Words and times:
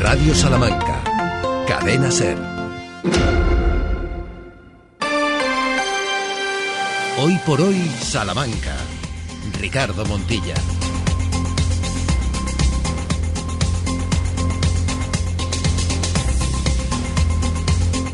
Radio 0.00 0.32
Salamanca. 0.32 1.02
Cadena 1.66 2.10
Ser. 2.12 2.36
Hoy 7.18 7.38
por 7.44 7.60
hoy, 7.60 7.76
Salamanca. 8.00 8.76
Ricardo 9.60 10.04
Montilla. 10.06 10.54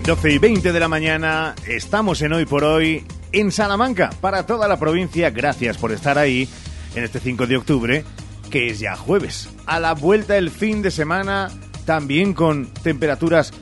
12 0.06 0.30
y 0.32 0.38
20 0.38 0.72
de 0.72 0.80
la 0.80 0.88
mañana, 0.88 1.54
estamos 1.66 2.22
en 2.22 2.32
Hoy 2.32 2.46
por 2.46 2.64
Hoy 2.64 3.06
en 3.32 3.52
Salamanca, 3.52 4.10
para 4.22 4.46
toda 4.46 4.68
la 4.68 4.78
provincia. 4.78 5.28
Gracias 5.30 5.76
por 5.76 5.92
estar 5.92 6.16
ahí 6.16 6.48
en 6.94 7.04
este 7.04 7.20
5 7.20 7.46
de 7.46 7.56
octubre, 7.58 8.04
que 8.50 8.68
es 8.68 8.78
ya 8.78 8.96
jueves. 8.96 9.50
A 9.66 9.80
la 9.80 9.92
vuelta 9.92 10.38
el 10.38 10.50
fin 10.50 10.80
de 10.80 10.90
semana, 10.90 11.50
también 11.84 12.34
con 12.34 12.66
temperaturas 12.66 13.52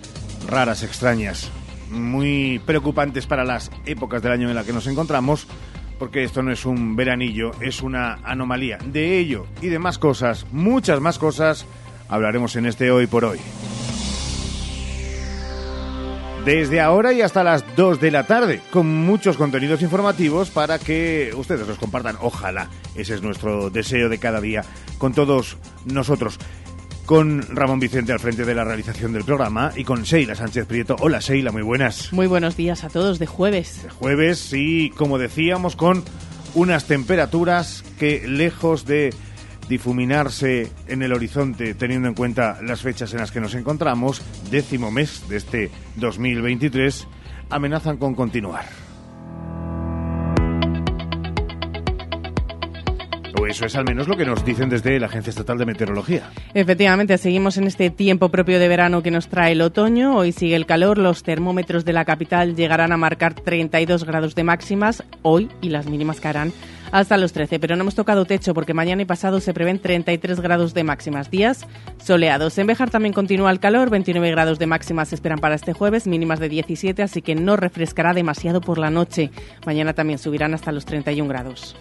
raras, 0.49 0.83
extrañas, 0.83 1.51
muy 1.91 2.61
preocupantes 2.65 3.27
para 3.27 3.45
las 3.45 3.71
épocas 3.87 4.23
del 4.23 4.33
año 4.33 4.48
en 4.48 4.55
las 4.55 4.67
que 4.67 4.73
nos 4.73 4.87
encontramos, 4.87 5.47
porque 5.98 6.25
esto 6.25 6.43
no 6.43 6.53
es 6.53 6.65
un 6.65 6.97
veranillo, 6.97 7.53
es 7.61 7.83
una 7.83 8.15
anomalía. 8.25 8.79
De 8.85 9.19
ello 9.19 9.47
y 9.61 9.69
de 9.69 9.79
más 9.79 9.98
cosas, 9.98 10.47
muchas 10.53 11.01
más 11.01 11.19
cosas, 11.19 11.67
hablaremos 12.09 12.57
en 12.57 12.67
este 12.67 12.91
Hoy 12.91 13.07
por 13.07 13.25
Hoy 13.25 13.39
desde 16.45 16.81
ahora 16.81 17.12
y 17.12 17.23
hasta 17.23 17.45
las 17.45 17.65
2 17.77 18.01
de 18.01 18.11
la 18.11 18.27
tarde, 18.27 18.61
con 18.73 18.87
muchos 18.87 19.37
contenidos 19.37 19.81
informativos 19.83 20.51
para 20.51 20.79
que 20.79 21.31
ustedes 21.37 21.69
los 21.69 21.79
compartan. 21.79 22.17
Ojalá, 22.20 22.69
ese 22.97 23.15
es 23.15 23.23
nuestro 23.23 23.70
deseo 23.70 24.09
de 24.09 24.19
cada 24.19 24.41
día 24.41 24.65
con 24.98 25.15
todos 25.15 25.57
nosotros. 25.84 26.39
Con 27.12 27.43
Ramón 27.43 27.79
Vicente 27.79 28.11
al 28.11 28.21
frente 28.21 28.47
de 28.47 28.55
la 28.55 28.65
realización 28.65 29.12
del 29.12 29.25
programa 29.25 29.70
y 29.77 29.84
con 29.84 30.03
Sheila 30.03 30.34
Sánchez 30.34 30.65
Prieto. 30.65 30.97
Hola 30.98 31.19
Sheila, 31.19 31.53
muy 31.53 31.61
buenas. 31.61 32.11
Muy 32.11 32.27
buenos 32.27 32.56
días 32.56 32.84
a 32.84 32.89
todos 32.89 33.19
de 33.19 33.27
jueves. 33.27 33.83
De 33.83 33.91
jueves 33.91 34.50
y 34.55 34.89
como 34.89 35.19
decíamos 35.19 35.77
con 35.77 36.05
unas 36.55 36.87
temperaturas 36.87 37.84
que 37.98 38.27
lejos 38.27 38.87
de 38.87 39.12
difuminarse 39.69 40.72
en 40.89 41.03
el 41.03 41.12
horizonte 41.12 41.75
teniendo 41.75 42.09
en 42.09 42.14
cuenta 42.14 42.62
las 42.62 42.81
fechas 42.81 43.12
en 43.12 43.19
las 43.19 43.31
que 43.31 43.42
nos 43.42 43.55
encontramos, 43.55 44.22
décimo 44.50 44.91
mes 44.91 45.28
de 45.28 45.37
este 45.37 45.70
2023, 45.97 47.06
amenazan 47.50 47.98
con 47.98 48.15
continuar. 48.15 48.65
Eso 53.53 53.67
es 53.67 53.77
al 53.77 53.84
menos 53.84 54.08
lo 54.08 54.17
que 54.17 54.25
nos 54.25 54.47
dicen 54.47 54.70
desde 54.70 54.98
la 54.98 55.06
Agencia 55.06 55.28
Estatal 55.28 55.58
de 55.58 55.67
Meteorología. 55.67 56.31
Efectivamente, 56.55 57.19
seguimos 57.19 57.59
en 57.59 57.67
este 57.67 57.91
tiempo 57.91 58.31
propio 58.31 58.59
de 58.59 58.67
verano 58.67 59.03
que 59.03 59.11
nos 59.11 59.28
trae 59.28 59.53
el 59.53 59.61
otoño. 59.61 60.17
Hoy 60.17 60.33
sigue 60.33 60.56
el 60.56 60.64
calor, 60.64 60.97
los 60.97 61.22
termómetros 61.22 61.84
de 61.84 61.92
la 61.92 62.06
capital 62.06 62.56
llegarán 62.56 62.92
a 62.92 62.97
marcar 62.97 63.34
32 63.34 64.05
grados 64.05 64.34
de 64.34 64.44
máximas 64.44 65.05
hoy 65.20 65.50
y 65.61 65.69
las 65.69 65.86
mínimas 65.86 66.19
caerán 66.19 66.50
hasta 66.92 67.19
los 67.19 67.34
13, 67.34 67.59
pero 67.59 67.77
no 67.77 67.83
hemos 67.83 67.94
tocado 67.94 68.25
techo 68.25 68.55
porque 68.55 68.72
mañana 68.72 69.03
y 69.03 69.05
pasado 69.05 69.41
se 69.41 69.53
prevén 69.53 69.78
33 69.78 70.41
grados 70.41 70.72
de 70.72 70.84
máximas, 70.84 71.31
días 71.31 71.66
soleados. 72.03 72.56
En 72.56 72.66
Bejar 72.66 72.89
también 72.89 73.12
continúa 73.12 73.50
el 73.50 73.61
calor, 73.61 73.91
29 73.91 74.31
grados 74.31 74.59
de 74.59 74.66
máximas 74.66 75.09
se 75.09 75.14
esperan 75.14 75.41
para 75.41 75.56
este 75.56 75.75
jueves, 75.75 76.06
mínimas 76.06 76.41
de 76.41 76.48
17, 76.48 77.03
así 77.03 77.20
que 77.20 77.34
no 77.34 77.56
refrescará 77.56 78.14
demasiado 78.14 78.62
por 78.62 78.78
la 78.78 78.89
noche. 78.89 79.31
Mañana 79.66 79.92
también 79.92 80.19
subirán 80.19 80.55
hasta 80.55 80.72
los 80.72 80.87
31 80.87 81.28
grados. 81.28 81.77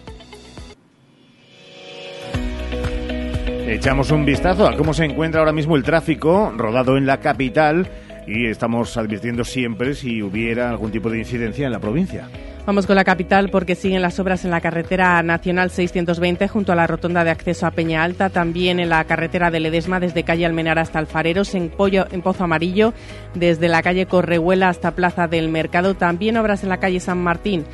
Echamos 3.72 4.10
un 4.10 4.26
vistazo 4.26 4.68
a 4.68 4.76
cómo 4.76 4.92
se 4.92 5.06
encuentra 5.06 5.40
ahora 5.40 5.54
mismo 5.54 5.76
el 5.76 5.82
tráfico 5.82 6.52
rodado 6.54 6.98
en 6.98 7.06
la 7.06 7.20
capital 7.20 7.88
y 8.26 8.46
estamos 8.46 8.98
advirtiendo 8.98 9.44
siempre 9.44 9.94
si 9.94 10.22
hubiera 10.22 10.68
algún 10.68 10.90
tipo 10.90 11.08
de 11.08 11.18
incidencia 11.18 11.64
en 11.64 11.72
la 11.72 11.80
provincia. 11.80 12.28
Vamos 12.66 12.86
con 12.86 12.96
la 12.96 13.04
capital 13.04 13.48
porque 13.48 13.74
siguen 13.74 14.02
las 14.02 14.20
obras 14.20 14.44
en 14.44 14.50
la 14.50 14.60
carretera 14.60 15.22
nacional 15.22 15.70
620 15.70 16.48
junto 16.48 16.72
a 16.72 16.74
la 16.74 16.86
rotonda 16.86 17.24
de 17.24 17.30
acceso 17.30 17.66
a 17.66 17.70
Peña 17.70 18.04
Alta, 18.04 18.28
también 18.28 18.78
en 18.78 18.90
la 18.90 19.02
carretera 19.04 19.50
de 19.50 19.60
Ledesma 19.60 20.00
desde 20.00 20.22
calle 20.22 20.44
Almenar 20.44 20.78
hasta 20.78 20.98
Alfareros, 20.98 21.54
en, 21.54 21.70
Pozo 21.70 22.44
Amarillo, 22.44 22.92
desde 23.34 23.68
la 23.68 23.82
calle 23.82 24.04
Correhuela 24.04 24.68
hasta 24.68 24.94
Plaza 24.94 25.28
del 25.28 25.48
Mercado, 25.48 25.94
también 25.94 26.36
obras 26.36 26.62
en 26.62 26.68
la 26.68 26.76
calle 26.76 27.00
San 27.00 27.22
Martín. 27.22 27.64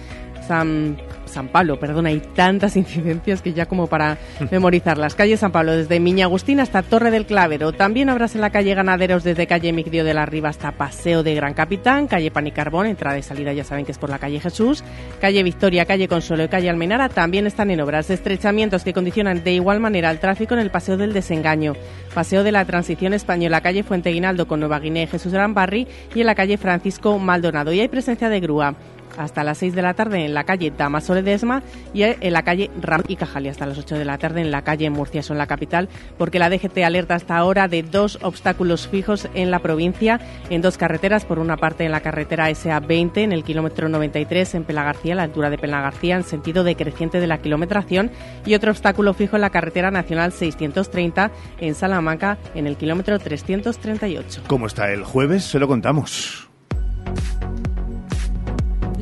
San 0.46 0.96
San 1.28 1.48
Pablo, 1.48 1.78
perdón, 1.78 2.06
hay 2.06 2.20
tantas 2.34 2.76
incidencias 2.78 3.42
que 3.42 3.52
ya 3.52 3.66
como 3.66 3.86
para 3.86 4.18
memorizar. 4.50 4.98
Las 4.98 5.14
calles 5.14 5.40
San 5.40 5.52
Pablo, 5.52 5.76
desde 5.76 6.00
Miña 6.00 6.26
Agustín 6.26 6.60
hasta 6.60 6.82
Torre 6.82 7.10
del 7.10 7.26
Clavero. 7.26 7.72
También 7.72 8.08
habrás 8.08 8.34
en 8.34 8.40
la 8.40 8.50
calle 8.50 8.74
Ganaderos 8.74 9.24
desde 9.24 9.46
calle 9.46 9.72
Migdio 9.72 10.04
de 10.04 10.14
la 10.14 10.26
Riva 10.26 10.48
hasta 10.48 10.72
Paseo 10.72 11.22
de 11.22 11.34
Gran 11.34 11.54
Capitán, 11.54 12.06
calle 12.06 12.30
Panicarbón, 12.30 12.86
entrada 12.86 13.18
y 13.18 13.22
salida 13.22 13.52
ya 13.52 13.64
saben 13.64 13.84
que 13.84 13.92
es 13.92 13.98
por 13.98 14.10
la 14.10 14.18
calle 14.18 14.40
Jesús, 14.40 14.82
calle 15.20 15.42
Victoria, 15.42 15.84
calle 15.84 16.08
Consuelo 16.08 16.44
y 16.44 16.48
calle 16.48 16.70
Almenara. 16.70 17.08
También 17.08 17.46
están 17.46 17.70
en 17.70 17.80
obras 17.80 18.10
estrechamientos 18.10 18.84
que 18.84 18.92
condicionan 18.92 19.44
de 19.44 19.52
igual 19.52 19.80
manera 19.80 20.10
el 20.10 20.18
tráfico 20.18 20.54
en 20.54 20.60
el 20.60 20.70
Paseo 20.70 20.96
del 20.96 21.12
Desengaño, 21.12 21.74
Paseo 22.14 22.42
de 22.42 22.52
la 22.52 22.64
Transición 22.64 23.14
Española, 23.14 23.60
calle 23.60 23.82
Fuente 23.82 24.10
Guinaldo 24.10 24.48
con 24.48 24.60
Nueva 24.60 24.80
Guinea 24.80 25.04
y 25.04 25.06
Jesús 25.06 25.32
Gran 25.32 25.54
Barri 25.54 25.86
y 26.14 26.20
en 26.20 26.26
la 26.26 26.34
calle 26.34 26.56
Francisco 26.58 27.18
Maldonado. 27.18 27.72
Y 27.72 27.80
hay 27.80 27.88
presencia 27.88 28.28
de 28.28 28.40
grúa 28.40 28.74
hasta 29.18 29.44
las 29.44 29.58
6 29.58 29.74
de 29.74 29.82
la 29.82 29.94
tarde 29.94 30.24
en 30.24 30.34
la 30.34 30.44
calle 30.44 30.72
Damaso 30.76 31.14
Ledesma 31.14 31.62
y 31.92 32.02
en 32.02 32.32
la 32.32 32.42
calle 32.42 32.70
Ram 32.80 33.02
y 33.08 33.16
Cajali 33.16 33.48
hasta 33.48 33.66
las 33.66 33.78
8 33.78 33.98
de 33.98 34.04
la 34.04 34.18
tarde 34.18 34.40
en 34.40 34.50
la 34.50 34.62
calle 34.62 34.88
Murcia, 34.90 35.22
son 35.22 35.38
la 35.38 35.46
capital, 35.46 35.88
porque 36.16 36.38
la 36.38 36.48
DGT 36.48 36.78
alerta 36.78 37.14
hasta 37.14 37.36
ahora 37.36 37.68
de 37.68 37.82
dos 37.82 38.18
obstáculos 38.22 38.88
fijos 38.88 39.28
en 39.34 39.50
la 39.50 39.58
provincia 39.58 40.20
en 40.50 40.62
dos 40.62 40.78
carreteras. 40.78 41.24
Por 41.24 41.38
una 41.38 41.56
parte 41.56 41.84
en 41.84 41.92
la 41.92 42.00
carretera 42.00 42.50
SA20 42.50 43.18
en 43.18 43.32
el 43.32 43.44
kilómetro 43.44 43.88
93 43.88 44.54
en 44.54 44.64
Pelagarcía, 44.64 45.14
a 45.14 45.16
la 45.16 45.22
altura 45.24 45.50
de 45.50 45.58
Pelagarcía, 45.58 46.16
en 46.16 46.24
sentido 46.24 46.64
decreciente 46.64 47.20
de 47.20 47.26
la 47.26 47.38
kilometración, 47.38 48.10
y 48.46 48.54
otro 48.54 48.70
obstáculo 48.70 49.14
fijo 49.14 49.36
en 49.36 49.42
la 49.42 49.50
carretera 49.50 49.90
nacional 49.90 50.32
630 50.32 51.30
en 51.60 51.74
Salamanca 51.74 52.38
en 52.54 52.66
el 52.66 52.76
kilómetro 52.76 53.18
338. 53.18 54.42
¿Cómo 54.46 54.66
está 54.66 54.92
el 54.92 55.04
jueves? 55.04 55.44
Se 55.44 55.58
lo 55.58 55.68
contamos. 55.68 56.47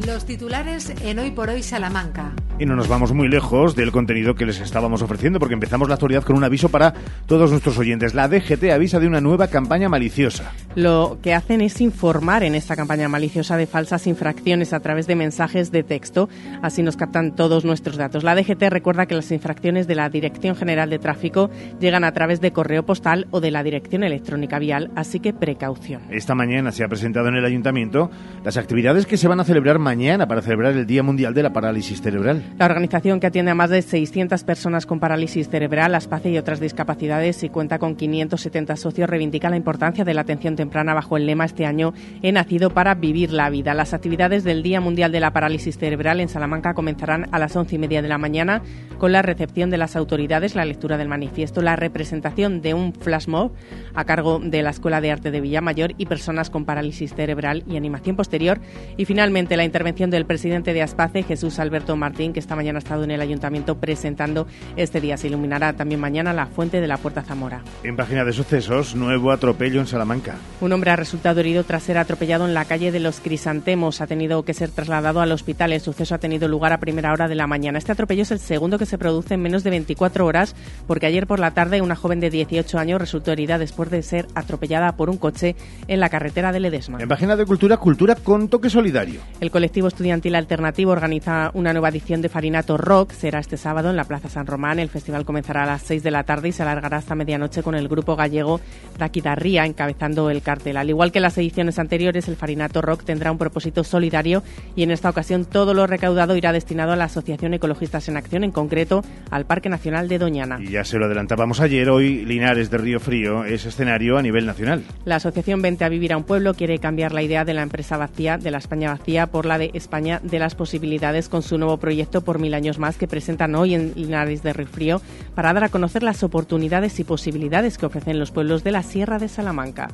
Los 0.07 0.25
titulares 0.25 0.93
en 1.03 1.19
Hoy 1.19 1.33
por 1.33 1.51
Hoy 1.51 1.65
Salamanca. 1.65 2.33
Y 2.59 2.65
no 2.65 2.77
nos 2.77 2.89
vamos 2.89 3.13
muy 3.13 3.29
lejos 3.29 3.75
del 3.75 3.93
contenido 3.93 4.35
que 4.35 4.47
les 4.47 4.61
estábamos 4.61 5.03
ofreciendo 5.03 5.39
porque 5.39 5.55
empezamos 5.55 5.89
la 5.89 5.95
actualidad 5.95 6.23
con 6.23 6.37
un 6.37 6.45
aviso 6.45 6.69
para 6.69 6.95
todos 7.27 7.51
nuestros 7.51 7.77
oyentes. 7.79 8.15
La 8.15 8.29
DGT 8.29 8.71
avisa 8.73 9.01
de 9.01 9.07
una 9.07 9.21
nueva 9.21 9.49
campaña 9.49 9.89
maliciosa. 9.89 10.53
Lo 10.75 11.19
que 11.23 11.35
hacen 11.35 11.61
es 11.61 11.81
informar 11.81 12.45
en 12.45 12.55
esta 12.55 12.77
campaña 12.77 13.09
maliciosa 13.09 13.57
de 13.57 13.67
falsas 13.67 14.07
infracciones 14.07 14.73
a 14.73 14.81
través 14.81 15.07
de 15.07 15.17
mensajes 15.17 15.73
de 15.73 15.83
texto. 15.83 16.29
Así 16.63 16.83
nos 16.83 16.97
captan 16.97 17.35
todos 17.35 17.65
nuestros 17.65 17.97
datos. 17.97 18.25
La 18.25 18.35
DGT 18.35 18.63
recuerda 18.71 19.07
que 19.07 19.17
las 19.17 19.33
infracciones 19.33 19.87
de 19.87 19.97
la 19.97 20.09
Dirección 20.09 20.55
General 20.57 20.89
de 20.89 20.99
Tráfico 20.99 21.51
llegan 21.81 22.05
a 22.05 22.13
través 22.13 22.41
de 22.41 22.53
correo 22.53 22.87
postal 22.87 23.27
o 23.33 23.41
de 23.41 23.51
la 23.51 23.63
Dirección 23.63 24.05
Electrónica 24.05 24.59
Vial, 24.59 24.91
así 24.95 25.21
que 25.21 25.33
precaución. 25.33 26.03
Esta 26.11 26.35
mañana 26.35 26.73
se 26.73 26.85
ha 26.85 26.89
presentado 26.89 27.29
en 27.29 27.35
el 27.35 27.45
Ayuntamiento 27.45 28.11
las 28.45 28.57
actividades 28.57 29.05
que 29.05 29.17
se 29.17 29.29
van 29.29 29.41
a 29.41 29.45
celebrar 29.45 29.79
mañana 29.79 29.97
mañana 29.97 30.29
para 30.29 30.43
celebrar 30.43 30.77
el 30.77 30.87
Día 30.87 31.03
Mundial 31.03 31.33
de 31.33 31.43
la 31.43 31.55
Parálisis 31.55 32.03
Cerebral. 32.03 32.43
La 32.59 32.67
organización 32.67 33.21
que 33.21 33.27
atiende 33.27 33.53
a 33.53 33.55
más 33.55 33.71
de 33.71 33.81
600 33.81 34.45
personas 34.45 34.87
con 34.87 35.01
parálisis 35.01 35.49
cerebral, 35.49 35.95
aspace 35.95 36.31
y 36.31 36.39
otras 36.39 36.61
discapacidades 36.61 37.43
y 37.43 37.49
cuenta 37.49 37.79
con 37.79 37.97
570 37.97 38.77
socios 38.77 39.09
reivindica 39.09 39.49
la 39.49 39.57
importancia 39.57 40.05
de 40.05 40.15
la 40.15 40.23
atención 40.23 40.57
temprana 40.57 40.93
bajo 40.93 41.17
el 41.17 41.27
lema 41.27 41.45
este 41.45 41.65
año 41.65 41.95
He 42.23 42.33
nacido 42.33 42.71
para 42.71 42.95
vivir 42.95 43.33
la 43.33 43.49
vida. 43.49 43.73
Las 43.73 43.95
actividades 43.95 44.45
del 44.45 44.63
Día 44.63 44.81
Mundial 44.81 45.13
de 45.13 45.21
la 45.21 45.33
Parálisis 45.33 45.79
Cerebral 45.79 46.21
en 46.21 46.29
Salamanca 46.29 46.75
comenzarán 46.75 47.29
a 47.33 47.39
las 47.39 47.57
11 47.57 47.77
y 47.77 47.79
media 47.79 48.03
de 48.03 48.09
la 48.09 48.19
mañana 48.19 48.63
con 48.99 49.13
la 49.13 49.23
recepción 49.23 49.71
de 49.71 49.79
las 49.79 49.97
autoridades, 49.97 50.55
la 50.55 50.65
lectura 50.65 50.99
del 50.99 51.09
manifiesto, 51.09 51.63
la 51.63 51.77
representación 51.77 52.61
de 52.61 52.75
un 52.75 52.93
flash 52.93 53.29
mob 53.29 53.53
a 53.95 54.05
cargo 54.05 54.41
de 54.41 54.63
la 54.63 54.71
Escuela 54.71 55.01
de 55.01 55.13
Arte 55.13 55.31
de 55.31 55.41
Villamayor 55.41 55.95
y 55.97 56.07
personas 56.07 56.51
con 56.51 56.65
parálisis 56.65 57.15
cerebral 57.15 57.65
y 57.69 57.77
animación 57.77 58.17
posterior 58.17 58.61
y 58.97 59.05
finalmente 59.05 59.57
la 59.57 59.65
intervención 59.65 59.87
intervención 59.87 60.11
del 60.11 60.25
presidente 60.27 60.73
de 60.73 60.83
Aspace, 60.83 61.23
Jesús 61.23 61.59
Alberto 61.61 61.95
Martín, 61.95 62.33
que 62.37 62.41
esta 62.41 62.55
mañana 62.55 62.77
ha 62.77 62.81
estado 62.81 63.03
en 63.03 63.11
el 63.11 63.23
ayuntamiento 63.23 63.79
presentando 63.79 64.47
este 64.77 65.01
día. 65.01 65.17
Se 65.17 65.29
iluminará 65.29 65.73
también 65.73 65.99
mañana 65.99 66.35
la 66.35 66.45
fuente 66.45 66.83
de 66.83 66.87
la 66.87 66.99
Puerta 66.99 67.23
Zamora. 67.23 67.63
En 67.83 67.97
página 67.97 68.27
de 68.27 68.35
sucesos, 68.35 68.95
nuevo 68.95 69.33
atropello 69.33 69.81
en 69.81 69.87
Salamanca. 69.87 70.35
Un 70.61 70.71
hombre 70.75 70.91
ha 70.91 70.97
resultado 70.97 71.41
herido 71.41 71.65
tras 71.65 71.85
ser 71.85 71.97
atropellado 71.97 72.47
en 72.47 72.53
la 72.53 72.67
calle 72.67 72.93
de 72.93 73.01
los 73.01 73.21
Crisantemos. 73.21 74.03
Ha 74.03 74.07
tenido 74.07 74.43
que 74.43 74.53
ser 74.53 74.69
trasladado 74.69 75.23
al 75.23 75.33
hospital. 75.33 75.73
El 75.73 75.81
suceso 75.81 76.15
ha 76.15 76.19
tenido 76.19 76.47
lugar 76.47 76.75
a 76.75 76.79
primera 76.79 77.11
hora 77.11 77.27
de 77.27 77.37
la 77.37 77.47
mañana. 77.47 77.79
Este 77.79 77.93
atropello 77.93 78.21
es 78.21 78.31
el 78.31 78.39
segundo 78.39 78.79
que 78.79 78.85
se 78.85 78.99
produce 78.99 79.33
en 79.33 79.41
menos 79.41 79.65
de 79.65 79.71
24 79.71 80.27
horas, 80.27 80.55
porque 80.87 81.07
ayer 81.07 81.27
por 81.27 81.41
la 81.41 81.53
tarde 81.53 81.81
una 81.81 81.97
joven 81.97 82.21
de 82.21 82.29
18 82.29 82.79
años 82.79 83.01
resultó 83.01 83.33
herida 83.33 83.57
después 83.57 83.91
de 83.91 84.03
ser 84.03 84.27
atropellada 84.35 84.95
por 84.97 85.09
un 85.09 85.17
coche 85.17 85.57
en 85.89 86.01
la 86.01 86.11
carretera 86.11 86.53
de 86.53 86.61
Ledesma. 86.61 86.99
En 87.01 87.09
página 87.09 87.35
de 87.35 87.47
cultura, 87.47 87.79
cultura 87.79 88.15
con 88.15 88.49
toque 88.49 88.69
solidario. 88.69 89.23
El 89.41 89.51
colectivo 89.51 89.89
Estudiantil 89.89 90.35
Alternativo 90.35 90.93
organiza 90.93 91.51
una 91.55 91.73
nueva 91.73 91.89
edición 91.89 92.21
de 92.21 92.26
Farinato 92.29 92.77
Rock 92.77 93.13
será 93.13 93.39
este 93.39 93.57
sábado 93.57 93.91
en 93.91 93.97
la 93.97 94.05
Plaza 94.05 94.29
San 94.29 94.47
Román. 94.47 94.79
El 94.79 94.89
festival 94.89 95.25
comenzará 95.25 95.65
a 95.65 95.67
las 95.67 95.83
6 95.83 96.03
de 96.03 96.11
la 96.11 96.25
tarde 96.25 96.49
y 96.49 96.53
se 96.53 96.63
alargará 96.63 96.99
hasta 96.99 97.15
medianoche 97.15 97.63
con 97.63 97.75
el 97.75 97.89
grupo 97.89 98.17
gallego 98.17 98.61
Daquidarría 98.99 99.67
encabezando 99.67 100.31
el 100.31 100.43
cartel. 100.43 100.77
Al 100.77 100.89
igual 100.89 101.13
que 101.13 101.21
las 101.21 101.37
ediciones 101.39 101.79
anteriores, 101.79 102.29
el 102.29 102.37
Farinato 102.37 102.83
Rock 102.83 103.05
tendrá 103.05 103.33
un 103.33 103.39
propósito 103.39 103.85
solidario 103.85 104.43
y 104.75 104.83
en 104.83 104.91
esta 104.91 105.11
ocasión 105.11 105.45
todo 105.45 105.75
lo 105.75 105.87
recaudado 105.87 106.37
irá 106.37 106.53
destinado 106.53 106.93
a 106.93 106.97
la 106.97 107.05
Asociación 107.05 107.55
Ecologistas 107.55 108.09
en 108.09 108.17
Acción, 108.17 108.45
en 108.45 108.53
concreto 108.53 109.03
al 109.31 109.47
Parque 109.47 109.69
Nacional 109.69 110.09
de 110.09 110.19
Doñana. 110.19 110.59
Y 110.61 110.71
ya 110.71 110.85
se 110.85 110.99
lo 110.99 111.07
adelantábamos 111.07 111.61
ayer, 111.61 111.89
hoy 111.91 112.25
Linares 112.25 112.71
de 112.71 112.79
Río 112.79 113.01
Frío 113.01 113.45
es 113.45 113.65
escenario 113.65 114.19
a 114.19 114.23
nivel 114.23 114.47
nacional. 114.47 114.83
La 115.05 115.17
Asociación 115.17 115.63
Vente 115.63 115.85
a 115.85 115.89
Vivir 115.89 116.13
a 116.13 116.17
un 116.17 116.25
Pueblo 116.25 116.55
quiere 116.55 116.79
cambiar 116.79 117.13
la 117.13 117.23
idea 117.23 117.45
de 117.45 117.55
la 117.55 117.63
empresa 117.63 117.97
vacía, 117.97 118.39
de 118.39 118.51
la 118.51 118.59
España 118.59 118.91
vacía, 118.91 119.27
por 119.27 119.47
la 119.47 119.59
de 119.59 119.71
España 119.75 120.21
de 120.23 120.39
las 120.39 120.55
posibilidades 120.55 121.29
con 121.29 121.43
su 121.43 121.59
nuevo 121.59 121.77
proyecto 121.79 122.16
por 122.23 122.39
mil 122.39 122.55
años 122.55 122.79
más 122.79 122.97
que 122.97 123.09
presentan 123.09 123.55
hoy 123.55 123.75
en 123.75 123.93
Linares 123.95 124.43
de 124.43 124.53
Río 124.53 124.67
Frío 124.67 125.03
para 125.35 125.53
dar 125.53 125.65
a 125.65 125.69
conocer 125.69 126.03
las 126.03 126.23
oportunidades 126.23 126.99
y 127.01 127.05
posibilidades 127.05 127.79
que 127.79 127.87
ofrecen 127.87 128.19
los 128.19 128.31
pueblos 128.31 128.65
de 128.65 128.73
la 128.73 128.83
Sierra 128.83 129.19
de 129.19 129.29
Salamanca. 129.29 129.89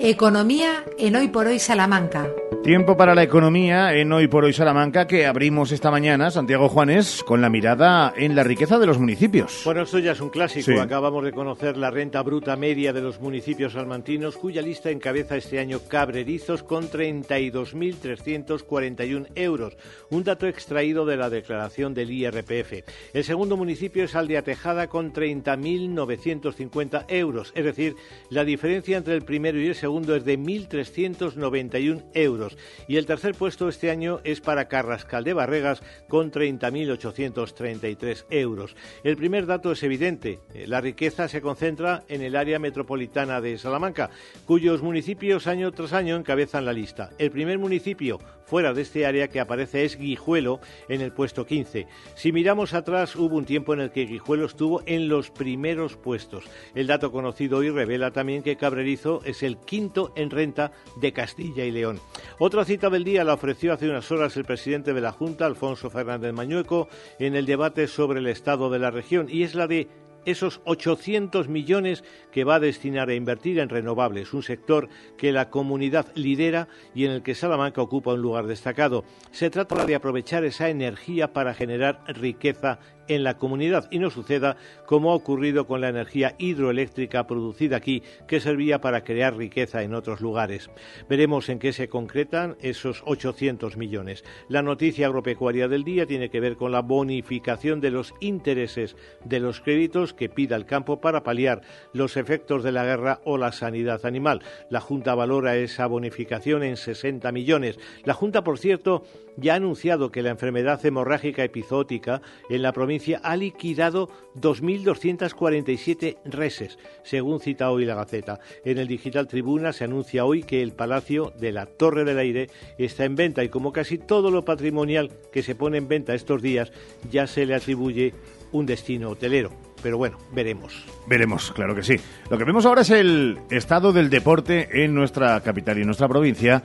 Economía 0.00 0.84
en 0.96 1.16
Hoy 1.16 1.28
por 1.28 1.46
Hoy 1.46 1.58
Salamanca. 1.58 2.28
Tiempo 2.68 2.98
para 2.98 3.14
la 3.14 3.22
economía 3.22 3.94
en 3.94 4.12
Hoy 4.12 4.28
por 4.28 4.44
Hoy 4.44 4.52
Salamanca 4.52 5.06
que 5.06 5.24
abrimos 5.24 5.72
esta 5.72 5.90
mañana, 5.90 6.30
Santiago 6.30 6.68
Juanes, 6.68 7.24
con 7.24 7.40
la 7.40 7.48
mirada 7.48 8.12
en 8.14 8.36
la 8.36 8.44
riqueza 8.44 8.78
de 8.78 8.84
los 8.84 8.98
municipios. 8.98 9.62
Bueno, 9.64 9.84
esto 9.84 9.98
ya 10.00 10.12
es 10.12 10.20
un 10.20 10.28
clásico. 10.28 10.78
Acabamos 10.78 11.24
de 11.24 11.32
conocer 11.32 11.78
la 11.78 11.90
renta 11.90 12.22
bruta 12.22 12.56
media 12.56 12.92
de 12.92 13.00
los 13.00 13.22
municipios 13.22 13.72
salmantinos, 13.72 14.36
cuya 14.36 14.60
lista 14.60 14.90
encabeza 14.90 15.38
este 15.38 15.60
año 15.60 15.80
Cabrerizos 15.88 16.62
con 16.62 16.90
32.341 16.90 19.28
euros, 19.34 19.78
un 20.10 20.24
dato 20.24 20.46
extraído 20.46 21.06
de 21.06 21.16
la 21.16 21.30
declaración 21.30 21.94
del 21.94 22.10
IRPF. 22.10 22.84
El 23.14 23.24
segundo 23.24 23.56
municipio 23.56 24.04
es 24.04 24.14
Aldea 24.14 24.42
Tejada 24.42 24.88
con 24.88 25.14
30.950 25.14 27.06
euros, 27.08 27.50
es 27.54 27.64
decir, 27.64 27.96
la 28.28 28.44
diferencia 28.44 28.98
entre 28.98 29.14
el 29.14 29.22
primero 29.22 29.58
y 29.58 29.68
el 29.68 29.74
segundo 29.74 30.14
es 30.14 30.26
de 30.26 30.38
1.391 30.38 32.04
euros 32.12 32.57
y 32.86 32.96
el 32.96 33.06
tercer 33.06 33.34
puesto 33.34 33.68
este 33.68 33.90
año 33.90 34.20
es 34.24 34.40
para 34.40 34.68
Carrascal 34.68 35.24
de 35.24 35.32
Barregas 35.32 35.82
con 36.08 36.30
30.833 36.30 38.24
euros. 38.30 38.76
El 39.04 39.16
primer 39.16 39.46
dato 39.46 39.72
es 39.72 39.82
evidente. 39.82 40.40
Eh, 40.54 40.66
la 40.66 40.80
riqueza 40.80 41.28
se 41.28 41.40
concentra 41.40 42.04
en 42.08 42.22
el 42.22 42.36
área 42.36 42.58
metropolitana 42.58 43.40
de 43.40 43.58
Salamanca, 43.58 44.10
cuyos 44.46 44.82
municipios 44.82 45.46
año 45.46 45.72
tras 45.72 45.92
año 45.92 46.16
encabezan 46.16 46.64
la 46.64 46.72
lista. 46.72 47.10
El 47.18 47.30
primer 47.30 47.58
municipio 47.58 48.18
fuera 48.48 48.72
de 48.72 48.82
este 48.82 49.04
área 49.04 49.28
que 49.28 49.40
aparece 49.40 49.84
es 49.84 49.98
Guijuelo 49.98 50.60
en 50.88 51.02
el 51.02 51.12
puesto 51.12 51.44
15. 51.44 51.86
Si 52.14 52.32
miramos 52.32 52.72
atrás, 52.72 53.14
hubo 53.14 53.36
un 53.36 53.44
tiempo 53.44 53.74
en 53.74 53.80
el 53.80 53.90
que 53.90 54.06
Guijuelo 54.06 54.46
estuvo 54.46 54.82
en 54.86 55.08
los 55.08 55.30
primeros 55.30 55.96
puestos. 55.96 56.44
El 56.74 56.86
dato 56.86 57.12
conocido 57.12 57.58
hoy 57.58 57.68
revela 57.68 58.10
también 58.10 58.42
que 58.42 58.56
Cabrerizo 58.56 59.20
es 59.24 59.42
el 59.42 59.58
quinto 59.58 60.12
en 60.16 60.30
renta 60.30 60.72
de 60.96 61.12
Castilla 61.12 61.64
y 61.64 61.70
León. 61.70 62.00
Otra 62.38 62.64
cita 62.64 62.88
del 62.88 63.04
día 63.04 63.22
la 63.22 63.34
ofreció 63.34 63.74
hace 63.74 63.88
unas 63.88 64.10
horas 64.10 64.36
el 64.36 64.44
presidente 64.44 64.94
de 64.94 65.00
la 65.02 65.12
Junta, 65.12 65.44
Alfonso 65.44 65.90
Fernández 65.90 66.32
Mañueco, 66.32 66.88
en 67.18 67.36
el 67.36 67.44
debate 67.44 67.86
sobre 67.86 68.20
el 68.20 68.28
estado 68.28 68.70
de 68.70 68.78
la 68.78 68.90
región, 68.90 69.26
y 69.28 69.42
es 69.42 69.54
la 69.54 69.66
de 69.66 69.88
esos 70.24 70.60
800 70.64 71.48
millones 71.48 72.04
que 72.32 72.44
va 72.44 72.56
a 72.56 72.60
destinar 72.60 73.08
a 73.08 73.14
invertir 73.14 73.58
en 73.58 73.68
renovables, 73.68 74.32
un 74.32 74.42
sector 74.42 74.88
que 75.16 75.32
la 75.32 75.50
comunidad 75.50 76.06
lidera 76.14 76.68
y 76.94 77.04
en 77.04 77.12
el 77.12 77.22
que 77.22 77.34
Salamanca 77.34 77.82
ocupa 77.82 78.14
un 78.14 78.22
lugar 78.22 78.46
destacado. 78.46 79.04
Se 79.30 79.50
trata 79.50 79.86
de 79.86 79.94
aprovechar 79.94 80.44
esa 80.44 80.68
energía 80.68 81.32
para 81.32 81.54
generar 81.54 82.02
riqueza 82.08 82.78
en 83.08 83.24
la 83.24 83.36
comunidad 83.36 83.88
y 83.90 83.98
no 83.98 84.10
suceda 84.10 84.56
como 84.86 85.10
ha 85.10 85.14
ocurrido 85.14 85.66
con 85.66 85.80
la 85.80 85.88
energía 85.88 86.34
hidroeléctrica 86.38 87.26
producida 87.26 87.76
aquí, 87.76 88.02
que 88.26 88.40
servía 88.40 88.80
para 88.80 89.04
crear 89.04 89.36
riqueza 89.36 89.82
en 89.82 89.94
otros 89.94 90.20
lugares. 90.20 90.70
Veremos 91.08 91.48
en 91.48 91.58
qué 91.58 91.72
se 91.72 91.88
concretan 91.88 92.56
esos 92.60 93.02
800 93.06 93.76
millones. 93.76 94.24
La 94.48 94.62
noticia 94.62 95.06
agropecuaria 95.06 95.68
del 95.68 95.84
día 95.84 96.06
tiene 96.06 96.30
que 96.30 96.40
ver 96.40 96.56
con 96.56 96.72
la 96.72 96.82
bonificación 96.82 97.80
de 97.80 97.90
los 97.90 98.14
intereses 98.20 98.96
de 99.24 99.40
los 99.40 99.60
créditos 99.60 100.14
que 100.14 100.28
pida 100.28 100.56
el 100.56 100.66
campo 100.66 101.00
para 101.00 101.22
paliar 101.22 101.62
los 101.92 102.16
efectos 102.16 102.62
de 102.62 102.72
la 102.72 102.84
guerra 102.84 103.20
o 103.24 103.38
la 103.38 103.52
sanidad 103.52 104.04
animal. 104.04 104.42
La 104.70 104.80
Junta 104.80 105.14
valora 105.14 105.56
esa 105.56 105.86
bonificación 105.86 106.62
en 106.62 106.76
60 106.76 107.30
millones. 107.32 107.78
La 108.04 108.14
Junta, 108.14 108.44
por 108.44 108.58
cierto, 108.58 109.04
ya 109.36 109.52
ha 109.52 109.56
anunciado 109.56 110.10
que 110.10 110.22
la 110.22 110.30
enfermedad 110.30 110.84
hemorrágica 110.84 111.44
epizótica 111.44 112.20
en 112.50 112.62
la 112.62 112.72
provincia 112.72 112.97
ha 113.22 113.36
liquidado 113.36 114.08
2.247 114.36 116.18
reses, 116.24 116.78
según 117.02 117.40
cita 117.40 117.70
hoy 117.70 117.84
la 117.84 117.94
Gaceta. 117.94 118.40
En 118.64 118.78
el 118.78 118.88
Digital 118.88 119.28
Tribuna 119.28 119.72
se 119.72 119.84
anuncia 119.84 120.24
hoy 120.24 120.42
que 120.42 120.62
el 120.62 120.72
Palacio 120.72 121.32
de 121.38 121.52
la 121.52 121.66
Torre 121.66 122.04
del 122.04 122.18
Aire 122.18 122.50
está 122.78 123.04
en 123.04 123.16
venta 123.16 123.44
y 123.44 123.48
como 123.48 123.72
casi 123.72 123.98
todo 123.98 124.30
lo 124.30 124.44
patrimonial 124.44 125.10
que 125.32 125.42
se 125.42 125.54
pone 125.54 125.78
en 125.78 125.88
venta 125.88 126.14
estos 126.14 126.42
días, 126.42 126.72
ya 127.10 127.26
se 127.26 127.46
le 127.46 127.54
atribuye 127.54 128.14
un 128.52 128.66
destino 128.66 129.10
hotelero. 129.10 129.50
Pero 129.82 129.96
bueno, 129.96 130.18
veremos. 130.32 130.84
Veremos, 131.06 131.52
claro 131.52 131.74
que 131.74 131.82
sí. 131.82 131.96
Lo 132.30 132.38
que 132.38 132.44
vemos 132.44 132.66
ahora 132.66 132.82
es 132.82 132.90
el 132.90 133.38
estado 133.50 133.92
del 133.92 134.10
deporte 134.10 134.84
en 134.84 134.94
nuestra 134.94 135.40
capital 135.40 135.78
y 135.78 135.82
en 135.82 135.86
nuestra 135.86 136.08
provincia. 136.08 136.62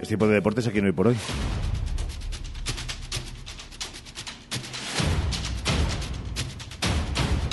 Es 0.00 0.08
tipo 0.08 0.26
de 0.26 0.34
deportes 0.34 0.66
aquí 0.66 0.80
no 0.80 0.86
hay 0.86 0.92
por 0.92 1.08
hoy. 1.08 1.16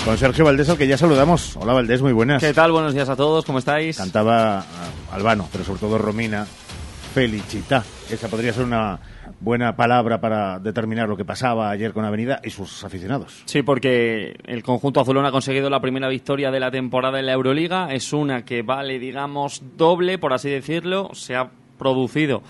Con 0.08 0.16
Sergio 0.16 0.42
Valdés, 0.42 0.70
al 0.70 0.78
que 0.78 0.86
ya 0.86 0.96
saludamos. 0.96 1.54
Hola 1.56 1.74
Valdés, 1.74 2.00
muy 2.00 2.14
buenas. 2.14 2.42
¿Qué 2.42 2.54
tal? 2.54 2.72
Buenos 2.72 2.94
días 2.94 3.10
a 3.10 3.14
todos, 3.14 3.44
¿cómo 3.44 3.58
estáis? 3.58 3.98
Cantaba 3.98 4.64
Albano, 5.12 5.46
pero 5.52 5.64
sobre 5.64 5.80
todo 5.80 5.98
Romina, 5.98 6.46
Felicita. 7.12 7.84
Esa 8.08 8.26
podría 8.28 8.54
ser 8.54 8.64
una 8.64 8.98
buena 9.38 9.76
palabra 9.76 10.18
para 10.18 10.60
determinar 10.60 11.10
lo 11.10 11.16
que 11.18 11.26
pasaba 11.26 11.68
ayer 11.68 11.92
con 11.92 12.06
Avenida 12.06 12.40
y 12.42 12.48
sus 12.48 12.84
aficionados. 12.84 13.42
Sí, 13.44 13.60
porque 13.60 14.34
el 14.46 14.62
conjunto 14.62 15.02
azulón 15.02 15.26
ha 15.26 15.30
conseguido 15.30 15.68
la 15.68 15.82
primera 15.82 16.08
victoria 16.08 16.50
de 16.50 16.60
la 16.60 16.70
temporada 16.70 17.18
en 17.18 17.26
la 17.26 17.34
Euroliga. 17.34 17.92
Es 17.92 18.14
una 18.14 18.46
que 18.46 18.62
vale, 18.62 18.98
digamos, 18.98 19.62
doble, 19.76 20.16
por 20.16 20.32
así 20.32 20.48
decirlo. 20.48 21.10
Se 21.12 21.36
ha 21.36 21.50
producido 21.78 22.42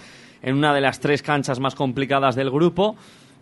en 0.43 0.55
una 0.55 0.73
de 0.73 0.81
las 0.81 1.01
tres 1.01 1.23
canchas 1.23 1.59
más 1.59 1.75
complicadas 1.75 2.37
del 2.37 2.53
grupo, 2.53 2.95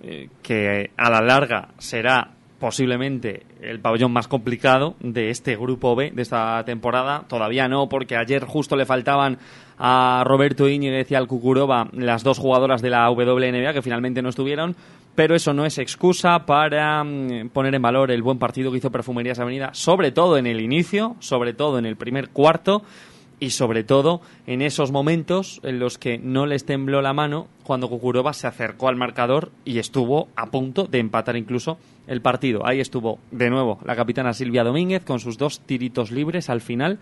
eh, 0.02 0.30
que 0.42 0.90
a 0.96 1.10
la 1.10 1.20
larga 1.20 1.68
será 1.76 2.35
posiblemente 2.58 3.44
el 3.60 3.80
pabellón 3.80 4.12
más 4.12 4.28
complicado 4.28 4.94
de 5.00 5.30
este 5.30 5.56
grupo 5.56 5.94
B 5.94 6.10
de 6.14 6.22
esta 6.22 6.62
temporada. 6.64 7.24
Todavía 7.28 7.68
no, 7.68 7.88
porque 7.88 8.16
ayer 8.16 8.44
justo 8.44 8.76
le 8.76 8.86
faltaban 8.86 9.38
a 9.78 10.22
Roberto 10.26 10.68
Íñiguez 10.68 11.10
y 11.10 11.14
al 11.14 11.26
Cucuroba 11.26 11.88
las 11.92 12.22
dos 12.22 12.38
jugadoras 12.38 12.80
de 12.82 12.90
la 12.90 13.10
WNBA 13.10 13.72
que 13.72 13.82
finalmente 13.82 14.22
no 14.22 14.30
estuvieron. 14.30 14.76
Pero 15.14 15.34
eso 15.34 15.54
no 15.54 15.64
es 15.64 15.78
excusa 15.78 16.44
para 16.44 17.02
mm, 17.02 17.48
poner 17.52 17.74
en 17.74 17.82
valor 17.82 18.10
el 18.10 18.22
buen 18.22 18.38
partido 18.38 18.70
que 18.70 18.78
hizo 18.78 18.90
Perfumerías 18.90 19.38
Avenida, 19.38 19.70
sobre 19.72 20.12
todo 20.12 20.36
en 20.36 20.46
el 20.46 20.60
inicio, 20.60 21.16
sobre 21.20 21.54
todo 21.54 21.78
en 21.78 21.86
el 21.86 21.96
primer 21.96 22.28
cuarto 22.30 22.82
y 23.38 23.50
sobre 23.50 23.84
todo 23.84 24.20
en 24.46 24.62
esos 24.62 24.92
momentos 24.92 25.60
en 25.62 25.78
los 25.78 25.98
que 25.98 26.18
no 26.18 26.46
les 26.46 26.64
tembló 26.64 27.02
la 27.02 27.12
mano 27.12 27.48
cuando 27.64 27.88
Kukurova 27.88 28.32
se 28.32 28.46
acercó 28.46 28.88
al 28.88 28.96
marcador 28.96 29.50
y 29.64 29.78
estuvo 29.78 30.28
a 30.36 30.46
punto 30.46 30.84
de 30.84 30.98
empatar 30.98 31.36
incluso 31.36 31.78
el 32.06 32.20
partido. 32.20 32.66
Ahí 32.66 32.80
estuvo 32.80 33.18
de 33.30 33.50
nuevo 33.50 33.78
la 33.84 33.96
capitana 33.96 34.32
Silvia 34.32 34.64
Domínguez 34.64 35.04
con 35.04 35.20
sus 35.20 35.38
dos 35.38 35.60
tiritos 35.60 36.10
libres 36.10 36.48
al 36.48 36.60
final 36.60 36.98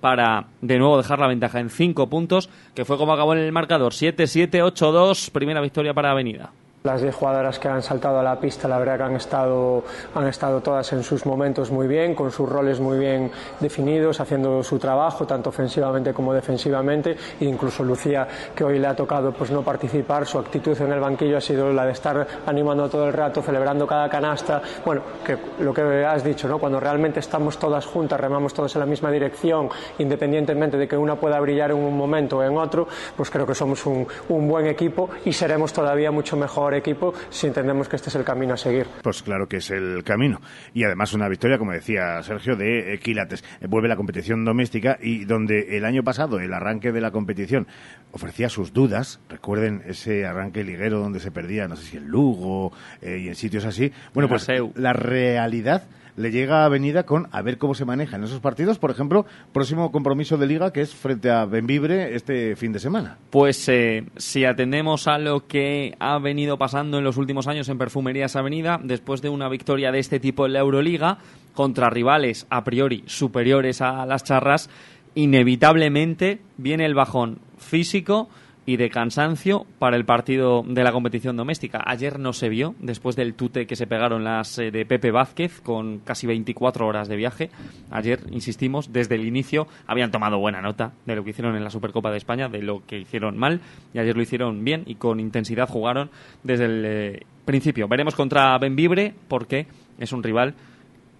para 0.00 0.46
de 0.60 0.78
nuevo 0.78 0.96
dejar 0.96 1.18
la 1.18 1.26
ventaja 1.26 1.60
en 1.60 1.70
cinco 1.70 2.08
puntos, 2.08 2.48
que 2.74 2.84
fue 2.84 2.96
como 2.96 3.12
acabó 3.12 3.32
en 3.34 3.40
el 3.40 3.52
marcador 3.52 3.92
7-7-8-2, 3.92 5.30
primera 5.30 5.60
victoria 5.60 5.94
para 5.94 6.12
Avenida. 6.12 6.52
Las 6.84 7.02
10 7.02 7.12
jugadoras 7.12 7.58
que 7.58 7.66
han 7.66 7.82
saltado 7.82 8.20
a 8.20 8.22
la 8.22 8.38
pista, 8.38 8.68
la 8.68 8.78
verdad 8.78 8.98
que 8.98 9.02
han 9.02 9.16
estado, 9.16 9.82
han 10.14 10.28
estado 10.28 10.60
todas 10.60 10.92
en 10.92 11.02
sus 11.02 11.26
momentos 11.26 11.72
muy 11.72 11.88
bien, 11.88 12.14
con 12.14 12.30
sus 12.30 12.48
roles 12.48 12.78
muy 12.78 13.00
bien 13.00 13.32
definidos, 13.58 14.20
haciendo 14.20 14.62
su 14.62 14.78
trabajo, 14.78 15.26
tanto 15.26 15.50
ofensivamente 15.50 16.14
como 16.14 16.32
defensivamente. 16.32 17.16
E 17.40 17.46
incluso 17.46 17.82
Lucía, 17.82 18.28
que 18.54 18.62
hoy 18.62 18.78
le 18.78 18.86
ha 18.86 18.94
tocado 18.94 19.32
pues, 19.32 19.50
no 19.50 19.62
participar, 19.62 20.24
su 20.24 20.38
actitud 20.38 20.80
en 20.80 20.92
el 20.92 21.00
banquillo 21.00 21.38
ha 21.38 21.40
sido 21.40 21.72
la 21.72 21.84
de 21.84 21.90
estar 21.90 22.24
animando 22.46 22.88
todo 22.88 23.08
el 23.08 23.12
rato, 23.12 23.42
celebrando 23.42 23.84
cada 23.84 24.08
canasta. 24.08 24.62
Bueno, 24.84 25.02
que 25.26 25.36
lo 25.58 25.74
que 25.74 25.82
has 26.04 26.22
dicho, 26.22 26.46
¿no? 26.46 26.60
cuando 26.60 26.78
realmente 26.78 27.18
estamos 27.18 27.58
todas 27.58 27.84
juntas, 27.86 28.20
remamos 28.20 28.54
todas 28.54 28.72
en 28.76 28.80
la 28.80 28.86
misma 28.86 29.10
dirección, 29.10 29.68
independientemente 29.98 30.76
de 30.76 30.86
que 30.86 30.96
una 30.96 31.16
pueda 31.16 31.40
brillar 31.40 31.72
en 31.72 31.78
un 31.78 31.96
momento 31.98 32.38
o 32.38 32.42
en 32.44 32.56
otro, 32.56 32.86
pues 33.16 33.30
creo 33.30 33.44
que 33.44 33.56
somos 33.56 33.84
un 33.84 34.48
buen 34.48 34.66
equipo 34.68 35.10
y 35.24 35.32
seremos 35.32 35.72
todavía 35.72 36.12
mucho 36.12 36.36
mejor 36.36 36.67
mejor 36.68 36.74
equipo 36.74 37.14
si 37.30 37.46
entendemos 37.46 37.88
que 37.88 37.96
este 37.96 38.10
es 38.10 38.14
el 38.14 38.24
camino 38.24 38.54
a 38.54 38.56
seguir. 38.56 38.86
Pues 39.02 39.22
claro 39.22 39.48
que 39.48 39.58
es 39.58 39.70
el 39.70 40.02
camino. 40.04 40.40
Y 40.74 40.84
además 40.84 41.14
una 41.14 41.28
victoria, 41.28 41.58
como 41.58 41.72
decía 41.72 42.22
Sergio, 42.22 42.56
de 42.56 42.98
Quilates. 43.02 43.42
Vuelve 43.68 43.88
la 43.88 43.96
competición 43.96 44.44
doméstica 44.44 44.98
y 45.00 45.24
donde 45.24 45.76
el 45.76 45.84
año 45.84 46.02
pasado 46.02 46.40
el 46.40 46.52
arranque 46.52 46.92
de 46.92 47.00
la 47.00 47.10
competición 47.10 47.66
ofrecía 48.12 48.48
sus 48.48 48.72
dudas, 48.72 49.20
recuerden 49.28 49.82
ese 49.86 50.26
arranque 50.26 50.64
liguero 50.64 51.00
donde 51.00 51.20
se 51.20 51.30
perdía, 51.30 51.68
no 51.68 51.76
sé 51.76 51.84
si 51.84 51.96
en 51.96 52.08
Lugo 52.08 52.72
eh, 53.00 53.18
y 53.18 53.28
en 53.28 53.34
sitios 53.34 53.64
así. 53.64 53.92
Bueno, 54.12 54.28
pues 54.28 54.46
la 54.74 54.92
realidad 54.92 55.84
le 56.18 56.32
llega 56.32 56.62
a 56.62 56.64
Avenida 56.66 57.04
con 57.04 57.28
a 57.30 57.42
ver 57.42 57.58
cómo 57.58 57.74
se 57.74 57.84
manejan 57.84 58.24
esos 58.24 58.40
partidos. 58.40 58.78
Por 58.78 58.90
ejemplo, 58.90 59.24
próximo 59.52 59.92
compromiso 59.92 60.36
de 60.36 60.46
liga 60.46 60.72
que 60.72 60.80
es 60.80 60.94
frente 60.94 61.30
a 61.30 61.44
Benvibre 61.44 62.14
este 62.14 62.56
fin 62.56 62.72
de 62.72 62.80
semana. 62.80 63.16
Pues 63.30 63.68
eh, 63.68 64.04
si 64.16 64.44
atendemos 64.44 65.06
a 65.06 65.18
lo 65.18 65.46
que 65.46 65.94
ha 66.00 66.18
venido 66.18 66.58
pasando 66.58 66.98
en 66.98 67.04
los 67.04 67.16
últimos 67.16 67.46
años 67.46 67.68
en 67.68 67.78
Perfumerías 67.78 68.36
Avenida, 68.36 68.80
después 68.82 69.22
de 69.22 69.28
una 69.28 69.48
victoria 69.48 69.92
de 69.92 70.00
este 70.00 70.18
tipo 70.18 70.44
en 70.44 70.54
la 70.54 70.60
Euroliga, 70.60 71.18
contra 71.54 71.88
rivales 71.88 72.46
a 72.50 72.64
priori 72.64 73.04
superiores 73.06 73.80
a 73.80 74.04
las 74.04 74.24
charras, 74.24 74.70
inevitablemente 75.14 76.40
viene 76.56 76.84
el 76.84 76.94
bajón 76.94 77.38
físico 77.58 78.28
y 78.68 78.76
de 78.76 78.90
cansancio 78.90 79.64
para 79.78 79.96
el 79.96 80.04
partido 80.04 80.62
de 80.62 80.84
la 80.84 80.92
competición 80.92 81.38
doméstica. 81.38 81.82
Ayer 81.86 82.18
no 82.18 82.34
se 82.34 82.50
vio, 82.50 82.74
después 82.80 83.16
del 83.16 83.32
tute 83.32 83.66
que 83.66 83.76
se 83.76 83.86
pegaron 83.86 84.24
las 84.24 84.58
eh, 84.58 84.70
de 84.70 84.84
Pepe 84.84 85.10
Vázquez, 85.10 85.62
con 85.62 86.00
casi 86.00 86.26
24 86.26 86.86
horas 86.86 87.08
de 87.08 87.16
viaje. 87.16 87.48
Ayer, 87.90 88.20
insistimos, 88.30 88.92
desde 88.92 89.14
el 89.14 89.26
inicio 89.26 89.68
habían 89.86 90.10
tomado 90.10 90.38
buena 90.38 90.60
nota 90.60 90.92
de 91.06 91.16
lo 91.16 91.24
que 91.24 91.30
hicieron 91.30 91.56
en 91.56 91.64
la 91.64 91.70
Supercopa 91.70 92.10
de 92.10 92.18
España, 92.18 92.50
de 92.50 92.60
lo 92.60 92.84
que 92.84 92.98
hicieron 92.98 93.38
mal, 93.38 93.62
y 93.94 94.00
ayer 94.00 94.14
lo 94.14 94.20
hicieron 94.20 94.62
bien 94.62 94.82
y 94.84 94.96
con 94.96 95.18
intensidad 95.18 95.66
jugaron 95.66 96.10
desde 96.42 96.66
el 96.66 96.84
eh, 96.84 97.22
principio. 97.46 97.88
Veremos 97.88 98.14
contra 98.14 98.58
Benvibre, 98.58 99.14
porque 99.28 99.66
es 99.98 100.12
un 100.12 100.22
rival 100.22 100.52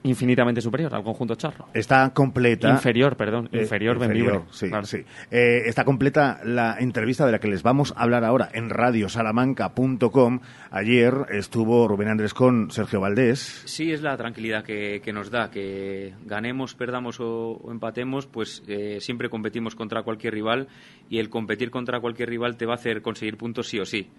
infinitamente 0.02 0.60
superior 0.60 0.94
al 0.94 1.02
conjunto 1.02 1.34
charro. 1.34 1.66
Está 1.74 2.10
completa. 2.14 2.70
Inferior, 2.70 3.16
perdón. 3.16 3.48
Eh, 3.52 3.62
inferior, 3.62 3.96
inferior 3.96 4.44
Sí, 4.50 4.70
sí. 4.84 4.98
Eh, 5.30 5.62
está 5.66 5.84
completa 5.84 6.40
la 6.44 6.76
entrevista 6.78 7.26
de 7.26 7.32
la 7.32 7.40
que 7.40 7.48
les 7.48 7.62
vamos 7.62 7.92
a 7.96 8.02
hablar 8.02 8.24
ahora 8.24 8.48
en 8.52 8.70
radiosalamanca.com. 8.70 10.40
Ayer 10.70 11.14
estuvo 11.30 11.88
Rubén 11.88 12.08
Andrés 12.08 12.34
con 12.34 12.70
Sergio 12.70 13.00
Valdés. 13.00 13.62
Sí, 13.64 13.92
es 13.92 14.02
la 14.02 14.16
tranquilidad 14.16 14.64
que, 14.64 15.12
nos 15.12 15.30
da, 15.30 15.50
que 15.50 16.14
ganemos, 16.24 16.74
perdamos 16.74 17.18
o, 17.20 17.60
empatemos, 17.70 18.26
pues 18.26 18.62
eh, 18.68 18.98
siempre 19.00 19.28
competimos 19.28 19.74
contra 19.74 20.02
cualquier 20.02 20.34
rival 20.34 20.68
y 21.08 21.18
el 21.18 21.28
competir 21.28 21.70
contra 21.70 22.00
cualquier 22.00 22.28
rival 22.28 22.56
te 22.56 22.66
va 22.66 22.74
a 22.74 22.76
hacer 22.76 23.02
conseguir 23.02 23.36
puntos 23.36 23.68
sí 23.68 23.80
o 23.80 23.84
sí. 23.84 24.10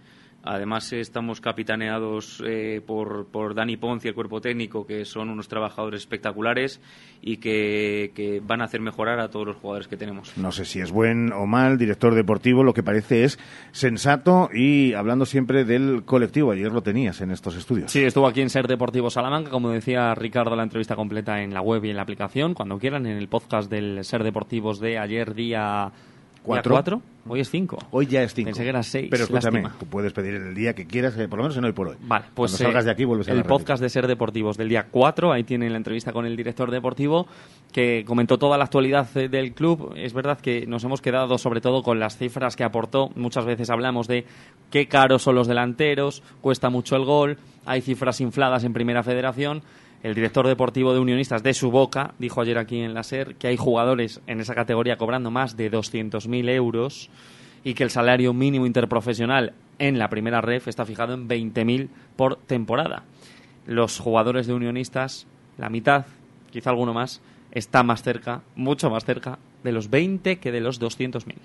Además, 0.44 0.92
estamos 0.94 1.42
capitaneados 1.42 2.42
eh, 2.46 2.82
por, 2.86 3.28
por, 3.28 3.54
Dani 3.54 3.76
Ponce 3.76 4.08
y 4.08 4.10
el 4.10 4.16
cuerpo 4.16 4.40
técnico, 4.40 4.86
que 4.86 5.04
son 5.04 5.30
unos 5.30 5.50
trabajadores 5.50 6.02
espectaculares 6.02 6.80
y 7.22 7.38
que, 7.38 8.42
van 8.46 8.62
a 8.62 8.66
hacer 8.66 8.80
mejorar 8.80 9.20
a 9.20 9.30
todos 9.30 9.48
los 9.48 9.58
jugadores 9.58 9.88
que 9.88 9.98
tenemos. 9.98 10.38
No 10.38 10.52
sé 10.52 10.64
si 10.64 10.80
es 10.80 10.92
buen 10.92 11.34
o 11.34 11.46
mal 11.46 11.78
director 11.78 12.16
deportivo, 12.16 12.64
lo 12.64 12.74
que 12.74 12.84
parece 12.84 13.26
es 13.26 13.38
sensato 13.72 14.50
y 14.54 14.94
hablando 14.94 15.26
siempre 15.26 15.66
del 15.66 16.04
colectivo. 16.06 16.52
Ayer 16.52 16.72
lo 16.72 16.82
tenías 16.82 17.20
en 17.22 17.32
estos 17.32 17.56
estudios. 17.56 17.92
Sí, 17.92 18.04
estuvo 18.04 18.28
aquí 18.28 18.42
en 18.42 18.50
Ser 18.50 18.68
Deportivo 18.68 19.10
Salamanca, 19.10 19.50
como 19.52 19.70
decía 19.70 20.16
Ricardo, 20.16 20.56
la 20.56 20.64
entrevista 20.64 20.96
completa 20.96 21.42
en 21.42 21.54
la 21.54 21.62
web 21.62 21.84
y 21.84 21.90
en 21.90 21.98
la 21.98 22.04
aplicación, 22.04 22.54
cuando 22.54 22.80
quieran, 22.80 23.06
en 23.06 23.18
el 23.18 23.28
podcast 23.28 23.70
del 23.70 24.04
Ser 24.06 24.24
Deportivos 24.24 24.80
de 24.80 24.98
ayer, 24.98 25.34
día 25.34 25.92
¿Cuatro? 26.44 27.02
Hoy 27.28 27.42
es 27.42 27.50
cinco. 27.52 27.78
Hoy 27.92 28.08
ya 28.08 28.24
es 28.24 28.34
cinco. 28.34 28.48
Pensé 28.48 28.64
que 28.64 28.70
era 28.70 28.82
seis. 28.82 29.08
Pero 29.12 29.24
escúchame, 29.26 29.64
tú 29.80 29.86
puedes 29.86 30.14
pedir 30.14 30.34
el 30.34 30.56
día 30.56 30.74
que 30.74 30.88
quieras, 30.88 31.16
eh, 31.18 31.28
por 31.28 31.38
lo 31.38 31.44
menos 31.44 31.58
en 31.58 31.66
hoy 31.66 31.74
por 31.74 31.90
hoy. 31.90 31.96
Vale, 32.02 32.26
pues 32.34 32.52
Cuando 32.54 32.66
salgas 32.66 32.86
de 32.86 32.92
aquí 32.92 33.06
vuelves 33.06 33.28
a 33.28 33.34
El 33.34 33.44
podcast 33.44 33.82
de 33.84 33.90
Ser 33.90 34.08
Deportivos 34.08 34.58
del 34.58 34.68
día 34.70 34.88
4, 34.90 35.32
ahí 35.32 35.44
tienen 35.44 35.72
la 35.72 35.78
entrevista 35.78 36.12
con 36.12 36.26
el 36.26 36.36
director 36.36 36.72
deportivo 36.72 37.28
que 37.72 38.04
comentó 38.06 38.40
toda 38.40 38.58
la 38.58 38.64
actualidad 38.64 39.08
eh, 39.16 39.30
del 39.30 39.54
club. 39.54 39.94
Es 39.96 40.14
verdad 40.14 40.40
que 40.40 40.66
nos 40.66 40.84
hemos 40.84 41.02
quedado 41.02 41.38
sobre 41.38 41.62
todo 41.62 41.84
con 41.84 42.00
las 42.00 42.18
cifras 42.18 42.56
que 42.56 42.64
aportó. 42.64 43.10
Muchas 43.16 43.46
veces 43.46 43.70
hablamos 43.70 44.08
de 44.08 44.26
qué 44.72 44.88
caros 44.88 45.22
son 45.22 45.36
los 45.36 45.48
delanteros, 45.48 46.24
cuesta 46.42 46.72
mucho 46.72 46.96
el 46.96 47.06
gol, 47.06 47.38
hay 47.66 47.82
cifras 47.82 48.22
infladas 48.22 48.64
en 48.64 48.74
Primera 48.74 49.04
Federación 49.04 49.62
el 50.02 50.16
director 50.16 50.48
deportivo 50.48 50.94
de 50.94 51.00
Unionistas 51.00 51.44
de 51.44 51.54
su 51.54 51.72
boca 51.72 52.14
dijo 52.20 52.42
ayer 52.42 52.58
aquí 52.58 52.80
en 52.80 52.94
la 52.94 53.04
SER 53.04 53.36
que 53.36 53.48
hay 53.48 53.58
jugadores 53.58 54.22
en 54.28 54.40
esa 54.40 54.56
categoría 54.56 54.98
cobrando 54.98 55.30
más 55.30 55.58
de 55.58 55.72
200.000 55.72 56.50
euros 56.50 57.10
y 57.64 57.74
que 57.74 57.84
el 57.84 57.90
salario 57.90 58.34
mínimo 58.34 58.66
interprofesional 58.66 59.54
en 59.78 60.00
la 60.00 60.10
primera 60.10 60.40
ref 60.42 60.68
está 60.68 60.86
fijado 60.86 61.14
en 61.14 61.28
20.000 61.28 61.90
por 62.16 62.38
temporada. 62.38 63.04
Los 63.66 64.00
jugadores 64.00 64.48
de 64.48 64.54
Unionistas, 64.54 65.28
la 65.58 65.70
mitad, 65.70 66.06
quizá 66.52 66.70
alguno 66.70 66.94
más, 66.94 67.22
está 67.52 67.84
más 67.84 68.02
cerca, 68.02 68.42
mucho 68.56 68.90
más 68.90 69.04
cerca 69.04 69.38
de 69.64 69.72
los 69.72 69.90
20 69.90 70.40
que 70.40 70.52
de 70.52 70.62
los 70.62 70.80
200.000. 70.82 71.36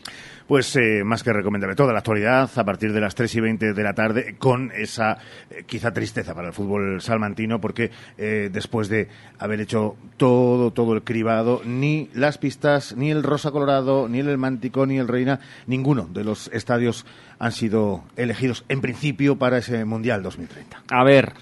Pues 0.47 0.75
eh, 0.77 1.03
más 1.05 1.23
que 1.23 1.33
recomendable. 1.33 1.75
Toda 1.75 1.93
la 1.93 1.99
actualidad 2.01 2.51
a 2.55 2.65
partir 2.65 2.93
de 2.93 3.01
las 3.01 3.15
3 3.15 3.35
y 3.35 3.41
20 3.41 3.73
de 3.73 3.83
la 3.83 3.95
tarde 3.95 4.37
con 4.39 4.71
esa 4.73 5.19
eh, 5.51 5.65
quizá 5.67 5.93
tristeza 5.93 6.35
para 6.35 6.49
el 6.49 6.55
fútbol 6.55 7.01
salmantino 7.01 7.61
porque 7.61 7.91
eh, 8.19 8.51
después 8.53 8.89
de 8.89 9.09
haber 9.39 9.61
hecho 9.61 9.97
todo, 10.17 10.73
todo 10.73 10.95
el 10.95 11.03
cribado, 11.03 11.63
ni 11.65 12.09
las 12.15 12.39
pistas, 12.39 12.97
ni 12.97 13.11
el 13.11 13.23
Rosa 13.23 13.51
Colorado, 13.51 14.09
ni 14.09 14.21
el 14.21 14.39
Mántico, 14.39 14.87
ni 14.87 14.99
el 14.99 15.09
Reina, 15.09 15.41
ninguno 15.67 16.09
de 16.13 16.25
los 16.25 16.49
estadios 16.49 17.07
han 17.39 17.53
sido 17.53 18.05
elegidos 18.17 18.65
en 18.69 18.81
principio 18.81 19.37
para 19.37 19.59
ese 19.59 19.85
Mundial 19.85 20.23
2030. 20.23 20.83
A 20.91 21.05
ver, 21.05 21.33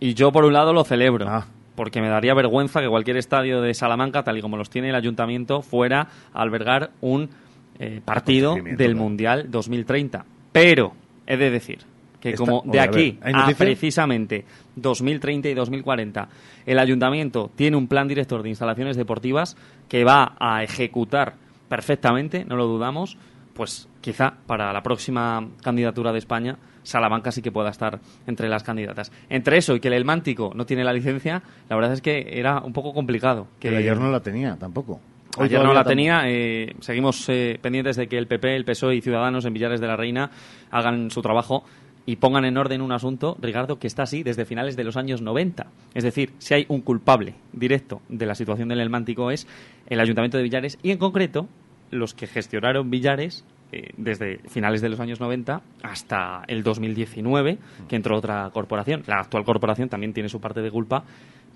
y 0.00 0.14
yo 0.14 0.32
por 0.32 0.44
un 0.44 0.52
lado 0.52 0.72
lo 0.72 0.84
celebro. 0.84 1.28
Ah 1.28 1.46
porque 1.74 2.00
me 2.00 2.08
daría 2.08 2.34
vergüenza 2.34 2.80
que 2.80 2.88
cualquier 2.88 3.16
estadio 3.16 3.60
de 3.60 3.74
Salamanca, 3.74 4.22
tal 4.22 4.38
y 4.38 4.42
como 4.42 4.56
los 4.56 4.70
tiene 4.70 4.90
el 4.90 4.94
ayuntamiento, 4.94 5.62
fuera 5.62 6.08
a 6.32 6.42
albergar 6.42 6.90
un 7.00 7.30
eh, 7.78 8.00
partido 8.04 8.56
del 8.56 8.94
Mundial 8.94 9.50
2030. 9.50 10.24
Pero 10.52 10.92
he 11.26 11.36
de 11.36 11.50
decir 11.50 11.80
que 12.20 12.34
como 12.34 12.62
de 12.64 12.78
aquí 12.78 13.18
a, 13.20 13.50
precisamente 13.56 14.44
2030 14.76 15.48
y 15.48 15.54
2040 15.54 16.28
el 16.66 16.78
ayuntamiento 16.78 17.50
tiene 17.56 17.76
un 17.76 17.88
plan 17.88 18.06
director 18.06 18.44
de 18.44 18.50
instalaciones 18.50 18.96
deportivas 18.96 19.56
que 19.88 20.04
va 20.04 20.36
a 20.38 20.62
ejecutar 20.62 21.34
perfectamente, 21.68 22.44
no 22.44 22.54
lo 22.54 22.66
dudamos, 22.66 23.16
pues 23.54 23.88
quizá 24.00 24.34
para 24.46 24.72
la 24.72 24.82
próxima 24.82 25.48
candidatura 25.62 26.12
de 26.12 26.18
España 26.18 26.58
Salamanca 26.82 27.32
sí 27.32 27.42
que 27.42 27.52
pueda 27.52 27.70
estar 27.70 28.00
entre 28.26 28.48
las 28.48 28.62
candidatas. 28.62 29.12
Entre 29.28 29.58
eso 29.58 29.74
y 29.74 29.80
que 29.80 29.88
el 29.88 29.94
Elmántico 29.94 30.52
no 30.54 30.66
tiene 30.66 30.84
la 30.84 30.92
licencia, 30.92 31.42
la 31.68 31.76
verdad 31.76 31.92
es 31.92 32.00
que 32.00 32.38
era 32.38 32.60
un 32.60 32.72
poco 32.72 32.92
complicado. 32.92 33.46
Que 33.60 33.76
ayer 33.76 33.98
no 33.98 34.10
la 34.10 34.20
tenía 34.20 34.56
tampoco. 34.56 35.00
ayer 35.38 35.62
no 35.62 35.72
la 35.72 35.84
tenía. 35.84 36.22
Eh, 36.26 36.74
seguimos 36.80 37.28
eh, 37.28 37.58
pendientes 37.60 37.96
de 37.96 38.06
que 38.08 38.18
el 38.18 38.26
PP, 38.26 38.56
el 38.56 38.64
PSOE 38.64 38.96
y 38.96 39.00
Ciudadanos 39.00 39.44
en 39.44 39.54
Villares 39.54 39.80
de 39.80 39.86
la 39.86 39.96
Reina 39.96 40.30
hagan 40.70 41.10
su 41.10 41.22
trabajo 41.22 41.64
y 42.04 42.16
pongan 42.16 42.44
en 42.44 42.56
orden 42.56 42.82
un 42.82 42.92
asunto, 42.92 43.36
Ricardo, 43.40 43.78
que 43.78 43.86
está 43.86 44.02
así 44.02 44.22
desde 44.22 44.44
finales 44.44 44.76
de 44.76 44.84
los 44.84 44.96
años 44.96 45.22
90. 45.22 45.66
Es 45.94 46.04
decir, 46.04 46.32
si 46.38 46.54
hay 46.54 46.66
un 46.68 46.80
culpable 46.80 47.34
directo 47.52 48.02
de 48.08 48.26
la 48.26 48.34
situación 48.34 48.68
del 48.68 48.80
Elmántico 48.80 49.30
es 49.30 49.46
el 49.86 50.00
Ayuntamiento 50.00 50.36
de 50.36 50.42
Villares 50.42 50.78
y 50.82 50.90
en 50.90 50.98
concreto 50.98 51.46
los 51.90 52.14
que 52.14 52.26
gestionaron 52.26 52.90
Villares 52.90 53.44
eh, 53.74 53.88
desde 53.96 54.36
finales 54.50 54.82
de 54.82 54.90
los 54.90 55.00
años 55.00 55.18
90 55.18 55.62
hasta 55.82 56.42
el 56.46 56.62
2019, 56.62 57.56
que 57.88 57.96
entró 57.96 58.18
otra 58.18 58.50
corporación. 58.52 59.02
La 59.06 59.20
actual 59.20 59.44
corporación 59.44 59.88
también 59.88 60.12
tiene 60.12 60.28
su 60.28 60.42
parte 60.42 60.60
de 60.60 60.70
culpa, 60.70 61.04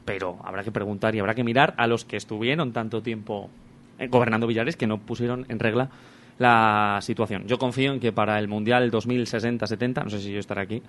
pero 0.07 0.39
habrá 0.43 0.65
que 0.65 0.73
preguntar 0.73 1.15
y 1.15 1.19
habrá 1.19 1.35
que 1.35 1.45
mirar 1.45 1.75
a 1.77 1.87
los 1.87 2.07
que 2.07 2.17
estuvieron 2.17 2.73
tanto 2.73 3.03
tiempo 3.03 3.51
eh, 3.99 4.09
gobernando 4.09 4.47
Villares 4.47 4.77
que 4.77 4.87
no 4.87 4.97
pusieron 4.97 5.45
en 5.51 5.59
regla 5.59 5.91
la 6.39 7.01
situación. 7.03 7.47
Yo 7.47 7.59
confío 7.59 7.93
en 7.93 8.01
que 8.01 8.13
para 8.13 8.39
el 8.39 8.49
Mundial 8.49 8.91
2060-70, 8.91 10.05
no 10.05 10.09
sé 10.09 10.21
si 10.21 10.33
yo 10.33 10.41
estaré 10.41 10.63
aquí, 10.63 10.83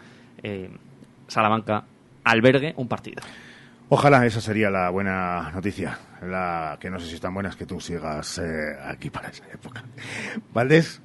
eh, 0.43 0.69
Salamanca 1.27 1.83
albergue 2.23 2.73
un 2.77 2.87
partido. 2.87 3.21
Ojalá 3.89 4.25
esa 4.25 4.39
sería 4.39 4.69
la 4.69 4.89
buena 4.91 5.51
noticia, 5.51 5.99
la 6.21 6.77
que 6.79 6.89
no 6.89 7.01
sé 7.01 7.07
si 7.07 7.15
es 7.15 7.21
tan 7.21 7.33
buena 7.33 7.49
es 7.49 7.57
que 7.57 7.65
tú 7.65 7.81
sigas 7.81 8.41
aquí 8.85 9.09
para 9.09 9.27
esa 9.27 9.45
época. 9.53 9.83
Valdés, 10.53 11.01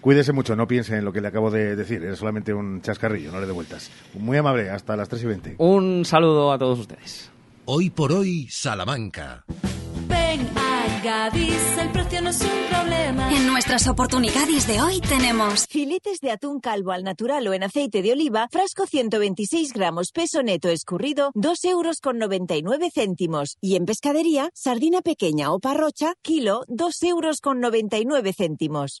Cuídese 0.00 0.32
mucho, 0.32 0.54
no 0.54 0.68
piense 0.68 0.96
en 0.96 1.04
lo 1.04 1.12
que 1.12 1.20
le 1.20 1.28
acabo 1.28 1.50
de 1.50 1.74
decir, 1.74 2.04
es 2.04 2.18
solamente 2.18 2.54
un 2.54 2.80
chascarrillo, 2.80 3.32
no 3.32 3.40
le 3.40 3.46
dé 3.46 3.52
vueltas. 3.52 3.90
Muy 4.14 4.36
amable, 4.36 4.70
hasta 4.70 4.96
las 4.96 5.08
3 5.08 5.22
y 5.22 5.26
20. 5.26 5.54
Un 5.58 6.04
saludo 6.04 6.52
a 6.52 6.58
todos 6.58 6.78
ustedes. 6.78 7.30
Hoy 7.64 7.90
por 7.90 8.12
hoy, 8.12 8.46
Salamanca. 8.48 9.44
Ven 10.06 10.48
a 10.56 11.02
Gadis, 11.02 11.78
el 11.78 11.90
precio 11.90 12.22
no 12.22 12.30
es 12.30 12.40
un 12.40 12.48
problema. 12.70 13.32
En 13.34 13.48
nuestras 13.48 13.88
oportunidades 13.88 14.68
de 14.68 14.80
hoy 14.80 15.00
tenemos 15.00 15.66
filetes 15.66 16.20
de 16.20 16.30
atún 16.30 16.60
calvo 16.60 16.92
al 16.92 17.02
natural 17.02 17.48
o 17.48 17.54
en 17.54 17.64
aceite 17.64 18.02
de 18.02 18.12
oliva, 18.12 18.46
frasco 18.52 18.86
126 18.86 19.72
gramos, 19.72 20.12
peso 20.12 20.44
neto 20.44 20.68
escurrido, 20.68 21.32
2 21.34 21.64
euros 21.64 22.00
con 22.00 22.18
99 22.18 22.90
céntimos. 22.94 23.56
Y 23.60 23.74
en 23.74 23.84
pescadería, 23.84 24.50
sardina 24.54 25.02
pequeña 25.02 25.50
o 25.50 25.58
parrocha, 25.58 26.14
kilo, 26.22 26.64
2 26.68 27.02
euros 27.02 27.40
con 27.40 27.60
99 27.60 28.32
céntimos. 28.32 29.00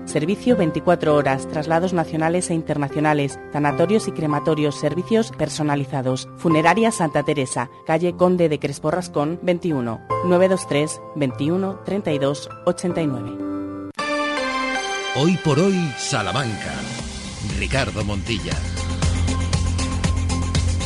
Servicio 0.11 0.57
24 0.57 1.15
horas, 1.15 1.47
traslados 1.47 1.93
nacionales 1.93 2.49
e 2.49 2.53
internacionales, 2.53 3.39
tanatorios 3.53 4.09
y 4.09 4.11
crematorios, 4.11 4.77
servicios 4.77 5.31
personalizados. 5.31 6.27
Funeraria 6.35 6.91
Santa 6.91 7.23
Teresa, 7.23 7.69
calle 7.85 8.17
Conde 8.17 8.49
de 8.49 8.59
Crespo 8.59 8.91
Rascón, 8.91 9.39
21, 9.41 10.01
923 10.25 11.01
21 11.15 11.79
32 11.85 12.49
89. 12.65 13.31
Hoy 15.15 15.37
por 15.45 15.57
hoy, 15.59 15.79
Salamanca. 15.97 16.73
Ricardo 17.57 18.03
Montilla. 18.03 18.57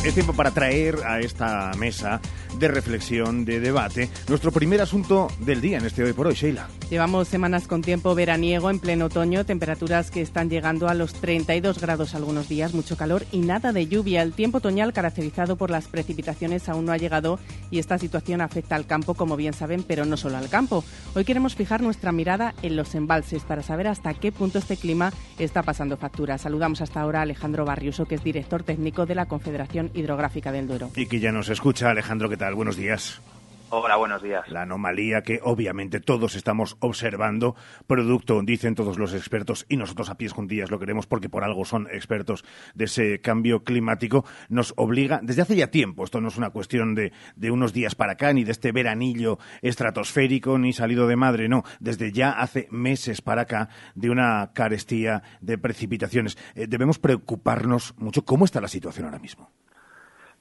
Es 0.04 0.14
tiempo 0.14 0.34
para 0.34 0.52
traer 0.52 1.00
a 1.04 1.18
esta 1.18 1.72
mesa 1.76 2.20
de 2.58 2.68
reflexión, 2.68 3.44
de 3.44 3.60
debate, 3.60 4.08
nuestro 4.28 4.52
primer 4.52 4.80
asunto 4.80 5.28
del 5.40 5.60
día 5.60 5.78
en 5.78 5.86
este 5.86 6.02
Hoy 6.02 6.12
por 6.12 6.26
Hoy, 6.26 6.34
Sheila. 6.34 6.68
Llevamos 6.90 7.28
semanas 7.28 7.66
con 7.66 7.82
tiempo 7.82 8.14
veraniego 8.14 8.70
en 8.70 8.78
pleno 8.78 9.06
otoño, 9.06 9.44
temperaturas 9.44 10.10
que 10.10 10.20
están 10.20 10.48
llegando 10.48 10.88
a 10.88 10.94
los 10.94 11.14
32 11.14 11.80
grados 11.80 12.14
algunos 12.14 12.48
días, 12.48 12.74
mucho 12.74 12.96
calor 12.96 13.24
y 13.32 13.40
nada 13.40 13.72
de 13.72 13.88
lluvia. 13.88 14.22
El 14.22 14.32
tiempo 14.32 14.58
otoñal 14.58 14.92
caracterizado 14.92 15.56
por 15.56 15.70
las 15.70 15.88
precipitaciones 15.88 16.68
aún 16.68 16.84
no 16.84 16.92
ha 16.92 16.96
llegado 16.96 17.40
y 17.70 17.80
esta 17.80 17.98
situación 17.98 18.40
afecta 18.40 18.76
al 18.76 18.86
campo, 18.86 19.14
como 19.14 19.36
bien 19.36 19.52
saben, 19.52 19.82
pero 19.82 20.04
no 20.04 20.16
solo 20.16 20.36
al 20.36 20.48
campo. 20.48 20.84
Hoy 21.14 21.24
queremos 21.24 21.56
fijar 21.56 21.80
nuestra 21.82 22.12
mirada 22.12 22.54
en 22.62 22.76
los 22.76 22.94
embalses 22.94 23.42
para 23.42 23.62
saber 23.62 23.88
hasta 23.88 24.14
qué 24.14 24.30
punto 24.30 24.58
este 24.58 24.76
clima 24.76 25.12
está 25.38 25.62
pasando 25.62 25.96
factura. 25.96 26.38
Saludamos 26.38 26.80
hasta 26.80 27.00
ahora 27.00 27.18
a 27.18 27.22
Alejandro 27.22 27.64
Barriuso, 27.64 28.06
que 28.06 28.14
es 28.14 28.22
director 28.22 28.62
técnico 28.62 29.06
de 29.06 29.16
la 29.16 29.26
Confederación 29.26 29.90
Hidrográfica 29.92 30.52
del 30.52 30.68
Duero. 30.68 30.90
Y 30.94 31.06
que 31.06 31.18
ya 31.18 31.32
nos 31.32 31.48
escucha, 31.48 31.90
Alejandro, 31.90 32.28
¿qué 32.28 32.36
tal? 32.36 32.45
Buenos 32.54 32.76
días. 32.76 33.20
Hola, 33.68 33.96
buenos 33.96 34.22
días. 34.22 34.48
La 34.48 34.62
anomalía 34.62 35.22
que 35.22 35.40
obviamente 35.42 35.98
todos 35.98 36.36
estamos 36.36 36.76
observando, 36.78 37.56
producto, 37.88 38.40
dicen 38.42 38.76
todos 38.76 38.96
los 38.96 39.12
expertos, 39.12 39.66
y 39.68 39.76
nosotros 39.76 40.08
a 40.08 40.14
pies 40.16 40.32
juntillas 40.32 40.70
lo 40.70 40.78
queremos 40.78 41.08
porque 41.08 41.28
por 41.28 41.42
algo 41.42 41.64
son 41.64 41.88
expertos 41.90 42.44
de 42.76 42.84
ese 42.84 43.20
cambio 43.20 43.64
climático, 43.64 44.24
nos 44.48 44.72
obliga, 44.76 45.18
desde 45.20 45.42
hace 45.42 45.56
ya 45.56 45.72
tiempo, 45.72 46.04
esto 46.04 46.20
no 46.20 46.28
es 46.28 46.36
una 46.36 46.50
cuestión 46.50 46.94
de, 46.94 47.12
de 47.34 47.50
unos 47.50 47.72
días 47.72 47.96
para 47.96 48.12
acá, 48.12 48.32
ni 48.32 48.44
de 48.44 48.52
este 48.52 48.70
veranillo 48.70 49.40
estratosférico, 49.62 50.58
ni 50.58 50.72
salido 50.72 51.08
de 51.08 51.16
madre, 51.16 51.48
no, 51.48 51.64
desde 51.80 52.12
ya 52.12 52.30
hace 52.30 52.68
meses 52.70 53.20
para 53.20 53.42
acá, 53.42 53.68
de 53.96 54.10
una 54.10 54.52
carestía 54.54 55.24
de 55.40 55.58
precipitaciones. 55.58 56.38
Eh, 56.54 56.68
debemos 56.68 57.00
preocuparnos 57.00 57.94
mucho. 57.98 58.24
¿Cómo 58.24 58.44
está 58.44 58.60
la 58.60 58.68
situación 58.68 59.06
ahora 59.06 59.18
mismo? 59.18 59.50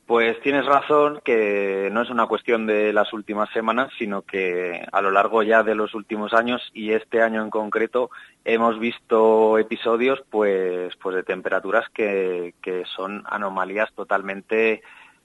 Pues 0.05 0.39
tienes 0.41 0.65
razón 0.65 1.19
que 1.25 1.89
no 1.91 2.03
es 2.03 2.11
una 2.11 2.27
cuestión 2.27 2.67
de 2.67 2.93
las 2.93 3.11
últimas 3.11 3.49
semanas, 3.49 3.91
sino 3.97 4.21
que 4.21 4.85
a 4.91 5.01
lo 5.01 5.09
largo 5.09 5.41
ya 5.41 5.63
de 5.63 5.73
los 5.73 5.95
últimos 5.95 6.31
años 6.33 6.61
y 6.75 6.91
este 6.91 7.23
año 7.23 7.41
en 7.41 7.49
concreto 7.49 8.11
hemos 8.43 8.79
visto 8.79 9.57
episodios 9.57 10.23
pues, 10.29 10.95
pues 10.97 11.15
de 11.15 11.23
temperaturas 11.23 11.89
que, 11.89 12.53
que 12.61 12.83
son 12.95 13.23
anomalías 13.25 13.91
totalmente 13.93 14.83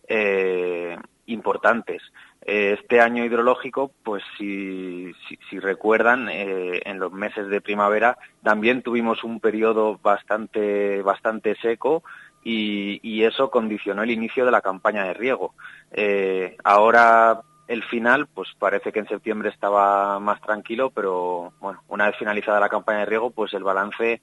eh, 0.08 0.96
importantes. 1.26 2.02
Este 2.42 3.00
año 3.00 3.24
hidrológico, 3.24 3.92
pues 4.02 4.22
si, 4.38 5.12
recuerdan, 5.52 6.28
eh, 6.30 6.80
en 6.84 6.98
los 6.98 7.12
meses 7.12 7.48
de 7.48 7.60
primavera 7.60 8.16
también 8.42 8.82
tuvimos 8.82 9.22
un 9.24 9.40
periodo 9.40 10.00
bastante, 10.02 11.02
bastante 11.02 11.54
seco, 11.56 12.02
y, 12.42 13.22
eso 13.22 13.50
condicionó 13.50 14.02
el 14.02 14.10
inicio 14.10 14.44
de 14.44 14.50
la 14.50 14.62
campaña 14.62 15.04
de 15.04 15.14
riego. 15.14 15.54
Eh, 15.92 16.56
ahora 16.64 17.42
el 17.68 17.84
final, 17.84 18.26
pues 18.26 18.48
parece 18.58 18.92
que 18.92 19.00
en 19.00 19.08
septiembre 19.08 19.50
estaba 19.50 20.18
más 20.18 20.40
tranquilo, 20.40 20.90
pero 20.90 21.52
bueno, 21.60 21.82
una 21.88 22.06
vez 22.06 22.16
finalizada 22.16 22.58
la 22.58 22.68
campaña 22.68 23.00
de 23.00 23.06
riego, 23.06 23.30
pues 23.30 23.52
el 23.54 23.62
balance 23.62 24.22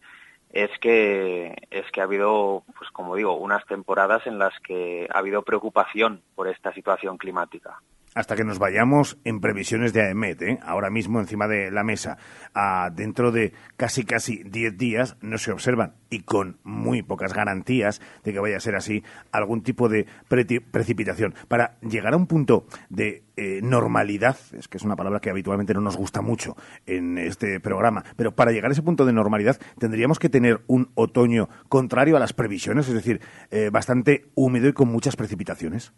es 0.51 0.71
que 0.79 1.55
es 1.69 1.89
que 1.91 2.01
ha 2.01 2.05
habido, 2.05 2.63
pues 2.77 2.89
como 2.91 3.15
digo, 3.15 3.37
unas 3.37 3.65
temporadas 3.65 4.25
en 4.25 4.39
las 4.39 4.53
que 4.61 5.07
ha 5.13 5.19
habido 5.19 5.43
preocupación 5.43 6.21
por 6.35 6.47
esta 6.47 6.73
situación 6.73 7.17
climática 7.17 7.81
hasta 8.17 8.35
que 8.35 8.43
nos 8.43 8.57
vayamos 8.57 9.19
en 9.25 9.39
previsiones 9.39 9.93
de 9.93 10.01
AEMET, 10.01 10.41
¿eh? 10.41 10.59
ahora 10.63 10.89
mismo 10.89 11.19
encima 11.19 11.47
de 11.47 11.69
la 11.69 11.83
mesa, 11.83 12.17
a 12.55 12.89
dentro 12.89 13.31
de 13.31 13.53
casi 13.75 14.05
casi 14.05 14.41
10 14.43 14.75
días 14.75 15.17
no 15.21 15.37
se 15.37 15.51
observan 15.51 15.93
y 16.09 16.21
con 16.21 16.57
muy 16.63 17.03
pocas 17.03 17.33
garantías 17.33 18.01
de 18.23 18.33
que 18.33 18.39
vaya 18.39 18.57
a 18.57 18.59
ser 18.59 18.75
así 18.75 19.03
algún 19.31 19.61
tipo 19.61 19.87
de 19.87 20.07
precipitación. 20.27 21.35
Para 21.47 21.77
llegar 21.81 22.15
a 22.15 22.17
un 22.17 22.25
punto 22.25 22.65
de 22.89 23.23
eh, 23.35 23.59
normalidad, 23.61 24.35
es 24.57 24.67
que 24.67 24.77
es 24.77 24.83
una 24.83 24.95
palabra 24.95 25.19
que 25.19 25.29
habitualmente 25.29 25.75
no 25.75 25.81
nos 25.81 25.95
gusta 25.95 26.23
mucho 26.23 26.55
en 26.87 27.19
este 27.19 27.59
programa, 27.59 28.03
pero 28.15 28.35
para 28.35 28.51
llegar 28.51 28.71
a 28.71 28.73
ese 28.73 28.81
punto 28.81 29.05
de 29.05 29.13
normalidad 29.13 29.59
tendríamos 29.77 30.17
que 30.17 30.29
tener 30.29 30.61
un 30.65 30.89
otoño 30.95 31.49
contrario 31.69 32.17
a 32.17 32.19
las 32.19 32.33
previsiones, 32.33 32.87
es 32.87 32.95
decir, 32.95 33.21
eh, 33.51 33.69
bastante 33.71 34.25
húmedo 34.33 34.67
y 34.69 34.73
con 34.73 34.87
muchas 34.87 35.15
precipitaciones. 35.15 35.93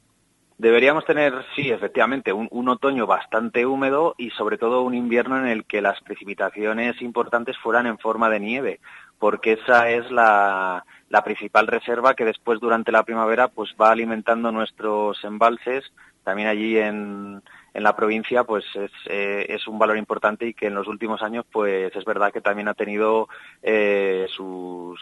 Deberíamos 0.59 1.05
tener, 1.05 1.33
sí, 1.55 1.71
efectivamente, 1.71 2.33
un, 2.33 2.67
otoño 2.67 3.07
bastante 3.07 3.65
húmedo 3.65 4.13
y 4.17 4.29
sobre 4.31 4.57
todo 4.57 4.81
un 4.81 4.93
invierno 4.93 5.39
en 5.39 5.47
el 5.47 5.63
que 5.63 5.81
las 5.81 6.01
precipitaciones 6.01 7.01
importantes 7.01 7.57
fueran 7.59 7.87
en 7.87 7.97
forma 7.97 8.29
de 8.29 8.41
nieve, 8.41 8.81
porque 9.19 9.53
esa 9.53 9.89
es 9.89 10.11
la, 10.11 10.83
principal 11.23 11.65
reserva 11.65 12.13
que 12.13 12.25
después 12.25 12.59
durante 12.59 12.91
la 12.91 13.03
primavera 13.03 13.47
pues 13.47 13.73
va 13.79 13.91
alimentando 13.91 14.51
nuestros 14.51 15.23
embalses. 15.23 15.93
También 16.25 16.49
allí 16.49 16.77
en, 16.77 17.41
la 17.73 17.95
provincia 17.95 18.43
pues 18.43 18.65
es, 18.75 18.91
eh, 19.05 19.45
es, 19.47 19.65
un 19.65 19.79
valor 19.79 19.97
importante 19.97 20.45
y 20.45 20.53
que 20.53 20.67
en 20.67 20.75
los 20.75 20.87
últimos 20.87 21.21
años 21.21 21.45
pues 21.49 21.95
es 21.95 22.03
verdad 22.03 22.33
que 22.33 22.41
también 22.41 22.67
ha 22.67 22.73
tenido 22.73 23.29
eh, 23.63 24.27
sus 24.35 24.99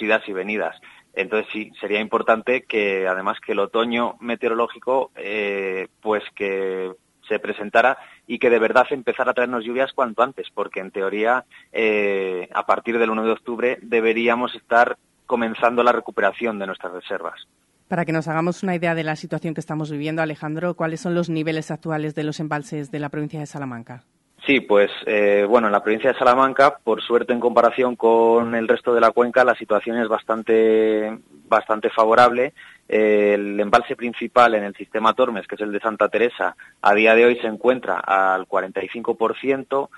idas 0.00 0.26
y 0.26 0.32
venidas. 0.32 0.80
Entonces 1.18 1.50
sí, 1.52 1.72
sería 1.80 2.00
importante 2.00 2.62
que 2.62 3.08
además 3.08 3.40
que 3.44 3.50
el 3.50 3.58
otoño 3.58 4.14
meteorológico 4.20 5.10
eh, 5.16 5.88
pues 6.00 6.22
que 6.36 6.92
se 7.28 7.40
presentara 7.40 7.98
y 8.28 8.38
que 8.38 8.50
de 8.50 8.60
verdad 8.60 8.86
empezara 8.90 9.32
a 9.32 9.34
traernos 9.34 9.64
lluvias 9.64 9.92
cuanto 9.92 10.22
antes, 10.22 10.46
porque 10.54 10.78
en 10.78 10.92
teoría 10.92 11.44
eh, 11.72 12.48
a 12.54 12.64
partir 12.66 13.00
del 13.00 13.10
1 13.10 13.24
de 13.24 13.32
octubre 13.32 13.78
deberíamos 13.82 14.54
estar 14.54 14.96
comenzando 15.26 15.82
la 15.82 15.90
recuperación 15.90 16.60
de 16.60 16.68
nuestras 16.68 16.92
reservas. 16.92 17.48
Para 17.88 18.04
que 18.04 18.12
nos 18.12 18.28
hagamos 18.28 18.62
una 18.62 18.76
idea 18.76 18.94
de 18.94 19.02
la 19.02 19.16
situación 19.16 19.54
que 19.54 19.60
estamos 19.60 19.90
viviendo, 19.90 20.22
Alejandro, 20.22 20.74
¿cuáles 20.74 21.00
son 21.00 21.16
los 21.16 21.28
niveles 21.28 21.72
actuales 21.72 22.14
de 22.14 22.22
los 22.22 22.38
embalses 22.38 22.92
de 22.92 23.00
la 23.00 23.08
provincia 23.08 23.40
de 23.40 23.46
Salamanca? 23.46 24.04
Sí, 24.48 24.60
pues 24.60 24.90
eh, 25.04 25.44
bueno, 25.46 25.66
en 25.66 25.74
la 25.74 25.82
provincia 25.82 26.10
de 26.10 26.18
Salamanca, 26.18 26.78
por 26.82 27.02
suerte 27.02 27.34
en 27.34 27.38
comparación 27.38 27.96
con 27.96 28.54
el 28.54 28.66
resto 28.66 28.94
de 28.94 29.00
la 29.02 29.10
cuenca, 29.10 29.44
la 29.44 29.54
situación 29.54 29.98
es 29.98 30.08
bastante, 30.08 31.18
bastante 31.46 31.90
favorable. 31.90 32.54
Eh, 32.88 33.32
el 33.34 33.60
embalse 33.60 33.94
principal 33.94 34.54
en 34.54 34.64
el 34.64 34.74
sistema 34.74 35.12
Tormes, 35.12 35.46
que 35.46 35.56
es 35.56 35.60
el 35.60 35.70
de 35.70 35.80
Santa 35.80 36.08
Teresa, 36.08 36.56
a 36.80 36.94
día 36.94 37.14
de 37.14 37.26
hoy 37.26 37.36
se 37.36 37.46
encuentra 37.46 38.00
al 38.00 38.48
45%, 38.48 39.90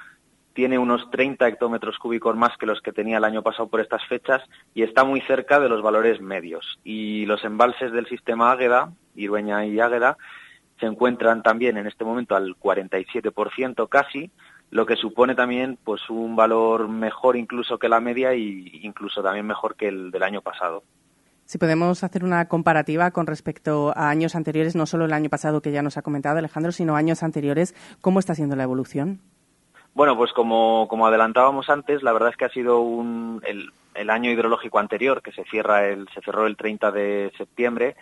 tiene 0.53 0.79
unos 0.79 1.09
30 1.13 1.47
hectómetros 1.47 1.97
cúbicos 1.99 2.35
más 2.35 2.57
que 2.59 2.67
los 2.67 2.81
que 2.81 2.91
tenía 2.91 3.19
el 3.19 3.25
año 3.25 3.45
pasado 3.45 3.69
por 3.69 3.79
estas 3.79 4.05
fechas 4.07 4.43
y 4.75 4.83
está 4.83 5.05
muy 5.05 5.21
cerca 5.21 5.61
de 5.61 5.69
los 5.69 5.81
valores 5.81 6.21
medios. 6.21 6.81
Y 6.83 7.25
los 7.27 7.45
embalses 7.45 7.93
del 7.93 8.09
sistema 8.09 8.51
Águeda, 8.51 8.91
Irueña 9.15 9.65
y 9.65 9.79
Águeda, 9.79 10.17
se 10.81 10.87
encuentran 10.87 11.43
también 11.43 11.77
en 11.77 11.87
este 11.87 12.05
momento 12.05 12.35
al 12.35 12.57
47% 12.59 13.89
casi, 13.89 14.31
lo 14.71 14.87
que 14.87 14.97
supone 14.97 15.35
también 15.35 15.79
pues 15.85 16.09
un 16.11 16.35
valor 16.35 16.89
mejor 16.89 17.37
incluso 17.37 17.79
que 17.79 17.89
la 17.89 18.01
media 18.01 18.35
y 18.35 18.81
incluso 18.83 19.23
también 19.23 19.47
mejor 19.47 19.77
que 19.77 19.89
el 19.89 20.11
del 20.11 20.23
año 20.23 20.41
pasado. 20.41 20.83
Si 21.45 21.59
podemos 21.59 22.05
hacer 22.05 22.23
una 22.23 22.47
comparativa 22.47 23.11
con 23.11 23.27
respecto 23.27 23.93
a 23.97 24.09
años 24.09 24.37
anteriores, 24.37 24.77
no 24.77 24.87
solo 24.87 25.07
el 25.07 25.13
año 25.13 25.29
pasado 25.29 25.61
que 25.61 25.73
ya 25.73 25.83
nos 25.83 25.97
ha 25.97 26.03
comentado 26.03 26.39
Alejandro, 26.39 26.71
sino 26.71 26.95
años 26.95 27.25
anteriores, 27.25 27.75
¿cómo 28.01 28.21
está 28.21 28.37
siendo 28.37 28.55
la 28.55 28.63
evolución? 28.63 29.21
Bueno, 29.93 30.17
pues 30.17 30.33
como, 30.33 30.87
como 30.89 31.09
adelantábamos 31.09 31.69
antes, 31.69 32.05
la 32.05 32.13
verdad 32.13 32.29
es 32.31 32.37
que 32.37 32.45
ha 32.45 32.51
sido 32.51 32.83
un, 32.83 33.43
el, 33.45 33.73
el 33.95 34.11
año 34.11 34.31
hidrológico 34.31 34.79
anterior, 34.79 35.23
que 35.23 35.33
se, 35.33 35.43
cierra 35.45 35.89
el, 35.89 36.07
se 36.15 36.21
cerró 36.21 36.47
el 36.47 36.57
30 36.57 36.93
de 36.93 37.33
septiembre, 37.37 37.97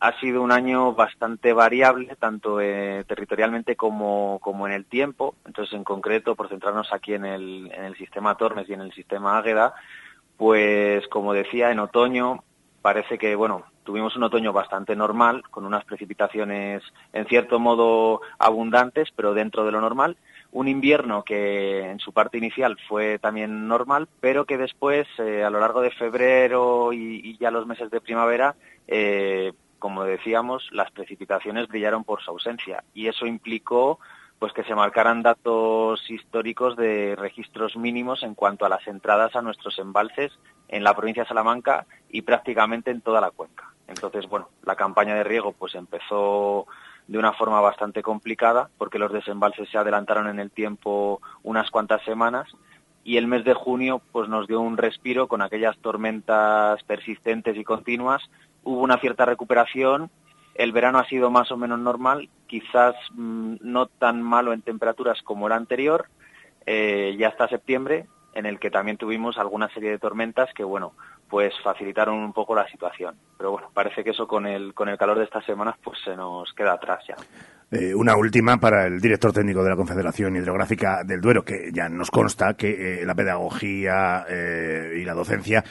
ha 0.00 0.20
sido 0.20 0.42
un 0.42 0.52
año 0.52 0.92
bastante 0.94 1.52
variable, 1.52 2.16
tanto 2.16 2.60
eh, 2.60 3.04
territorialmente 3.06 3.76
como, 3.76 4.38
como, 4.40 4.66
en 4.66 4.74
el 4.74 4.84
tiempo. 4.84 5.34
Entonces, 5.46 5.74
en 5.74 5.84
concreto, 5.84 6.34
por 6.34 6.48
centrarnos 6.48 6.92
aquí 6.92 7.14
en 7.14 7.24
el, 7.24 7.70
en 7.72 7.84
el 7.84 7.96
sistema 7.96 8.36
Tormes 8.36 8.68
y 8.68 8.74
en 8.74 8.82
el 8.82 8.92
sistema 8.92 9.38
Águeda, 9.38 9.74
pues 10.36 11.06
como 11.08 11.32
decía, 11.32 11.70
en 11.70 11.78
otoño 11.78 12.42
parece 12.82 13.16
que, 13.16 13.34
bueno, 13.34 13.64
tuvimos 13.84 14.16
un 14.16 14.24
otoño 14.24 14.52
bastante 14.52 14.96
normal, 14.96 15.42
con 15.50 15.64
unas 15.64 15.84
precipitaciones 15.84 16.82
en 17.12 17.26
cierto 17.26 17.58
modo 17.58 18.20
abundantes, 18.38 19.08
pero 19.14 19.32
dentro 19.32 19.64
de 19.64 19.72
lo 19.72 19.80
normal. 19.80 20.16
Un 20.52 20.68
invierno 20.68 21.22
que 21.24 21.90
en 21.90 21.98
su 21.98 22.12
parte 22.12 22.38
inicial 22.38 22.76
fue 22.88 23.18
también 23.18 23.68
normal, 23.68 24.08
pero 24.20 24.44
que 24.44 24.58
después, 24.58 25.06
eh, 25.18 25.44
a 25.44 25.50
lo 25.50 25.60
largo 25.60 25.80
de 25.80 25.90
febrero 25.90 26.92
y, 26.92 27.36
ya 27.38 27.50
los 27.50 27.66
meses 27.66 27.90
de 27.90 28.00
primavera, 28.00 28.54
eh, 28.86 29.52
como 29.84 30.04
decíamos, 30.04 30.66
las 30.72 30.90
precipitaciones 30.92 31.68
brillaron 31.68 32.04
por 32.04 32.22
su 32.22 32.30
ausencia. 32.30 32.82
Y 32.94 33.08
eso 33.08 33.26
implicó 33.26 33.98
pues 34.38 34.54
que 34.54 34.64
se 34.64 34.74
marcaran 34.74 35.22
datos 35.22 36.10
históricos 36.10 36.74
de 36.74 37.14
registros 37.16 37.76
mínimos 37.76 38.22
en 38.22 38.34
cuanto 38.34 38.64
a 38.64 38.70
las 38.70 38.86
entradas 38.86 39.36
a 39.36 39.42
nuestros 39.42 39.78
embalses 39.78 40.32
en 40.68 40.84
la 40.84 40.96
provincia 40.96 41.24
de 41.24 41.28
Salamanca 41.28 41.84
y 42.08 42.22
prácticamente 42.22 42.90
en 42.92 43.02
toda 43.02 43.20
la 43.20 43.30
cuenca. 43.30 43.74
Entonces, 43.86 44.26
bueno, 44.26 44.48
la 44.62 44.74
campaña 44.74 45.16
de 45.16 45.24
riego 45.24 45.52
pues 45.52 45.74
empezó 45.74 46.66
de 47.06 47.18
una 47.18 47.34
forma 47.34 47.60
bastante 47.60 48.02
complicada 48.02 48.70
porque 48.78 48.98
los 48.98 49.12
desembalses 49.12 49.68
se 49.68 49.76
adelantaron 49.76 50.28
en 50.28 50.38
el 50.38 50.50
tiempo 50.50 51.20
unas 51.42 51.70
cuantas 51.70 52.02
semanas 52.04 52.48
y 53.04 53.18
el 53.18 53.26
mes 53.26 53.44
de 53.44 53.52
junio 53.52 54.00
pues 54.12 54.30
nos 54.30 54.46
dio 54.46 54.60
un 54.60 54.78
respiro 54.78 55.28
con 55.28 55.42
aquellas 55.42 55.76
tormentas 55.76 56.82
persistentes 56.84 57.54
y 57.58 57.64
continuas. 57.64 58.22
Hubo 58.64 58.80
una 58.80 58.98
cierta 58.98 59.24
recuperación 59.24 60.10
el 60.54 60.72
verano 60.72 60.98
ha 60.98 61.08
sido 61.08 61.30
más 61.30 61.50
o 61.50 61.56
menos 61.56 61.78
normal, 61.78 62.28
quizás 62.46 62.94
mm, 63.12 63.56
no 63.60 63.86
tan 63.86 64.22
malo 64.22 64.52
en 64.52 64.62
temperaturas 64.62 65.20
como 65.22 65.46
el 65.46 65.52
anterior, 65.52 66.06
eh, 66.66 67.16
ya 67.18 67.28
hasta 67.28 67.48
septiembre, 67.48 68.06
en 68.34 68.46
el 68.46 68.58
que 68.58 68.70
también 68.70 68.96
tuvimos 68.96 69.38
alguna 69.38 69.68
serie 69.70 69.90
de 69.90 69.98
tormentas 69.98 70.52
que, 70.54 70.64
bueno, 70.64 70.92
pues 71.28 71.52
facilitaron 71.62 72.16
un 72.16 72.32
poco 72.32 72.54
la 72.54 72.68
situación. 72.68 73.16
Pero 73.36 73.52
bueno, 73.52 73.70
parece 73.72 74.04
que 74.04 74.10
eso 74.10 74.26
con 74.26 74.46
el, 74.46 74.74
con 74.74 74.88
el 74.88 74.98
calor 74.98 75.18
de 75.18 75.24
estas 75.24 75.44
semanas 75.44 75.76
pues 75.82 75.98
se 76.04 76.16
nos 76.16 76.52
queda 76.52 76.74
atrás 76.74 77.04
ya. 77.08 77.16
Eh, 77.70 77.92
una 77.92 78.14
última 78.16 78.60
para 78.60 78.86
el 78.86 79.00
director 79.00 79.32
técnico 79.32 79.64
de 79.64 79.70
la 79.70 79.74
Confederación 79.74 80.36
Hidrográfica 80.36 81.02
del 81.02 81.20
Duero, 81.20 81.44
que 81.44 81.70
ya 81.72 81.88
nos 81.88 82.08
consta 82.08 82.54
que 82.54 83.00
eh, 83.00 83.06
la 83.06 83.16
pedagogía 83.16 84.24
eh, 84.28 84.98
y 85.00 85.04
la 85.04 85.14
docencia 85.14 85.64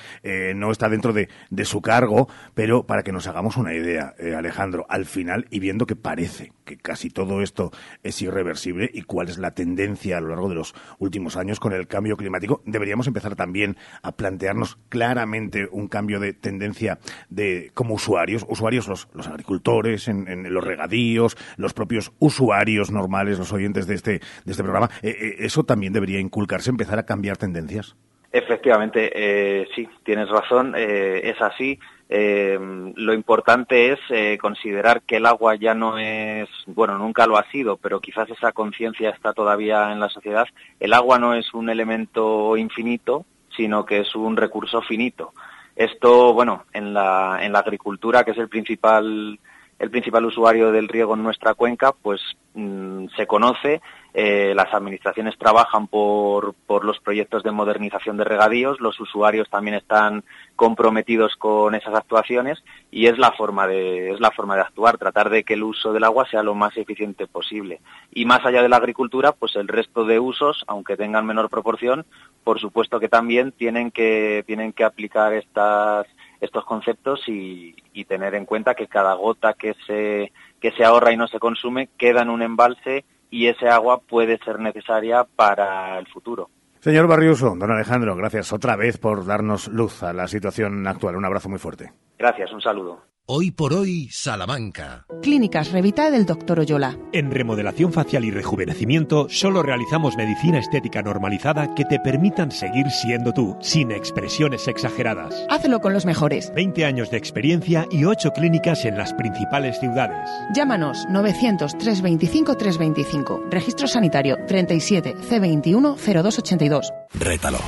no 0.56 0.72
está 0.72 0.90
dentro 0.90 1.14
de, 1.14 1.30
su 1.64 1.82
cargo, 1.82 2.28
pero 2.54 2.86
para 2.86 3.04
que 3.04 3.14
nos 3.14 3.28
hagamos 3.28 3.56
una 3.56 3.74
idea, 3.74 4.14
Alejandro, 4.38 4.86
al 4.90 5.06
final, 5.06 5.46
y 5.50 5.60
viendo 5.60 5.86
que 5.86 5.96
parece 5.96 6.52
que 6.66 6.78
casi 6.78 7.10
todo 7.10 7.42
esto 7.42 7.72
es 8.04 8.22
irreversible 8.22 8.90
y 8.94 9.04
cuál 9.04 9.30
es 9.30 9.38
la 9.38 9.52
tendencia 9.52 10.18
a 10.18 10.22
lo 10.22 10.30
largo 10.30 10.50
de 10.50 10.56
los 10.56 10.76
últimos 11.00 11.38
años 11.38 11.60
con 11.60 11.72
el 11.72 11.88
cambio 11.88 12.18
climático, 12.18 12.62
deberíamos 12.66 13.08
empezar 13.08 13.36
también 13.36 13.78
a 14.02 14.12
plantearnos 14.12 14.78
claramente 14.90 15.43
un 15.72 15.88
cambio 15.88 16.20
de 16.20 16.34
tendencia 16.34 17.00
de 17.30 17.72
como 17.74 17.96
usuarios, 17.96 18.46
usuarios 18.48 18.88
los, 18.88 19.08
los 19.14 19.28
agricultores, 19.28 20.08
en, 20.08 20.54
los 20.54 20.64
regadíos, 20.64 21.38
los 21.58 21.74
propios 21.74 22.12
usuarios 22.20 22.92
normales, 22.92 23.40
los 23.40 23.54
oyentes 23.54 23.88
de 23.88 23.96
este, 23.96 24.12
de 24.46 24.52
este 24.52 24.64
programa, 24.64 24.90
eh, 25.02 25.10
eh, 25.10 25.36
¿eso 25.40 25.64
también 25.64 25.94
debería 25.94 26.20
inculcarse, 26.20 26.70
empezar 26.70 27.00
a 27.00 27.06
cambiar 27.06 27.38
tendencias? 27.38 27.96
Efectivamente, 28.32 29.12
eh, 29.14 29.68
sí, 29.76 29.88
tienes 30.04 30.28
razón, 30.28 30.74
es 30.76 31.40
así. 31.40 31.80
lo 32.10 33.14
importante 33.14 33.92
es 33.92 34.40
considerar 34.40 35.04
que 35.04 35.18
el 35.18 35.28
agua 35.28 35.54
ya 35.54 35.76
no 35.76 36.00
es, 36.00 36.50
bueno, 36.66 36.98
nunca 36.98 37.28
lo 37.28 37.38
ha 37.38 37.48
sido, 37.52 37.78
pero 37.78 38.00
quizás 38.00 38.28
esa 38.32 38.52
conciencia 38.52 39.12
está 39.12 39.34
todavía 39.34 39.92
en 39.92 40.00
la 40.00 40.10
sociedad. 40.10 40.48
El 40.80 40.94
agua 40.94 41.20
no 41.20 41.36
es 41.36 41.54
un 41.54 41.70
elemento 41.70 42.58
infinito, 42.58 43.24
sino 43.56 43.86
que 43.86 44.00
es 44.00 44.16
un 44.16 44.36
recurso 44.38 44.82
finito. 44.82 45.34
Esto, 45.76 46.34
bueno, 46.34 46.66
en 46.74 46.94
la, 46.94 47.40
en 47.42 47.52
la 47.52 47.60
agricultura, 47.60 48.24
que 48.24 48.32
es 48.32 48.38
el 48.38 48.50
principal 48.50 49.40
el 49.84 49.92
principal 49.92 50.26
usuario 50.26 50.72
del 50.72 50.88
riego 50.88 51.14
en 51.14 51.24
nuestra 51.24 51.56
cuenca, 51.56 51.92
pues 51.92 52.22
mm, 52.54 53.08
se 53.18 53.28
conoce, 53.28 53.82
eh, 54.14 54.54
las 54.56 54.74
administraciones 54.74 55.38
trabajan 55.38 55.88
por, 55.88 56.54
por, 56.66 56.86
los 56.86 57.00
proyectos 57.00 57.44
de 57.44 57.52
modernización 57.52 58.16
de 58.16 58.24
regadíos, 58.24 58.80
los 58.80 58.98
usuarios 59.02 59.50
también 59.50 59.76
están 59.76 60.24
comprometidos 60.56 61.36
con 61.36 61.76
esas 61.76 61.96
actuaciones 61.96 62.64
y 62.92 63.08
es 63.08 63.18
la 63.18 63.34
forma 63.34 63.68
de, 63.68 64.12
es 64.12 64.22
la 64.22 64.32
forma 64.32 64.56
de 64.56 64.62
actuar, 64.62 64.98
tratar 64.98 65.30
de 65.30 65.44
que 65.44 65.56
el 65.56 65.64
uso 65.64 65.92
del 65.92 66.06
agua 66.06 66.26
sea 66.32 66.44
lo 66.44 66.56
más 66.56 66.78
eficiente 66.78 67.28
posible. 67.28 67.82
Y 68.14 68.24
más 68.24 68.46
allá 68.46 68.62
de 68.62 68.70
la 68.70 68.78
agricultura, 68.78 69.34
pues 69.34 69.58
el 69.58 69.68
resto 69.68 70.06
de 70.06 70.18
usos, 70.18 70.64
aunque 70.68 70.96
tengan 70.96 71.26
menor 71.26 71.50
proporción, 71.50 72.06
por 72.46 72.62
supuesto 72.62 73.02
que 73.02 73.10
también 73.10 73.52
tienen 73.52 73.92
que, 73.92 74.46
tienen 74.48 74.72
que 74.72 74.86
aplicar 74.86 75.34
estas 75.34 76.08
estos 76.44 76.66
conceptos 76.66 77.24
y, 77.28 77.76
tener 78.08 78.36
en 78.36 78.46
cuenta 78.46 78.76
que 78.76 78.88
cada 78.88 79.14
gota 79.14 79.54
que 79.54 79.74
se, 79.88 80.32
que 80.60 80.72
se 80.72 80.84
ahorra 80.84 81.14
y 81.14 81.18
no 81.18 81.28
se 81.28 81.40
consume 81.40 81.90
queda 81.98 82.22
en 82.22 82.30
un 82.30 82.42
embalse 82.42 83.06
y 83.32 83.48
ese 83.48 83.70
agua 83.70 84.02
puede 84.02 84.38
ser 84.40 84.60
necesaria 84.60 85.24
para 85.24 85.98
el 85.98 86.08
futuro. 86.08 86.50
Señor 86.80 87.08
Barriuso, 87.08 87.56
don 87.56 87.72
Alejandro, 87.72 88.16
gracias 88.16 88.52
otra 88.52 88.76
vez 88.76 88.98
por 88.98 89.26
darnos 89.26 89.70
luz 89.70 90.04
a 90.04 90.12
la 90.12 90.28
situación 90.28 90.86
actual. 90.86 91.16
Un 91.16 91.26
abrazo 91.26 91.48
muy 91.48 91.60
fuerte. 91.60 91.94
Gracias, 92.20 92.52
un 92.52 92.62
saludo. 92.62 93.02
Hoy 93.26 93.52
por 93.52 93.74
hoy, 93.74 94.10
Salamanca. 94.12 95.06
Clínicas 95.22 95.72
Revita 95.72 96.12
del 96.12 96.26
Dr. 96.26 96.60
Oyola. 96.60 96.98
En 97.14 97.32
remodelación 97.32 97.94
facial 97.94 98.26
y 98.26 98.32
rejuvenecimiento, 98.32 99.28
solo 99.30 99.64
realizamos 99.64 100.18
medicina 100.18 100.60
estética 100.60 101.02
normalizada 101.02 101.74
que 101.74 101.86
te 101.86 102.02
permitan 102.02 102.52
seguir 102.52 102.92
siendo 102.92 103.32
tú, 103.32 103.56
sin 103.62 103.92
expresiones 103.92 104.68
exageradas. 104.68 105.46
Hazlo 105.50 105.80
con 105.80 105.94
los 105.94 106.06
mejores. 106.06 106.52
20 106.54 106.84
años 106.84 107.12
de 107.12 107.18
experiencia 107.18 107.88
y 107.90 108.04
8 108.04 108.32
clínicas 108.32 108.84
en 108.84 108.98
las 108.98 109.14
principales 109.14 109.80
ciudades. 109.80 110.30
Llámanos 110.54 111.08
900-325-325. 111.08 113.50
Registro 113.50 113.88
sanitario 113.88 114.36
37 114.50 115.16
C21 115.16 115.96
0282. 115.96 116.92
Rétalo, 117.14 117.60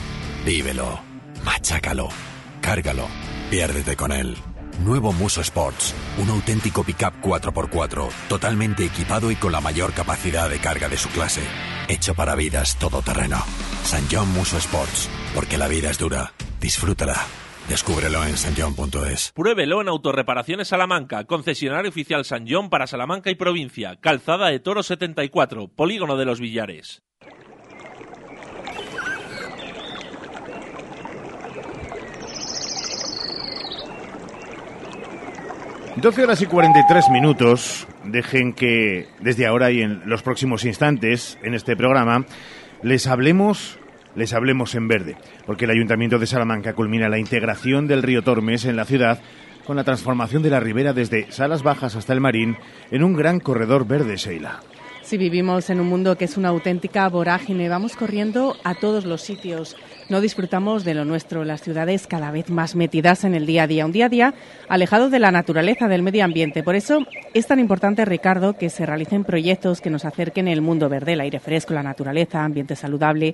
vívelo, 0.45 0.99
machácalo, 1.45 2.09
cárgalo, 2.59 3.07
piérdete 3.49 3.95
con 3.95 4.11
él. 4.11 4.35
Nuevo 4.83 5.13
Muso 5.13 5.41
Sports, 5.41 5.95
un 6.21 6.29
auténtico 6.29 6.83
pickup 6.83 7.21
4x4, 7.21 8.09
totalmente 8.27 8.85
equipado 8.85 9.31
y 9.31 9.35
con 9.35 9.51
la 9.51 9.61
mayor 9.61 9.93
capacidad 9.93 10.49
de 10.49 10.59
carga 10.59 10.89
de 10.89 10.97
su 10.97 11.09
clase. 11.09 11.41
Hecho 11.87 12.13
para 12.13 12.35
vidas 12.35 12.77
todoterreno. 12.77 13.37
San 13.83 14.03
John 14.11 14.31
Muso 14.33 14.57
Sports, 14.57 15.09
porque 15.33 15.57
la 15.57 15.67
vida 15.67 15.89
es 15.89 15.97
dura. 15.97 16.33
Disfrútala. 16.59 17.15
Descúbrelo 17.69 18.23
en 18.25 18.37
sanjon.es. 18.37 19.31
Pruébelo 19.33 19.81
en 19.81 19.87
Autorreparaciones 19.87 20.67
Salamanca, 20.67 21.23
concesionario 21.23 21.89
oficial 21.89 22.25
San 22.25 22.45
John 22.47 22.69
para 22.69 22.85
Salamanca 22.85 23.31
y 23.31 23.35
provincia, 23.35 23.95
Calzada 23.99 24.49
de 24.49 24.59
Toro 24.59 24.83
74, 24.83 25.69
Polígono 25.69 26.15
de 26.17 26.25
los 26.25 26.39
Villares. 26.39 27.01
12 35.97 36.23
horas 36.23 36.41
y 36.41 36.45
43 36.45 37.09
minutos. 37.09 37.87
Dejen 38.03 38.53
que 38.53 39.07
desde 39.21 39.47
ahora 39.47 39.71
y 39.71 39.81
en 39.81 40.01
los 40.05 40.23
próximos 40.23 40.65
instantes 40.65 41.37
en 41.41 41.53
este 41.53 41.77
programa 41.77 42.25
les 42.81 43.07
hablemos 43.07 43.79
les 44.15 44.33
hablemos 44.33 44.75
en 44.75 44.87
verde, 44.87 45.17
porque 45.45 45.65
el 45.65 45.71
Ayuntamiento 45.71 46.19
de 46.19 46.27
Salamanca 46.27 46.73
culmina 46.73 47.09
la 47.09 47.19
integración 47.19 47.87
del 47.87 48.03
río 48.03 48.23
Tormes 48.23 48.63
en 48.63 48.77
la 48.77 48.85
ciudad 48.85 49.19
con 49.65 49.75
la 49.75 49.83
transformación 49.83 50.41
de 50.41 50.49
la 50.49 50.59
ribera 50.59 50.93
desde 50.93 51.31
Salas 51.31 51.63
Bajas 51.63 51.95
hasta 51.95 52.13
el 52.13 52.21
Marín 52.21 52.55
en 52.91 53.03
un 53.03 53.13
gran 53.13 53.39
corredor 53.39 53.85
verde, 53.85 54.15
Sheila. 54.15 54.61
Si 55.01 55.17
vivimos 55.17 55.69
en 55.69 55.79
un 55.79 55.87
mundo 55.87 56.17
que 56.17 56.25
es 56.25 56.37
una 56.37 56.49
auténtica 56.49 57.07
vorágine, 57.09 57.69
vamos 57.69 57.95
corriendo 57.95 58.55
a 58.63 58.73
todos 58.73 59.05
los 59.05 59.21
sitios. 59.21 59.75
No 60.07 60.21
disfrutamos 60.21 60.83
de 60.83 60.93
lo 60.93 61.03
nuestro, 61.03 61.43
las 61.45 61.63
ciudades 61.63 62.05
cada 62.05 62.29
vez 62.29 62.51
más 62.51 62.75
metidas 62.75 63.23
en 63.23 63.33
el 63.33 63.47
día 63.47 63.63
a 63.63 63.67
día, 63.67 63.87
un 63.87 63.91
día 63.91 64.05
a 64.05 64.09
día 64.09 64.33
alejado 64.69 65.09
de 65.09 65.17
la 65.17 65.31
naturaleza, 65.31 65.87
del 65.87 66.03
medio 66.03 66.23
ambiente. 66.23 66.61
Por 66.61 66.75
eso 66.75 66.99
es 67.33 67.47
tan 67.47 67.59
importante, 67.59 68.05
Ricardo, 68.05 68.53
que 68.53 68.69
se 68.69 68.85
realicen 68.85 69.23
proyectos 69.23 69.81
que 69.81 69.89
nos 69.89 70.05
acerquen 70.05 70.47
el 70.47 70.61
mundo 70.61 70.89
verde, 70.89 71.13
el 71.13 71.21
aire 71.21 71.39
fresco, 71.39 71.73
la 71.73 71.81
naturaleza, 71.81 72.43
ambiente 72.43 72.75
saludable 72.75 73.33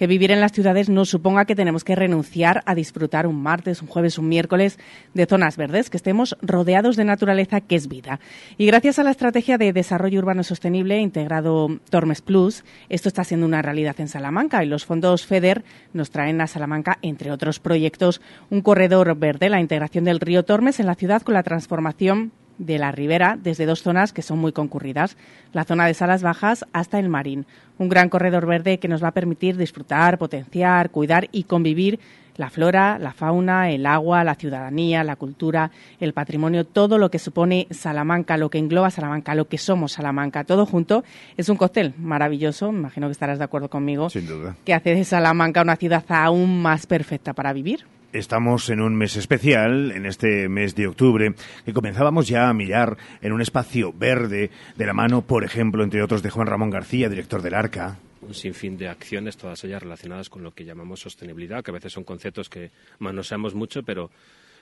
que 0.00 0.06
vivir 0.06 0.30
en 0.30 0.40
las 0.40 0.52
ciudades 0.52 0.88
no 0.88 1.04
suponga 1.04 1.44
que 1.44 1.54
tenemos 1.54 1.84
que 1.84 1.94
renunciar 1.94 2.62
a 2.64 2.74
disfrutar 2.74 3.26
un 3.26 3.42
martes, 3.42 3.82
un 3.82 3.88
jueves, 3.88 4.16
un 4.16 4.30
miércoles 4.30 4.78
de 5.12 5.26
zonas 5.26 5.58
verdes, 5.58 5.90
que 5.90 5.98
estemos 5.98 6.38
rodeados 6.40 6.96
de 6.96 7.04
naturaleza 7.04 7.60
que 7.60 7.76
es 7.76 7.86
vida. 7.86 8.18
Y 8.56 8.64
gracias 8.64 8.98
a 8.98 9.02
la 9.02 9.10
estrategia 9.10 9.58
de 9.58 9.74
desarrollo 9.74 10.20
urbano 10.20 10.42
sostenible 10.42 10.98
integrado 11.00 11.68
Tormes 11.90 12.22
Plus, 12.22 12.64
esto 12.88 13.10
está 13.10 13.24
siendo 13.24 13.44
una 13.44 13.60
realidad 13.60 14.00
en 14.00 14.08
Salamanca 14.08 14.64
y 14.64 14.68
los 14.68 14.86
fondos 14.86 15.26
FEDER 15.26 15.64
nos 15.92 16.10
traen 16.10 16.40
a 16.40 16.46
Salamanca, 16.46 16.96
entre 17.02 17.30
otros 17.30 17.60
proyectos, 17.60 18.22
un 18.48 18.62
corredor 18.62 19.14
verde, 19.18 19.50
la 19.50 19.60
integración 19.60 20.04
del 20.04 20.20
río 20.20 20.46
Tormes 20.46 20.80
en 20.80 20.86
la 20.86 20.94
ciudad 20.94 21.20
con 21.20 21.34
la 21.34 21.42
transformación 21.42 22.32
de 22.60 22.78
la 22.78 22.92
ribera 22.92 23.38
desde 23.42 23.66
dos 23.66 23.82
zonas 23.82 24.12
que 24.12 24.22
son 24.22 24.38
muy 24.38 24.52
concurridas, 24.52 25.16
la 25.52 25.64
zona 25.64 25.86
de 25.86 25.94
Salas 25.94 26.22
Bajas 26.22 26.66
hasta 26.72 26.98
el 26.98 27.08
Marín. 27.08 27.46
Un 27.78 27.88
gran 27.88 28.10
corredor 28.10 28.46
verde 28.46 28.78
que 28.78 28.86
nos 28.88 29.02
va 29.02 29.08
a 29.08 29.14
permitir 29.14 29.56
disfrutar, 29.56 30.18
potenciar, 30.18 30.90
cuidar 30.90 31.28
y 31.32 31.44
convivir 31.44 31.98
la 32.36 32.48
flora, 32.48 32.98
la 32.98 33.12
fauna, 33.12 33.70
el 33.70 33.84
agua, 33.86 34.24
la 34.24 34.34
ciudadanía, 34.34 35.04
la 35.04 35.16
cultura, 35.16 35.70
el 35.98 36.12
patrimonio, 36.12 36.64
todo 36.64 36.96
lo 36.96 37.10
que 37.10 37.18
supone 37.18 37.66
Salamanca, 37.70 38.36
lo 38.36 38.48
que 38.50 38.58
engloba 38.58 38.90
Salamanca, 38.90 39.34
lo 39.34 39.48
que 39.48 39.58
somos 39.58 39.92
Salamanca, 39.92 40.44
todo 40.44 40.64
junto, 40.64 41.02
es 41.36 41.48
un 41.48 41.56
cóctel 41.56 41.92
maravilloso, 41.98 42.72
me 42.72 42.78
imagino 42.78 43.08
que 43.08 43.12
estarás 43.12 43.38
de 43.38 43.44
acuerdo 43.44 43.68
conmigo, 43.68 44.08
Sin 44.10 44.26
duda. 44.26 44.56
que 44.64 44.72
hace 44.74 44.94
de 44.94 45.04
Salamanca 45.04 45.60
una 45.60 45.76
ciudad 45.76 46.04
aún 46.08 46.62
más 46.62 46.86
perfecta 46.86 47.32
para 47.34 47.52
vivir. 47.52 47.84
Estamos 48.12 48.68
en 48.70 48.80
un 48.80 48.96
mes 48.96 49.14
especial, 49.14 49.92
en 49.92 50.04
este 50.04 50.48
mes 50.48 50.74
de 50.74 50.88
octubre, 50.88 51.32
que 51.64 51.72
comenzábamos 51.72 52.26
ya 52.26 52.48
a 52.48 52.52
mirar 52.52 52.96
en 53.22 53.32
un 53.32 53.40
espacio 53.40 53.92
verde, 53.92 54.50
de 54.74 54.86
la 54.86 54.92
mano, 54.92 55.22
por 55.22 55.44
ejemplo, 55.44 55.84
entre 55.84 56.02
otros, 56.02 56.20
de 56.20 56.30
Juan 56.30 56.48
Ramón 56.48 56.70
García, 56.70 57.08
director 57.08 57.40
del 57.40 57.54
Arca. 57.54 57.98
un 58.22 58.34
sinfín 58.34 58.76
de 58.76 58.88
acciones, 58.88 59.36
todas 59.36 59.62
ellas 59.62 59.80
relacionadas 59.80 60.28
con 60.28 60.42
lo 60.42 60.52
que 60.52 60.64
llamamos 60.64 60.98
sostenibilidad, 60.98 61.62
que 61.62 61.70
a 61.70 61.74
veces 61.74 61.92
son 61.92 62.02
conceptos 62.02 62.48
que 62.48 62.72
manoseamos 62.98 63.54
mucho, 63.54 63.84
pero 63.84 64.10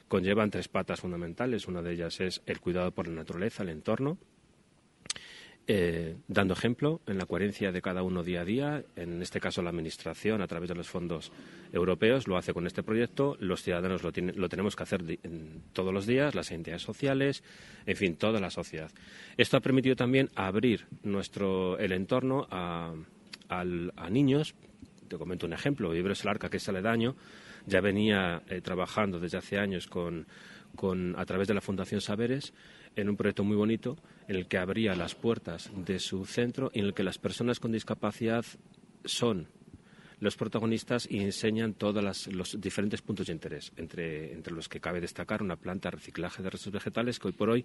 conllevan 0.09 0.51
tres 0.51 0.69
patas 0.69 1.01
fundamentales. 1.01 1.67
Una 1.69 1.81
de 1.81 1.95
ellas 1.95 2.21
es 2.21 2.43
el 2.45 2.61
cuidado 2.61 2.91
por 2.93 3.09
la 3.09 3.15
naturaleza, 3.15 3.63
el 3.63 3.71
entorno, 3.71 4.19
eh, 5.71 6.17
dando 6.29 6.55
ejemplo 6.55 7.03
en 7.07 7.19
la 7.19 7.27
coherencia 7.27 7.71
de 7.73 7.83
cada 7.83 8.03
uno 8.03 8.25
día 8.25 8.41
a 8.41 8.45
día. 8.47 8.85
En 8.97 9.21
este 9.21 9.39
caso, 9.39 9.61
la 9.61 9.69
Administración, 9.69 10.41
a 10.41 10.47
través 10.47 10.71
de 10.71 10.75
los 10.75 10.89
fondos 10.89 11.31
europeos, 11.73 12.27
lo 12.27 12.39
hace 12.39 12.55
con 12.55 12.67
este 12.67 12.83
proyecto. 12.83 13.37
Los 13.39 13.63
ciudadanos 13.63 14.03
lo, 14.03 14.11
lo 14.35 14.49
tenemos 14.49 14.75
que 14.75 14.83
hacer 14.83 15.05
todos 15.75 15.93
los 15.93 16.07
días, 16.07 16.35
las 16.35 16.51
entidades 16.51 16.83
sociales, 16.83 17.45
en 17.85 17.97
fin, 17.97 18.17
toda 18.17 18.41
la 18.41 18.51
sociedad. 18.51 18.91
Esto 19.37 19.59
ha 19.59 19.61
permitido 19.61 19.95
también 19.95 20.31
abrir 20.35 20.87
nuestro, 21.03 21.79
el 21.79 21.93
entorno 21.93 22.49
a 22.51 22.95
niños. 24.11 24.55
Te 25.07 25.19
comento 25.19 25.47
un 25.47 25.53
ejemplo. 25.53 25.91
Vibres 25.91 26.23
el 26.23 26.31
Arca, 26.31 26.49
que 26.49 26.57
es 26.57 26.69
aledaño, 26.69 27.15
ya 27.67 27.83
venía 27.83 28.43
eh, 28.49 28.63
trabajando 28.63 29.21
desde 29.21 29.37
hace 29.37 29.59
años 29.59 29.87
con, 29.87 30.27
con, 30.75 31.15
a 31.19 31.27
través 31.27 31.47
de 31.47 31.55
la 31.55 31.61
Fundación 31.61 32.01
Saberes 32.01 32.55
en 33.01 33.09
un 33.09 33.17
proyecto 33.17 33.45
muy 33.45 33.57
bonito 33.57 33.97
en 34.27 34.37
el 34.37 34.47
que 34.47 34.59
abría 34.59 34.95
las 34.95 35.15
puertas 35.15 35.71
de 35.75 35.99
su 35.99 36.25
centro 36.27 36.71
y 36.75 36.81
en 36.81 36.87
el 36.87 36.95
que 36.95 37.05
las 37.05 37.19
personas 37.19 37.61
con 37.61 37.73
discapacidad 37.73 38.45
son 39.05 39.47
los 40.21 40.37
protagonistas 40.37 41.07
y 41.09 41.21
enseñan 41.21 41.75
todos 41.75 42.27
los 42.27 42.61
diferentes 42.61 43.03
puntos 43.03 43.29
de 43.29 43.33
interés, 43.33 43.73
entre, 43.77 44.33
entre 44.33 44.53
los 44.53 44.69
que 44.69 44.81
cabe 44.81 45.01
destacar 45.01 45.43
una 45.43 45.55
planta 45.55 45.91
de 45.91 45.97
reciclaje 45.97 46.43
de 46.43 46.51
restos 46.51 46.73
vegetales 46.73 47.21
que 47.21 47.29
hoy 47.29 47.35
por 47.35 47.51
hoy 47.51 47.65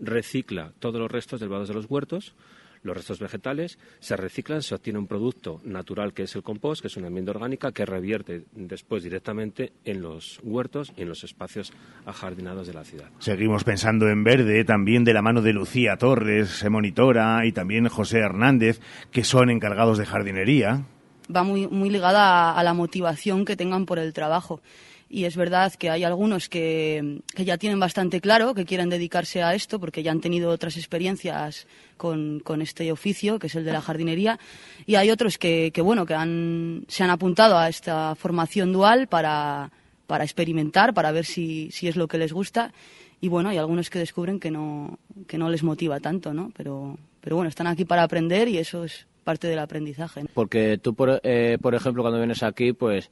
recicla 0.00 0.72
todos 0.80 1.00
los 1.00 1.10
restos 1.10 1.38
derivados 1.38 1.68
de 1.68 1.74
los 1.74 1.86
huertos, 1.88 2.34
los 2.82 2.96
restos 2.96 3.18
vegetales, 3.18 3.78
se 4.00 4.16
reciclan, 4.16 4.62
se 4.62 4.74
obtiene 4.74 4.98
un 4.98 5.06
producto 5.06 5.60
natural 5.64 6.12
que 6.12 6.24
es 6.24 6.34
el 6.36 6.42
compost, 6.42 6.82
que 6.82 6.88
es 6.88 6.96
una 6.96 7.08
enmienda 7.08 7.30
orgánica 7.30 7.72
que 7.72 7.86
revierte 7.86 8.44
después 8.52 9.02
directamente 9.02 9.72
en 9.84 10.02
los 10.02 10.40
huertos 10.42 10.92
y 10.96 11.02
en 11.02 11.08
los 11.08 11.24
espacios 11.24 11.72
ajardinados 12.06 12.66
de 12.66 12.74
la 12.74 12.84
ciudad. 12.84 13.08
Seguimos 13.18 13.64
pensando 13.64 14.08
en 14.08 14.24
verde, 14.24 14.64
también 14.64 15.04
de 15.04 15.14
la 15.14 15.22
mano 15.22 15.42
de 15.42 15.52
Lucía 15.52 15.96
Torres, 15.96 16.62
eh, 16.62 16.70
monitora, 16.70 17.46
y 17.46 17.52
también 17.52 17.88
José 17.88 18.18
Hernández, 18.18 18.80
que 19.10 19.24
son 19.24 19.50
encargados 19.50 19.98
de 19.98 20.06
jardinería. 20.06 20.84
va 21.34 21.42
muy, 21.44 21.66
muy 21.68 21.90
ligada 21.90 22.50
a, 22.50 22.58
a 22.58 22.64
la 22.64 22.74
motivación 22.74 23.44
que 23.44 23.56
tengan 23.56 23.86
por 23.86 23.98
el 23.98 24.12
trabajo. 24.12 24.60
Y 25.14 25.26
es 25.26 25.36
verdad 25.36 25.74
que 25.74 25.90
hay 25.90 26.04
algunos 26.04 26.48
que, 26.48 27.20
que 27.34 27.44
ya 27.44 27.58
tienen 27.58 27.78
bastante 27.78 28.22
claro 28.22 28.54
que 28.54 28.64
quieren 28.64 28.88
dedicarse 28.88 29.42
a 29.42 29.54
esto 29.54 29.78
porque 29.78 30.02
ya 30.02 30.10
han 30.10 30.22
tenido 30.22 30.48
otras 30.48 30.78
experiencias 30.78 31.66
con, 31.98 32.40
con 32.40 32.62
este 32.62 32.90
oficio, 32.90 33.38
que 33.38 33.48
es 33.48 33.54
el 33.54 33.66
de 33.66 33.72
la 33.72 33.82
jardinería. 33.82 34.38
Y 34.86 34.94
hay 34.94 35.10
otros 35.10 35.36
que, 35.36 35.70
que, 35.74 35.82
bueno, 35.82 36.06
que 36.06 36.14
han, 36.14 36.86
se 36.88 37.04
han 37.04 37.10
apuntado 37.10 37.58
a 37.58 37.68
esta 37.68 38.14
formación 38.14 38.72
dual 38.72 39.06
para, 39.06 39.70
para 40.06 40.24
experimentar, 40.24 40.94
para 40.94 41.12
ver 41.12 41.26
si, 41.26 41.70
si 41.72 41.88
es 41.88 41.96
lo 41.96 42.08
que 42.08 42.16
les 42.16 42.32
gusta. 42.32 42.72
Y 43.20 43.28
bueno, 43.28 43.50
hay 43.50 43.58
algunos 43.58 43.90
que 43.90 43.98
descubren 43.98 44.40
que 44.40 44.50
no, 44.50 44.98
que 45.26 45.36
no 45.36 45.50
les 45.50 45.62
motiva 45.62 46.00
tanto, 46.00 46.32
¿no? 46.32 46.52
Pero, 46.56 46.96
pero 47.20 47.36
bueno, 47.36 47.50
están 47.50 47.66
aquí 47.66 47.84
para 47.84 48.02
aprender 48.02 48.48
y 48.48 48.56
eso 48.56 48.82
es 48.82 49.06
parte 49.24 49.46
del 49.46 49.58
aprendizaje. 49.58 50.24
Porque 50.32 50.78
tú, 50.78 50.94
por, 50.94 51.20
eh, 51.22 51.58
por 51.60 51.74
ejemplo, 51.74 52.02
cuando 52.02 52.18
vienes 52.18 52.42
aquí, 52.42 52.72
pues 52.72 53.10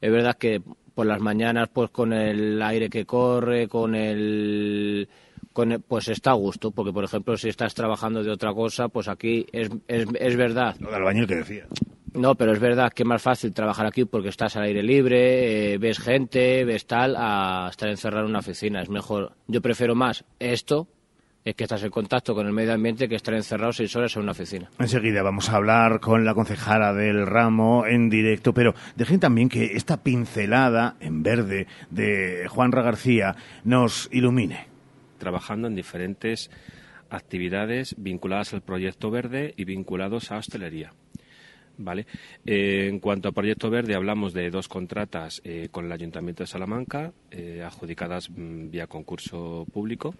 es 0.00 0.12
verdad 0.12 0.36
que 0.36 0.62
por 1.00 1.06
las 1.06 1.20
mañanas, 1.22 1.70
pues 1.72 1.88
con 1.88 2.12
el 2.12 2.60
aire 2.60 2.90
que 2.90 3.06
corre, 3.06 3.68
con 3.68 3.94
el, 3.94 5.08
con 5.50 5.72
el- 5.72 5.80
pues 5.80 6.08
está 6.08 6.32
a 6.32 6.34
gusto. 6.34 6.72
Porque, 6.72 6.92
por 6.92 7.04
ejemplo, 7.04 7.38
si 7.38 7.48
estás 7.48 7.72
trabajando 7.72 8.22
de 8.22 8.30
otra 8.30 8.52
cosa, 8.52 8.88
pues 8.88 9.08
aquí 9.08 9.46
es, 9.50 9.70
es, 9.88 10.04
es 10.18 10.36
verdad. 10.36 10.76
Lo 10.78 10.90
de 10.90 10.96
albañil 10.96 11.26
que 11.26 11.36
decía. 11.36 11.64
No, 12.12 12.34
pero 12.34 12.52
es 12.52 12.60
verdad 12.60 12.92
que 12.92 13.02
es 13.04 13.06
más 13.08 13.22
fácil 13.22 13.54
trabajar 13.54 13.86
aquí 13.86 14.04
porque 14.04 14.28
estás 14.28 14.56
al 14.56 14.64
aire 14.64 14.82
libre, 14.82 15.72
eh, 15.72 15.78
ves 15.78 15.98
gente, 16.00 16.66
ves 16.66 16.84
tal, 16.86 17.14
a 17.16 17.68
estar 17.70 17.88
encerrado 17.88 18.24
en 18.26 18.30
una 18.32 18.40
oficina. 18.40 18.82
Es 18.82 18.90
mejor. 18.90 19.32
Yo 19.46 19.62
prefiero 19.62 19.94
más 19.94 20.22
esto, 20.38 20.86
es 21.44 21.54
que 21.54 21.64
estás 21.64 21.82
en 21.82 21.90
contacto 21.90 22.34
con 22.34 22.46
el 22.46 22.52
medio 22.52 22.74
ambiente, 22.74 23.08
que 23.08 23.14
estar 23.14 23.34
encerrado 23.34 23.72
seis 23.72 23.94
horas 23.96 24.14
en 24.16 24.22
una 24.22 24.32
oficina. 24.32 24.70
Enseguida 24.78 25.22
vamos 25.22 25.48
a 25.48 25.56
hablar 25.56 26.00
con 26.00 26.24
la 26.24 26.34
concejala 26.34 26.92
del 26.92 27.26
ramo 27.26 27.86
en 27.86 28.10
directo, 28.10 28.52
pero 28.52 28.74
dejen 28.96 29.20
también 29.20 29.48
que 29.48 29.76
esta 29.76 30.02
pincelada 30.02 30.96
en 31.00 31.22
verde 31.22 31.66
de 31.90 32.46
Juanra 32.48 32.82
García 32.82 33.36
nos 33.64 34.08
ilumine. 34.12 34.68
trabajando 35.18 35.68
en 35.68 35.74
diferentes 35.74 36.50
actividades 37.10 37.94
vinculadas 37.98 38.54
al 38.54 38.62
proyecto 38.62 39.10
verde 39.10 39.52
y 39.56 39.64
vinculados 39.64 40.30
a 40.30 40.38
hostelería. 40.38 40.92
¿Vale? 41.76 42.06
Eh, 42.44 42.88
en 42.88 43.00
cuanto 43.00 43.28
a 43.28 43.32
proyecto 43.32 43.70
verde, 43.70 43.94
hablamos 43.94 44.34
de 44.34 44.50
dos 44.50 44.68
contratas 44.68 45.40
eh, 45.44 45.68
con 45.70 45.86
el 45.86 45.92
Ayuntamiento 45.92 46.42
de 46.42 46.46
Salamanca, 46.46 47.12
eh, 47.30 47.62
adjudicadas 47.64 48.30
mm, 48.30 48.70
vía 48.70 48.86
concurso 48.86 49.66
público. 49.72 50.14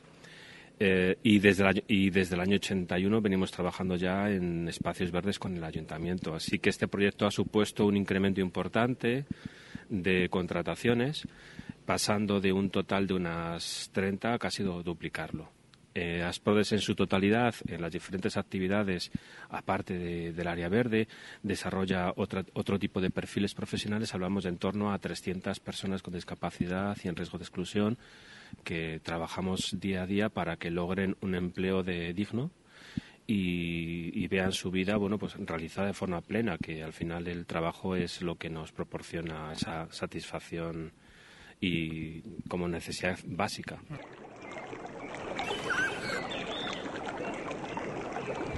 Y, 0.83 1.41
desde 1.41 1.69
el 1.69 1.85
y 1.89 2.09
desde 2.09 2.37
el 2.37 2.41
año 2.41 2.57
81 2.57 3.21
venimos 3.21 3.51
trabajando 3.51 3.97
ya 3.97 4.31
en 4.31 4.67
espacios 4.67 5.11
verdes 5.11 5.39
con 5.39 5.55
el 5.55 5.63
ayuntamiento. 5.63 6.35
Así 6.35 6.59
que 6.59 6.71
este 6.71 6.89
proyecto 6.89 7.27
ha 7.27 7.31
supuesto 7.31 7.85
un 7.85 7.99
incremento 7.99 8.41
importante 8.41 9.27
de 9.91 10.29
contrataciones, 10.31 11.29
pasando 11.85 12.41
de 12.41 12.55
un 12.55 12.71
total 12.71 13.07
de 13.07 13.13
unas 13.13 13.91
30 13.93 14.33
a 14.33 14.39
casi 14.39 14.63
duplicarlo. 14.63 15.60
Eh, 15.95 16.23
Asprodes 16.23 16.71
en 16.73 16.79
su 16.81 16.95
totalidad, 16.95 17.55
en 17.67 17.83
las 17.83 17.91
diferentes 17.93 18.37
actividades, 18.37 19.11
aparte 19.49 19.99
de- 19.99 20.33
del 20.33 20.47
área 20.47 20.69
verde, 20.69 21.09
desarrolla 21.43 22.13
otra- 22.17 22.45
otro 22.53 22.79
tipo 22.79 23.01
de 23.01 23.11
perfiles 23.11 23.55
profesionales. 23.55 24.15
Hablamos 24.15 24.45
de 24.45 24.51
en 24.51 24.59
torno 24.59 24.93
a 24.93 24.99
300 24.99 25.59
personas 25.59 26.03
con 26.03 26.15
discapacidad 26.15 26.97
y 27.03 27.09
en 27.09 27.17
riesgo 27.17 27.39
de 27.39 27.45
exclusión 27.45 27.99
que 28.63 29.01
trabajamos 29.03 29.77
día 29.81 30.03
a 30.03 30.07
día 30.07 30.29
para 30.29 30.57
que 30.57 30.71
logren 30.71 31.17
un 31.23 31.35
empleo 31.35 31.83
de 31.83 32.13
digno 32.15 32.51
y, 33.27 34.11
y 34.15 34.27
vean 34.29 34.53
su 34.53 34.71
vida 34.73 34.97
bueno 34.97 35.19
pues 35.19 35.35
realizada 35.39 35.87
de 35.89 35.93
forma 35.95 36.21
plena 36.21 36.59
que 36.59 36.83
al 36.83 36.93
final 36.93 37.29
el 37.29 37.47
trabajo 37.47 37.95
es 37.95 38.23
lo 38.23 38.35
que 38.37 38.51
nos 38.51 38.73
proporciona 38.73 39.53
esa 39.53 39.87
satisfacción 39.93 40.93
y 41.61 42.23
como 42.49 42.67
necesidad 42.69 43.19
básica. 43.27 43.81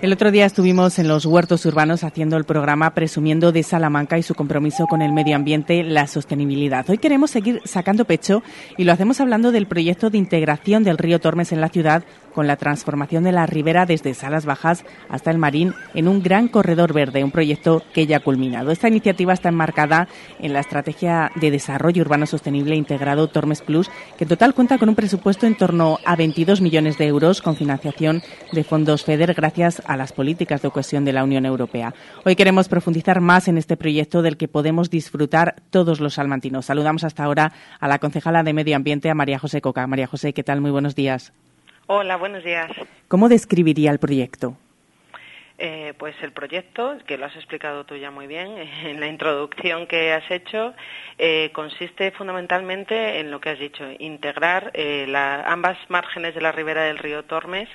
El 0.03 0.13
otro 0.13 0.33
día 0.33 0.47
estuvimos 0.47 0.99
en 0.99 1.07
los 1.07 1.27
huertos 1.27 1.65
urbanos 1.65 2.03
haciendo 2.03 2.37
el 2.37 2.43
programa 2.43 2.93
presumiendo 2.93 3.53
de 3.53 3.63
Salamanca 3.63 4.19
y 4.19 4.25
su 4.25 4.35
compromiso 4.35 4.89
con 4.89 5.01
el 5.01 5.13
medio 5.13 5.37
ambiente, 5.37 5.85
la 5.85 6.09
sostenibilidad. 6.09 6.91
Hoy 6.91 6.99
queremos 6.99 7.31
seguir 7.31 7.63
sacando 7.65 8.05
pecho 8.05 8.43
y 8.77 8.83
lo 8.83 8.91
hacemos 8.91 9.21
hablando 9.21 9.53
del 9.53 9.69
proyecto 9.69 10.11
de 10.11 10.19
integración 10.19 10.83
del 10.83 10.99
río 10.99 11.21
Tormes 11.21 11.53
en 11.53 11.61
la 11.61 11.69
ciudad 11.69 12.03
con 12.35 12.47
la 12.47 12.57
transformación 12.57 13.25
de 13.25 13.33
la 13.33 13.47
ribera 13.47 13.87
desde 13.87 14.15
Salas 14.15 14.45
Bajas 14.45 14.85
hasta 15.09 15.31
el 15.31 15.39
Marín 15.39 15.75
en 15.95 16.09
un 16.09 16.23
gran 16.23 16.49
corredor 16.49 16.93
verde, 16.93 17.23
un 17.23 17.31
proyecto 17.31 17.83
que 17.93 18.07
ya 18.07 18.19
ha 18.19 18.21
culminado. 18.21 18.71
Esta 18.73 18.89
iniciativa 18.89 19.33
está 19.33 19.51
enmarcada 19.51 20.09
en 20.41 20.53
la 20.53 20.61
estrategia 20.61 21.31
de 21.37 21.51
desarrollo 21.51 22.03
urbano 22.03 22.27
sostenible 22.27 22.75
integrado 22.75 23.29
Tormes 23.29 23.63
Plus, 23.63 23.89
que 24.19 24.25
en 24.25 24.29
total 24.29 24.55
cuenta 24.55 24.79
con 24.79 24.89
un 24.89 24.95
presupuesto 24.95 25.47
en 25.47 25.57
torno 25.57 25.99
a 26.05 26.17
22 26.17 26.61
millones 26.61 26.99
de 26.99 27.07
euros 27.07 27.41
con 27.41 27.55
financiación 27.55 28.23
de 28.51 28.65
fondos 28.65 29.05
FEDER 29.05 29.35
gracias 29.35 29.83
a 29.87 29.92
las 29.97 30.13
políticas 30.13 30.63
de 30.63 30.71
cohesión 30.71 31.05
de 31.05 31.13
la 31.13 31.25
Unión 31.25 31.47
Europea. 31.47 31.95
Hoy 32.25 32.37
queremos 32.37 32.69
profundizar 32.69 33.21
más 33.21 33.49
en 33.49 33.59
este 33.59 33.77
proyecto 33.77 34.23
del 34.23 34.37
que 34.37 34.49
podemos 34.49 34.91
disfrutar 34.91 35.57
todos 35.71 36.01
los 36.01 36.15
salmantinos. 36.15 36.67
Saludamos 36.67 37.05
hasta 37.05 37.25
ahora 37.25 37.53
a 37.81 37.89
la 37.89 37.99
concejala 37.99 38.43
de 38.43 38.53
Medio 38.53 38.77
Ambiente, 38.77 39.11
a 39.11 39.15
María 39.15 39.39
José 39.39 39.61
Coca. 39.61 39.87
María 39.87 40.07
José, 40.07 40.33
¿qué 40.33 40.43
tal? 40.43 40.61
Muy 40.61 40.71
buenos 40.71 40.95
días. 40.95 41.33
Hola, 41.87 42.17
buenos 42.17 42.45
días. 42.45 42.71
¿Cómo 43.09 43.29
describiría 43.29 43.91
el 43.91 43.99
proyecto? 43.99 44.57
Eh, 45.59 45.93
pues 45.99 46.17
el 46.23 46.33
proyecto, 46.33 46.97
que 47.07 47.17
lo 47.19 47.27
has 47.27 47.37
explicado 47.37 47.85
tú 47.85 47.95
ya 47.97 48.11
muy 48.11 48.27
bien 48.27 48.49
en 48.85 48.99
la 48.99 49.07
introducción 49.07 49.87
que 49.87 50.13
has 50.13 50.29
hecho, 50.31 50.73
eh, 51.19 51.51
consiste 51.55 52.11
fundamentalmente 52.13 53.21
en 53.21 53.31
lo 53.31 53.41
que 53.41 53.51
has 53.51 53.59
dicho, 53.61 53.85
integrar 54.01 54.71
eh, 54.75 55.07
la- 55.09 55.43
ambas 55.43 55.77
márgenes 55.89 56.35
de 56.35 56.41
la 56.41 56.51
ribera 56.53 56.83
del 56.85 56.99
río 56.99 57.25
Tormes 57.25 57.69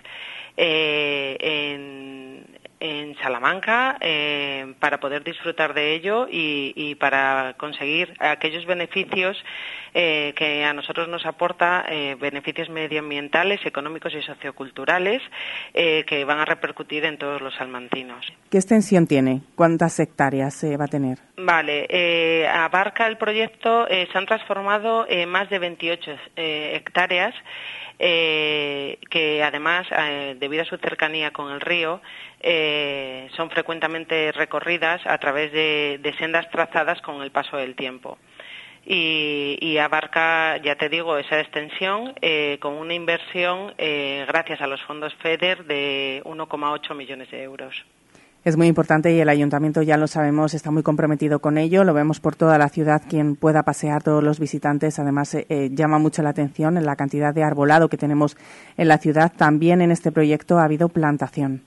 eh, 0.59 1.37
en, 1.39 2.47
en 2.79 3.15
Salamanca 3.17 3.97
eh, 4.01 4.73
para 4.79 4.99
poder 4.99 5.23
disfrutar 5.23 5.75
de 5.75 5.93
ello 5.93 6.27
y, 6.29 6.95
para 6.95 7.53
conseguir 7.57 8.15
aquellos 8.19 8.65
beneficios 8.65 9.37
eh, 9.93 10.33
que 10.35 10.65
a 10.65 10.73
nosotros 10.73 11.07
nos 11.09 11.27
aporta 11.27 11.85
beneficios 12.19 12.69
medioambientales, 12.69 13.63
económicos 13.65 14.13
y 14.15 14.21
socioculturales 14.23 15.21
que 15.73 16.25
van 16.25 16.39
a 16.39 16.45
repercutir 16.45 17.05
en 17.05 17.17
todos 17.17 17.41
los 17.41 17.53
salmantinos. 17.55 18.25
¿Qué 18.49 18.57
extensión 18.57 19.07
tiene? 19.07 19.41
¿Cuántas 19.55 19.99
hectáreas 19.99 20.63
va 20.79 20.85
a 20.85 20.87
tener? 20.87 21.19
Vale, 21.37 22.47
abarca 22.47 23.07
el 23.07 23.17
proyecto, 23.17 23.87
se 23.87 24.17
han 24.17 24.25
transformado 24.25 25.07
más 25.27 25.49
de 25.49 25.59
28 25.59 26.11
hectáreas 26.35 27.33
eh, 27.99 28.99
que 29.09 29.43
además, 29.43 29.87
eh, 29.91 30.35
debido 30.39 30.63
a 30.63 30.65
su 30.65 30.77
cercanía 30.77 31.31
con 31.31 31.51
el 31.51 31.61
río, 31.61 32.01
eh, 32.41 33.27
son 33.35 33.49
frecuentemente 33.49 34.31
recorridas 34.31 35.01
a 35.05 35.17
través 35.17 35.51
de, 35.51 36.15
sendas 36.19 36.49
trazadas 36.51 37.01
con 37.01 37.21
el 37.21 37.31
paso 37.31 37.57
del 37.57 37.75
tiempo. 37.75 38.17
Y, 38.89 39.77
abarca, 39.79 40.57
ya 40.57 40.75
te 40.75 40.87
digo, 40.87 41.17
esa 41.17 41.41
extensión 41.41 42.15
con 42.61 42.73
una 42.75 42.93
inversión, 42.93 43.73
gracias 43.77 44.61
a 44.61 44.67
los 44.67 44.81
fondos 44.83 45.13
FEDER, 45.15 45.65
de 45.65 46.21
1,8 46.23 46.95
millones 46.95 47.29
de 47.29 47.43
euros 47.43 47.85
es 48.47 48.55
muy 48.55 48.67
importante 48.67 49.13
y 49.13 49.19
el 49.19 49.27
ayuntamiento, 49.27 49.81
ya 49.81 49.97
lo 49.97 50.07
sabemos, 50.07 50.53
está 50.53 50.71
muy 50.71 50.81
comprometido 50.81 51.39
con 51.39 51.57
ello. 51.57 51.83
Lo 51.83 51.93
vemos 51.93 52.21
por 52.21 52.37
toda 52.37 52.57
la 52.57 52.69
ciudad, 52.69 53.01
quien 53.05 53.35
pueda 53.35 53.63
pasear, 53.63 54.03
todos 54.03 54.23
los 54.23 54.39
visitantes. 54.39 54.99
Además, 54.99 55.35
eh, 55.35 55.45
eh, 55.49 55.69
llama 55.73 55.99
mucho 55.99 56.23
la 56.23 56.29
atención 56.29 56.77
en 56.77 56.85
la 56.85 56.95
cantidad 56.95 57.33
de 57.33 57.43
arbolado 57.43 57.89
que 57.89 57.97
tenemos 57.97 58.37
en 58.77 58.87
la 58.87 58.99
ciudad. 58.99 59.33
También 59.35 59.81
en 59.81 59.91
este 59.91 60.13
proyecto 60.13 60.59
ha 60.59 60.63
habido 60.63 60.87
plantación. 60.87 61.63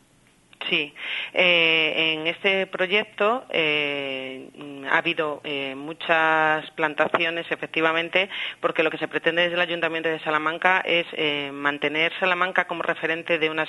Sí, 0.68 0.92
eh, 1.32 2.14
en 2.14 2.26
este 2.26 2.66
proyecto 2.66 3.44
eh, 3.48 4.48
ha 4.90 4.98
habido 4.98 5.40
eh, 5.42 5.74
muchas 5.74 6.70
plantaciones, 6.72 7.50
efectivamente, 7.50 8.28
porque 8.60 8.82
lo 8.82 8.90
que 8.90 8.98
se 8.98 9.08
pretende 9.08 9.42
desde 9.42 9.54
el 9.54 9.62
Ayuntamiento 9.62 10.10
de 10.10 10.20
Salamanca 10.20 10.82
es 10.84 11.06
mantener 11.52 12.12
Salamanca 12.20 12.66
como 12.66 12.82
referente 12.82 13.38
de 13.38 13.48
una 13.48 13.66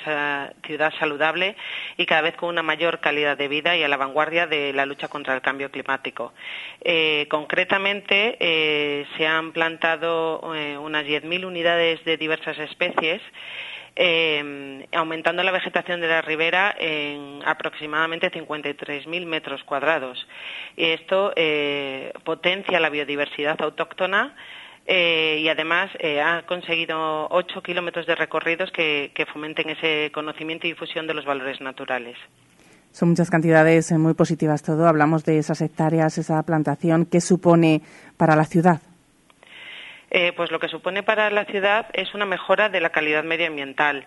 ciudad 0.64 0.92
saludable 0.98 1.56
y 1.96 2.06
cada 2.06 2.22
vez 2.22 2.36
con 2.36 2.50
una 2.50 2.62
mayor 2.62 3.00
calidad 3.00 3.36
de 3.36 3.48
vida 3.48 3.76
y 3.76 3.82
a 3.82 3.88
la 3.88 3.96
vanguardia 3.96 4.46
de 4.46 4.72
la 4.72 4.86
lucha 4.86 5.08
contra 5.08 5.34
el 5.34 5.40
cambio 5.40 5.70
climático. 5.70 6.32
concretamente, 7.28 9.06
se 9.16 9.26
han 9.26 9.52
plantado 9.52 10.40
unas 10.40 11.04
10.000 11.04 11.44
unidades 11.44 12.04
de 12.04 12.16
diversas 12.16 12.58
especies 12.58 13.22
eh, 13.96 14.86
aumentando 14.92 15.42
la 15.42 15.52
vegetación 15.52 16.00
de 16.00 16.08
la 16.08 16.22
ribera 16.22 16.74
en 16.78 17.40
aproximadamente 17.44 18.30
53.000 18.30 19.26
metros 19.26 19.62
cuadrados. 19.64 20.26
Y 20.76 20.86
esto 20.86 21.32
eh, 21.36 22.12
potencia 22.24 22.80
la 22.80 22.90
biodiversidad 22.90 23.60
autóctona 23.60 24.34
eh, 24.86 25.38
y 25.40 25.48
además 25.48 25.90
eh, 25.98 26.20
ha 26.20 26.44
conseguido 26.46 27.28
ocho 27.30 27.62
kilómetros 27.62 28.06
de 28.06 28.14
recorridos 28.14 28.70
que, 28.72 29.12
que 29.14 29.26
fomenten 29.26 29.70
ese 29.70 30.10
conocimiento 30.12 30.66
y 30.66 30.70
difusión 30.70 31.06
de 31.06 31.14
los 31.14 31.24
valores 31.24 31.60
naturales. 31.60 32.16
Son 32.90 33.10
muchas 33.10 33.30
cantidades 33.30 33.90
muy 33.92 34.14
positivas 34.14 34.62
todo. 34.62 34.86
Hablamos 34.86 35.24
de 35.24 35.38
esas 35.38 35.62
hectáreas, 35.62 36.18
esa 36.18 36.42
plantación. 36.42 37.06
¿Qué 37.06 37.20
supone 37.20 37.80
para 38.18 38.36
la 38.36 38.44
ciudad? 38.44 38.82
Eh, 40.14 40.34
pues 40.36 40.50
lo 40.50 40.60
que 40.60 40.68
supone 40.68 41.02
para 41.02 41.30
la 41.30 41.46
ciudad 41.46 41.86
es 41.94 42.12
una 42.12 42.26
mejora 42.26 42.68
de 42.68 42.82
la 42.82 42.90
calidad 42.90 43.24
medioambiental. 43.24 44.04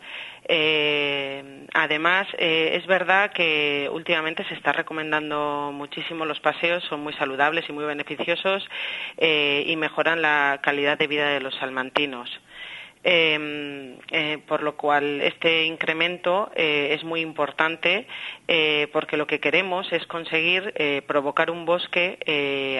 Eh, 0.48 1.66
además, 1.74 2.28
eh, 2.38 2.74
es 2.80 2.86
verdad 2.86 3.32
que 3.32 3.90
últimamente 3.92 4.44
se 4.44 4.54
está 4.54 4.72
recomendando 4.72 5.72
muchísimo 5.74 6.24
los 6.26 6.40
paseos, 6.40 6.84
son 6.84 7.00
muy 7.00 7.14
saludables 7.14 7.68
y 7.68 7.74
muy 7.74 7.86
beneficiosos 7.86 8.70
y 9.18 9.76
mejoran 9.78 10.22
la 10.22 10.60
calidad 10.62 11.00
de 11.00 11.08
vida 11.08 11.30
de 11.30 11.40
los 11.40 11.56
salmantinos. 11.56 12.30
Em, 13.08 13.98
eh, 14.10 14.40
por 14.48 14.64
lo 14.64 14.76
cual 14.76 15.22
este 15.22 15.66
incremento 15.66 16.50
eh, 16.56 16.96
es 16.98 17.04
muy 17.04 17.22
importante 17.22 18.08
eh, 18.48 18.88
porque 18.92 19.16
lo 19.16 19.28
que 19.28 19.40
queremos 19.40 19.86
es 19.94 20.08
conseguir 20.08 20.74
provocar 21.06 21.52
un 21.52 21.68
bosque 21.68 22.18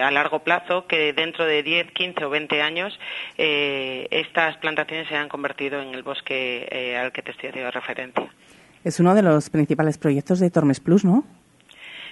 a 0.02 0.10
largo 0.10 0.40
plazo 0.40 0.88
que 0.88 1.12
dentro 1.12 1.44
de 1.44 1.62
10, 1.62 1.92
15 1.92 2.24
o 2.24 2.30
20 2.30 2.60
años 2.60 2.98
estas 3.36 4.56
plantaciones 4.56 5.06
se 5.06 5.14
hayan 5.14 5.28
convertido 5.28 5.80
en 5.80 5.94
el 5.94 6.02
bosque 6.02 6.96
al 7.00 7.12
que 7.12 7.22
te 7.22 7.30
estoy 7.30 7.50
haciendo 7.50 7.70
referencia. 7.70 8.28
Es 8.82 8.98
uno 8.98 9.14
de 9.14 9.22
los 9.22 9.48
principales 9.50 9.96
proyectos 9.96 10.40
de 10.40 10.50
Tormes 10.50 10.80
Plus, 10.80 11.04
¿no? 11.04 11.24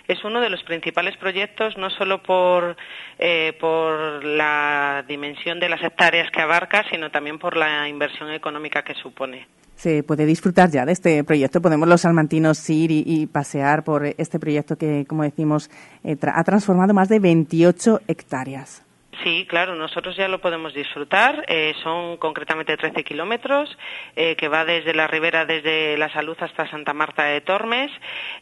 Es 0.08 0.24
uno 0.24 0.40
de 0.40 0.50
los 0.50 0.62
principales 0.62 1.16
proyectos, 1.16 1.76
no 1.76 1.90
solo 1.90 2.22
por, 2.22 2.76
eh, 3.18 3.56
por 3.60 4.24
la 4.24 5.04
dimensión 5.08 5.60
de 5.60 5.68
las 5.68 5.82
hectáreas 5.82 6.30
que 6.30 6.42
abarca, 6.42 6.84
sino 6.90 7.10
también 7.10 7.38
por 7.38 7.56
la 7.56 7.88
inversión 7.88 8.30
económica 8.30 8.82
que 8.82 8.94
supone. 8.94 9.46
Se 9.76 10.02
puede 10.02 10.24
disfrutar 10.24 10.70
ya 10.70 10.84
de 10.84 10.92
este 10.92 11.24
proyecto. 11.24 11.60
Podemos 11.60 11.88
los 11.88 12.02
salmantinos 12.02 12.70
ir 12.70 12.90
y, 12.92 13.26
pasear 13.26 13.82
por 13.82 14.06
este 14.06 14.38
proyecto 14.38 14.76
que, 14.76 15.04
como 15.06 15.24
decimos, 15.24 15.70
eh, 16.04 16.16
ha 16.22 16.44
transformado 16.44 16.94
más 16.94 17.08
de 17.08 17.18
28 17.18 18.00
hectáreas. 18.06 18.84
Sí, 19.22 19.46
claro, 19.48 19.74
nosotros 19.74 20.16
ya 20.16 20.29
lo 20.29 20.40
podemos 20.40 20.74
disfrutar. 20.74 21.44
Eh, 21.48 21.74
son 21.83 22.16
concretamente 22.16 22.77
13 22.77 23.05
kilómetros, 23.05 23.77
eh, 24.16 24.35
que 24.37 24.48
va 24.48 24.64
desde 24.64 24.94
la 24.94 25.07
ribera, 25.07 25.44
desde 25.44 25.96
La 25.98 26.11
Salud 26.11 26.37
hasta 26.40 26.68
Santa 26.68 26.92
Marta 26.92 27.24
de 27.24 27.40
Tormes, 27.42 27.90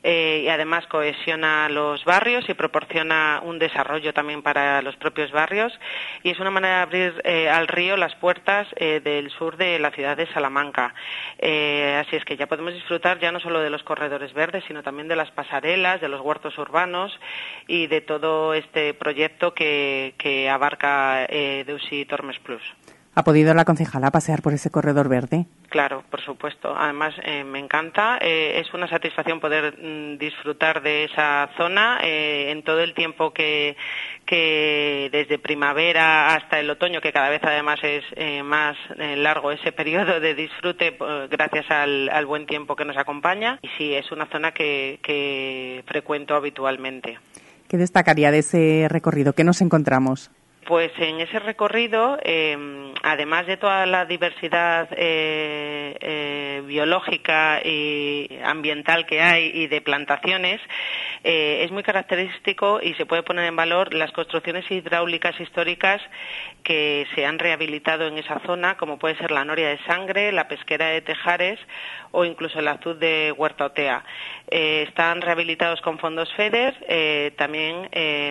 eh, 0.03 0.43
y 0.45 0.49
además 0.49 0.87
cohesiona 0.87 1.69
los 1.69 2.05
barrios 2.05 2.49
y 2.49 2.55
proporciona 2.55 3.41
un 3.43 3.59
desarrollo 3.59 4.15
también 4.15 4.43
para 4.43 4.81
los 4.83 4.97
propios 4.97 5.31
barrios. 5.33 5.73
Y 6.23 6.31
es 6.31 6.39
una 6.39 6.51
manera 6.51 6.77
de 6.77 6.83
abrir 6.83 7.23
al 7.49 7.69
río 7.69 7.97
las 7.97 8.15
puertas 8.15 8.69
del 8.79 9.31
sur 9.31 9.57
de 9.57 9.79
la 9.79 9.91
ciudad 9.91 10.17
de 10.17 10.27
Salamanca. 10.29 10.95
así 11.39 12.17
es 12.17 12.25
que 12.25 12.37
ya 12.37 12.47
podemos 12.47 12.73
disfrutar 12.73 13.19
ya 13.19 13.33
no 13.33 13.41
solo 13.41 13.61
de 13.61 13.71
los 13.71 13.83
corredores 13.83 14.33
verdes, 14.33 14.65
sino 14.67 14.83
también 14.83 15.09
de 15.09 15.17
las 15.17 15.31
pasarelas, 15.33 16.01
de 16.01 16.09
los 16.09 16.21
huertos 16.21 16.57
urbanos 16.59 17.19
y 17.67 17.87
de 17.89 18.01
todo 18.01 18.55
este 18.55 18.95
proyecto 18.95 19.55
que, 19.55 20.15
que 20.19 20.49
abarca 20.63 21.25
eh, 21.29 21.65
Deusi 21.67 22.05
Tormes 22.05 22.39
Plus. 22.39 22.63
¿Ha 23.15 23.25
podido 23.25 23.53
la 23.53 23.67
concejala 23.67 24.11
pasear 24.11 24.41
por 24.41 24.55
ese 24.55 24.71
corredor 24.71 25.11
verde? 25.11 25.45
Claro, 25.69 26.03
por 26.11 26.23
supuesto. 26.23 26.75
Además, 26.75 27.15
eh, 27.25 27.45
me 27.45 27.59
encanta. 27.59 28.19
Eh, 28.23 28.59
es 28.65 28.73
una 28.73 28.89
satisfacción 28.89 29.39
poder 29.39 29.77
mm, 29.77 30.17
disfrutar 30.17 30.83
de 30.83 31.05
esa 31.05 31.51
zona 31.59 31.99
eh, 32.03 32.51
en 32.51 32.63
todo 32.63 32.81
el 32.81 32.95
tiempo 32.95 33.35
que, 33.35 33.77
que, 34.25 35.11
desde 35.13 35.39
primavera 35.39 36.35
hasta 36.35 36.59
el 36.59 36.71
otoño, 36.71 37.03
que 37.03 37.13
cada 37.13 37.29
vez 37.29 37.43
además 37.45 37.81
es 37.83 38.03
más 38.45 38.77
largo 38.99 39.53
ese 39.53 39.73
periodo 39.73 40.19
de 40.19 40.35
disfrute 40.35 40.97
gracias 41.31 41.71
al, 41.71 42.09
al, 42.09 42.25
buen 42.25 42.47
tiempo 42.47 42.77
que 42.77 42.87
nos 42.87 42.97
acompaña. 42.97 43.59
Y 43.61 43.69
sí, 43.77 43.95
es 43.95 44.11
una 44.11 44.25
zona 44.27 44.53
que, 44.53 45.01
que 45.03 45.85
frecuento 45.87 46.35
habitualmente. 46.35 47.19
¿Qué 47.69 47.77
destacaría 47.77 48.31
de 48.31 48.39
ese 48.39 48.87
recorrido? 48.89 49.35
¿Qué 49.35 49.45
nos 49.45 49.61
encontramos? 49.61 50.31
Pues 50.67 50.93
en 50.99 51.21
ese 51.21 51.41
recorrido, 51.41 52.19
eh, 52.23 52.57
además 53.03 53.47
de 53.49 53.57
toda 53.57 53.85
la 53.85 54.05
diversidad 54.05 54.89
eh, 54.93 55.97
eh, 56.01 56.63
biológica 56.65 57.61
y 57.65 58.29
ambiental 58.45 59.05
que 59.05 59.21
hay 59.21 59.51
y 59.53 59.67
de 59.67 59.81
plantaciones, 59.81 60.61
es 61.25 61.71
muy 61.71 61.83
característico 61.83 62.81
y 62.83 62.95
se 62.95 63.07
puede 63.07 63.23
poner 63.23 63.47
en 63.47 63.57
valor 63.57 63.95
las 63.95 64.11
construcciones 64.13 64.69
hidráulicas 64.71 65.39
históricas 65.41 66.01
que 66.63 67.07
se 67.15 67.27
han 67.27 67.39
rehabilitado 67.39 68.07
en 68.07 68.19
esa 68.19 68.41
zona, 68.47 68.77
como 68.77 68.99
puede 68.99 69.17
ser 69.17 69.31
la 69.31 69.45
Noria 69.45 69.69
de 69.69 69.79
Sangre, 69.87 70.33
la 70.33 70.49
Pesquera 70.49 70.87
de 70.87 71.01
Tejares 71.01 71.59
o 72.11 72.25
incluso 72.25 72.59
el 72.59 72.69
Azul 72.69 72.99
de 72.99 73.33
Huerta 73.37 73.67
Otea. 73.67 74.05
están 74.49 75.23
rehabilitados 75.23 75.81
con 75.81 75.99
fondos 75.99 76.33
FEDER, 76.35 77.35
también 77.37 77.89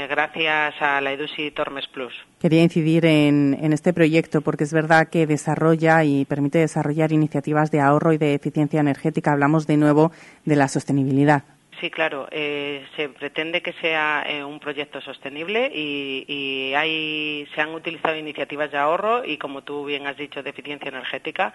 gracias 0.10 0.76
a 0.80 1.02
la 1.02 1.12
EDUSI 1.13 1.52
Tormes 1.52 1.88
Plus. 1.88 2.13
Quería 2.39 2.63
incidir 2.63 3.06
en, 3.06 3.74
este 3.74 3.94
proyecto 3.94 4.41
porque 4.41 4.63
es 4.63 4.74
verdad 4.74 5.10
que 5.10 5.28
desarrolla 5.28 6.04
y 6.04 6.26
permite 6.26 6.60
desarrollar 6.60 7.12
iniciativas 7.12 7.72
de 7.72 7.82
ahorro 7.82 8.13
y 8.13 8.17
de 8.17 8.34
eficiencia 8.34 8.80
energética. 8.80 9.32
Hablamos 9.32 9.67
de 9.67 9.78
nuevo 9.78 10.12
de 10.46 10.56
la 10.56 10.67
sostenibilidad. 10.67 11.44
Sí, 11.82 11.89
claro. 11.89 12.28
Eh, 12.30 12.86
se 12.96 13.10
pretende 13.10 13.63
que 13.63 13.74
sea 13.82 14.24
eh, 14.28 14.44
un 14.44 14.60
proyecto 14.60 15.02
sostenible 15.02 15.72
y, 15.74 16.74
hay, 16.76 17.48
se 17.56 17.62
han 17.62 17.74
utilizado 17.74 18.15
iniciativas 18.15 18.72
de 18.72 18.78
ahorro 18.78 19.26
y, 19.26 19.38
como 19.38 19.63
tú 19.63 19.86
bien 19.86 20.06
has 20.06 20.15
dicho, 20.15 20.44
de 20.44 20.52
eficiencia 20.52 20.89
energética. 20.89 21.54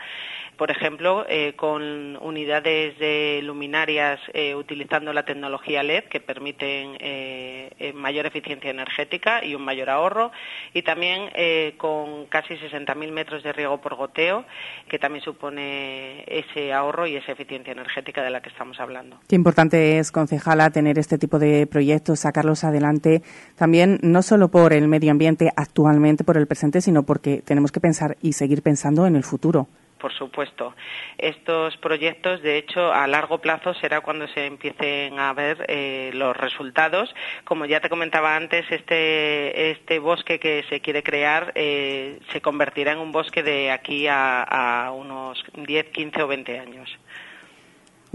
Por 0.57 0.73
ejemplo, 0.73 1.25
eh, 1.29 1.53
con 1.55 2.17
unidades 2.21 2.99
de 2.99 3.41
luminarias 3.45 4.19
utilizando 4.57 5.13
la 5.13 5.25
tecnología 5.25 5.83
LED 5.83 6.05
que 6.05 6.19
permiten 6.19 6.99
mayor 7.95 8.27
eficiencia 8.27 8.71
energética 8.71 9.45
y 9.45 9.55
un 9.55 9.63
mayor 9.63 9.91
ahorro. 9.91 10.33
Y 10.75 10.83
también 10.83 11.31
con 11.77 12.27
casi 12.27 12.55
60.000 12.55 13.13
metros 13.13 13.43
de 13.45 13.53
riego 13.53 13.81
por 13.81 13.95
goteo, 13.95 14.45
que 14.89 14.99
también 14.99 15.23
supone 15.25 16.25
ese 16.27 16.73
ahorro 16.73 17.07
y 17.07 17.17
esa 17.17 17.33
eficiencia 17.33 17.73
energética 17.73 18.23
de 18.23 18.31
la 18.31 18.41
que 18.41 18.49
estamos 18.49 18.81
hablando. 18.81 19.21
Qué 19.29 19.37
importante 19.37 19.99
es 19.99 20.11
concejala, 20.17 20.71
tener 20.71 20.99
este 20.99 21.19
tipo 21.19 21.39
de 21.39 21.67
proyectos, 21.67 22.21
sacarlos 22.21 22.65
adelante, 22.65 23.23
también 23.55 23.99
no 24.01 24.23
solo 24.23 24.49
por 24.49 24.73
el 24.73 24.89
medio 24.89 25.11
ambiente 25.11 25.53
actualmente, 25.57 26.25
por 26.25 26.39
el 26.39 26.47
presente, 26.47 26.81
sino 26.81 27.03
porque 27.03 27.43
tenemos 27.45 27.71
que 27.71 27.81
pensar 27.81 28.17
y 28.23 28.33
seguir 28.33 28.63
pensando 28.63 29.07
en 29.07 29.15
el 29.15 29.25
futuro 29.25 29.69
por 29.99 30.13
supuesto. 30.13 30.75
Estos 31.19 31.77
proyectos, 31.79 32.41
de 32.43 32.59
hecho, 32.59 32.93
a 32.93 33.07
largo 33.07 33.39
plazo 33.39 33.75
será 33.75 34.03
cuando 34.03 34.29
se 34.29 34.47
empiecen 34.47 35.19
a 35.19 35.33
ver 35.33 35.65
eh, 35.69 36.11
los 36.15 36.37
resultados. 36.37 37.13
Como 37.45 37.65
ya 37.65 37.81
te 37.81 37.89
comentaba 37.89 38.37
antes, 38.37 38.65
este, 38.71 39.71
este 39.73 39.99
bosque 39.99 40.39
que 40.39 40.65
se 40.69 40.81
quiere 40.81 41.03
crear 41.03 41.51
eh, 41.57 42.21
se 42.31 42.41
convertirá 42.41 42.93
en 42.93 42.99
un 42.99 43.11
bosque 43.11 43.43
de 43.43 43.73
aquí 43.73 44.07
a, 44.07 44.43
a 44.43 44.93
unos 44.93 45.43
10, 45.55 45.87
15 45.87 46.23
o 46.23 46.29
20 46.29 46.59
años. 46.61 46.99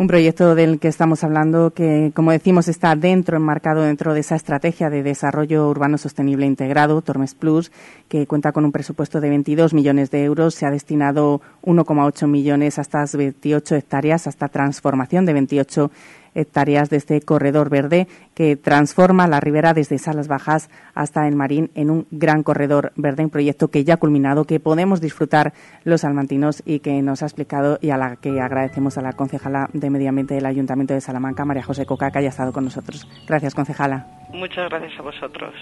Un 0.02 0.08
proyecto 0.08 0.56
del 0.56 0.80
que 0.80 0.88
estamos 0.88 1.24
hablando 1.24 1.76
que, 1.76 2.12
como 2.16 2.32
decimos, 2.32 2.68
está 2.68 2.96
dentro, 2.96 3.38
enmarcado 3.38 3.84
dentro 3.84 4.16
de 4.16 4.22
esa 4.22 4.36
estrategia 4.36 4.90
de 4.90 5.04
desarrollo 5.04 5.70
urbano 5.70 6.00
sostenible 6.00 6.48
integrado, 6.48 7.04
Tormes 7.04 7.36
Plus, 7.36 7.72
que 8.10 8.26
cuenta 8.26 8.52
con 8.52 8.66
un 8.66 8.72
presupuesto 8.72 9.22
de 9.22 9.30
22 9.30 9.76
millones 9.76 10.10
de 10.10 10.24
euros. 10.24 10.56
Se 10.56 10.66
ha 10.66 10.72
destinado 10.72 11.40
1,8 11.62 12.26
millones 12.26 12.80
a 12.80 12.82
estas 12.82 13.16
28 13.16 13.76
hectáreas, 13.76 14.26
hasta 14.26 14.48
transformación 14.48 15.28
de 15.28 15.34
28 15.34 15.84
hectáreas 15.84 16.21
de 16.34 16.98
este 16.98 17.22
corredor 17.22 17.70
verde 17.70 18.08
que 18.34 18.56
transforma 18.56 19.28
la 19.28 19.40
ribera 19.40 19.74
desde 19.74 19.98
Salas 19.98 20.28
Bajas 20.28 20.70
hasta 20.94 21.28
el 21.28 21.36
Marín 21.36 21.72
en 21.76 21.90
un 21.90 22.08
gran 22.12 22.44
corredor 22.44 22.94
verde, 22.96 23.24
un 23.24 23.30
proyecto 23.30 23.70
que 23.70 23.84
ya 23.84 23.96
ha 23.96 23.98
culminado, 23.98 24.46
que 24.46 24.60
podemos 24.60 25.02
disfrutar 25.02 25.54
los 25.84 26.04
almantinos 26.04 26.64
y 26.66 26.80
que 26.80 27.02
nos 27.02 27.22
ha 27.22 27.26
explicado 27.26 27.78
y 27.82 27.90
a 27.90 27.98
la 27.98 28.16
que 28.16 28.40
agradecemos 28.40 28.98
a 28.98 29.02
la 29.02 29.14
concejala 29.14 29.70
de 29.74 29.90
Medio 29.90 30.10
Ambiente 30.10 30.36
del 30.36 30.46
Ayuntamiento 30.46 30.94
de 30.94 31.02
Salamanca, 31.02 31.46
María 31.46 31.64
José 31.64 31.86
Coca, 31.86 32.12
que 32.12 32.20
haya 32.20 32.30
estado 32.30 32.54
con 32.54 32.64
nosotros. 32.64 33.08
Gracias, 33.28 33.54
concejala. 33.54 34.08
Muchas 34.34 34.70
gracias 34.70 34.94
a 35.00 35.02
vosotros. 35.02 35.54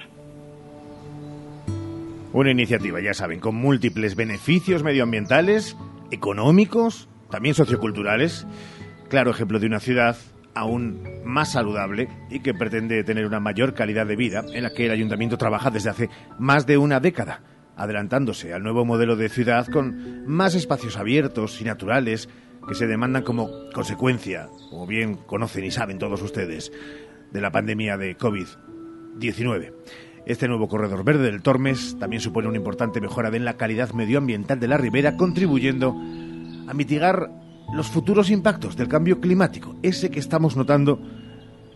Una 2.32 2.52
iniciativa, 2.52 3.02
ya 3.02 3.16
saben, 3.16 3.40
con 3.40 3.56
múltiples 3.56 4.16
beneficios 4.16 4.84
medioambientales, 4.84 5.76
económicos, 6.12 7.10
también 7.32 7.56
socioculturales. 7.56 8.46
Claro 9.10 9.32
ejemplo 9.32 9.60
de 9.60 9.66
una 9.66 9.80
ciudad 9.80 10.16
aún 10.54 11.04
más 11.24 11.52
saludable 11.54 12.10
y 12.30 12.40
que 12.40 12.54
pretende 12.54 13.04
tener 13.04 13.26
una 13.26 13.40
mayor 13.40 13.74
calidad 13.74 14.06
de 14.06 14.16
vida 14.16 14.44
en 14.54 14.64
la 14.64 14.72
que 14.72 14.86
el 14.86 14.92
ayuntamiento 14.92 15.38
trabaja 15.38 15.72
desde 15.72 15.90
hace 15.90 16.10
más 16.38 16.66
de 16.66 16.78
una 16.78 17.00
década, 17.00 17.42
adelantándose 17.76 18.54
al 18.54 18.64
nuevo 18.64 18.86
modelo 18.86 19.16
de 19.16 19.30
ciudad 19.30 19.68
con 19.68 20.26
más 20.28 20.56
espacios 20.56 20.98
abiertos 20.98 21.62
y 21.62 21.66
naturales 21.66 22.30
que 22.68 22.76
se 22.76 22.88
demandan 22.88 23.24
como 23.24 23.50
consecuencia, 23.74 24.48
como 24.70 24.86
bien 24.86 25.16
conocen 25.16 25.64
y 25.64 25.72
saben 25.72 25.98
todos 25.98 26.22
ustedes, 26.22 26.72
de 27.32 27.42
la 27.42 27.52
pandemia 27.52 27.98
de 27.98 28.18
COVID-19. 28.18 29.74
Este 30.26 30.48
nuevo 30.48 30.68
corredor 30.68 31.04
verde 31.04 31.24
del 31.24 31.42
Tormes 31.42 31.98
también 32.00 32.22
supone 32.22 32.48
una 32.48 32.58
importante 32.58 33.02
mejora 33.02 33.30
en 33.30 33.46
la 33.46 33.58
calidad 33.58 33.94
medioambiental 33.94 34.60
de 34.60 34.68
la 34.68 34.78
ribera, 34.78 35.16
contribuyendo 35.18 35.96
a 36.68 36.74
mitigar 36.74 37.32
los 37.74 37.88
futuros 37.88 38.30
impactos 38.30 38.76
del 38.76 38.88
cambio 38.88 39.20
climático, 39.20 39.76
ese 39.84 40.10
que 40.10 40.20
estamos 40.20 40.56
notando 40.56 41.00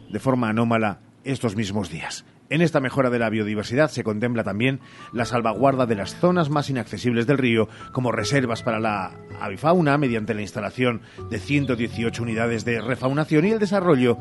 de 0.10 0.20
forma 0.20 0.50
anómala 0.50 1.00
estos 1.24 1.56
mismos 1.56 1.90
días. 1.90 2.26
En 2.50 2.62
esta 2.62 2.80
mejora 2.80 3.10
de 3.10 3.20
la 3.20 3.30
biodiversidad 3.30 3.90
se 3.90 4.04
contempla 4.04 4.44
también 4.44 4.80
la 5.12 5.26
salvaguarda 5.26 5.86
de 5.86 5.96
las 5.96 6.16
zonas 6.16 6.50
más 6.50 6.70
inaccesibles 6.70 7.26
del 7.26 7.38
río 7.38 7.70
como 7.92 8.12
reservas 8.12 8.64
para 8.64 8.80
la 8.80 9.12
avifauna 9.40 9.98
mediante 9.98 10.34
la 10.34 10.42
instalación 10.42 11.02
de 11.30 11.40
118 11.40 12.22
unidades 12.22 12.66
de 12.66 12.82
refaunación 12.82 13.46
y 13.46 13.52
el 13.52 13.60
desarrollo 13.60 14.18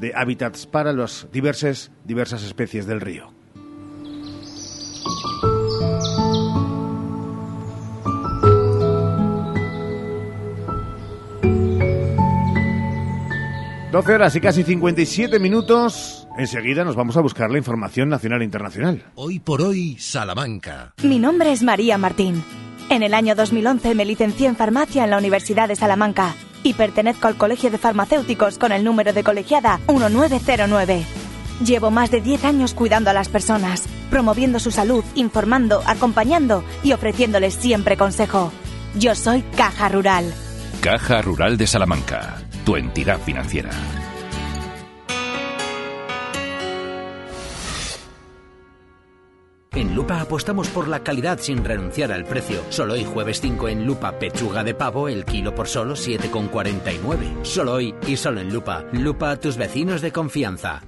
de 0.00 0.12
hábitats 0.14 0.66
para 0.66 0.92
las 0.92 1.28
diversas, 1.32 1.90
diversas 2.04 2.42
especies 2.42 2.86
del 2.86 3.00
río. 3.00 3.37
12 13.90 14.14
horas 14.14 14.36
y 14.36 14.40
casi 14.40 14.64
57 14.64 15.38
minutos. 15.38 16.28
Enseguida 16.36 16.84
nos 16.84 16.94
vamos 16.94 17.16
a 17.16 17.22
buscar 17.22 17.50
la 17.50 17.56
información 17.56 18.10
nacional 18.10 18.42
e 18.42 18.44
internacional. 18.44 19.02
Hoy 19.14 19.38
por 19.38 19.62
hoy, 19.62 19.96
Salamanca. 19.98 20.92
Mi 21.02 21.18
nombre 21.18 21.52
es 21.52 21.62
María 21.62 21.96
Martín. 21.96 22.44
En 22.90 23.02
el 23.02 23.14
año 23.14 23.34
2011 23.34 23.94
me 23.94 24.04
licencié 24.04 24.46
en 24.46 24.56
farmacia 24.56 25.04
en 25.04 25.10
la 25.10 25.18
Universidad 25.18 25.68
de 25.68 25.76
Salamanca 25.76 26.34
y 26.62 26.74
pertenezco 26.74 27.28
al 27.28 27.36
Colegio 27.36 27.70
de 27.70 27.78
Farmacéuticos 27.78 28.58
con 28.58 28.72
el 28.72 28.84
número 28.84 29.14
de 29.14 29.24
colegiada 29.24 29.80
1909. 29.88 31.04
Llevo 31.64 31.90
más 31.90 32.10
de 32.10 32.20
10 32.20 32.44
años 32.44 32.74
cuidando 32.74 33.08
a 33.10 33.14
las 33.14 33.30
personas, 33.30 33.88
promoviendo 34.10 34.60
su 34.60 34.70
salud, 34.70 35.04
informando, 35.14 35.82
acompañando 35.86 36.62
y 36.82 36.92
ofreciéndoles 36.92 37.54
siempre 37.54 37.96
consejo. 37.96 38.52
Yo 38.98 39.14
soy 39.14 39.42
Caja 39.56 39.88
Rural. 39.88 40.32
Caja 40.82 41.22
Rural 41.22 41.56
de 41.56 41.66
Salamanca 41.66 42.47
tu 42.64 42.76
entidad 42.76 43.18
financiera. 43.20 43.70
En 49.78 49.94
Lupa 49.94 50.20
apostamos 50.20 50.68
por 50.68 50.88
la 50.88 51.04
calidad 51.04 51.38
sin 51.38 51.64
renunciar 51.64 52.10
al 52.10 52.24
precio. 52.24 52.62
Solo 52.68 52.94
hoy 52.94 53.04
jueves 53.04 53.40
5 53.40 53.68
en 53.68 53.86
Lupa 53.86 54.18
pechuga 54.18 54.64
de 54.64 54.74
pavo 54.74 55.08
el 55.08 55.24
kilo 55.24 55.54
por 55.54 55.68
solo 55.68 55.94
7,49. 55.94 57.44
Solo 57.44 57.74
hoy 57.74 57.94
y 58.06 58.16
solo 58.16 58.40
en 58.40 58.52
Lupa. 58.52 58.84
Lupa 58.92 59.36
tus 59.36 59.56
vecinos 59.56 60.00
de 60.00 60.10
confianza. 60.10 60.87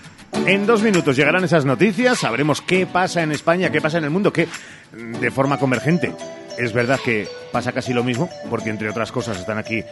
En 0.45 0.65
dos 0.65 0.81
minutos 0.81 1.15
llegarán 1.15 1.43
esas 1.43 1.65
noticias, 1.65 2.19
sabremos 2.19 2.61
qué 2.61 2.85
pasa 2.85 3.21
en 3.21 3.31
España, 3.31 3.71
qué 3.71 3.81
pasa 3.81 3.97
en 3.97 4.05
el 4.05 4.09
mundo, 4.09 4.33
que 4.33 4.47
de 4.91 5.31
forma 5.31 5.57
convergente. 5.57 6.13
Es 6.57 6.73
verdad 6.73 6.99
que 7.03 7.27
pasa 7.51 7.71
casi 7.71 7.93
lo 7.93 8.03
mismo, 8.03 8.29
porque 8.49 8.69
entre 8.69 8.89
otras 8.89 9.11
cosas 9.11 9.39
están 9.39 9.57
aquí 9.57 9.83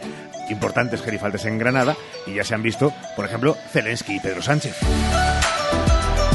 importantes 0.49 1.01
gerifaltes 1.01 1.45
en 1.45 1.57
Granada 1.57 1.95
y 2.25 2.35
ya 2.35 2.43
se 2.43 2.55
han 2.55 2.63
visto, 2.63 2.93
por 3.15 3.25
ejemplo, 3.25 3.55
Zelensky 3.71 4.15
y 4.15 4.19
Pedro 4.19 4.41
Sánchez. 4.41 4.75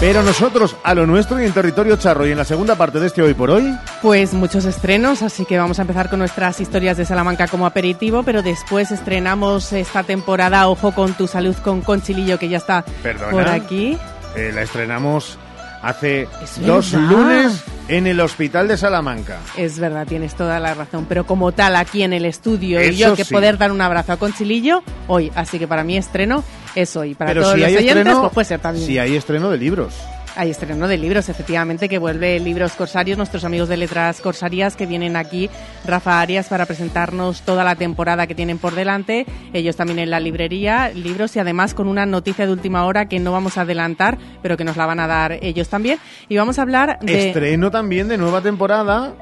Pero 0.00 0.22
nosotros, 0.22 0.76
a 0.82 0.94
lo 0.94 1.06
nuestro 1.06 1.40
y 1.40 1.46
en 1.46 1.52
territorio 1.52 1.96
charro, 1.96 2.26
y 2.26 2.32
en 2.32 2.38
la 2.38 2.44
segunda 2.44 2.74
parte 2.74 3.00
de 3.00 3.06
este 3.06 3.22
Hoy 3.22 3.32
por 3.34 3.50
Hoy. 3.50 3.74
Pues 4.02 4.34
muchos 4.34 4.64
estrenos, 4.64 5.22
así 5.22 5.46
que 5.46 5.56
vamos 5.56 5.78
a 5.78 5.82
empezar 5.82 6.10
con 6.10 6.18
nuestras 6.18 6.60
historias 6.60 6.96
de 6.96 7.06
Salamanca 7.06 7.48
como 7.48 7.64
aperitivo, 7.64 8.22
pero 8.22 8.42
después 8.42 8.90
estrenamos 8.90 9.72
esta 9.72 10.02
temporada 10.02 10.68
Ojo 10.68 10.92
con 10.92 11.14
tu 11.14 11.26
salud 11.26 11.56
con 11.56 11.80
Conchilillo, 11.80 12.38
que 12.38 12.48
ya 12.48 12.58
está 12.58 12.84
por 13.30 13.48
aquí. 13.48 13.96
Eh, 14.36 14.50
la 14.52 14.62
estrenamos 14.62 15.38
hace 15.84 16.26
dos 16.64 16.92
lunes 16.94 17.62
en 17.88 18.06
el 18.06 18.20
Hospital 18.20 18.68
de 18.68 18.76
Salamanca. 18.76 19.38
Es 19.56 19.78
verdad, 19.78 20.06
tienes 20.06 20.34
toda 20.34 20.58
la 20.58 20.74
razón, 20.74 21.06
pero 21.08 21.26
como 21.26 21.52
tal 21.52 21.76
aquí 21.76 22.02
en 22.02 22.12
el 22.12 22.24
estudio 22.24 22.82
y 22.82 22.96
yo 22.96 23.14
que 23.14 23.24
poder 23.24 23.58
dar 23.58 23.70
un 23.70 23.80
abrazo 23.80 24.12
a 24.12 24.16
Conchilillo 24.16 24.82
hoy, 25.06 25.30
así 25.34 25.58
que 25.58 25.68
para 25.68 25.84
mí 25.84 25.96
estreno 25.96 26.42
es 26.74 26.96
hoy, 26.96 27.14
para 27.14 27.34
todos 27.34 27.58
los 27.58 27.68
oyentes 27.68 28.14
pues 28.16 28.32
puede 28.32 28.44
ser 28.46 28.60
también. 28.60 28.86
Si 28.86 28.98
hay 28.98 29.16
estreno 29.16 29.50
de 29.50 29.58
libros. 29.58 29.94
Hay 30.36 30.50
estreno 30.50 30.88
de 30.88 30.98
libros, 30.98 31.28
efectivamente, 31.28 31.88
que 31.88 31.98
vuelve 31.98 32.40
Libros 32.40 32.72
Corsarios, 32.72 33.16
nuestros 33.16 33.44
amigos 33.44 33.68
de 33.68 33.76
Letras 33.76 34.20
Corsarias 34.20 34.74
que 34.74 34.84
vienen 34.84 35.14
aquí, 35.14 35.48
Rafa 35.86 36.20
Arias, 36.20 36.48
para 36.48 36.66
presentarnos 36.66 37.42
toda 37.42 37.62
la 37.62 37.76
temporada 37.76 38.26
que 38.26 38.34
tienen 38.34 38.58
por 38.58 38.74
delante. 38.74 39.26
Ellos 39.52 39.76
también 39.76 40.00
en 40.00 40.10
la 40.10 40.18
librería, 40.18 40.90
libros 40.90 41.36
y 41.36 41.38
además 41.38 41.72
con 41.72 41.86
una 41.86 42.04
noticia 42.04 42.46
de 42.46 42.52
última 42.52 42.84
hora 42.84 43.06
que 43.06 43.20
no 43.20 43.30
vamos 43.30 43.58
a 43.58 43.60
adelantar, 43.60 44.18
pero 44.42 44.56
que 44.56 44.64
nos 44.64 44.76
la 44.76 44.86
van 44.86 44.98
a 44.98 45.06
dar 45.06 45.38
ellos 45.40 45.68
también. 45.68 45.98
Y 46.28 46.36
vamos 46.36 46.58
a 46.58 46.62
hablar 46.62 46.98
de... 47.00 47.28
Estreno 47.28 47.70
también 47.70 48.08
de 48.08 48.18
nueva 48.18 48.40
temporada 48.40 49.14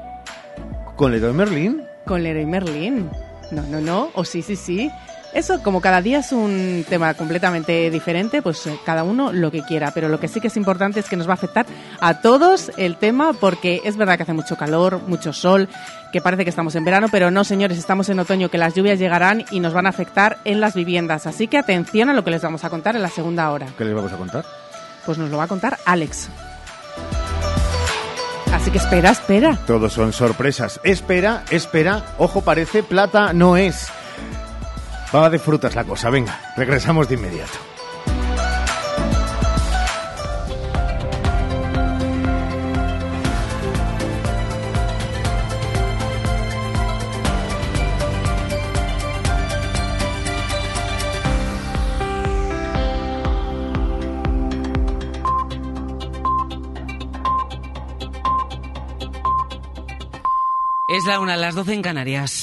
con 0.95 1.11
Leroy 1.11 1.33
Merlin. 1.33 1.83
Con 2.05 2.23
Leroy 2.23 2.45
Merlin. 2.47 3.09
No, 3.51 3.61
no, 3.63 3.79
no. 3.81 4.09
O 4.15 4.25
sí, 4.25 4.41
sí, 4.41 4.55
sí. 4.55 4.89
Eso, 5.33 5.63
como 5.63 5.81
cada 5.81 6.01
día 6.01 6.19
es 6.19 6.31
un 6.31 6.85
tema 6.87 7.15
completamente 7.15 7.89
diferente, 7.89 8.43
pues 8.43 8.67
eh, 8.67 8.77
cada 8.85 9.03
uno 9.03 9.33
lo 9.33 9.49
que 9.49 9.63
quiera. 9.63 9.91
Pero 9.91 10.07
lo 10.07 10.19
que 10.19 10.27
sí 10.27 10.39
que 10.39 10.47
es 10.47 10.57
importante 10.57 10.99
es 10.99 11.09
que 11.09 11.15
nos 11.15 11.27
va 11.27 11.31
a 11.31 11.33
afectar 11.33 11.65
a 11.99 12.21
todos 12.21 12.71
el 12.77 12.97
tema, 12.97 13.33
porque 13.33 13.81
es 13.83 13.97
verdad 13.97 14.17
que 14.17 14.23
hace 14.23 14.33
mucho 14.33 14.55
calor, 14.57 15.01
mucho 15.07 15.33
sol, 15.33 15.69
que 16.11 16.21
parece 16.21 16.43
que 16.43 16.51
estamos 16.51 16.75
en 16.75 16.85
verano, 16.85 17.07
pero 17.11 17.31
no, 17.31 17.43
señores, 17.43 17.79
estamos 17.79 18.09
en 18.09 18.19
otoño, 18.19 18.49
que 18.49 18.59
las 18.59 18.75
lluvias 18.75 18.99
llegarán 18.99 19.43
y 19.49 19.59
nos 19.59 19.73
van 19.73 19.87
a 19.87 19.89
afectar 19.89 20.37
en 20.45 20.61
las 20.61 20.75
viviendas. 20.75 21.25
Así 21.25 21.47
que 21.47 21.57
atención 21.57 22.09
a 22.09 22.13
lo 22.13 22.23
que 22.23 22.29
les 22.29 22.43
vamos 22.43 22.63
a 22.63 22.69
contar 22.69 22.95
en 22.95 23.01
la 23.01 23.09
segunda 23.09 23.49
hora. 23.49 23.65
¿Qué 23.75 23.85
les 23.85 23.95
vamos 23.95 24.13
a 24.13 24.17
contar? 24.17 24.45
Pues 25.03 25.17
nos 25.17 25.31
lo 25.31 25.37
va 25.37 25.45
a 25.45 25.47
contar 25.47 25.79
Alex. 25.85 26.29
Así 28.53 28.69
que 28.69 28.77
espera, 28.77 29.09
espera. 29.09 29.57
Todos 29.65 29.93
son 29.93 30.13
sorpresas. 30.13 30.79
Espera, 30.83 31.43
espera. 31.49 32.03
Ojo, 32.19 32.41
parece 32.41 32.83
plata, 32.83 33.33
no 33.33 33.57
es. 33.57 33.91
Va 35.15 35.29
de 35.29 35.37
frutas 35.37 35.75
la 35.75 35.83
cosa. 35.83 36.09
Venga, 36.09 36.39
regresamos 36.57 37.07
de 37.07 37.15
inmediato. 37.15 37.59
Es 60.87 61.05
la 61.05 61.19
una, 61.19 61.35
las 61.37 61.53
12 61.53 61.73
en 61.73 61.81
Canarias. 61.83 62.42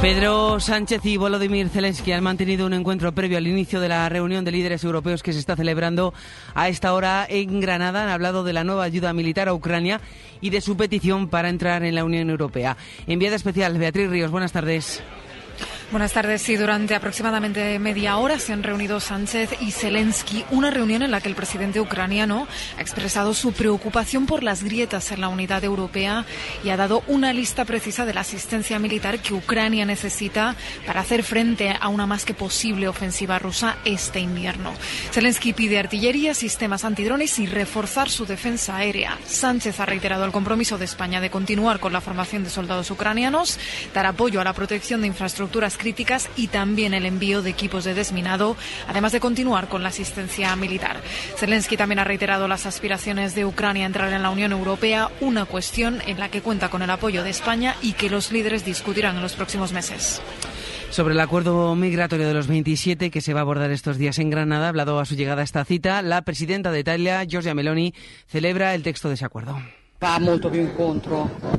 Pedro 0.00 0.58
Sánchez 0.60 1.04
y 1.04 1.18
Volodymyr 1.18 1.68
Zelensky 1.68 2.12
han 2.12 2.24
mantenido 2.24 2.64
un 2.64 2.72
encuentro 2.72 3.12
previo 3.12 3.36
al 3.36 3.46
inicio 3.46 3.80
de 3.80 3.88
la 3.90 4.08
reunión 4.08 4.46
de 4.46 4.50
líderes 4.50 4.82
europeos 4.82 5.22
que 5.22 5.34
se 5.34 5.38
está 5.38 5.56
celebrando 5.56 6.14
a 6.54 6.70
esta 6.70 6.94
hora 6.94 7.26
en 7.28 7.60
Granada. 7.60 8.04
Han 8.04 8.08
hablado 8.08 8.42
de 8.42 8.54
la 8.54 8.64
nueva 8.64 8.84
ayuda 8.84 9.12
militar 9.12 9.48
a 9.48 9.52
Ucrania 9.52 10.00
y 10.40 10.48
de 10.48 10.62
su 10.62 10.74
petición 10.74 11.28
para 11.28 11.50
entrar 11.50 11.84
en 11.84 11.94
la 11.94 12.04
Unión 12.04 12.30
Europea. 12.30 12.78
Enviada 13.06 13.36
especial, 13.36 13.76
Beatriz 13.76 14.08
Ríos, 14.08 14.30
buenas 14.30 14.52
tardes. 14.52 15.02
Buenas 15.90 16.12
tardes. 16.12 16.42
Sí, 16.42 16.54
durante 16.54 16.94
aproximadamente 16.94 17.76
media 17.80 18.16
hora 18.16 18.38
se 18.38 18.52
han 18.52 18.62
reunido 18.62 19.00
Sánchez 19.00 19.60
y 19.60 19.72
Zelensky, 19.72 20.44
una 20.52 20.70
reunión 20.70 21.02
en 21.02 21.10
la 21.10 21.20
que 21.20 21.28
el 21.28 21.34
presidente 21.34 21.80
ucraniano 21.80 22.46
ha 22.78 22.80
expresado 22.80 23.34
su 23.34 23.52
preocupación 23.52 24.26
por 24.26 24.44
las 24.44 24.62
grietas 24.62 25.10
en 25.10 25.20
la 25.20 25.26
unidad 25.26 25.64
europea 25.64 26.24
y 26.62 26.68
ha 26.68 26.76
dado 26.76 27.02
una 27.08 27.32
lista 27.32 27.64
precisa 27.64 28.06
de 28.06 28.14
la 28.14 28.20
asistencia 28.20 28.78
militar 28.78 29.18
que 29.18 29.34
Ucrania 29.34 29.84
necesita 29.84 30.54
para 30.86 31.00
hacer 31.00 31.24
frente 31.24 31.74
a 31.80 31.88
una 31.88 32.06
más 32.06 32.24
que 32.24 32.34
posible 32.34 32.86
ofensiva 32.86 33.40
rusa 33.40 33.76
este 33.84 34.20
invierno. 34.20 34.72
Zelensky 35.10 35.54
pide 35.54 35.80
artillería, 35.80 36.34
sistemas 36.34 36.84
antidrones 36.84 37.36
y 37.40 37.46
reforzar 37.46 38.08
su 38.10 38.26
defensa 38.26 38.76
aérea. 38.76 39.18
Sánchez 39.26 39.80
ha 39.80 39.86
reiterado 39.86 40.24
el 40.24 40.30
compromiso 40.30 40.78
de 40.78 40.84
España 40.84 41.20
de 41.20 41.30
continuar 41.30 41.80
con 41.80 41.92
la 41.92 42.00
formación 42.00 42.44
de 42.44 42.50
soldados 42.50 42.92
ucranianos, 42.92 43.58
dar 43.92 44.06
apoyo 44.06 44.40
a 44.40 44.44
la 44.44 44.52
protección 44.52 45.00
de 45.00 45.08
infraestructuras 45.08 45.79
críticas 45.80 46.30
y 46.36 46.46
también 46.46 46.94
el 46.94 47.06
envío 47.06 47.42
de 47.42 47.50
equipos 47.50 47.84
de 47.84 47.94
desminado, 47.94 48.56
además 48.86 49.10
de 49.12 49.18
continuar 49.18 49.68
con 49.68 49.82
la 49.82 49.88
asistencia 49.88 50.54
militar. 50.54 51.00
Zelensky 51.36 51.76
también 51.76 51.98
ha 51.98 52.04
reiterado 52.04 52.46
las 52.46 52.66
aspiraciones 52.66 53.34
de 53.34 53.44
Ucrania 53.44 53.84
a 53.84 53.86
entrar 53.86 54.12
en 54.12 54.22
la 54.22 54.30
Unión 54.30 54.52
Europea, 54.52 55.10
una 55.20 55.46
cuestión 55.46 56.00
en 56.06 56.20
la 56.20 56.28
que 56.28 56.42
cuenta 56.42 56.68
con 56.68 56.82
el 56.82 56.90
apoyo 56.90 57.24
de 57.24 57.30
España 57.30 57.74
y 57.82 57.94
que 57.94 58.10
los 58.10 58.30
líderes 58.30 58.64
discutirán 58.64 59.16
en 59.16 59.22
los 59.22 59.34
próximos 59.34 59.72
meses. 59.72 60.20
Sobre 60.90 61.14
el 61.14 61.20
acuerdo 61.20 61.74
migratorio 61.76 62.26
de 62.26 62.34
los 62.34 62.48
27 62.48 63.10
que 63.10 63.20
se 63.20 63.32
va 63.32 63.40
a 63.40 63.42
abordar 63.42 63.70
estos 63.70 63.96
días 63.96 64.18
en 64.18 64.28
Granada, 64.28 64.68
hablado 64.68 64.98
a 64.98 65.04
su 65.04 65.14
llegada 65.14 65.40
a 65.40 65.44
esta 65.44 65.64
cita, 65.64 66.02
la 66.02 66.22
presidenta 66.22 66.72
de 66.72 66.80
Italia, 66.80 67.24
Giorgia 67.24 67.54
Meloni, 67.54 67.94
celebra 68.26 68.74
el 68.74 68.82
texto 68.82 69.08
de 69.08 69.14
ese 69.14 69.24
acuerdo. 69.24 69.60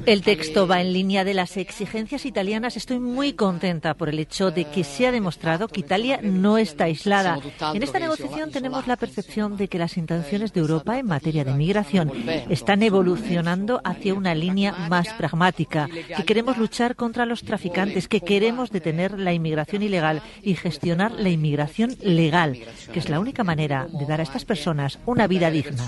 El 0.07 0.23
texto 0.23 0.65
va 0.65 0.81
en 0.81 0.93
línea 0.93 1.23
de 1.23 1.35
las 1.35 1.57
exigencias 1.57 2.25
italianas. 2.25 2.75
Estoy 2.75 2.97
muy 2.97 3.33
contenta 3.33 3.93
por 3.93 4.09
el 4.09 4.17
hecho 4.17 4.49
de 4.49 4.65
que 4.65 4.83
se 4.83 5.05
ha 5.05 5.11
demostrado 5.11 5.67
que 5.67 5.81
Italia 5.81 6.19
no 6.23 6.57
está 6.57 6.85
aislada. 6.85 7.39
En 7.73 7.83
esta 7.83 7.99
negociación 7.99 8.49
tenemos 8.49 8.87
la 8.87 8.95
percepción 8.95 9.57
de 9.57 9.67
que 9.67 9.77
las 9.77 9.95
intenciones 9.95 10.53
de 10.53 10.61
Europa 10.61 10.97
en 10.97 11.05
materia 11.05 11.45
de 11.45 11.53
migración 11.53 12.11
están 12.49 12.81
evolucionando 12.81 13.79
hacia 13.83 14.15
una 14.15 14.33
línea 14.33 14.71
más 14.89 15.09
pragmática, 15.13 15.87
que 15.87 16.25
queremos 16.25 16.57
luchar 16.57 16.95
contra 16.95 17.27
los 17.27 17.43
traficantes, 17.43 18.07
que 18.07 18.21
queremos 18.21 18.71
detener 18.71 19.19
la 19.19 19.33
inmigración 19.33 19.83
ilegal 19.83 20.23
y 20.41 20.55
gestionar 20.55 21.11
la 21.11 21.29
inmigración 21.29 21.95
legal, 22.01 22.57
que 22.91 22.99
es 22.99 23.07
la 23.07 23.19
única 23.19 23.43
manera 23.43 23.87
de 23.87 24.05
dar 24.07 24.19
a 24.19 24.23
estas 24.23 24.45
personas 24.45 24.97
una 25.05 25.27
vida 25.27 25.51
digna. 25.51 25.85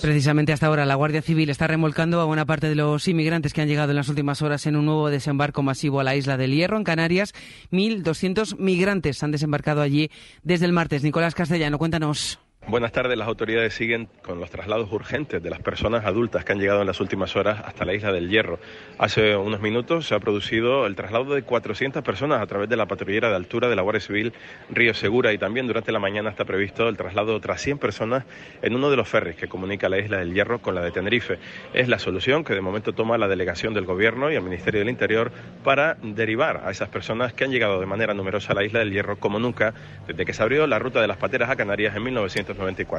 Precisamente 0.00 0.52
hasta 0.52 0.66
ahora 0.66 0.84
la 0.84 0.96
Guardia 0.96 1.22
Civil 1.22 1.51
está 1.52 1.68
remolcando 1.68 2.20
a 2.20 2.24
buena 2.24 2.46
parte 2.46 2.68
de 2.68 2.74
los 2.74 3.06
inmigrantes 3.06 3.52
que 3.52 3.60
han 3.60 3.68
llegado 3.68 3.90
en 3.90 3.96
las 3.96 4.08
últimas 4.08 4.42
horas 4.42 4.66
en 4.66 4.76
un 4.76 4.86
nuevo 4.86 5.10
desembarco 5.10 5.62
masivo 5.62 6.00
a 6.00 6.04
la 6.04 6.16
isla 6.16 6.36
del 6.36 6.52
Hierro, 6.52 6.76
en 6.76 6.84
Canarias. 6.84 7.34
1.200 7.70 8.58
migrantes 8.58 9.22
han 9.22 9.30
desembarcado 9.30 9.82
allí 9.82 10.10
desde 10.42 10.66
el 10.66 10.72
martes. 10.72 11.02
Nicolás 11.04 11.34
Castellano, 11.34 11.78
cuéntanos. 11.78 12.40
Buenas 12.68 12.92
tardes. 12.92 13.18
Las 13.18 13.26
autoridades 13.26 13.74
siguen 13.74 14.08
con 14.22 14.38
los 14.38 14.48
traslados 14.48 14.90
urgentes 14.92 15.42
de 15.42 15.50
las 15.50 15.58
personas 15.58 16.06
adultas 16.06 16.44
que 16.44 16.52
han 16.52 16.60
llegado 16.60 16.80
en 16.80 16.86
las 16.86 17.00
últimas 17.00 17.34
horas 17.34 17.60
hasta 17.64 17.84
la 17.84 17.92
isla 17.92 18.12
del 18.12 18.30
Hierro. 18.30 18.60
Hace 18.98 19.36
unos 19.36 19.60
minutos 19.60 20.06
se 20.06 20.14
ha 20.14 20.20
producido 20.20 20.86
el 20.86 20.94
traslado 20.94 21.34
de 21.34 21.42
400 21.42 22.04
personas 22.04 22.40
a 22.40 22.46
través 22.46 22.68
de 22.68 22.76
la 22.76 22.86
patrullera 22.86 23.30
de 23.30 23.34
altura 23.34 23.68
de 23.68 23.74
la 23.74 23.82
Guardia 23.82 24.00
Civil 24.00 24.32
Río 24.70 24.94
Segura 24.94 25.32
y 25.32 25.38
también 25.38 25.66
durante 25.66 25.90
la 25.90 25.98
mañana 25.98 26.30
está 26.30 26.44
previsto 26.44 26.88
el 26.88 26.96
traslado 26.96 27.32
de 27.32 27.34
otras 27.34 27.60
100 27.60 27.78
personas 27.78 28.24
en 28.62 28.76
uno 28.76 28.90
de 28.90 28.96
los 28.96 29.08
ferries 29.08 29.34
que 29.34 29.48
comunica 29.48 29.88
la 29.88 29.98
isla 29.98 30.18
del 30.18 30.32
Hierro 30.32 30.62
con 30.62 30.76
la 30.76 30.82
de 30.82 30.92
Tenerife. 30.92 31.40
Es 31.74 31.88
la 31.88 31.98
solución 31.98 32.44
que 32.44 32.54
de 32.54 32.60
momento 32.60 32.92
toma 32.92 33.18
la 33.18 33.26
delegación 33.26 33.74
del 33.74 33.86
Gobierno 33.86 34.30
y 34.30 34.36
el 34.36 34.42
Ministerio 34.42 34.78
del 34.78 34.88
Interior 34.88 35.32
para 35.64 35.96
derivar 36.00 36.62
a 36.64 36.70
esas 36.70 36.88
personas 36.88 37.32
que 37.32 37.42
han 37.42 37.50
llegado 37.50 37.80
de 37.80 37.86
manera 37.86 38.14
numerosa 38.14 38.52
a 38.52 38.54
la 38.54 38.64
isla 38.64 38.78
del 38.78 38.92
Hierro 38.92 39.18
como 39.18 39.40
nunca 39.40 39.74
desde 40.06 40.24
que 40.24 40.32
se 40.32 40.44
abrió 40.44 40.68
la 40.68 40.78
ruta 40.78 41.00
de 41.00 41.08
las 41.08 41.16
pateras 41.16 41.50
a 41.50 41.56
Canarias 41.56 41.96
en 41.96 42.04
1900. 42.04 42.51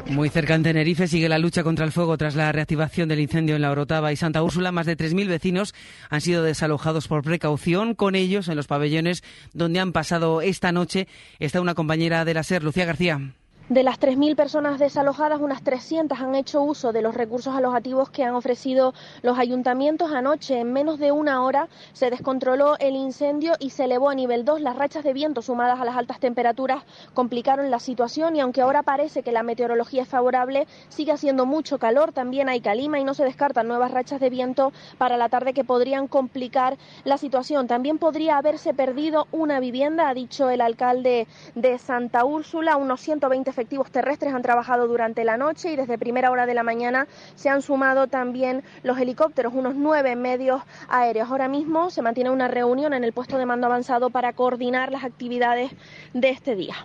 Muy 0.10 0.30
cerca 0.30 0.56
en 0.56 0.64
Tenerife 0.64 1.08
sigue 1.08 1.30
la 1.30 1.38
lucha 1.40 1.64
contra 1.64 1.86
el 1.86 1.92
fuego 1.92 2.18
tras 2.18 2.36
la 2.36 2.52
reactivación 2.52 3.10
del 3.10 3.20
incendio 3.20 3.56
en 3.56 3.62
la 3.62 3.72
Orotava 3.72 4.12
y 4.12 4.16
Santa 4.16 4.44
Úrsula. 4.44 4.72
Más 4.72 4.86
de 4.86 4.98
3.000 4.98 5.28
vecinos 5.28 5.74
han 6.10 6.22
sido 6.22 6.44
desalojados 6.44 7.08
por 7.08 7.24
precaución. 7.24 7.96
Con 7.96 8.16
ellos, 8.16 8.48
en 8.48 8.56
los 8.56 8.68
pabellones 8.68 9.24
donde 9.54 9.80
han 9.80 9.92
pasado 9.92 10.42
esta 10.42 10.72
noche, 10.72 11.08
está 11.40 11.62
una 11.62 11.76
compañera 11.76 12.26
de 12.26 12.34
la 12.34 12.44
SER, 12.44 12.64
Lucía 12.64 12.86
García. 12.86 13.34
De 13.70 13.82
las 13.82 13.98
3.000 13.98 14.36
personas 14.36 14.78
desalojadas, 14.78 15.40
unas 15.40 15.64
300 15.64 16.20
han 16.20 16.36
hecho 16.36 16.62
uso 16.62 16.92
de 16.92 17.02
los 17.02 17.16
recursos 17.16 17.56
alojativos 17.56 18.10
que 18.10 18.26
han 18.26 18.36
ofrecido 18.36 18.94
los 19.22 19.40
ayuntamientos. 19.40 20.12
Anoche, 20.12 20.60
en 20.60 20.74
menos 20.74 21.00
de 21.00 21.14
una 21.14 21.42
hora, 21.46 21.70
se 21.94 22.10
descontroló 22.10 22.78
el 22.80 22.98
incendio 22.98 23.54
y 23.60 23.70
se 23.70 23.86
elevó 23.86 24.10
a 24.10 24.16
nivel 24.16 24.44
2. 24.44 24.60
Las 24.60 24.76
rachas 24.76 25.06
de 25.06 25.14
viento 25.14 25.42
sumadas 25.42 25.80
a 25.80 25.86
las 25.86 25.96
altas 25.96 26.20
temperaturas 26.20 26.84
complicaron 27.14 27.72
la 27.72 27.80
situación 27.80 28.36
y 28.36 28.42
aunque 28.42 28.60
ahora 28.60 28.84
parece 28.84 29.24
que 29.24 29.32
la 29.32 29.44
meteorología 29.44 30.02
es 30.02 30.10
favorable, 30.10 30.68
sigue 30.90 31.14
haciendo 31.14 31.46
mucho 31.46 31.80
calor. 31.80 32.12
También 32.12 32.50
hay 32.50 32.60
calima 32.60 33.00
y 33.00 33.06
no 33.06 33.14
se 33.14 33.24
descartan 33.24 33.70
nuevas 33.70 33.92
rachas 33.92 34.20
de 34.20 34.30
viento 34.30 34.74
para 34.98 35.16
la 35.16 35.30
tarde 35.30 35.54
que 35.54 35.64
podrían 35.64 36.10
complicar 36.10 36.78
la 37.06 37.18
situación. 37.18 37.68
También 37.68 37.98
podría 37.98 38.40
haberse 38.40 38.74
perdido 38.74 39.26
una 39.32 39.62
vivienda, 39.62 40.10
ha 40.10 40.14
dicho 40.14 40.50
el 40.50 40.60
alcalde 40.60 41.28
de 41.56 41.78
Santa 41.78 42.26
Úrsula. 42.26 42.76
Unos 42.76 43.00
120 43.00 43.53
efectivos 43.54 43.92
terrestres 43.92 44.34
han 44.34 44.42
trabajado 44.42 44.88
durante 44.88 45.24
la 45.24 45.38
noche 45.38 45.72
y 45.72 45.76
desde 45.76 46.00
primera 46.00 46.32
hora 46.32 46.48
de 46.48 46.56
la 46.56 46.64
mañana 46.64 47.08
se 47.36 47.50
han 47.50 47.62
sumado 47.62 48.08
también 48.08 48.64
los 48.82 48.98
helicópteros, 48.98 49.54
unos 49.54 49.76
nueve 49.76 50.16
medios 50.16 50.64
aéreos. 50.90 51.30
Ahora 51.30 51.48
mismo 51.48 51.92
se 51.92 52.02
mantiene 52.02 52.32
una 52.32 52.48
reunión 52.48 52.94
en 52.94 53.04
el 53.04 53.14
puesto 53.14 53.38
de 53.38 53.46
mando 53.46 53.68
avanzado 53.68 54.10
para 54.10 54.34
coordinar 54.34 54.92
las 54.92 55.04
actividades 55.04 55.72
de 56.14 56.30
este 56.30 56.56
día. 56.56 56.76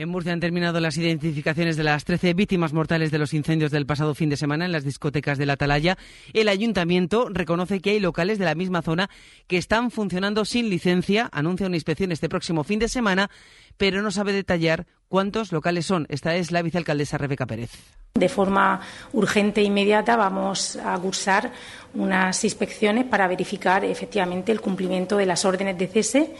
En 0.00 0.08
Murcia 0.08 0.32
han 0.32 0.40
terminado 0.40 0.80
las 0.80 0.96
identificaciones 0.96 1.76
de 1.76 1.84
las 1.84 2.06
13 2.06 2.32
víctimas 2.32 2.72
mortales 2.72 3.10
de 3.10 3.18
los 3.18 3.34
incendios 3.34 3.70
del 3.70 3.84
pasado 3.84 4.14
fin 4.14 4.30
de 4.30 4.38
semana 4.38 4.64
en 4.64 4.72
las 4.72 4.82
discotecas 4.82 5.36
de 5.36 5.44
la 5.44 5.52
Atalaya. 5.52 5.98
El 6.32 6.48
ayuntamiento 6.48 7.28
reconoce 7.28 7.80
que 7.80 7.90
hay 7.90 8.00
locales 8.00 8.38
de 8.38 8.46
la 8.46 8.54
misma 8.54 8.80
zona 8.80 9.10
que 9.46 9.58
están 9.58 9.90
funcionando 9.90 10.46
sin 10.46 10.70
licencia. 10.70 11.28
Anuncia 11.32 11.66
una 11.66 11.76
inspección 11.76 12.12
este 12.12 12.30
próximo 12.30 12.64
fin 12.64 12.78
de 12.78 12.88
semana, 12.88 13.28
pero 13.76 14.00
no 14.00 14.10
sabe 14.10 14.32
detallar 14.32 14.86
cuántos 15.10 15.52
locales 15.52 15.84
son. 15.84 16.06
Esta 16.08 16.34
es 16.34 16.50
la 16.50 16.62
vicealcaldesa 16.62 17.18
Rebeca 17.18 17.44
Pérez. 17.44 17.72
De 18.14 18.30
forma 18.30 18.80
urgente 19.12 19.60
e 19.60 19.64
inmediata 19.64 20.16
vamos 20.16 20.76
a 20.76 20.98
cursar 20.98 21.52
unas 21.92 22.42
inspecciones 22.42 23.04
para 23.04 23.28
verificar 23.28 23.84
efectivamente 23.84 24.50
el 24.50 24.62
cumplimiento 24.62 25.18
de 25.18 25.26
las 25.26 25.44
órdenes 25.44 25.76
de 25.76 25.88
cese 25.88 26.34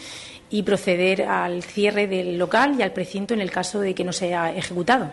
y 0.51 0.63
proceder 0.63 1.23
al 1.23 1.63
cierre 1.63 2.07
del 2.07 2.39
local 2.39 2.77
y 2.79 2.83
al 2.83 2.93
precinto 2.93 3.35
en 3.35 3.41
el 3.41 3.51
caso 3.51 3.81
de 3.81 3.95
que 3.95 4.05
no 4.05 4.13
sea 4.13 4.55
ejecutado. 4.55 5.13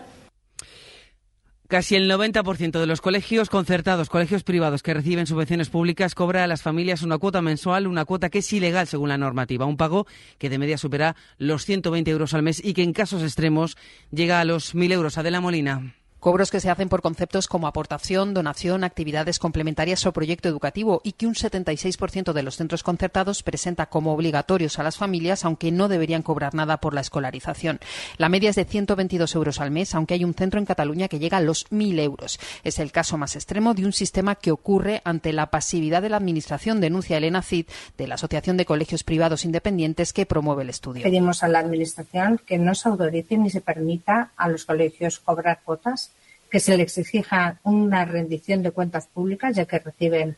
Casi 1.68 1.96
el 1.96 2.10
90% 2.10 2.80
de 2.80 2.86
los 2.86 3.02
colegios 3.02 3.50
concertados, 3.50 4.08
colegios 4.08 4.42
privados 4.42 4.82
que 4.82 4.94
reciben 4.94 5.26
subvenciones 5.26 5.68
públicas, 5.68 6.14
cobra 6.14 6.42
a 6.42 6.46
las 6.46 6.62
familias 6.62 7.02
una 7.02 7.18
cuota 7.18 7.42
mensual, 7.42 7.86
una 7.86 8.06
cuota 8.06 8.30
que 8.30 8.38
es 8.38 8.50
ilegal 8.54 8.86
según 8.86 9.10
la 9.10 9.18
normativa. 9.18 9.66
Un 9.66 9.76
pago 9.76 10.06
que 10.38 10.48
de 10.48 10.56
media 10.56 10.78
supera 10.78 11.14
los 11.36 11.66
120 11.66 12.10
euros 12.10 12.32
al 12.32 12.42
mes 12.42 12.64
y 12.64 12.72
que 12.72 12.82
en 12.82 12.94
casos 12.94 13.22
extremos 13.22 13.76
llega 14.10 14.40
a 14.40 14.46
los 14.46 14.74
1.000 14.74 14.92
euros. 14.92 15.18
Adela 15.18 15.42
Molina. 15.42 15.94
Cobros 16.20 16.50
que 16.50 16.58
se 16.58 16.68
hacen 16.68 16.88
por 16.88 17.00
conceptos 17.00 17.46
como 17.46 17.68
aportación, 17.68 18.34
donación, 18.34 18.82
actividades 18.82 19.38
complementarias 19.38 20.04
o 20.04 20.12
proyecto 20.12 20.48
educativo 20.48 21.00
y 21.04 21.12
que 21.12 21.28
un 21.28 21.34
76% 21.34 22.32
de 22.32 22.42
los 22.42 22.56
centros 22.56 22.82
concertados 22.82 23.44
presenta 23.44 23.86
como 23.86 24.12
obligatorios 24.12 24.80
a 24.80 24.82
las 24.82 24.96
familias, 24.96 25.44
aunque 25.44 25.70
no 25.70 25.86
deberían 25.86 26.22
cobrar 26.22 26.54
nada 26.54 26.78
por 26.78 26.92
la 26.92 27.02
escolarización. 27.02 27.78
La 28.16 28.28
media 28.28 28.50
es 28.50 28.56
de 28.56 28.64
122 28.64 29.32
euros 29.36 29.60
al 29.60 29.70
mes, 29.70 29.94
aunque 29.94 30.14
hay 30.14 30.24
un 30.24 30.34
centro 30.34 30.58
en 30.58 30.66
Cataluña 30.66 31.06
que 31.06 31.20
llega 31.20 31.38
a 31.38 31.40
los 31.40 31.70
1.000 31.70 32.00
euros. 32.00 32.40
Es 32.64 32.80
el 32.80 32.90
caso 32.90 33.16
más 33.16 33.36
extremo 33.36 33.74
de 33.74 33.86
un 33.86 33.92
sistema 33.92 34.34
que 34.34 34.50
ocurre 34.50 35.02
ante 35.04 35.32
la 35.32 35.50
pasividad 35.50 36.02
de 36.02 36.08
la 36.08 36.16
Administración, 36.16 36.80
denuncia 36.80 37.16
Elena 37.16 37.42
Cid, 37.42 37.66
de 37.96 38.08
la 38.08 38.16
Asociación 38.16 38.56
de 38.56 38.66
Colegios 38.66 39.04
Privados 39.04 39.44
Independientes 39.44 40.12
que 40.12 40.26
promueve 40.26 40.64
el 40.64 40.70
estudio. 40.70 41.04
Pedimos 41.04 41.44
a 41.44 41.48
la 41.48 41.60
Administración 41.60 42.40
que 42.44 42.58
no 42.58 42.74
se 42.74 42.88
autorice 42.88 43.38
ni 43.38 43.50
se 43.50 43.60
permita 43.60 44.32
a 44.36 44.48
los 44.48 44.64
colegios 44.64 45.20
cobrar 45.20 45.60
cuotas 45.64 46.07
que 46.50 46.60
se 46.60 46.76
les 46.76 46.96
exija 46.98 47.60
una 47.62 48.04
rendición 48.04 48.62
de 48.62 48.70
cuentas 48.70 49.06
públicas, 49.08 49.54
ya 49.56 49.66
que 49.66 49.78
reciben 49.78 50.36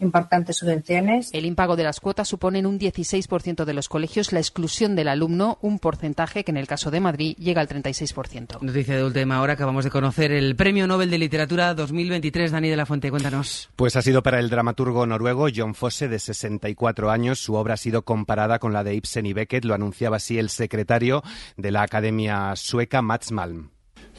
importantes 0.00 0.56
subvenciones. 0.56 1.30
El 1.32 1.44
impago 1.44 1.76
de 1.76 1.84
las 1.84 2.00
cuotas 2.00 2.28
supone 2.28 2.58
en 2.58 2.66
un 2.66 2.78
16% 2.78 3.64
de 3.64 3.74
los 3.74 3.88
colegios 3.88 4.32
la 4.32 4.40
exclusión 4.40 4.96
del 4.96 5.08
alumno, 5.08 5.58
un 5.60 5.78
porcentaje 5.78 6.44
que 6.44 6.50
en 6.50 6.56
el 6.56 6.66
caso 6.66 6.90
de 6.90 7.00
Madrid 7.00 7.36
llega 7.38 7.60
al 7.60 7.68
36%. 7.68 8.60
Noticia 8.60 8.96
de 8.96 9.04
última 9.04 9.40
hora, 9.40 9.54
acabamos 9.54 9.84
de 9.84 9.90
conocer 9.90 10.32
el 10.32 10.56
Premio 10.56 10.86
Nobel 10.86 11.10
de 11.10 11.18
Literatura 11.18 11.74
2023. 11.74 12.50
Dani 12.50 12.68
de 12.68 12.76
la 12.76 12.86
Fuente, 12.86 13.10
cuéntanos. 13.10 13.70
Pues 13.76 13.96
ha 13.96 14.02
sido 14.02 14.22
para 14.22 14.38
el 14.38 14.50
dramaturgo 14.50 15.06
noruego 15.06 15.48
John 15.54 15.74
Fosse, 15.74 16.08
de 16.08 16.18
64 16.18 17.10
años. 17.10 17.38
Su 17.38 17.54
obra 17.54 17.74
ha 17.74 17.76
sido 17.76 18.02
comparada 18.02 18.58
con 18.58 18.72
la 18.72 18.84
de 18.84 18.94
Ibsen 18.94 19.26
y 19.26 19.32
Beckett, 19.32 19.64
lo 19.64 19.74
anunciaba 19.74 20.16
así 20.16 20.38
el 20.38 20.48
secretario 20.48 21.22
de 21.56 21.70
la 21.70 21.82
Academia 21.82 22.54
Sueca, 22.56 23.02
Mats 23.02 23.32
Malm. 23.32 23.70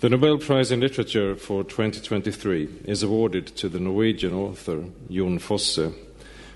The 0.01 0.09
Nobel 0.09 0.39
Prize 0.39 0.71
in 0.71 0.79
Literature 0.79 1.35
for 1.35 1.63
2023 1.63 2.85
is 2.85 3.03
awarded 3.03 3.45
to 3.57 3.69
the 3.69 3.79
Norwegian 3.79 4.33
author 4.33 4.85
Jon 5.11 5.37
Fosse 5.37 5.93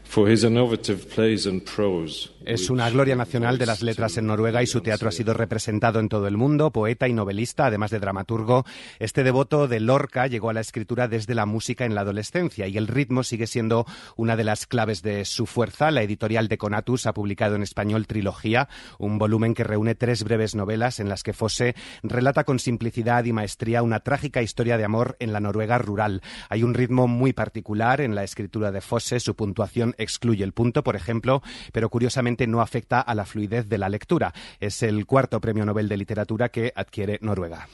for 0.03 0.27
his 0.27 0.43
innovative 0.43 1.11
plays 1.11 1.45
and 1.45 1.63
prose 1.63 2.29
Es 2.45 2.69
una 2.69 2.87
gloria 2.91 3.15
nacional 3.15 3.57
de 3.57 3.65
las 3.65 3.81
letras 3.81 4.17
en 4.17 4.27
Noruega 4.27 4.61
y 4.61 4.67
su 4.67 4.81
teatro 4.81 5.09
ha 5.09 5.11
sido 5.11 5.33
representado 5.33 5.99
en 5.99 6.09
todo 6.09 6.27
el 6.27 6.37
mundo, 6.37 6.71
poeta 6.71 7.07
y 7.07 7.13
novelista, 7.13 7.65
además 7.65 7.89
de 7.89 7.99
dramaturgo. 7.99 8.65
Este 8.99 9.23
devoto 9.23 9.67
de 9.67 9.79
Lorca 9.79 10.27
llegó 10.27 10.51
a 10.51 10.53
la 10.53 10.59
escritura 10.59 11.07
desde 11.07 11.33
la 11.33 11.47
música 11.47 11.85
en 11.85 11.95
la 11.95 12.01
adolescencia 12.01 12.67
y 12.67 12.77
el 12.77 12.87
ritmo 12.87 13.23
sigue 13.23 13.47
siendo 13.47 13.87
una 14.15 14.35
de 14.35 14.43
las 14.43 14.67
claves 14.67 15.01
de 15.01 15.25
su 15.25 15.47
fuerza. 15.47 15.89
La 15.89 16.03
editorial 16.03 16.47
de 16.47 16.59
Conatus 16.59 17.07
ha 17.07 17.15
publicado 17.15 17.55
en 17.55 17.63
español 17.63 18.05
Trilogía, 18.05 18.69
un 18.99 19.17
volumen 19.17 19.55
que 19.55 19.63
reúne 19.63 19.95
tres 19.95 20.23
breves 20.23 20.53
novelas 20.53 20.99
en 20.99 21.09
las 21.09 21.23
que 21.23 21.33
Fosse 21.33 21.73
relata 22.03 22.43
con 22.43 22.59
simplicidad 22.59 23.25
y 23.25 23.33
maestría 23.33 23.81
una 23.81 24.01
trágica 24.01 24.43
historia 24.43 24.77
de 24.77 24.85
amor 24.85 25.17
en 25.19 25.33
la 25.33 25.39
Noruega 25.39 25.79
rural. 25.79 26.21
Hay 26.49 26.61
un 26.61 26.75
ritmo 26.75 27.07
muy 27.07 27.33
particular 27.33 28.01
en 28.01 28.13
la 28.13 28.23
escritura 28.23 28.71
de 28.71 28.81
Fosse, 28.81 29.19
su 29.19 29.35
puntuación 29.35 29.95
excluye 29.97 30.43
el 30.43 30.53
punto, 30.53 30.83
por 30.83 30.95
ejemplo, 30.95 31.41
pero 31.71 31.89
curiosamente 31.89 32.34
no 32.47 32.61
afecta 32.61 32.99
a 32.99 33.15
la 33.15 33.25
fluidez 33.25 33.69
de 33.69 33.77
la 33.77 33.89
lectura. 33.89 34.33
Es 34.59 34.83
el 34.83 35.05
cuarto 35.05 35.39
premio 35.39 35.65
Nobel 35.65 35.87
de 35.87 35.97
Literatura 35.97 36.49
que 36.49 36.71
adquiere 36.75 37.17
Noruega. 37.21 37.67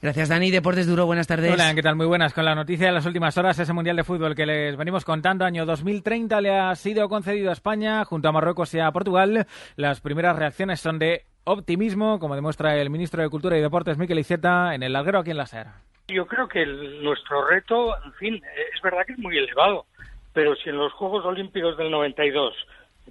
Gracias, 0.00 0.28
Dani. 0.28 0.50
Deportes 0.50 0.86
Duro, 0.86 1.06
buenas 1.06 1.26
tardes. 1.26 1.52
Hola, 1.52 1.74
¿qué 1.74 1.82
tal? 1.82 1.96
Muy 1.96 2.06
buenas. 2.06 2.32
Con 2.32 2.44
la 2.44 2.54
noticia 2.54 2.86
de 2.86 2.92
las 2.92 3.06
últimas 3.06 3.36
horas, 3.36 3.58
ese 3.58 3.72
Mundial 3.72 3.96
de 3.96 4.04
Fútbol 4.04 4.34
que 4.34 4.46
les 4.46 4.76
venimos 4.76 5.04
contando, 5.04 5.44
año 5.44 5.66
2030 5.66 6.40
le 6.40 6.56
ha 6.56 6.74
sido 6.74 7.08
concedido 7.08 7.50
a 7.50 7.54
España 7.54 8.04
junto 8.04 8.28
a 8.28 8.32
Marruecos 8.32 8.72
y 8.74 8.80
a 8.80 8.90
Portugal. 8.92 9.46
Las 9.76 10.00
primeras 10.00 10.36
reacciones 10.36 10.80
son 10.80 10.98
de 10.98 11.24
optimismo, 11.44 12.18
como 12.18 12.34
demuestra 12.34 12.76
el 12.76 12.90
ministro 12.90 13.22
de 13.22 13.28
Cultura 13.28 13.56
y 13.58 13.60
Deportes, 13.60 13.98
Miquel 13.98 14.18
Iceta, 14.18 14.74
en 14.74 14.82
el 14.82 14.92
larguero 14.92 15.20
aquí 15.20 15.30
en 15.30 15.36
la 15.36 15.46
SER. 15.46 15.66
Yo 16.08 16.26
creo 16.26 16.48
que 16.48 16.66
nuestro 16.66 17.46
reto, 17.46 17.94
en 18.04 18.12
fin, 18.14 18.42
es 18.74 18.82
verdad 18.82 19.06
que 19.06 19.14
es 19.14 19.18
muy 19.18 19.38
elevado, 19.38 19.86
pero 20.32 20.54
si 20.56 20.68
en 20.68 20.76
los 20.76 20.92
Juegos 20.92 21.24
Olímpicos 21.24 21.76
del 21.78 21.90
92 21.90 22.54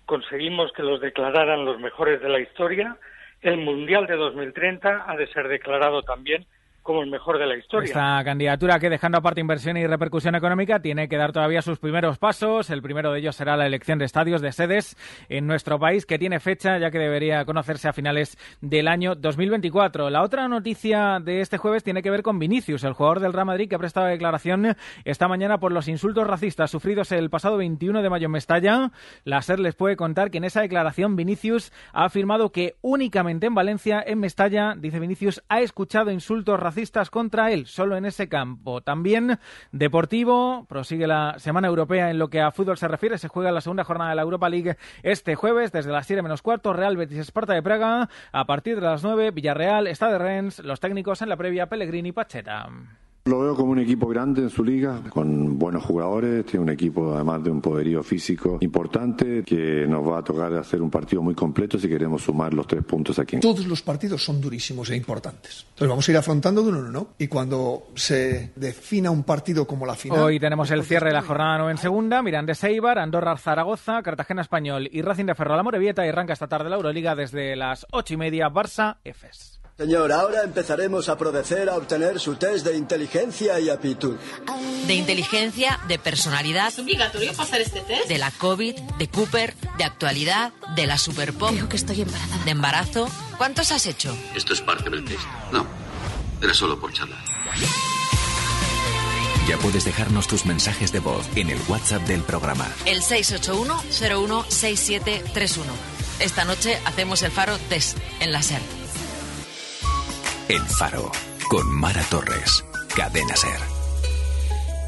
conseguimos 0.06 0.72
que 0.74 0.84
los 0.84 1.02
declararan 1.02 1.66
los 1.66 1.80
mejores 1.80 2.22
de 2.22 2.30
la 2.30 2.40
historia, 2.40 2.98
el 3.42 3.58
Mundial 3.58 4.08
de 4.08 4.16
2030 4.16 5.06
ha 5.08 5.16
de 5.16 5.28
ser 5.28 5.48
declarado 5.48 6.02
también 6.02 6.46
como 6.84 7.02
el 7.02 7.10
mejor 7.10 7.40
de 7.40 7.48
la 7.48 7.56
historia. 7.56 7.88
Esta 7.88 8.22
candidatura 8.26 8.78
que, 8.78 8.90
dejando 8.90 9.18
aparte 9.18 9.40
inversión 9.40 9.78
y 9.78 9.88
repercusión 9.88 10.36
económica, 10.36 10.82
tiene 10.82 11.08
que 11.08 11.16
dar 11.16 11.32
todavía 11.32 11.62
sus 11.62 11.80
primeros 11.80 12.18
pasos. 12.18 12.70
El 12.70 12.82
primero 12.82 13.14
de 13.14 13.20
ellos 13.20 13.38
será 13.38 13.56
la 13.56 13.66
elección 13.66 14.00
de 14.00 14.06
estadios, 14.06 14.42
de 14.42 14.52
sedes 14.52 14.98
en 15.30 15.48
nuestro 15.48 15.80
país, 15.80 16.06
que 16.06 16.20
tiene 16.20 16.42
fecha, 16.42 16.78
ya 16.78 16.92
que 16.92 17.00
debería 17.00 17.46
conocerse 17.46 17.88
a 17.88 17.94
finales 17.94 18.38
del 18.60 18.90
año 18.90 19.16
2024. 19.16 20.10
La 20.10 20.24
otra 20.24 20.50
noticia 20.50 21.20
de 21.24 21.40
este 21.40 21.58
jueves 21.58 21.86
tiene 21.86 22.04
que 22.04 22.12
ver 22.12 22.22
con 22.22 22.38
Vinicius, 22.38 22.84
el 22.84 22.94
jugador 22.94 23.22
del 23.22 23.32
Real 23.32 23.46
Madrid 23.46 23.70
que 23.70 23.76
ha 23.76 23.80
prestado 23.80 24.08
declaración 24.08 24.76
esta 25.06 25.30
mañana 25.30 25.60
por 25.60 25.72
los 25.72 25.88
insultos 25.88 26.28
racistas 26.28 26.70
sufridos 26.70 27.14
el 27.14 27.30
pasado 27.30 27.56
21 27.58 28.02
de 28.02 28.10
mayo 28.10 28.26
en 28.26 28.32
Mestalla. 28.32 28.92
La 29.24 29.42
SER 29.42 29.60
les 29.60 29.76
puede 29.76 29.96
contar 29.96 30.32
que 30.32 30.40
en 30.40 30.44
esa 30.44 30.62
declaración 30.62 31.16
Vinicius 31.16 31.72
ha 31.94 32.04
afirmado 32.06 32.52
que 32.52 32.76
únicamente 32.82 33.48
en 33.48 33.56
Valencia, 33.56 34.04
en 34.06 34.20
Mestalla, 34.20 34.76
dice 34.78 35.00
Vinicius, 35.00 35.42
ha 35.48 35.62
escuchado 35.62 36.12
insultos 36.12 36.60
racistas 36.60 36.73
contra 37.10 37.52
él, 37.52 37.66
solo 37.66 37.98
en 37.98 38.06
ese 38.06 38.30
campo. 38.30 38.82
También 38.82 39.40
Deportivo, 39.72 40.66
prosigue 40.68 41.08
la 41.08 41.36
semana 41.38 41.68
europea 41.68 42.10
en 42.10 42.20
lo 42.20 42.30
que 42.30 42.42
a 42.42 42.52
fútbol 42.52 42.78
se 42.78 42.88
refiere, 42.88 43.18
se 43.18 43.28
juega 43.28 43.52
la 43.52 43.62
segunda 43.62 43.84
jornada 43.84 44.12
de 44.12 44.16
la 44.16 44.22
Europa 44.22 44.50
League 44.50 44.78
este 45.04 45.36
jueves 45.36 45.72
desde 45.72 45.92
las 45.92 46.08
7 46.08 46.22
menos 46.22 46.42
cuarto, 46.42 46.74
Real 46.74 46.98
Betis 46.98 47.18
Esparta 47.18 47.54
de 47.54 47.64
Praga, 47.64 48.10
a 48.32 48.46
partir 48.46 48.76
de 48.76 48.88
las 48.88 49.04
9, 49.04 49.32
Villarreal, 49.32 49.88
Stade 49.88 50.18
Rennes, 50.18 50.60
los 50.60 50.80
técnicos 50.80 51.22
en 51.22 51.30
la 51.30 51.38
previa 51.38 51.68
Pellegrini 51.68 52.12
Pacheta. 52.12 52.70
Lo 53.26 53.40
veo 53.40 53.56
como 53.56 53.72
un 53.72 53.80
equipo 53.80 54.06
grande 54.10 54.42
en 54.42 54.50
su 54.50 54.66
liga, 54.66 55.00
con 55.10 55.58
buenos 55.58 55.86
jugadores, 55.86 56.46
tiene 56.46 56.66
un 56.66 56.70
equipo 56.70 57.16
además 57.16 57.42
de 57.42 57.52
un 57.52 57.62
poderío 57.62 58.04
físico 58.04 58.58
importante, 58.60 59.44
que 59.46 59.88
nos 59.88 60.06
va 60.06 60.20
a 60.20 60.24
tocar 60.26 60.54
hacer 60.56 60.82
un 60.82 60.90
partido 60.90 61.22
muy 61.22 61.34
completo 61.34 61.80
si 61.80 61.88
queremos 61.88 62.22
sumar 62.22 62.54
los 62.54 62.68
tres 62.68 62.84
puntos 62.84 63.18
aquí. 63.20 63.40
Todos 63.40 63.66
los 63.66 63.82
partidos 63.82 64.22
son 64.22 64.42
durísimos 64.42 64.90
e 64.90 64.98
importantes. 64.98 65.66
Entonces 65.70 65.88
vamos 65.88 66.10
a 66.10 66.12
ir 66.12 66.18
afrontando 66.18 66.64
de 66.64 66.70
uno 66.70 66.80
en 66.80 66.86
uno. 66.88 67.08
Y 67.18 67.28
cuando 67.28 67.88
se 67.96 68.52
defina 68.58 69.10
un 69.10 69.24
partido 69.24 69.66
como 69.66 69.86
la 69.86 69.96
final... 69.96 70.20
Hoy 70.20 70.38
tenemos 70.38 70.70
el 70.72 70.84
cierre 70.84 71.08
de 71.08 71.14
la 71.14 71.22
jornada 71.22 71.60
9 71.60 71.72
en 71.72 71.78
segunda, 71.78 72.22
Mirandés 72.22 72.62
Eibar, 72.66 73.00
Andorra 73.00 73.38
Zaragoza, 73.38 74.02
Cartagena 74.04 74.42
Español 74.42 74.90
y 74.92 75.02
Racing 75.02 75.28
de 75.28 75.36
Ferrol 75.36 75.56
la 75.56 75.64
Morevieta 75.64 76.06
y 76.06 76.10
arranca 76.10 76.34
esta 76.34 76.50
tarde 76.50 76.70
la 76.70 76.76
Euroliga 76.76 77.16
desde 77.16 77.56
las 77.56 77.88
ocho 77.92 78.16
y 78.16 78.18
media, 78.18 78.50
Barça, 78.50 78.98
Efes. 79.06 79.63
Señor, 79.84 80.14
ahora 80.14 80.44
empezaremos 80.44 81.10
a 81.10 81.18
proceder 81.18 81.70
a 81.70 81.76
obtener 81.76 82.18
su 82.18 82.36
test 82.36 82.66
de 82.66 82.78
inteligencia 82.78 83.60
y 83.60 83.70
aptitud. 83.70 84.16
De 84.88 84.94
inteligencia, 84.94 85.78
de 85.90 86.00
personalidad. 86.00 86.70
¿Es 86.70 86.80
obligatorio 86.80 87.34
pasar 87.34 87.60
este 87.60 87.82
test? 87.82 88.08
De 88.08 88.18
la 88.18 88.32
COVID, 88.32 88.80
de 88.80 89.10
Cooper, 89.10 89.54
de 89.78 89.84
actualidad, 89.84 90.54
de 90.78 90.88
la 90.88 90.98
Super 90.98 91.34
Pop. 91.34 91.52
Creo 91.52 91.68
que 91.68 91.76
estoy 91.76 92.00
embarazada. 92.00 92.46
De 92.46 92.52
embarazo. 92.52 93.10
¿Cuántos 93.38 93.74
has 93.74 93.86
hecho? 93.86 94.16
Esto 94.34 94.54
es 94.54 94.62
parte 94.62 94.90
del 94.90 95.04
test. 95.04 95.20
No, 95.52 95.68
era 96.42 96.54
solo 96.54 96.80
por 96.80 96.94
charlar. 96.94 97.20
Ya 99.50 99.58
puedes 99.58 99.84
dejarnos 99.84 100.28
tus 100.28 100.46
mensajes 100.46 100.94
de 100.94 101.00
voz 101.00 101.26
en 101.36 101.50
el 101.50 101.60
WhatsApp 101.68 102.04
del 102.04 102.22
programa. 102.22 102.72
El 102.86 103.02
681-016731. 103.02 105.66
Esta 106.22 106.46
noche 106.46 106.80
hacemos 106.86 107.22
el 107.22 107.32
Faro 107.32 107.58
Test 107.68 107.98
en 108.22 108.32
la 108.32 108.42
SER. 108.42 108.62
El 110.50 110.62
Faro, 110.62 111.10
con 111.50 111.72
Mara 111.72 112.04
Torres. 112.10 112.66
Cadena 112.96 113.36
Ser. 113.36 113.60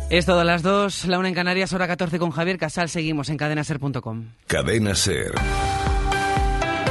Es 0.10 0.26
todo 0.26 0.41
a 0.41 0.43
las 0.43 0.62
2, 0.62 1.06
la 1.06 1.18
una 1.18 1.30
en 1.30 1.34
Canarias, 1.34 1.72
hora 1.74 1.88
14 1.88 2.20
con 2.20 2.32
Javier 2.32 2.58
Casal. 2.58 2.89
Seguimos 2.89 3.30
en 3.30 3.38
cadenaser.com. 3.38 4.26
Cadena 4.47 4.95
Ser. 4.95 5.32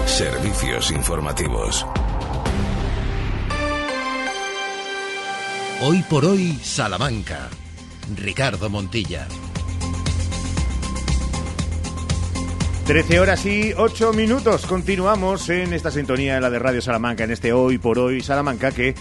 Servicios 0.07 0.91
informativos. 0.91 1.87
Hoy 5.83 6.03
por 6.09 6.25
hoy, 6.25 6.59
Salamanca. 6.63 7.51
Ricardo 8.17 8.71
Montilla. 8.71 9.29
13 12.87 13.19
horas 13.19 13.47
y 13.47 13.73
8 13.75 14.13
minutos. 14.13 14.67
Continuamos 14.67 15.49
en 15.49 15.73
esta 15.73 15.91
sintonía, 15.91 16.39
la 16.39 16.51
de 16.51 16.59
Radio 16.59 16.83
Salamanca, 16.83 17.25
en 17.25 17.31
este 17.31 17.51
Hoy 17.55 17.79
por 17.79 17.99
Hoy 17.99 18.21
Salamanca, 18.21 18.73
que 18.73 18.95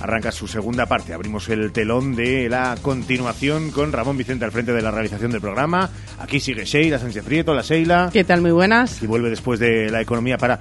arranca 0.00 0.30
su 0.30 0.46
segunda 0.46 0.86
parte. 0.86 1.14
Abrimos 1.14 1.48
el 1.48 1.72
telón 1.72 2.14
de 2.14 2.48
la 2.48 2.76
continuación 2.80 3.72
con 3.72 3.90
Ramón 3.90 4.16
Vicente 4.16 4.44
al 4.44 4.52
frente 4.52 4.72
de 4.72 4.82
la 4.82 4.92
realización 4.92 5.32
del 5.32 5.40
programa. 5.40 5.90
Aquí 6.20 6.38
sigue 6.38 6.64
Sheila 6.64 7.00
Sánchez 7.00 7.24
Prieto, 7.24 7.54
la 7.54 7.62
Sheila. 7.62 8.10
¿Qué 8.12 8.22
tal? 8.22 8.40
Muy 8.40 8.52
buenas. 8.52 9.02
Y 9.02 9.08
vuelve 9.08 9.30
después 9.30 9.58
de 9.58 9.90
la 9.90 10.00
economía 10.00 10.38
para 10.38 10.60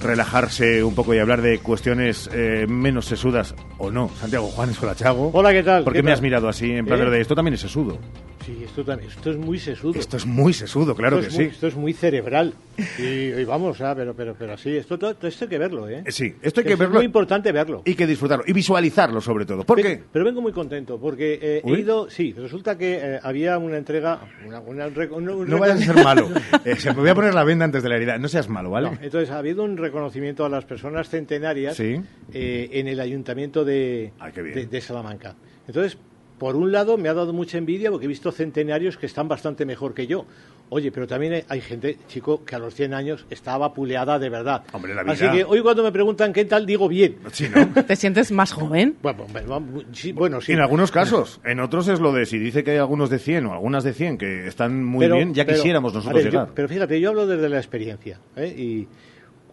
relajarse 0.00 0.82
un 0.82 0.94
poco 0.94 1.14
y 1.14 1.18
hablar 1.18 1.42
de 1.42 1.58
cuestiones 1.58 2.28
eh, 2.32 2.66
menos 2.68 3.06
sesudas, 3.06 3.54
o 3.78 3.90
no. 3.90 4.08
Santiago 4.20 4.46
Juanes, 4.48 4.82
hola 4.82 4.94
Chago. 4.94 5.30
Hola, 5.32 5.52
¿qué 5.52 5.62
tal? 5.62 5.84
¿Por 5.84 5.92
qué, 5.92 5.98
¿Qué 5.98 6.02
me 6.02 6.08
tal? 6.10 6.14
has 6.14 6.22
mirado 6.22 6.48
así 6.48 6.70
en 6.72 6.86
plan 6.86 7.00
¿Eh? 7.06 7.10
de 7.10 7.20
esto 7.20 7.34
también 7.34 7.54
es 7.54 7.60
sesudo? 7.60 7.98
Sí, 8.44 8.56
esto, 8.64 8.82
también, 8.82 9.10
esto 9.10 9.30
es 9.30 9.36
muy 9.36 9.58
sesudo. 9.58 10.00
Esto 10.00 10.16
es 10.16 10.24
muy 10.24 10.54
sesudo, 10.54 10.94
claro 10.94 11.18
Esto 11.18 11.28
que 11.28 11.32
es 11.34 11.38
muy- 11.38 11.44
sí. 11.44 11.50
Esto 11.54 11.66
es 11.66 11.76
muy 11.76 11.92
cerebral. 11.92 12.54
Y, 12.98 13.02
y 13.02 13.44
vamos, 13.44 13.78
ah, 13.82 13.92
pero, 13.94 14.14
pero, 14.14 14.34
pero 14.38 14.56
sí, 14.56 14.74
esto, 14.74 14.98
todo, 14.98 15.10
esto 15.10 15.44
hay 15.44 15.48
que 15.50 15.58
verlo, 15.58 15.86
¿eh? 15.86 16.04
Sí, 16.08 16.34
esto 16.40 16.60
hay 16.60 16.66
que 16.66 16.72
Es 16.72 16.78
verlo 16.78 16.94
muy 16.94 17.04
importante 17.04 17.52
verlo. 17.52 17.82
y 17.84 17.94
que 17.94 18.06
disfrutarlo 18.06 18.44
y 18.46 18.54
visualizarlo 18.54 19.20
sobre 19.20 19.44
todo. 19.44 19.64
¿Por 19.64 19.76
Pero- 19.76 19.88
qué? 19.90 20.02
Pero 20.10 20.24
vengo 20.24 20.40
muy 20.40 20.52
contento 20.52 20.98
porque 20.98 21.38
eh, 21.42 21.62
he 21.62 21.78
ido, 21.80 22.08
sí, 22.08 22.32
resulta 22.32 22.78
que 22.78 22.94
eh, 23.02 23.20
había 23.22 23.58
una 23.58 23.76
entrega, 23.76 24.20
una, 24.46 24.60
una- 24.60 24.86
un 24.86 25.28
un- 25.28 25.50
No 25.50 25.58
vayas 25.58 25.82
a 25.86 25.92
ser 25.94 26.02
malo. 26.02 26.28
Eh, 26.64 26.76
se 26.76 26.90
me 26.94 27.00
voy 27.00 27.08
a 27.10 27.14
poner 27.14 27.32
la 27.34 27.44
venda 27.44 27.64
antes 27.66 27.82
de 27.82 27.88
la 27.90 27.96
herida. 27.96 28.18
No 28.18 28.28
seas 28.28 28.48
malo, 28.48 28.70
¿vale? 28.70 28.90
No, 28.90 28.98
entonces 29.02 29.30
ha 29.30 29.38
habido 29.38 29.62
un 29.64 29.76
reconocimiento 29.90 30.44
a 30.44 30.48
las 30.48 30.64
personas 30.64 31.08
centenarias 31.08 31.76
Sí. 31.76 32.00
eh, 32.32 32.68
en 32.72 32.88
el 32.88 33.00
ayuntamiento 33.00 33.64
de, 33.64 34.12
bien. 34.34 34.52
de, 34.54 34.66
de 34.66 34.80
Salamanca. 34.80 35.34
Entonces, 35.66 35.98
por 36.38 36.56
un 36.56 36.72
lado, 36.72 36.96
me 36.96 37.08
ha 37.10 37.14
dado 37.14 37.32
mucha 37.34 37.58
envidia 37.58 37.90
porque 37.90 38.06
he 38.06 38.08
visto 38.08 38.32
centenarios 38.32 38.96
que 38.96 39.04
están 39.06 39.28
bastante 39.28 39.66
mejor 39.66 39.92
que 39.92 40.06
yo. 40.06 40.24
Oye, 40.72 40.90
pero 40.92 41.06
también 41.06 41.32
hay, 41.34 41.42
hay 41.48 41.60
gente, 41.60 41.98
chico, 42.08 42.44
que 42.44 42.54
a 42.54 42.58
los 42.60 42.74
100 42.74 42.94
años 42.94 43.26
estaba 43.28 43.74
puleada 43.74 44.18
de 44.20 44.30
verdad. 44.30 44.62
Hombre, 44.72 44.94
la 44.94 45.02
vida. 45.02 45.12
Así 45.12 45.28
que 45.28 45.44
hoy 45.44 45.60
cuando 45.62 45.82
me 45.82 45.90
preguntan 45.92 46.32
qué 46.32 46.44
tal, 46.46 46.64
digo 46.64 46.88
bien. 46.88 47.16
Sí, 47.32 47.46
¿no? 47.54 47.68
¿Te 47.84 47.96
sientes 47.96 48.30
más 48.32 48.52
joven? 48.52 48.96
Bueno, 49.02 49.26
bueno, 49.32 49.82
sí, 49.92 50.12
bueno, 50.12 50.40
sí. 50.40 50.52
En 50.52 50.60
algunos 50.60 50.90
casos. 50.92 51.40
En 51.44 51.58
otros 51.60 51.88
es 51.88 51.98
lo 52.00 52.12
de 52.12 52.24
si 52.24 52.38
dice 52.38 52.62
que 52.64 52.70
hay 52.70 52.76
algunos 52.78 53.10
de 53.10 53.18
100 53.18 53.46
o 53.46 53.52
algunas 53.52 53.82
de 53.84 53.92
100 53.92 54.16
que 54.16 54.46
están 54.46 54.82
muy 54.84 55.04
Pero- 55.04 55.16
bien, 55.16 55.34
ya 55.34 55.44
pero, 55.44 55.56
quisiéramos 55.56 55.92
nosotros 55.92 56.22
ver, 56.22 56.32
yo- 56.32 56.40
llegar. 56.40 56.54
pero 56.54 56.68
fíjate, 56.68 57.00
yo 57.00 57.08
hablo 57.10 57.26
desde 57.26 57.48
la 57.48 57.58
experiencia. 57.58 58.20
¿eh? 58.36 58.46
Y 58.56 58.88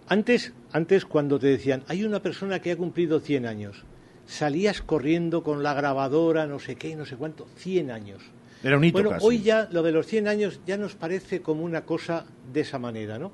antes, 0.07 0.53
antes, 0.71 1.05
cuando 1.05 1.39
te 1.39 1.47
decían, 1.47 1.83
hay 1.87 2.03
una 2.03 2.21
persona 2.21 2.59
que 2.59 2.71
ha 2.71 2.77
cumplido 2.77 3.19
100 3.19 3.45
años, 3.45 3.83
salías 4.25 4.81
corriendo 4.81 5.43
con 5.43 5.63
la 5.63 5.73
grabadora, 5.73 6.47
no 6.47 6.59
sé 6.59 6.75
qué, 6.75 6.95
no 6.95 7.05
sé 7.05 7.15
cuánto, 7.15 7.47
100 7.55 7.91
años. 7.91 8.23
Era 8.63 8.77
un 8.77 8.83
hito 8.83 8.93
Bueno, 8.93 9.09
casi. 9.11 9.25
hoy 9.25 9.41
ya 9.41 9.67
lo 9.71 9.83
de 9.83 9.91
los 9.91 10.07
100 10.07 10.27
años 10.27 10.59
ya 10.65 10.77
nos 10.77 10.95
parece 10.95 11.41
como 11.41 11.63
una 11.63 11.85
cosa 11.85 12.25
de 12.51 12.61
esa 12.61 12.79
manera, 12.79 13.19
¿no? 13.19 13.31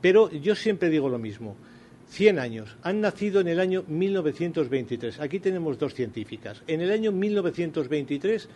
Pero 0.00 0.30
yo 0.30 0.54
siempre 0.54 0.90
digo 0.90 1.08
lo 1.08 1.18
mismo. 1.18 1.56
100 2.08 2.38
años. 2.38 2.76
Han 2.82 3.00
nacido 3.00 3.40
en 3.40 3.48
el 3.48 3.58
año 3.58 3.84
1923. 3.88 5.18
Aquí 5.20 5.40
tenemos 5.40 5.78
dos 5.78 5.94
científicas. 5.94 6.62
En 6.68 6.80
el 6.80 6.90
año 6.92 7.10
1923 7.10 8.48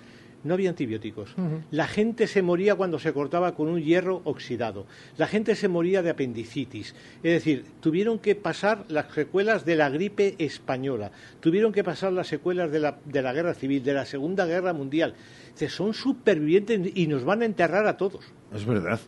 no 0.45 0.55
había 0.55 0.71
antibióticos. 0.71 1.35
La 1.71 1.87
gente 1.87 2.27
se 2.27 2.43
moría 2.43 2.75
cuando 2.75 2.99
se 2.99 3.13
cortaba 3.13 3.55
con 3.55 3.69
un 3.69 3.81
hierro 3.83 4.23
oxidado. 4.25 4.87
La 5.19 5.27
gente 5.27 5.55
se 5.55 5.69
moría 5.69 6.03
de 6.03 6.11
apendicitis. 6.11 6.95
Es 7.23 7.33
decir, 7.33 7.65
tuvieron 7.81 8.19
que 8.19 8.35
pasar 8.35 8.85
las 8.89 9.13
secuelas 9.13 9.65
de 9.65 9.77
la 9.77 9.91
gripe 9.91 10.35
española. 10.39 11.11
Tuvieron 11.41 11.73
que 11.73 11.85
pasar 11.85 12.13
las 12.13 12.27
secuelas 12.29 12.71
de 12.73 12.81
la, 12.81 12.99
de 13.05 13.23
la 13.23 13.33
guerra 13.33 13.55
civil, 13.55 13.83
de 13.83 13.95
la 13.95 14.05
Segunda 14.07 14.47
Guerra 14.47 14.73
Mundial. 14.73 15.15
Dice, 15.53 15.69
Son 15.69 15.93
supervivientes 15.95 16.81
y 16.95 17.07
nos 17.07 17.25
van 17.25 17.43
a 17.43 17.45
enterrar 17.45 17.87
a 17.87 17.97
todos. 17.97 18.25
Es 18.55 18.65
verdad. 18.65 18.99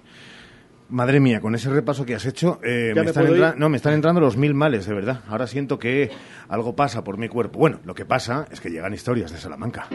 Madre 0.89 1.21
mía, 1.21 1.41
con 1.41 1.55
ese 1.55 1.71
repaso 1.71 2.05
que 2.05 2.15
has 2.15 2.27
hecho, 2.27 2.61
eh, 2.63 2.93
¿Ya 2.95 3.01
me, 3.01 3.05
me 3.05 3.07
están 3.09 3.27
entra- 3.27 3.55
no, 3.57 3.69
me 3.71 3.77
están 3.79 3.95
entrando 3.95 4.21
los 4.21 4.37
mil 4.37 4.53
males, 4.53 4.85
de 4.85 4.93
verdad. 4.93 5.23
Ahora 5.29 5.47
siento 5.47 5.79
que 5.79 6.11
algo 6.49 6.77
pasa 6.77 7.03
por 7.03 7.17
mi 7.17 7.29
cuerpo. 7.29 7.59
Bueno, 7.59 7.81
lo 7.85 7.95
que 7.95 8.05
pasa 8.05 8.47
es 8.51 8.61
que 8.61 8.69
llegan 8.69 8.93
historias 8.93 9.33
de 9.33 9.39
Salamanca. 9.39 9.87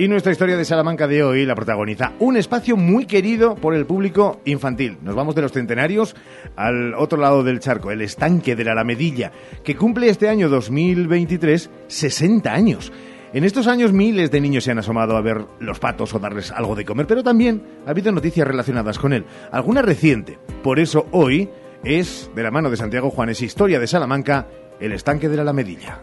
Y 0.00 0.06
nuestra 0.06 0.30
historia 0.30 0.56
de 0.56 0.64
Salamanca 0.64 1.08
de 1.08 1.24
hoy 1.24 1.44
la 1.44 1.56
protagoniza 1.56 2.12
un 2.20 2.36
espacio 2.36 2.76
muy 2.76 3.04
querido 3.04 3.56
por 3.56 3.74
el 3.74 3.84
público 3.84 4.40
infantil. 4.44 4.96
Nos 5.02 5.16
vamos 5.16 5.34
de 5.34 5.42
los 5.42 5.50
centenarios 5.50 6.14
al 6.54 6.94
otro 6.94 7.18
lado 7.18 7.42
del 7.42 7.58
charco, 7.58 7.90
el 7.90 8.02
estanque 8.02 8.54
de 8.54 8.62
la 8.62 8.72
Alamedilla, 8.72 9.32
que 9.64 9.74
cumple 9.74 10.08
este 10.08 10.28
año 10.28 10.48
2023 10.48 11.68
60 11.88 12.52
años. 12.54 12.92
En 13.32 13.42
estos 13.42 13.66
años 13.66 13.92
miles 13.92 14.30
de 14.30 14.40
niños 14.40 14.62
se 14.62 14.70
han 14.70 14.78
asomado 14.78 15.16
a 15.16 15.20
ver 15.20 15.44
los 15.58 15.80
patos 15.80 16.14
o 16.14 16.20
darles 16.20 16.52
algo 16.52 16.76
de 16.76 16.84
comer, 16.84 17.08
pero 17.08 17.24
también 17.24 17.64
ha 17.84 17.90
habido 17.90 18.12
noticias 18.12 18.46
relacionadas 18.46 19.00
con 19.00 19.12
él, 19.12 19.24
alguna 19.50 19.82
reciente. 19.82 20.38
Por 20.62 20.78
eso 20.78 21.08
hoy 21.10 21.50
es, 21.82 22.30
de 22.36 22.44
la 22.44 22.52
mano 22.52 22.70
de 22.70 22.76
Santiago 22.76 23.10
Juanes, 23.10 23.42
Historia 23.42 23.80
de 23.80 23.88
Salamanca, 23.88 24.46
el 24.78 24.92
estanque 24.92 25.28
de 25.28 25.34
la 25.34 25.42
Alamedilla. 25.42 26.02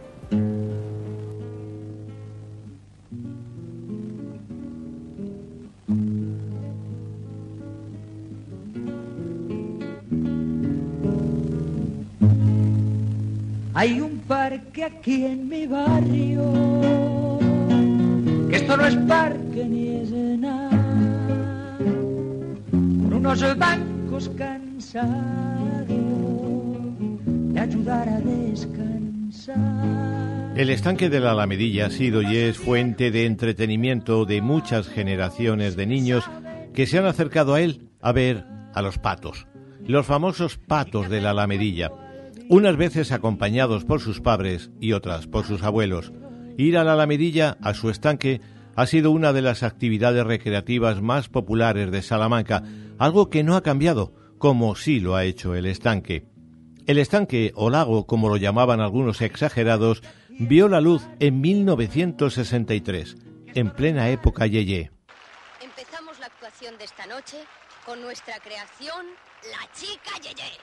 Hay 13.77 13.99
un 13.99 14.19
parque 14.19 14.85
aquí 14.85 15.25
en 15.25 15.49
mi 15.49 15.67
barrio, 15.67 16.49
que 18.49 18.55
esto 18.55 18.77
no 18.77 18.85
es 18.85 18.95
parque 18.95 19.65
ni 19.65 19.97
es 19.97 20.11
nada, 20.11 20.69
con 22.71 23.13
unos 23.13 23.57
bancos 23.57 24.31
cansados 24.37 25.87
de 25.89 27.59
ayudar 27.59 28.07
a 28.07 28.21
descansar. 28.21 29.57
El 30.55 30.69
estanque 30.69 31.09
de 31.09 31.19
la 31.19 31.31
Alamedilla 31.31 31.87
ha 31.87 31.89
sido 31.89 32.21
y 32.21 32.37
es 32.37 32.57
fuente 32.57 33.11
de 33.11 33.25
entretenimiento 33.25 34.23
de 34.23 34.41
muchas 34.41 34.87
generaciones 34.87 35.75
de 35.75 35.85
niños 35.85 36.23
que 36.73 36.87
se 36.87 36.97
han 36.97 37.07
acercado 37.07 37.55
a 37.55 37.59
él 37.59 37.89
a 38.01 38.13
ver 38.13 38.45
a 38.73 38.81
los 38.81 38.99
patos, 38.99 39.47
los 39.85 40.05
famosos 40.05 40.57
patos 40.57 41.09
de 41.09 41.19
la 41.19 41.31
Alamedilla, 41.31 41.91
unas 42.49 42.77
veces 42.77 43.11
acompañados 43.11 43.85
por 43.85 44.01
sus 44.01 44.21
padres 44.21 44.71
y 44.79 44.93
otras 44.93 45.27
por 45.27 45.45
sus 45.45 45.63
abuelos. 45.63 46.11
Ir 46.57 46.77
a 46.77 46.83
la 46.83 46.93
Alamedilla, 46.93 47.57
a 47.61 47.73
su 47.73 47.89
estanque, 47.89 48.41
ha 48.75 48.85
sido 48.87 49.11
una 49.11 49.33
de 49.33 49.41
las 49.41 49.63
actividades 49.63 50.25
recreativas 50.25 51.01
más 51.01 51.29
populares 51.29 51.91
de 51.91 52.01
Salamanca, 52.01 52.63
algo 52.97 53.29
que 53.29 53.43
no 53.43 53.55
ha 53.55 53.63
cambiado, 53.63 54.13
como 54.37 54.75
sí 54.75 54.99
lo 54.99 55.15
ha 55.15 55.23
hecho 55.23 55.55
el 55.55 55.65
estanque. 55.65 56.25
El 56.85 56.97
estanque, 56.97 57.51
o 57.55 57.69
lago, 57.69 58.05
como 58.05 58.29
lo 58.29 58.37
llamaban 58.37 58.79
algunos 58.79 59.21
exagerados, 59.21 60.03
vio 60.29 60.67
la 60.67 60.81
luz 60.81 61.07
en 61.19 61.41
1963, 61.41 63.17
en 63.55 63.71
plena 63.71 64.09
época 64.09 64.45
Yeye. 64.45 64.91
Empezamos 65.61 66.19
la 66.19 66.27
actuación 66.27 66.77
de 66.77 66.83
esta 66.83 67.07
noche 67.07 67.37
con 67.85 68.01
nuestra 68.01 68.39
creación, 68.39 69.05
La 69.43 69.71
Chica 69.73 70.19
Yeye. 70.21 70.59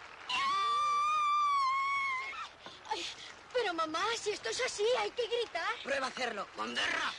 Pero 3.54 3.74
mamá, 3.74 4.00
si 4.20 4.30
esto 4.30 4.48
es 4.48 4.62
así, 4.64 4.84
hay 5.00 5.10
que 5.10 5.22
gritar. 5.22 5.62
Prueba 5.84 6.06
a 6.06 6.08
hacerlo, 6.08 6.46
Monderra. 6.56 7.12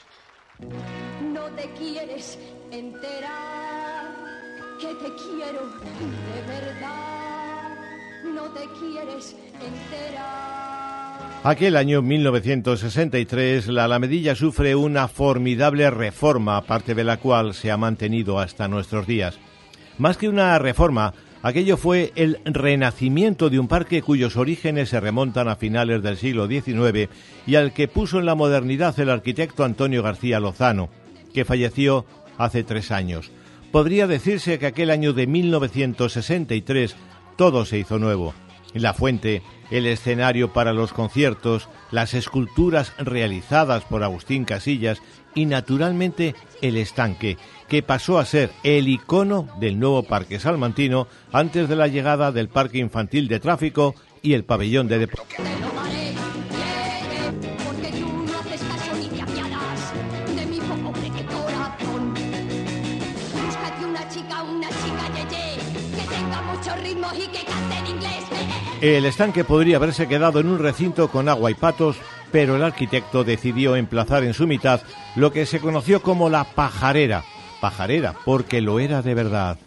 No 1.21 1.45
te 1.55 1.71
quieres 1.73 2.37
enterar 2.71 4.13
que 4.79 4.87
te 4.87 5.13
quiero 5.15 5.69
de 5.69 6.41
verdad. 6.47 7.77
No 8.25 8.43
te 8.51 8.65
quieres 8.79 9.35
enterar. 9.61 10.63
Aquel 11.43 11.75
año 11.75 12.01
1963, 12.01 13.67
la 13.67 13.83
Alamedilla 13.83 14.33
sufre 14.33 14.75
una 14.75 15.09
formidable 15.09 15.89
reforma, 15.89 16.61
parte 16.61 16.95
de 16.95 17.03
la 17.03 17.17
cual 17.17 17.53
se 17.53 17.69
ha 17.69 17.77
mantenido 17.77 18.39
hasta 18.39 18.69
nuestros 18.69 19.05
días. 19.05 19.37
Más 19.97 20.17
que 20.17 20.29
una 20.29 20.57
reforma, 20.57 21.13
aquello 21.43 21.77
fue 21.77 22.11
el 22.15 22.39
renacimiento 22.45 23.51
de 23.51 23.59
un 23.59 23.67
parque 23.67 24.01
cuyos 24.01 24.37
orígenes 24.37 24.89
se 24.89 24.99
remontan 24.99 25.47
a 25.47 25.55
finales 25.55 26.01
del 26.01 26.17
siglo 26.17 26.47
XIX 26.47 27.09
y 27.45 27.55
al 27.55 27.73
que 27.73 27.87
puso 27.87 28.17
en 28.17 28.25
la 28.25 28.33
modernidad 28.33 28.99
el 28.99 29.09
arquitecto 29.09 29.63
Antonio 29.63 30.01
García 30.01 30.39
Lozano, 30.39 30.89
que 31.33 31.45
falleció 31.45 32.05
hace 32.37 32.63
tres 32.63 32.91
años. 32.91 33.31
Podría 33.71 34.07
decirse 34.07 34.57
que 34.57 34.67
aquel 34.67 34.89
año 34.89 35.13
de 35.13 35.27
1963 35.27 36.95
todo 37.37 37.65
se 37.65 37.79
hizo 37.79 37.99
nuevo. 37.99 38.33
La 38.73 38.93
fuente, 38.93 39.43
el 39.69 39.85
escenario 39.85 40.53
para 40.53 40.73
los 40.73 40.93
conciertos, 40.93 41.69
las 41.91 42.13
esculturas 42.13 42.93
realizadas 42.97 43.83
por 43.83 44.03
Agustín 44.03 44.45
Casillas 44.45 44.99
y 45.35 45.45
naturalmente 45.45 46.35
el 46.61 46.77
estanque, 46.77 47.37
que 47.67 47.83
pasó 47.83 48.19
a 48.19 48.25
ser 48.25 48.51
el 48.63 48.87
icono 48.87 49.47
del 49.59 49.79
nuevo 49.79 50.03
Parque 50.03 50.39
Salmantino 50.39 51.07
antes 51.31 51.67
de 51.69 51.75
la 51.75 51.87
llegada 51.87 52.31
del 52.31 52.49
Parque 52.49 52.77
Infantil 52.77 53.27
de 53.27 53.39
Tráfico 53.39 53.95
y 54.21 54.33
el 54.33 54.43
Pabellón 54.43 54.87
de 54.87 54.99
Deportes. 54.99 55.39
El 68.83 69.05
estanque 69.05 69.45
podría 69.45 69.77
haberse 69.77 70.09
quedado 70.09 70.41
en 70.41 70.49
un 70.49 70.59
recinto 70.59 71.07
con 71.07 71.29
agua 71.29 71.49
y 71.49 71.53
patos, 71.53 71.95
pero 72.33 72.57
el 72.57 72.63
arquitecto 72.63 73.23
decidió 73.23 73.77
emplazar 73.77 74.25
en 74.25 74.33
su 74.33 74.45
mitad 74.45 74.81
lo 75.15 75.31
que 75.31 75.45
se 75.45 75.61
conoció 75.61 76.01
como 76.01 76.29
la 76.29 76.43
pajarera 76.43 77.23
pajarera, 77.63 78.13
porque 78.25 78.59
lo 78.59 78.81
era 78.81 79.01
de 79.01 79.13
verdad. 79.13 79.57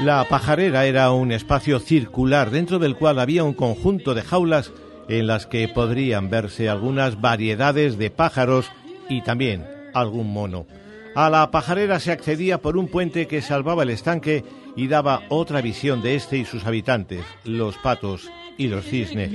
La 0.00 0.26
pajarera 0.28 0.86
era 0.86 1.12
un 1.12 1.30
espacio 1.30 1.78
circular 1.78 2.50
dentro 2.50 2.80
del 2.80 2.96
cual 2.96 3.20
había 3.20 3.44
un 3.44 3.54
conjunto 3.54 4.14
de 4.14 4.22
jaulas 4.22 4.72
en 5.08 5.28
las 5.28 5.46
que 5.46 5.68
podrían 5.68 6.28
verse 6.28 6.68
algunas 6.68 7.20
variedades 7.20 7.98
de 7.98 8.10
pájaros 8.10 8.68
y 9.08 9.22
también 9.22 9.64
algún 9.94 10.32
mono. 10.32 10.66
A 11.14 11.30
la 11.30 11.52
pajarera 11.52 12.00
se 12.00 12.10
accedía 12.10 12.58
por 12.58 12.76
un 12.76 12.88
puente 12.88 13.28
que 13.28 13.42
salvaba 13.42 13.84
el 13.84 13.90
estanque 13.90 14.44
y 14.76 14.88
daba 14.88 15.22
otra 15.28 15.60
visión 15.60 16.02
de 16.02 16.14
este 16.14 16.38
y 16.38 16.44
sus 16.44 16.64
habitantes, 16.66 17.24
los 17.44 17.76
patos 17.78 18.30
y 18.56 18.68
los 18.68 18.84
cisnes. 18.84 19.30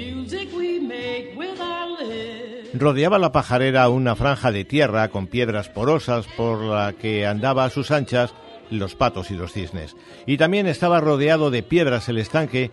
Rodeaba 2.73 3.17
la 3.17 3.31
pajarera 3.31 3.89
una 3.89 4.15
franja 4.15 4.51
de 4.51 4.65
tierra 4.65 5.09
con 5.09 5.27
piedras 5.27 5.69
porosas 5.69 6.27
por 6.35 6.61
la 6.61 6.93
que 6.93 7.25
andaba 7.25 7.65
a 7.65 7.69
sus 7.69 7.91
anchas 7.91 8.33
los 8.69 8.95
patos 8.95 9.31
y 9.31 9.35
los 9.35 9.53
cisnes. 9.53 9.95
Y 10.25 10.37
también 10.37 10.67
estaba 10.67 10.99
rodeado 10.99 11.49
de 11.49 11.63
piedras 11.63 12.09
el 12.09 12.17
estanque 12.17 12.71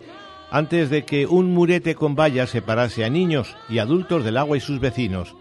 antes 0.51 0.89
de 0.89 1.05
que 1.05 1.25
un 1.25 1.53
murete 1.53 1.95
con 1.95 2.15
vallas 2.15 2.49
separase 2.49 3.05
a 3.05 3.09
niños 3.09 3.55
y 3.69 3.79
adultos 3.79 4.23
del 4.23 4.37
agua 4.37 4.57
y 4.57 4.59
sus 4.59 4.79
vecinos. 4.79 5.35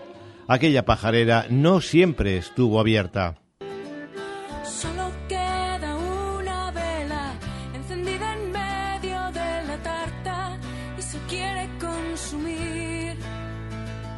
Aquella 0.46 0.84
pajarera 0.84 1.46
no 1.50 1.80
siempre 1.80 2.36
estuvo 2.36 2.80
abierta. 2.80 3.43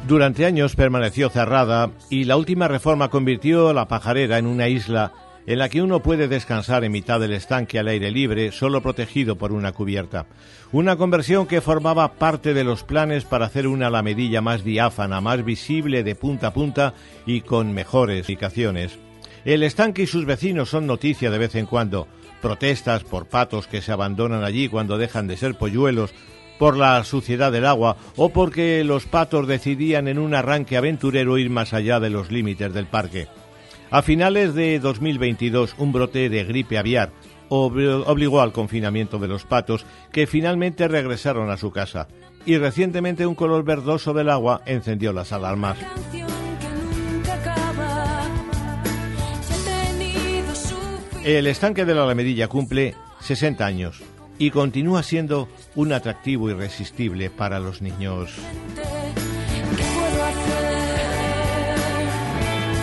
Durante 0.07 0.45
años 0.45 0.77
permaneció 0.77 1.29
cerrada 1.29 1.91
y 2.09 2.23
la 2.23 2.37
última 2.37 2.69
reforma 2.69 3.09
convirtió 3.09 3.73
la 3.73 3.89
pajarera 3.89 4.37
en 4.37 4.47
una 4.47 4.69
isla 4.69 5.11
en 5.45 5.59
la 5.59 5.67
que 5.67 5.81
uno 5.81 6.01
puede 6.01 6.29
descansar 6.29 6.85
en 6.85 6.93
mitad 6.93 7.19
del 7.19 7.33
estanque 7.33 7.77
al 7.77 7.89
aire 7.89 8.09
libre, 8.09 8.53
solo 8.53 8.81
protegido 8.81 9.35
por 9.35 9.51
una 9.51 9.73
cubierta. 9.73 10.25
Una 10.71 10.95
conversión 10.95 11.45
que 11.45 11.59
formaba 11.59 12.13
parte 12.13 12.53
de 12.53 12.63
los 12.63 12.83
planes 12.83 13.25
para 13.25 13.47
hacer 13.47 13.67
una 13.67 13.87
alamedilla 13.87 14.39
más 14.39 14.63
diáfana, 14.63 15.19
más 15.19 15.43
visible 15.43 16.03
de 16.03 16.15
punta 16.15 16.47
a 16.47 16.53
punta 16.53 16.93
y 17.25 17.41
con 17.41 17.73
mejores 17.73 18.29
indicaciones. 18.29 18.97
El 19.43 19.61
estanque 19.61 20.03
y 20.03 20.07
sus 20.07 20.25
vecinos 20.25 20.69
son 20.69 20.87
noticia 20.87 21.29
de 21.31 21.37
vez 21.37 21.55
en 21.55 21.65
cuando. 21.65 22.07
Protestas 22.41 23.03
por 23.03 23.27
patos 23.27 23.67
que 23.67 23.81
se 23.81 23.91
abandonan 23.91 24.45
allí 24.45 24.69
cuando 24.69 24.97
dejan 24.97 25.27
de 25.27 25.35
ser 25.35 25.55
polluelos, 25.55 26.13
por 26.59 26.77
la 26.77 27.03
suciedad 27.03 27.51
del 27.51 27.65
agua 27.65 27.97
o 28.15 28.29
porque 28.29 28.83
los 28.83 29.05
patos 29.05 29.47
decidían 29.47 30.07
en 30.07 30.19
un 30.19 30.33
arranque 30.33 30.77
aventurero 30.77 31.37
ir 31.37 31.49
más 31.49 31.73
allá 31.73 31.99
de 31.99 32.09
los 32.09 32.31
límites 32.31 32.73
del 32.73 32.87
parque. 32.87 33.27
A 33.91 34.01
finales 34.01 34.53
de 34.53 34.79
2022, 34.79 35.75
un 35.77 35.91
brote 35.93 36.29
de 36.29 36.43
gripe 36.43 36.77
aviar 36.77 37.11
obli- 37.49 38.03
obligó 38.05 38.41
al 38.41 38.51
confinamiento 38.51 39.17
de 39.19 39.27
los 39.29 39.45
patos, 39.45 39.85
que 40.11 40.27
finalmente 40.27 40.87
regresaron 40.87 41.49
a 41.49 41.57
su 41.57 41.71
casa. 41.71 42.07
Y 42.45 42.57
recientemente 42.57 43.25
un 43.25 43.35
color 43.35 43.63
verdoso 43.63 44.13
del 44.13 44.29
agua 44.29 44.61
encendió 44.65 45.13
las 45.13 45.31
alarmas. 45.31 45.77
El 51.23 51.47
estanque 51.47 51.85
de 51.85 51.93
la 51.93 52.03
Alamedilla 52.03 52.47
cumple 52.47 52.95
60 53.19 53.65
años 53.65 54.01
y 54.39 54.51
continúa 54.51 55.03
siendo 55.03 55.47
un 55.75 55.93
atractivo 55.93 56.49
irresistible 56.49 57.29
para 57.29 57.59
los 57.59 57.81
niños. 57.81 58.35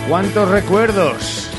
¿Cuántos 0.07 0.49
recuerdos? 0.49 1.49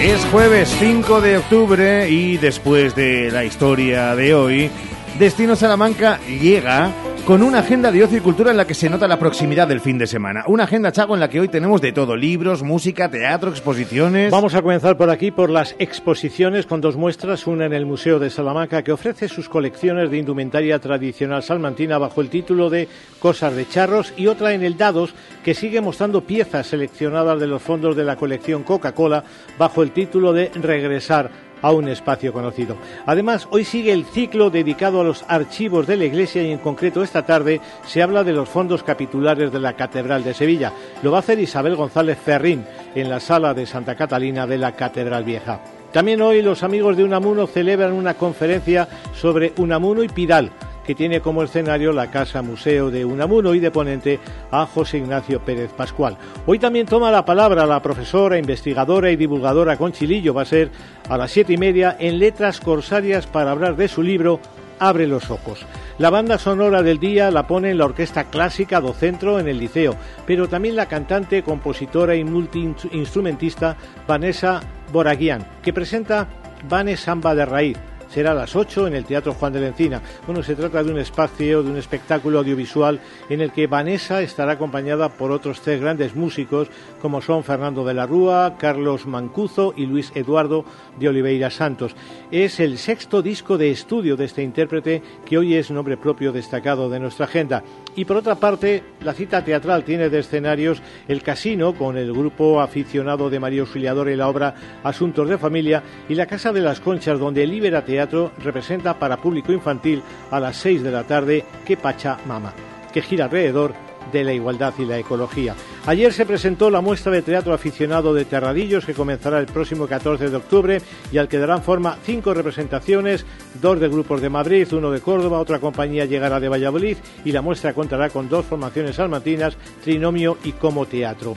Es 0.00 0.24
jueves 0.26 0.68
5 0.78 1.20
de 1.20 1.38
octubre 1.38 2.08
y 2.08 2.36
después 2.36 2.94
de 2.94 3.32
la 3.32 3.44
historia 3.44 4.14
de 4.14 4.32
hoy, 4.32 4.70
Destino 5.18 5.56
Salamanca 5.56 6.20
llega 6.20 6.92
con 7.28 7.42
una 7.42 7.58
agenda 7.58 7.92
de 7.92 8.02
ocio 8.02 8.16
y 8.16 8.22
cultura 8.22 8.52
en 8.52 8.56
la 8.56 8.66
que 8.66 8.72
se 8.72 8.88
nota 8.88 9.06
la 9.06 9.18
proximidad 9.18 9.68
del 9.68 9.82
fin 9.82 9.98
de 9.98 10.06
semana. 10.06 10.44
Una 10.46 10.64
agenda, 10.64 10.92
Chago, 10.92 11.12
en 11.12 11.20
la 11.20 11.28
que 11.28 11.40
hoy 11.40 11.48
tenemos 11.48 11.82
de 11.82 11.92
todo, 11.92 12.16
libros, 12.16 12.62
música, 12.62 13.10
teatro, 13.10 13.50
exposiciones. 13.50 14.30
Vamos 14.30 14.54
a 14.54 14.62
comenzar 14.62 14.96
por 14.96 15.10
aquí 15.10 15.30
por 15.30 15.50
las 15.50 15.76
exposiciones 15.78 16.64
con 16.64 16.80
dos 16.80 16.96
muestras, 16.96 17.46
una 17.46 17.66
en 17.66 17.74
el 17.74 17.84
Museo 17.84 18.18
de 18.18 18.30
Salamanca 18.30 18.82
que 18.82 18.92
ofrece 18.92 19.28
sus 19.28 19.50
colecciones 19.50 20.10
de 20.10 20.16
indumentaria 20.16 20.78
tradicional 20.78 21.42
salmantina 21.42 21.98
bajo 21.98 22.22
el 22.22 22.30
título 22.30 22.70
de 22.70 22.88
Cosas 23.18 23.54
de 23.54 23.68
Charros 23.68 24.14
y 24.16 24.26
otra 24.26 24.54
en 24.54 24.62
el 24.62 24.78
Dados 24.78 25.12
que 25.44 25.52
sigue 25.52 25.82
mostrando 25.82 26.22
piezas 26.22 26.68
seleccionadas 26.68 27.38
de 27.38 27.46
los 27.46 27.60
fondos 27.60 27.94
de 27.94 28.04
la 28.04 28.16
colección 28.16 28.62
Coca-Cola 28.62 29.22
bajo 29.58 29.82
el 29.82 29.90
título 29.90 30.32
de 30.32 30.50
Regresar 30.54 31.47
a 31.62 31.72
un 31.72 31.88
espacio 31.88 32.32
conocido. 32.32 32.76
Además, 33.06 33.48
hoy 33.50 33.64
sigue 33.64 33.92
el 33.92 34.04
ciclo 34.04 34.50
dedicado 34.50 35.00
a 35.00 35.04
los 35.04 35.24
archivos 35.28 35.86
de 35.86 35.96
la 35.96 36.04
Iglesia 36.04 36.42
y 36.42 36.50
en 36.50 36.58
concreto 36.58 37.02
esta 37.02 37.24
tarde 37.24 37.60
se 37.86 38.02
habla 38.02 38.24
de 38.24 38.32
los 38.32 38.48
fondos 38.48 38.82
capitulares 38.82 39.52
de 39.52 39.60
la 39.60 39.74
Catedral 39.74 40.24
de 40.24 40.34
Sevilla. 40.34 40.72
Lo 41.02 41.10
va 41.10 41.18
a 41.18 41.20
hacer 41.20 41.38
Isabel 41.38 41.76
González 41.76 42.18
Ferrín 42.18 42.64
en 42.94 43.10
la 43.10 43.20
sala 43.20 43.54
de 43.54 43.66
Santa 43.66 43.94
Catalina 43.94 44.46
de 44.46 44.58
la 44.58 44.72
Catedral 44.72 45.24
Vieja. 45.24 45.60
También 45.92 46.20
hoy 46.20 46.42
los 46.42 46.62
amigos 46.62 46.96
de 46.96 47.04
Unamuno 47.04 47.46
celebran 47.46 47.92
una 47.92 48.14
conferencia 48.14 48.88
sobre 49.14 49.54
Unamuno 49.56 50.02
y 50.02 50.08
Pidal 50.08 50.52
que 50.88 50.94
tiene 50.94 51.20
como 51.20 51.42
escenario 51.42 51.92
la 51.92 52.10
Casa 52.10 52.40
Museo 52.40 52.90
de 52.90 53.04
Unamuno 53.04 53.52
y 53.52 53.60
de 53.60 53.70
ponente 53.70 54.18
a 54.50 54.64
José 54.64 54.96
Ignacio 54.96 55.38
Pérez 55.38 55.70
Pascual. 55.70 56.16
Hoy 56.46 56.58
también 56.58 56.86
toma 56.86 57.10
la 57.10 57.26
palabra 57.26 57.66
la 57.66 57.82
profesora, 57.82 58.38
investigadora 58.38 59.10
y 59.10 59.16
divulgadora 59.16 59.76
Conchilillo. 59.76 60.32
Va 60.32 60.42
a 60.42 60.46
ser 60.46 60.70
a 61.10 61.18
las 61.18 61.30
siete 61.30 61.52
y 61.52 61.58
media 61.58 61.94
en 62.00 62.18
Letras 62.18 62.58
Corsarias 62.58 63.26
para 63.26 63.50
hablar 63.50 63.76
de 63.76 63.86
su 63.86 64.02
libro 64.02 64.40
Abre 64.78 65.06
los 65.06 65.30
ojos. 65.30 65.66
La 65.98 66.08
banda 66.08 66.38
sonora 66.38 66.82
del 66.82 66.98
día 66.98 67.30
la 67.30 67.46
pone 67.46 67.70
en 67.70 67.76
la 67.76 67.84
Orquesta 67.84 68.24
Clásica 68.30 68.80
do 68.80 68.94
Centro 68.94 69.38
en 69.38 69.46
el 69.46 69.58
Liceo, 69.58 69.94
pero 70.24 70.48
también 70.48 70.74
la 70.74 70.86
cantante, 70.86 71.42
compositora 71.42 72.16
y 72.16 72.24
multiinstrumentista 72.24 73.76
Vanessa 74.06 74.62
Boraguian, 74.90 75.44
que 75.60 75.74
presenta 75.74 76.28
Vanes 76.66 77.00
Samba 77.00 77.34
de 77.34 77.44
Raíz. 77.44 77.87
Será 78.08 78.32
a 78.32 78.34
las 78.34 78.56
8 78.56 78.86
en 78.86 78.94
el 78.94 79.04
Teatro 79.04 79.34
Juan 79.34 79.52
de 79.52 79.60
la 79.60 79.68
Encina. 79.68 80.02
Bueno, 80.26 80.42
se 80.42 80.56
trata 80.56 80.82
de 80.82 80.90
un 80.90 80.98
espacio, 80.98 81.62
de 81.62 81.70
un 81.70 81.76
espectáculo 81.76 82.38
audiovisual 82.38 83.00
en 83.28 83.40
el 83.40 83.52
que 83.52 83.66
Vanessa 83.66 84.22
estará 84.22 84.52
acompañada 84.52 85.08
por 85.10 85.30
otros 85.30 85.60
tres 85.60 85.80
grandes 85.80 86.16
músicos 86.16 86.68
como 87.02 87.20
son 87.20 87.44
Fernando 87.44 87.84
de 87.84 87.94
la 87.94 88.06
Rúa, 88.06 88.56
Carlos 88.58 89.06
Mancuzo 89.06 89.74
y 89.76 89.86
Luis 89.86 90.10
Eduardo 90.14 90.64
de 90.98 91.08
Oliveira 91.08 91.50
Santos. 91.50 91.94
Es 92.30 92.60
el 92.60 92.78
sexto 92.78 93.22
disco 93.22 93.58
de 93.58 93.70
estudio 93.70 94.16
de 94.16 94.24
este 94.24 94.42
intérprete 94.42 95.02
que 95.24 95.38
hoy 95.38 95.54
es 95.54 95.70
nombre 95.70 95.96
propio 95.96 96.32
destacado 96.32 96.88
de 96.88 97.00
nuestra 97.00 97.26
agenda. 97.26 97.62
Y 97.96 98.04
por 98.04 98.16
otra 98.16 98.36
parte, 98.36 98.82
la 99.02 99.12
cita 99.12 99.44
teatral 99.44 99.82
tiene 99.84 100.08
de 100.08 100.20
escenarios 100.20 100.80
El 101.08 101.22
Casino 101.22 101.74
con 101.74 101.96
el 101.96 102.12
grupo 102.12 102.60
aficionado 102.60 103.28
de 103.28 103.40
María 103.40 103.62
Auxiliadora 103.62 104.12
y 104.12 104.16
la 104.16 104.28
obra 104.28 104.54
Asuntos 104.84 105.28
de 105.28 105.38
Familia 105.38 105.82
y 106.08 106.14
la 106.14 106.26
Casa 106.26 106.52
de 106.52 106.60
las 106.60 106.80
Conchas 106.80 107.18
donde 107.18 107.42
el 107.42 107.50
Libera 107.50 107.84
Teatro 107.84 108.32
representa 108.42 108.98
para 108.98 109.16
público 109.16 109.52
infantil 109.52 110.02
a 110.30 110.38
las 110.38 110.56
6 110.58 110.82
de 110.82 110.92
la 110.92 111.04
tarde 111.04 111.44
Que 111.66 111.76
Pacha 111.76 112.18
Mama, 112.26 112.52
que 112.92 113.02
gira 113.02 113.24
alrededor 113.24 113.87
de 114.12 114.24
la 114.24 114.32
igualdad 114.32 114.74
y 114.78 114.84
la 114.84 114.98
ecología. 114.98 115.54
Ayer 115.86 116.12
se 116.12 116.26
presentó 116.26 116.70
la 116.70 116.80
muestra 116.80 117.12
de 117.12 117.22
teatro 117.22 117.54
aficionado 117.54 118.14
de 118.14 118.24
Terradillos 118.24 118.84
que 118.84 118.94
comenzará 118.94 119.38
el 119.38 119.46
próximo 119.46 119.86
14 119.86 120.30
de 120.30 120.36
octubre 120.36 120.82
y 121.12 121.18
al 121.18 121.28
que 121.28 121.38
darán 121.38 121.62
forma 121.62 121.98
cinco 122.02 122.34
representaciones, 122.34 123.24
dos 123.60 123.80
de 123.80 123.88
grupos 123.88 124.20
de 124.20 124.30
Madrid, 124.30 124.68
uno 124.72 124.90
de 124.90 125.00
Córdoba, 125.00 125.38
otra 125.38 125.58
compañía 125.58 126.04
llegará 126.04 126.40
de 126.40 126.48
Valladolid 126.48 126.96
y 127.24 127.32
la 127.32 127.42
muestra 127.42 127.72
contará 127.72 128.10
con 128.10 128.28
dos 128.28 128.46
formaciones 128.46 128.96
salmantinas, 128.96 129.56
Trinomio 129.82 130.38
y 130.44 130.52
Como 130.52 130.86
Teatro. 130.86 131.36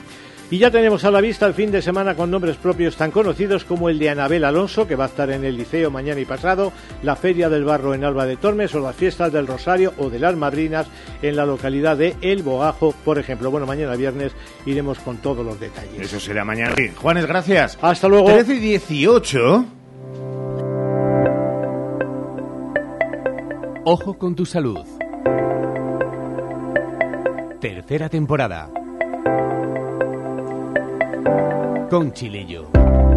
Y 0.51 0.57
ya 0.57 0.69
tenemos 0.69 1.05
a 1.05 1.11
la 1.11 1.21
vista 1.21 1.47
el 1.47 1.53
fin 1.53 1.71
de 1.71 1.81
semana 1.81 2.13
con 2.13 2.29
nombres 2.29 2.57
propios 2.57 2.97
tan 2.97 3.09
conocidos 3.09 3.63
como 3.63 3.87
el 3.87 3.97
de 3.97 4.09
Anabel 4.09 4.43
Alonso, 4.43 4.85
que 4.85 4.97
va 4.97 5.05
a 5.05 5.07
estar 5.07 5.31
en 5.31 5.45
el 5.45 5.55
Liceo 5.55 5.89
mañana 5.89 6.19
y 6.19 6.25
pasado, 6.25 6.73
la 7.03 7.15
Feria 7.15 7.47
del 7.47 7.63
Barro 7.63 7.93
en 7.93 8.03
Alba 8.03 8.25
de 8.25 8.35
Tormes 8.35 8.75
o 8.75 8.81
las 8.81 8.97
fiestas 8.97 9.31
del 9.31 9.47
Rosario 9.47 9.93
o 9.97 10.09
de 10.09 10.19
las 10.19 10.35
Madrinas 10.35 10.87
en 11.21 11.37
la 11.37 11.45
localidad 11.45 11.95
de 11.95 12.17
El 12.19 12.43
Boajo, 12.43 12.93
por 13.05 13.17
ejemplo. 13.17 13.49
Bueno, 13.49 13.65
mañana 13.65 13.95
viernes 13.95 14.33
iremos 14.65 14.99
con 14.99 15.19
todos 15.19 15.45
los 15.45 15.57
detalles. 15.57 16.01
Eso 16.01 16.19
será 16.19 16.43
mañana. 16.43 16.75
Sí. 16.75 16.89
Juanes, 16.97 17.27
gracias. 17.27 17.79
Hasta 17.81 18.09
luego. 18.09 18.27
13 18.27 18.55
y 18.55 18.59
18. 18.59 19.65
Ojo 23.85 24.17
con 24.17 24.35
tu 24.35 24.45
salud. 24.45 24.85
Tercera 27.61 28.09
temporada. 28.09 28.69
Con 31.89 32.11
Chilillo. 32.13 33.10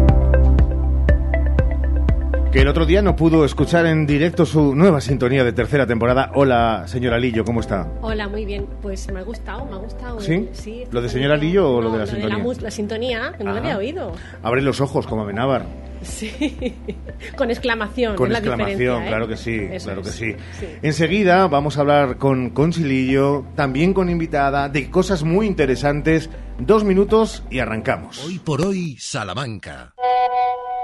Que 2.55 2.61
el 2.61 2.69
otro 2.69 2.85
día 2.85 3.01
no 3.01 3.17
pudo 3.17 3.43
escuchar 3.43 3.85
en 3.85 4.07
directo 4.07 4.45
su 4.45 4.73
nueva 4.75 5.01
sintonía 5.01 5.43
de 5.43 5.51
tercera 5.51 5.85
temporada. 5.85 6.31
Hola, 6.35 6.85
señora 6.87 7.19
Lillo, 7.19 7.43
¿cómo 7.43 7.59
está? 7.59 7.91
Hola, 8.01 8.29
muy 8.29 8.45
bien. 8.45 8.65
Pues 8.81 9.11
me 9.11 9.19
ha 9.19 9.23
gustado, 9.23 9.65
me 9.65 9.73
ha 9.73 9.79
gustado. 9.79 10.21
¿Sí? 10.21 10.85
¿Lo 10.89 11.01
de 11.01 11.09
señora 11.09 11.35
Lillo 11.35 11.69
o 11.69 11.81
lo 11.81 11.91
de 11.91 11.97
la 11.97 12.07
sintonía? 12.07 12.37
la, 12.61 12.71
sintonía, 12.71 13.33
que 13.37 13.43
no 13.43 13.51
la 13.51 13.57
Ah. 13.57 13.59
había 13.59 13.77
oído. 13.77 14.13
Abre 14.41 14.61
los 14.61 14.79
ojos 14.79 15.05
como 15.05 15.23
Amenábar. 15.23 15.65
Sí. 16.01 16.31
Con 17.35 17.51
exclamación. 17.51 18.15
Con 18.15 18.31
es 18.31 18.37
exclamación, 18.37 19.03
¿eh? 19.03 19.07
claro 19.09 19.27
que 19.27 19.35
sí, 19.35 19.59
Eso 19.59 19.87
claro 19.87 20.01
que 20.01 20.11
sí. 20.11 20.33
Sí. 20.57 20.67
Enseguida 20.81 21.49
vamos 21.49 21.77
a 21.77 21.81
hablar 21.81 22.17
con 22.17 22.51
Consilillo, 22.51 23.43
también 23.57 23.93
con 23.93 24.09
invitada, 24.09 24.69
de 24.69 24.89
cosas 24.89 25.23
muy 25.23 25.45
interesantes. 25.45 26.29
Dos 26.57 26.85
minutos 26.85 27.43
y 27.51 27.59
arrancamos. 27.59 28.23
Hoy 28.25 28.39
por 28.39 28.61
hoy, 28.61 28.95
Salamanca. 28.97 29.93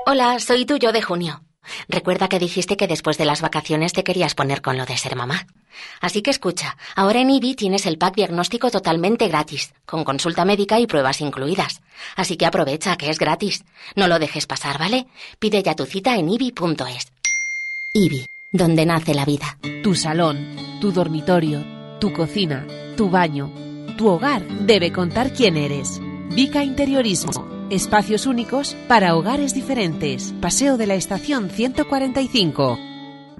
Hola, 0.05 0.37
soy 0.39 0.65
tu 0.65 0.75
yo 0.75 0.91
de 0.91 1.01
junio. 1.01 1.41
Recuerda 1.87 2.27
que 2.27 2.39
dijiste 2.39 2.77
que 2.77 2.87
después 2.87 3.17
de 3.17 3.25
las 3.25 3.41
vacaciones 3.41 3.93
te 3.93 4.03
querías 4.03 4.35
poner 4.35 4.61
con 4.61 4.77
lo 4.77 4.85
de 4.85 4.97
ser 4.97 5.15
mamá. 5.15 5.47
Así 5.99 6.21
que 6.21 6.31
escucha, 6.31 6.77
ahora 6.95 7.21
en 7.21 7.29
IBI 7.29 7.55
tienes 7.55 7.85
el 7.85 7.97
pack 7.97 8.15
diagnóstico 8.15 8.69
totalmente 8.69 9.27
gratis, 9.27 9.73
con 9.85 10.03
consulta 10.03 10.45
médica 10.45 10.79
y 10.79 10.87
pruebas 10.87 11.21
incluidas. 11.21 11.81
Así 12.15 12.37
que 12.37 12.45
aprovecha 12.45 12.97
que 12.97 13.09
es 13.09 13.19
gratis. 13.19 13.63
No 13.95 14.07
lo 14.07 14.19
dejes 14.19 14.47
pasar, 14.47 14.79
¿vale? 14.79 15.07
Pide 15.39 15.63
ya 15.63 15.75
tu 15.75 15.85
cita 15.85 16.15
en 16.15 16.29
ibi.es. 16.29 17.11
IBI, 17.93 18.25
donde 18.51 18.85
nace 18.85 19.13
la 19.13 19.25
vida. 19.25 19.57
Tu 19.83 19.95
salón, 19.95 20.55
tu 20.79 20.91
dormitorio, 20.91 21.63
tu 21.99 22.13
cocina, 22.13 22.65
tu 22.95 23.09
baño, 23.09 23.51
tu 23.97 24.07
hogar 24.07 24.47
debe 24.47 24.91
contar 24.91 25.33
quién 25.33 25.57
eres. 25.57 25.99
Vica 26.29 26.63
Interiorismo. 26.63 27.60
Espacios 27.71 28.25
únicos 28.25 28.75
para 28.89 29.15
hogares 29.15 29.53
diferentes. 29.53 30.33
Paseo 30.41 30.75
de 30.75 30.87
la 30.87 30.95
Estación 30.95 31.49
145. 31.49 32.90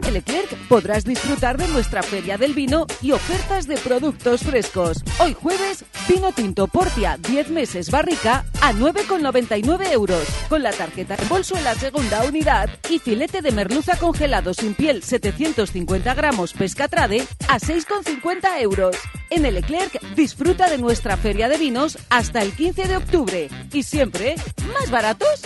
En 0.04 0.14
Leclerc 0.14 0.56
podrás 0.68 1.04
disfrutar 1.04 1.58
de 1.58 1.68
nuestra 1.68 2.02
feria 2.02 2.38
del 2.38 2.54
vino 2.54 2.86
y 3.02 3.12
ofertas 3.12 3.68
de 3.68 3.78
productos 3.78 4.42
frescos. 4.42 4.98
Hoy 5.20 5.34
jueves, 5.34 5.86
vino 6.08 6.32
tinto 6.32 6.68
Portia 6.68 7.18
10 7.18 7.50
meses 7.50 7.92
barrica 7.92 8.46
a 8.62 8.74
9,99 8.74 9.92
euros, 9.92 10.28
con 10.50 10.64
la 10.64 10.72
tarjeta 10.72 11.16
de 11.16 11.26
bolso 11.26 11.56
en 11.56 11.64
la 11.64 11.76
segunda 11.76 12.24
unidad 12.24 12.70
y 12.90 13.00
filete 13.00 13.42
de 13.42 13.52
merluza 13.52 13.98
congelado 13.98 14.54
sin 14.54 14.74
piel 14.74 15.04
750 15.04 16.14
gramos 16.14 16.54
pescatrade 16.54 17.26
a 17.48 17.60
6,50 17.60 18.62
euros. 18.62 18.96
En 19.30 19.46
el 19.46 19.56
Leclerc 19.56 20.02
disfruta 20.16 20.70
de 20.70 20.78
nuestra 20.78 21.18
feria 21.18 21.48
de 21.48 21.58
vinos 21.58 21.98
hasta 22.10 22.42
el 22.42 22.54
15 22.54 22.88
de 22.88 22.98
octubre 22.98 23.50
y 23.72 23.84
siempre 23.84 24.36
más 24.74 24.90
baratos. 24.90 25.42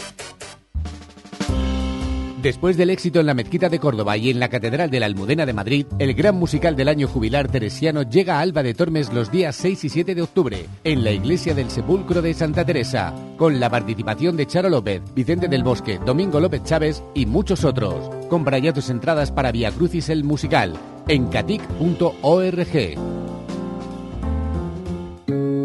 Después 2.45 2.77
del 2.77 2.91
éxito 2.91 3.19
en 3.19 3.25
la 3.25 3.33
Mezquita 3.33 3.69
de 3.69 3.79
Córdoba 3.79 4.17
y 4.17 4.29
en 4.29 4.39
la 4.39 4.49
Catedral 4.49 4.91
de 4.91 4.99
la 4.99 5.07
Almudena 5.07 5.47
de 5.47 5.53
Madrid, 5.53 5.87
el 5.97 6.13
gran 6.13 6.35
musical 6.35 6.75
del 6.75 6.89
año 6.89 7.07
jubilar 7.07 7.47
teresiano 7.47 8.03
llega 8.03 8.37
a 8.37 8.41
Alba 8.41 8.61
de 8.61 8.75
Tormes 8.75 9.11
los 9.11 9.31
días 9.31 9.55
6 9.55 9.85
y 9.85 9.89
7 9.89 10.13
de 10.13 10.21
octubre, 10.21 10.67
en 10.83 11.03
la 11.03 11.09
Iglesia 11.09 11.55
del 11.55 11.71
Sepulcro 11.71 12.21
de 12.21 12.35
Santa 12.35 12.63
Teresa, 12.63 13.15
con 13.35 13.59
la 13.59 13.71
participación 13.71 14.37
de 14.37 14.45
Charo 14.45 14.69
López, 14.69 15.01
Vicente 15.15 15.47
del 15.47 15.63
Bosque, 15.63 15.99
Domingo 16.05 16.39
López 16.39 16.61
Chávez 16.63 17.01
y 17.15 17.25
muchos 17.25 17.65
otros. 17.65 18.11
Compra 18.29 18.59
ya 18.59 18.73
tus 18.73 18.91
entradas 18.91 19.31
para 19.31 19.51
Via 19.51 19.71
Crucis 19.71 20.09
el 20.09 20.23
musical 20.23 20.75
en 21.07 21.25
catic.org. 21.29 22.05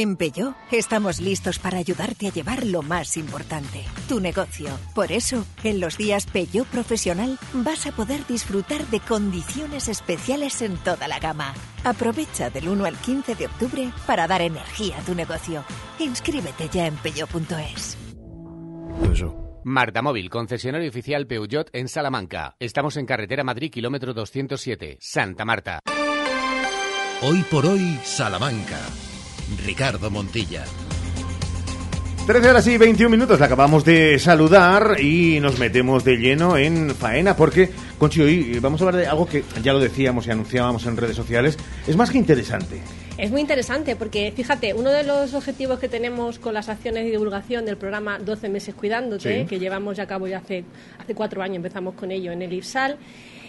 En 0.00 0.14
Peugeot 0.14 0.54
estamos 0.70 1.18
listos 1.20 1.58
para 1.58 1.78
ayudarte 1.78 2.28
a 2.28 2.32
llevar 2.32 2.64
lo 2.64 2.82
más 2.82 3.16
importante, 3.16 3.82
tu 4.08 4.20
negocio. 4.20 4.68
Por 4.94 5.10
eso, 5.10 5.44
en 5.64 5.80
los 5.80 5.98
días 5.98 6.26
Peugeot 6.26 6.68
Profesional 6.68 7.36
vas 7.52 7.84
a 7.88 7.90
poder 7.90 8.24
disfrutar 8.28 8.86
de 8.86 9.00
condiciones 9.00 9.88
especiales 9.88 10.62
en 10.62 10.76
toda 10.76 11.08
la 11.08 11.18
gama. 11.18 11.52
Aprovecha 11.82 12.48
del 12.48 12.68
1 12.68 12.84
al 12.84 12.96
15 12.96 13.34
de 13.34 13.46
octubre 13.46 13.90
para 14.06 14.28
dar 14.28 14.40
energía 14.40 14.96
a 14.98 15.02
tu 15.02 15.16
negocio. 15.16 15.64
Inscríbete 15.98 16.68
ya 16.68 16.86
en 16.86 16.94
peugeot.es. 16.94 17.98
Marta 19.64 20.00
Móvil, 20.00 20.30
concesionario 20.30 20.90
oficial 20.90 21.26
Peugeot 21.26 21.70
en 21.72 21.88
Salamanca. 21.88 22.54
Estamos 22.60 22.96
en 22.98 23.04
carretera 23.04 23.42
Madrid, 23.42 23.72
kilómetro 23.72 24.14
207, 24.14 24.98
Santa 25.00 25.44
Marta. 25.44 25.80
Hoy 27.20 27.42
por 27.50 27.66
hoy, 27.66 27.98
Salamanca. 28.04 28.78
Ricardo 29.64 30.10
Montilla. 30.10 30.64
13 32.26 32.50
horas 32.50 32.66
y 32.66 32.76
21 32.76 33.08
minutos, 33.08 33.40
la 33.40 33.46
acabamos 33.46 33.86
de 33.86 34.18
saludar 34.18 34.96
y 35.00 35.40
nos 35.40 35.58
metemos 35.58 36.04
de 36.04 36.16
lleno 36.18 36.58
en 36.58 36.94
faena 36.94 37.34
porque, 37.34 37.70
Conchi, 37.96 38.20
hoy 38.20 38.58
vamos 38.60 38.82
a 38.82 38.84
hablar 38.84 39.00
de 39.00 39.06
algo 39.06 39.24
que 39.26 39.44
ya 39.62 39.72
lo 39.72 39.78
decíamos 39.78 40.26
y 40.26 40.30
anunciábamos 40.30 40.84
en 40.84 40.98
redes 40.98 41.16
sociales, 41.16 41.56
es 41.86 41.96
más 41.96 42.10
que 42.10 42.18
interesante. 42.18 42.82
Es 43.16 43.30
muy 43.30 43.40
interesante 43.40 43.96
porque, 43.96 44.30
fíjate, 44.36 44.74
uno 44.74 44.90
de 44.90 45.04
los 45.04 45.32
objetivos 45.32 45.78
que 45.78 45.88
tenemos 45.88 46.38
con 46.38 46.52
las 46.52 46.68
acciones 46.68 47.04
de 47.04 47.10
divulgación 47.12 47.64
del 47.64 47.78
programa 47.78 48.18
12 48.18 48.50
meses 48.50 48.74
cuidándote, 48.74 49.40
Sí. 49.40 49.46
que 49.48 49.58
llevamos 49.58 49.96
ya 49.96 50.02
a 50.02 50.06
cabo 50.06 50.26
ya 50.26 50.38
hace, 50.38 50.64
hace 50.98 51.14
cuatro 51.14 51.40
años, 51.42 51.56
empezamos 51.56 51.94
con 51.94 52.10
ello 52.10 52.30
en 52.30 52.42
el 52.42 52.52
IFSAL, 52.52 52.98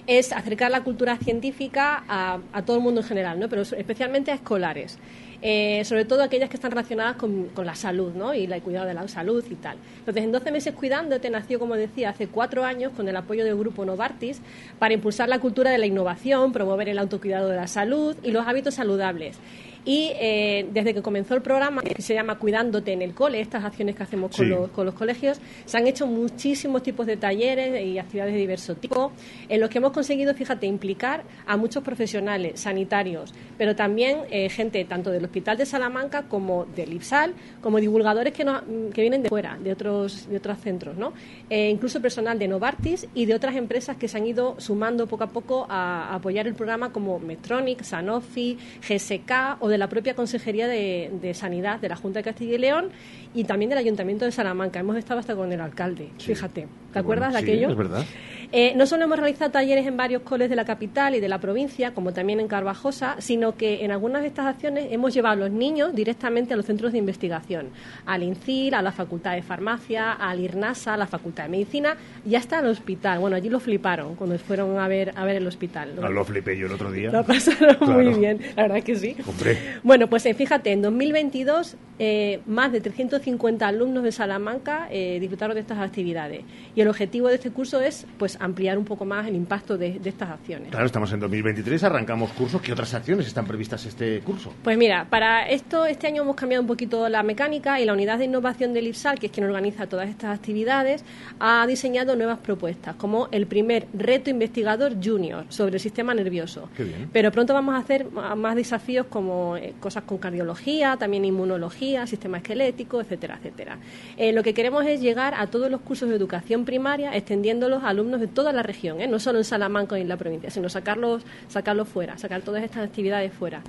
es 0.07 0.31
acercar 0.31 0.71
la 0.71 0.83
cultura 0.85 1.17
científica 1.17 2.03
a, 2.07 2.39
a 2.53 2.61
todo 2.63 2.77
el 2.77 2.81
mundo 2.83 3.01
en 3.01 3.07
general, 3.07 3.39
¿no? 3.41 3.49
pero 3.49 3.61
especialmente 3.63 4.31
a 4.31 4.35
escolares. 4.35 4.97
Eh, 5.41 5.83
sobre 5.85 6.03
todo 6.03 6.21
aquellas 6.21 6.49
que 6.49 6.57
están 6.57 6.71
relacionadas 6.71 7.15
con, 7.15 7.49
la 7.63 7.75
salud 7.75 8.13
¿no? 8.13 8.33
y 8.33 8.43
el 8.43 8.61
cuidado 8.61 8.85
de 8.85 8.93
la 8.93 9.07
salud 9.07 9.43
y 9.49 9.55
tal. 9.55 9.77
Entonces, 9.99 10.23
en 10.23 10.31
12 10.33 10.51
meses 10.51 10.73
cuidándote 10.73 11.29
nació, 11.29 11.59
como 11.59 11.75
decía, 11.75 12.09
hace 12.09 12.27
cuatro 12.27 12.65
años 12.65 12.91
con 12.95 13.07
el 13.07 13.15
apoyo 13.15 13.45
del 13.45 13.55
grupo 13.55 13.85
Novartis 13.85 14.41
para 14.79 14.93
impulsar 14.93 15.29
la 15.29 15.39
cultura 15.39 15.71
de 15.71 15.77
la 15.77 15.85
innovación, 15.85 16.51
promover 16.51 16.89
el 16.89 16.99
autocuidado 16.99 17.47
de 17.47 17.55
la 17.55 17.67
salud 17.67 18.17
y 18.21 18.31
los 18.31 18.45
hábitos 18.47 18.73
saludables. 18.73 19.37
Y 19.85 20.11
eh, 20.15 20.67
desde 20.71 20.93
que 20.93 21.01
comenzó 21.01 21.35
el 21.35 21.41
programa, 21.41 21.81
que 21.81 22.01
se 22.01 22.13
llama 22.13 22.37
Cuidándote 22.37 22.91
en 22.93 23.01
el 23.01 23.13
cole, 23.13 23.39
estas 23.41 23.63
acciones 23.63 23.95
que 23.95 24.03
hacemos 24.03 24.35
con, 24.35 24.45
Sí. 24.45 24.49
los, 24.51 24.69
con 24.71 24.85
los 24.85 24.93
colegios, 24.95 25.39
se 25.65 25.77
han 25.77 25.87
hecho 25.87 26.05
muchísimos 26.05 26.83
tipos 26.83 27.05
de 27.07 27.17
talleres 27.17 27.83
y 27.85 27.97
actividades 27.97 28.33
de 28.33 28.39
diverso 28.39 28.75
tipo, 28.75 29.11
en 29.47 29.59
los 29.61 29.69
que 29.69 29.77
hemos 29.77 29.91
conseguido, 29.91 30.33
fíjate, 30.33 30.67
implicar 30.67 31.23
a 31.47 31.55
muchos 31.57 31.81
profesionales 31.83 32.59
sanitarios, 32.59 33.33
pero 33.57 33.75
también 33.75 34.19
eh, 34.29 34.49
gente 34.49 34.83
tanto 34.85 35.11
del 35.11 35.23
Hospital 35.25 35.57
de 35.57 35.65
Salamanca 35.65 36.23
como 36.23 36.65
del 36.65 36.93
IPSAL, 36.93 37.33
como 37.61 37.79
divulgadores 37.79 38.33
que, 38.33 38.43
no- 38.43 38.61
que 38.93 39.01
vienen 39.01 39.23
de 39.23 39.29
fuera, 39.29 39.57
de 39.63 39.71
otros, 39.71 40.27
de 40.29 40.37
otros 40.37 40.59
centros, 40.59 40.97
¿no? 40.97 41.13
Eh, 41.49 41.69
incluso 41.69 42.01
personal 42.01 42.37
de 42.37 42.47
Novartis 42.47 43.07
y 43.15 43.25
de 43.25 43.33
otras 43.33 43.55
empresas 43.55 43.95
que 43.97 44.07
se 44.07 44.17
han 44.17 44.27
ido 44.27 44.55
sumando 44.59 45.07
poco 45.07 45.23
a 45.23 45.27
poco 45.27 45.65
a, 45.69 46.13
apoyar 46.13 46.47
el 46.47 46.53
programa 46.53 46.91
como 46.91 47.17
Medtronic, 47.19 47.83
Sanofi, 47.83 48.57
GSK 48.87 49.57
o 49.61 49.68
de 49.69 49.77
la 49.77 49.87
propia 49.89 50.15
Consejería 50.15 50.67
de, 50.67 51.11
de 51.21 51.33
Sanidad 51.33 51.79
de 51.79 51.89
la 51.89 51.95
Junta 51.95 52.19
de 52.19 52.23
Castilla 52.23 52.55
y 52.55 52.57
León 52.57 52.89
y 53.33 53.43
también 53.45 53.69
del 53.69 53.77
Ayuntamiento 53.79 54.25
de 54.25 54.31
Salamanca. 54.31 54.79
Hemos 54.79 54.97
estado 54.97 55.19
hasta 55.19 55.35
con 55.35 55.51
el 55.53 55.61
alcalde, 55.61 56.09
fíjate. 56.19 56.67
¿Te 56.91 56.99
acuerdas 56.99 57.33
de 57.33 57.39
Sí, 57.39 57.45
aquello? 57.45 57.69
es 57.69 57.77
verdad. 57.77 58.03
Eh, 58.51 58.73
no 58.75 58.87
solo 58.87 59.03
hemos 59.03 59.19
realizado 59.19 59.51
talleres 59.51 59.85
en 59.85 59.95
varios 59.95 60.23
coles 60.23 60.49
de 60.49 60.55
la 60.55 60.65
capital 60.65 61.13
y 61.13 61.19
de 61.19 61.29
la 61.29 61.39
provincia, 61.39 61.93
como 61.93 62.13
también 62.13 62.39
en 62.39 62.47
Carvajosa, 62.47 63.15
sino 63.19 63.55
que 63.55 63.85
en 63.85 63.91
algunas 63.91 64.23
de 64.23 64.27
estas 64.27 64.47
acciones 64.47 64.87
hemos 64.89 65.13
llevado 65.13 65.33
a 65.33 65.47
los 65.47 65.51
niños 65.51 65.93
directamente 65.93 66.55
a 66.55 66.57
los 66.57 66.65
centros 66.65 66.91
de 66.91 66.97
investigación, 66.97 67.69
al 68.07 68.23
INCIL, 68.23 68.73
a 68.73 68.81
la 68.81 68.91
Facultad 68.91 69.35
de 69.35 69.43
Farmacia, 69.43 70.13
al 70.13 70.39
IRNASA, 70.39 70.95
a 70.95 70.97
la 70.97 71.05
Facultad 71.05 71.43
de 71.43 71.49
Medicina 71.49 71.95
y 72.25 72.33
hasta 72.33 72.57
al 72.57 72.65
hospital. 72.65 73.19
Bueno, 73.19 73.35
allí 73.35 73.49
lo 73.49 73.59
fliparon 73.59 74.15
cuando 74.15 74.37
fueron 74.39 74.79
a 74.79 74.87
ver, 74.87 75.13
a 75.15 75.25
ver 75.25 75.35
el 75.35 75.45
hospital. 75.45 75.93
Ah, 76.01 76.09
lo 76.09 76.25
flipé 76.25 76.57
yo 76.57 76.65
el 76.65 76.71
otro 76.71 76.91
día. 76.91 77.11
Lo 77.11 77.23
pasaron 77.23 77.77
muy 77.81 78.19
bien, 78.19 78.39
la 78.55 78.63
verdad 78.63 78.81
que 78.81 78.95
sí. 78.95 79.15
Hombre. 79.27 79.59
Bueno, 79.83 80.07
pues 80.07 80.25
eh, 80.25 80.33
fíjate, 80.33 80.71
en 80.71 80.81
2022 80.81 81.75
eh, 81.99 82.39
más 82.47 82.71
de 82.71 82.81
350 82.81 83.67
alumnos 83.67 84.03
de 84.03 84.11
Salamanca 84.11 84.87
disfrutaron 84.89 85.53
de 85.53 85.61
estas 85.61 85.77
actividades. 85.77 86.41
Y 86.75 86.81
el 86.81 86.87
objetivo 86.87 87.27
de 87.27 87.35
este 87.35 87.51
curso 87.51 87.79
es 87.79 88.07
pues 88.17 88.38
ampliar 88.39 88.77
un 88.77 88.85
poco 88.85 89.05
más 89.05 89.27
el 89.27 89.35
impacto 89.35 89.77
de, 89.77 89.99
de 89.99 90.09
estas 90.09 90.29
acciones. 90.29 90.69
Claro, 90.69 90.85
estamos 90.85 91.11
en 91.11 91.19
2023, 91.19 91.83
arrancamos 91.83 92.31
cursos. 92.31 92.61
¿Qué 92.61 92.71
otras 92.71 92.93
acciones 92.93 93.27
están 93.27 93.45
previstas 93.45 93.85
este 93.85 94.19
curso? 94.21 94.53
Pues 94.63 94.77
mira, 94.77 95.07
para 95.09 95.47
esto 95.47 95.85
este 95.85 96.07
año 96.07 96.23
hemos 96.23 96.35
cambiado 96.35 96.61
un 96.61 96.67
poquito 96.67 97.09
la 97.09 97.23
mecánica 97.23 97.79
y 97.79 97.85
la 97.85 97.93
unidad 97.93 98.17
de 98.17 98.25
innovación 98.25 98.73
del 98.73 98.87
IPSAL, 98.87 99.19
que 99.19 99.27
es 99.27 99.31
quien 99.31 99.45
organiza 99.45 99.87
todas 99.87 100.09
estas 100.09 100.37
actividades, 100.37 101.03
ha 101.39 101.65
diseñado 101.67 102.15
nuevas 102.15 102.39
propuestas, 102.39 102.95
como 102.95 103.27
el 103.31 103.47
primer 103.47 103.87
reto 103.93 104.29
investigador 104.29 104.93
junior 105.03 105.45
sobre 105.49 105.75
el 105.75 105.79
sistema 105.79 106.13
nervioso. 106.13 106.69
Qué 106.75 106.83
bien. 106.83 107.09
Pero 107.11 107.31
pronto 107.31 107.53
vamos 107.53 107.75
a 107.75 107.79
hacer 107.79 108.09
más 108.11 108.55
desafíos 108.55 109.07
como 109.09 109.57
eh, 109.57 109.73
cosas 109.79 110.03
con 110.03 110.17
cardiología, 110.17 110.97
también 110.97 111.25
inmunología, 111.25 112.07
sistema 112.07 112.37
esquelético, 112.37 113.01
etcétera, 113.01 113.37
etcétera. 113.37 113.77
Eh, 114.17 114.31
lo 114.31 114.43
que 114.43 114.53
queremos 114.53 114.85
es 114.85 115.01
llegar 115.01 115.33
a 115.35 115.47
todos 115.47 115.69
los 115.69 115.81
cursos 115.81 116.09
de 116.09 116.15
educación 116.15 116.65
primaria, 116.65 117.15
extendiéndolos 117.15 117.83
a 117.83 117.89
alumnos 117.89 118.19
de 118.19 118.27
toda 118.29 118.53
la 118.53 118.63
región, 118.63 119.01
¿eh? 119.01 119.07
no 119.07 119.19
solo 119.19 119.39
en 119.39 119.43
Salamanca 119.43 119.97
y 119.97 120.01
en 120.01 120.09
la 120.09 120.17
provincia, 120.17 120.49
sino 120.49 120.69
sacarlos, 120.69 121.23
sacarlos 121.47 121.87
fuera, 121.87 122.17
sacar 122.17 122.41
todas 122.41 122.63
estas 122.63 122.85
actividades 122.85 123.33
fuera. 123.33 123.61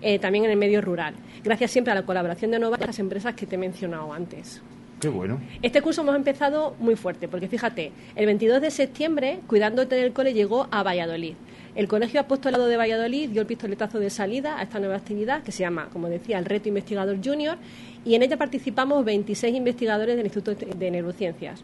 Eh, 0.00 0.18
también 0.18 0.44
en 0.44 0.50
el 0.50 0.56
medio 0.56 0.80
rural, 0.80 1.14
gracias 1.42 1.70
siempre 1.70 1.92
a 1.92 1.94
la 1.94 2.02
colaboración 2.02 2.50
de 2.50 2.58
nuevas 2.58 2.80
las 2.80 2.98
empresas 2.98 3.34
que 3.34 3.46
te 3.46 3.56
he 3.56 3.58
mencionado 3.58 4.12
antes. 4.12 4.62
Qué 5.00 5.08
bueno. 5.08 5.40
Este 5.62 5.80
curso 5.80 6.02
hemos 6.02 6.16
empezado 6.16 6.74
muy 6.80 6.96
fuerte, 6.96 7.28
porque 7.28 7.46
fíjate, 7.46 7.92
el 8.16 8.26
22 8.26 8.60
de 8.60 8.70
septiembre, 8.70 9.38
Cuidándote 9.46 9.94
del 9.94 10.12
Cole 10.12 10.34
llegó 10.34 10.66
a 10.72 10.82
Valladolid. 10.82 11.34
El 11.76 11.86
Colegio 11.86 12.20
Apostolado 12.20 12.66
de 12.66 12.76
Valladolid 12.76 13.28
dio 13.30 13.42
el 13.42 13.46
pistoletazo 13.46 14.00
de 14.00 14.10
salida 14.10 14.58
a 14.58 14.62
esta 14.64 14.80
nueva 14.80 14.96
actividad 14.96 15.44
que 15.44 15.52
se 15.52 15.60
llama, 15.60 15.88
como 15.92 16.08
decía, 16.08 16.38
el 16.38 16.44
Reto 16.44 16.68
Investigador 16.68 17.18
Junior, 17.24 17.58
y 18.04 18.16
en 18.16 18.22
ella 18.22 18.36
participamos 18.36 19.04
26 19.04 19.54
investigadores 19.54 20.16
del 20.16 20.26
Instituto 20.26 20.66
de 20.66 20.90
Neurociencias 20.90 21.62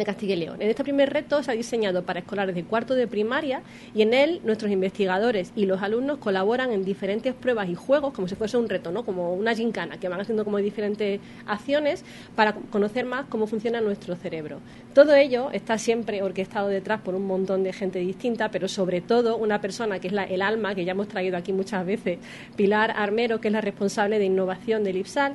de 0.00 0.04
Castilla 0.04 0.34
y 0.34 0.38
León. 0.38 0.62
En 0.62 0.68
este 0.70 0.82
primer 0.82 1.12
reto 1.12 1.42
se 1.42 1.50
ha 1.50 1.54
diseñado 1.54 2.02
para 2.04 2.20
escolares 2.20 2.54
de 2.54 2.64
cuarto 2.64 2.94
de 2.94 3.06
primaria 3.06 3.62
y 3.94 4.02
en 4.02 4.14
él 4.14 4.40
nuestros 4.44 4.70
investigadores 4.70 5.52
y 5.56 5.66
los 5.66 5.82
alumnos 5.82 6.18
colaboran 6.18 6.72
en 6.72 6.84
diferentes 6.84 7.34
pruebas 7.34 7.68
y 7.68 7.74
juegos 7.74 8.12
como 8.14 8.28
si 8.28 8.34
fuese 8.34 8.56
un 8.56 8.68
reto, 8.68 8.90
¿no? 8.90 9.04
como 9.04 9.34
una 9.34 9.54
gincana, 9.54 9.98
que 9.98 10.08
van 10.08 10.20
haciendo 10.20 10.44
como 10.44 10.58
diferentes 10.58 11.20
acciones 11.46 12.04
para 12.36 12.52
conocer 12.54 13.04
más 13.04 13.26
cómo 13.28 13.46
funciona 13.46 13.80
nuestro 13.80 14.16
cerebro. 14.16 14.58
Todo 14.94 15.14
ello 15.14 15.50
está 15.52 15.78
siempre 15.78 16.22
orquestado 16.22 16.68
detrás 16.68 17.00
por 17.00 17.14
un 17.14 17.26
montón 17.26 17.62
de 17.62 17.72
gente 17.72 17.98
distinta, 17.98 18.50
pero 18.50 18.68
sobre 18.68 19.00
todo 19.00 19.36
una 19.36 19.60
persona 19.60 19.98
que 19.98 20.08
es 20.08 20.12
la- 20.12 20.24
el 20.24 20.42
alma, 20.42 20.74
que 20.74 20.84
ya 20.84 20.92
hemos 20.92 21.08
traído 21.08 21.36
aquí 21.36 21.52
muchas 21.52 21.84
veces, 21.84 22.18
Pilar 22.56 22.92
Armero, 22.96 23.40
que 23.40 23.48
es 23.48 23.52
la 23.52 23.60
responsable 23.60 24.18
de 24.18 24.24
innovación 24.26 24.84
del 24.84 24.96
IPSAL, 24.96 25.34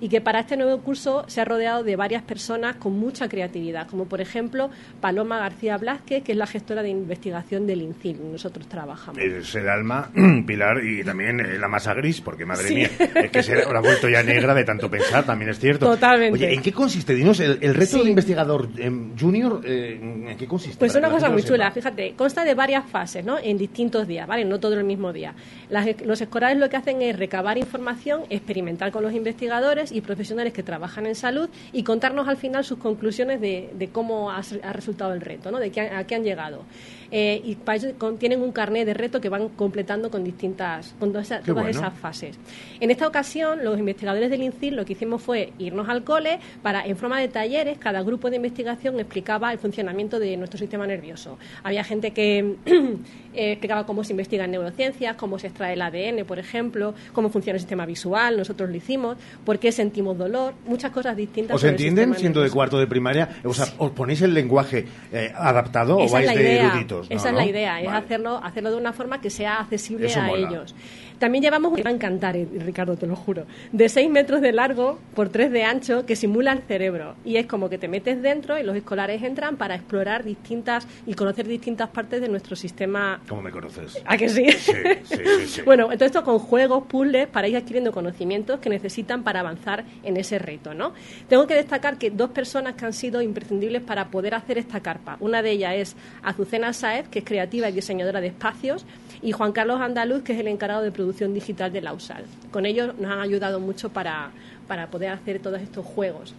y 0.00 0.08
que 0.08 0.20
para 0.20 0.40
este 0.40 0.56
nuevo 0.56 0.78
curso 0.80 1.24
se 1.28 1.40
ha 1.40 1.44
rodeado 1.44 1.82
de 1.82 1.96
varias 1.96 2.22
personas 2.22 2.76
con 2.76 2.98
mucha 2.98 3.28
creatividad, 3.28 3.86
como 3.88 4.06
por 4.06 4.20
ejemplo 4.20 4.70
Paloma 5.00 5.38
García 5.38 5.76
Blázquez, 5.76 6.22
que 6.22 6.32
es 6.32 6.38
la 6.38 6.46
gestora 6.46 6.82
de 6.82 6.88
investigación 6.90 7.66
del 7.66 7.82
INCIL, 7.82 8.18
nosotros 8.32 8.68
trabajamos. 8.68 9.20
Es 9.22 9.54
el 9.54 9.68
alma, 9.68 10.10
Pilar, 10.46 10.84
y 10.84 11.02
también 11.04 11.40
eh, 11.40 11.58
la 11.58 11.68
masa 11.68 11.94
gris, 11.94 12.20
porque 12.20 12.44
madre 12.46 12.68
Sí. 12.68 12.74
mía, 12.74 12.90
es 13.14 13.30
que 13.30 13.42
se 13.42 13.62
habrá 13.62 13.80
vuelto 13.80 14.08
ya 14.08 14.22
negra 14.22 14.54
de 14.54 14.64
tanto 14.64 14.90
pensar, 14.90 15.24
también 15.24 15.50
es 15.50 15.58
cierto. 15.58 15.86
Totalmente. 15.86 16.34
Oye, 16.38 16.54
¿en 16.54 16.62
qué 16.62 16.72
consiste? 16.72 17.14
Dinos, 17.14 17.40
el, 17.40 17.58
el 17.60 17.74
reto 17.74 17.92
Sí. 17.92 17.98
del 17.98 18.08
investigador 18.08 18.68
em, 18.76 19.16
junior, 19.18 19.60
eh, 19.64 19.98
¿en 20.30 20.36
qué 20.36 20.46
consiste? 20.46 20.78
Pues 20.78 20.94
una 20.94 21.08
la 21.08 21.14
cosa 21.14 21.30
muy 21.30 21.42
chula, 21.42 21.64
sepa. 21.72 21.74
fíjate, 21.74 22.14
consta 22.16 22.44
de 22.44 22.54
varias 22.54 22.84
fases, 22.88 23.24
¿no? 23.24 23.38
En 23.38 23.56
distintos 23.58 24.06
días, 24.06 24.26
¿vale? 24.26 24.44
No 24.44 24.60
todo 24.60 24.74
el 24.74 24.84
mismo 24.84 25.12
día. 25.12 25.34
Las- 25.70 26.00
los 26.04 26.20
escolares 26.20 26.58
lo 26.58 26.68
que 26.68 26.76
hacen 26.76 27.02
es 27.02 27.18
recabar 27.18 27.58
información, 27.58 28.22
experimentar 28.30 28.90
con 28.92 29.02
los 29.02 29.12
investigadores 29.12 29.87
y 29.92 30.00
profesionales 30.00 30.52
que 30.52 30.62
trabajan 30.62 31.06
en 31.06 31.14
salud 31.14 31.48
y 31.72 31.82
contarnos 31.82 32.28
al 32.28 32.36
final 32.36 32.64
sus 32.64 32.78
conclusiones 32.78 33.40
de, 33.40 33.90
cómo 33.92 34.30
ha, 34.30 34.42
ha 34.62 34.72
resultado 34.72 35.12
el 35.12 35.20
reto, 35.20 35.50
¿no? 35.50 35.58
De 35.58 35.70
qué, 35.70 35.82
a 35.82 36.04
qué 36.04 36.14
han 36.14 36.24
llegado. 36.24 36.64
Eh, 37.10 37.40
y 37.42 37.54
para 37.54 37.78
tienen 38.18 38.42
un 38.42 38.52
carnet 38.52 38.84
de 38.84 38.92
reto 38.92 39.20
que 39.20 39.28
van 39.30 39.48
completando 39.50 40.10
con 40.10 40.22
distintas, 40.24 40.94
con 40.98 41.10
todas, 41.10 41.26
esas- 41.26 41.42
todas 41.42 41.64
bueno. 41.64 41.78
esas 41.80 41.98
fases. 41.98 42.36
En 42.80 42.90
esta 42.90 43.06
ocasión, 43.08 43.64
los 43.64 43.78
investigadores 43.78 44.28
del 44.30 44.42
INCIL 44.42 44.76
lo 44.76 44.84
que 44.84 44.92
hicimos 44.92 45.22
fue 45.22 45.52
irnos 45.58 45.88
al 45.88 46.04
cole 46.04 46.38
para, 46.62 46.84
en 46.86 46.96
forma 46.96 47.18
de 47.18 47.28
talleres, 47.28 47.78
cada 47.78 48.02
grupo 48.02 48.28
de 48.28 48.36
investigación 48.36 49.00
explicaba 49.00 49.50
el 49.52 49.58
funcionamiento 49.58 50.18
de 50.18 50.36
nuestro 50.36 50.58
sistema 50.58 50.86
nervioso. 50.86 51.38
Había 51.62 51.82
gente 51.82 52.10
que 52.10 52.56
eh, 52.66 53.52
explicaba 53.52 53.86
cómo 53.86 54.04
se 54.04 54.12
investiga 54.12 54.44
en 54.44 54.50
neurociencias, 54.50 55.16
cómo 55.16 55.38
se 55.38 55.46
extrae 55.46 55.74
el 55.74 55.82
ADN, 55.82 56.24
por 56.26 56.38
ejemplo, 56.38 56.94
cómo 57.12 57.30
funciona 57.30 57.54
el 57.56 57.60
sistema 57.60 57.86
visual, 57.86 58.36
nosotros 58.36 58.68
lo 58.68 58.76
hicimos, 58.76 59.16
por 59.44 59.58
qué 59.58 59.72
sentimos 59.72 60.18
dolor, 60.18 60.52
muchas 60.66 60.90
cosas 60.90 61.16
distintas. 61.16 61.56
¿Os 61.56 61.64
entienden 61.64 62.14
siendo 62.14 62.42
de 62.42 62.50
cuarto 62.50 62.78
de 62.78 62.86
primaria? 62.86 63.28
O 63.44 63.54
sea, 63.54 63.66
¿os 63.78 63.90
ponéis 63.92 64.20
el 64.22 64.34
lenguaje 64.34 64.84
eh, 65.12 65.32
adaptado 65.34 65.98
Esa 66.00 66.04
o 66.04 66.12
vais 66.12 66.34
de 66.34 66.58
eruditos? 66.58 66.97
Esa 67.08 67.28
es 67.30 67.34
la 67.34 67.46
idea, 67.46 67.80
es 67.80 67.86
Vale. 67.86 67.98
hacerlo, 67.98 68.40
hacerlo 68.42 68.70
de 68.70 68.76
una 68.76 68.92
forma 68.92 69.20
que 69.20 69.30
sea 69.30 69.60
accesible 69.60 70.06
Eso 70.06 70.20
a 70.20 70.24
mola. 70.24 70.48
ellos. 70.48 70.74
También 71.18 71.42
llevamos 71.42 71.72
un 71.72 71.78
va 71.78 71.90
a 71.90 71.92
encantar, 71.92 72.36
eh, 72.36 72.46
Ricardo, 72.58 72.96
te 72.96 73.06
lo 73.06 73.16
juro, 73.16 73.46
de 73.72 73.88
6 73.88 74.10
metros 74.10 74.40
de 74.40 74.52
largo 74.52 74.98
por 75.14 75.28
3 75.28 75.50
de 75.50 75.64
ancho 75.64 76.06
que 76.06 76.16
simula 76.16 76.52
el 76.52 76.62
cerebro. 76.62 77.14
Y 77.24 77.36
es 77.36 77.46
como 77.46 77.68
que 77.68 77.78
te 77.78 77.88
metes 77.88 78.22
dentro 78.22 78.58
y 78.58 78.62
los 78.62 78.76
escolares 78.76 79.22
entran 79.22 79.56
para 79.56 79.74
explorar 79.74 80.24
distintas 80.24 80.86
y 81.06 81.14
conocer 81.14 81.46
distintas 81.46 81.88
partes 81.88 82.20
de 82.20 82.28
nuestro 82.28 82.56
sistema. 82.56 83.20
¿Cómo 83.28 83.42
me 83.42 83.50
conoces? 83.50 84.00
¿A 84.04 84.16
que 84.16 84.28
sí? 84.28 84.46
Sí, 84.52 84.72
sí, 85.04 85.16
sí, 85.16 85.46
sí. 85.46 85.62
Bueno, 85.68 85.88
todo 85.88 86.04
esto 86.04 86.24
con 86.24 86.38
juegos, 86.38 86.84
puzzles, 86.84 87.26
para 87.26 87.48
ir 87.48 87.56
adquiriendo 87.56 87.92
conocimientos 87.92 88.60
que 88.60 88.70
necesitan 88.70 89.22
para 89.22 89.40
avanzar 89.40 89.84
en 90.02 90.16
ese 90.16 90.38
reto, 90.38 90.74
¿no? 90.74 90.92
Tengo 91.28 91.46
que 91.46 91.54
destacar 91.54 91.98
que 91.98 92.10
dos 92.10 92.30
personas 92.30 92.74
que 92.74 92.86
han 92.86 92.92
sido 92.92 93.20
imprescindibles 93.20 93.82
para 93.82 94.08
poder 94.08 94.34
hacer 94.34 94.58
esta 94.58 94.80
carpa. 94.80 95.16
Una 95.20 95.42
de 95.42 95.50
ellas 95.50 95.74
es 95.74 95.96
Azucena 96.22 96.72
Saez, 96.72 97.08
que 97.08 97.20
es 97.20 97.24
creativa 97.24 97.68
y 97.68 97.72
diseñadora 97.72 98.20
de 98.20 98.28
espacios, 98.28 98.86
y 99.22 99.32
Juan 99.32 99.52
Carlos 99.52 99.80
Andaluz, 99.80 100.22
que 100.22 100.32
es 100.32 100.40
el 100.40 100.48
encargado 100.48 100.82
de 100.82 100.92
producción 100.92 101.34
digital 101.34 101.72
de 101.72 101.80
la 101.80 101.92
USAL. 101.92 102.24
Con 102.50 102.66
ellos 102.66 102.94
nos 102.98 103.10
han 103.10 103.20
ayudado 103.20 103.60
mucho 103.60 103.90
para, 103.90 104.30
para 104.66 104.88
poder 104.88 105.10
hacer 105.10 105.40
todos 105.40 105.60
estos 105.60 105.84
juegos. 105.84 106.34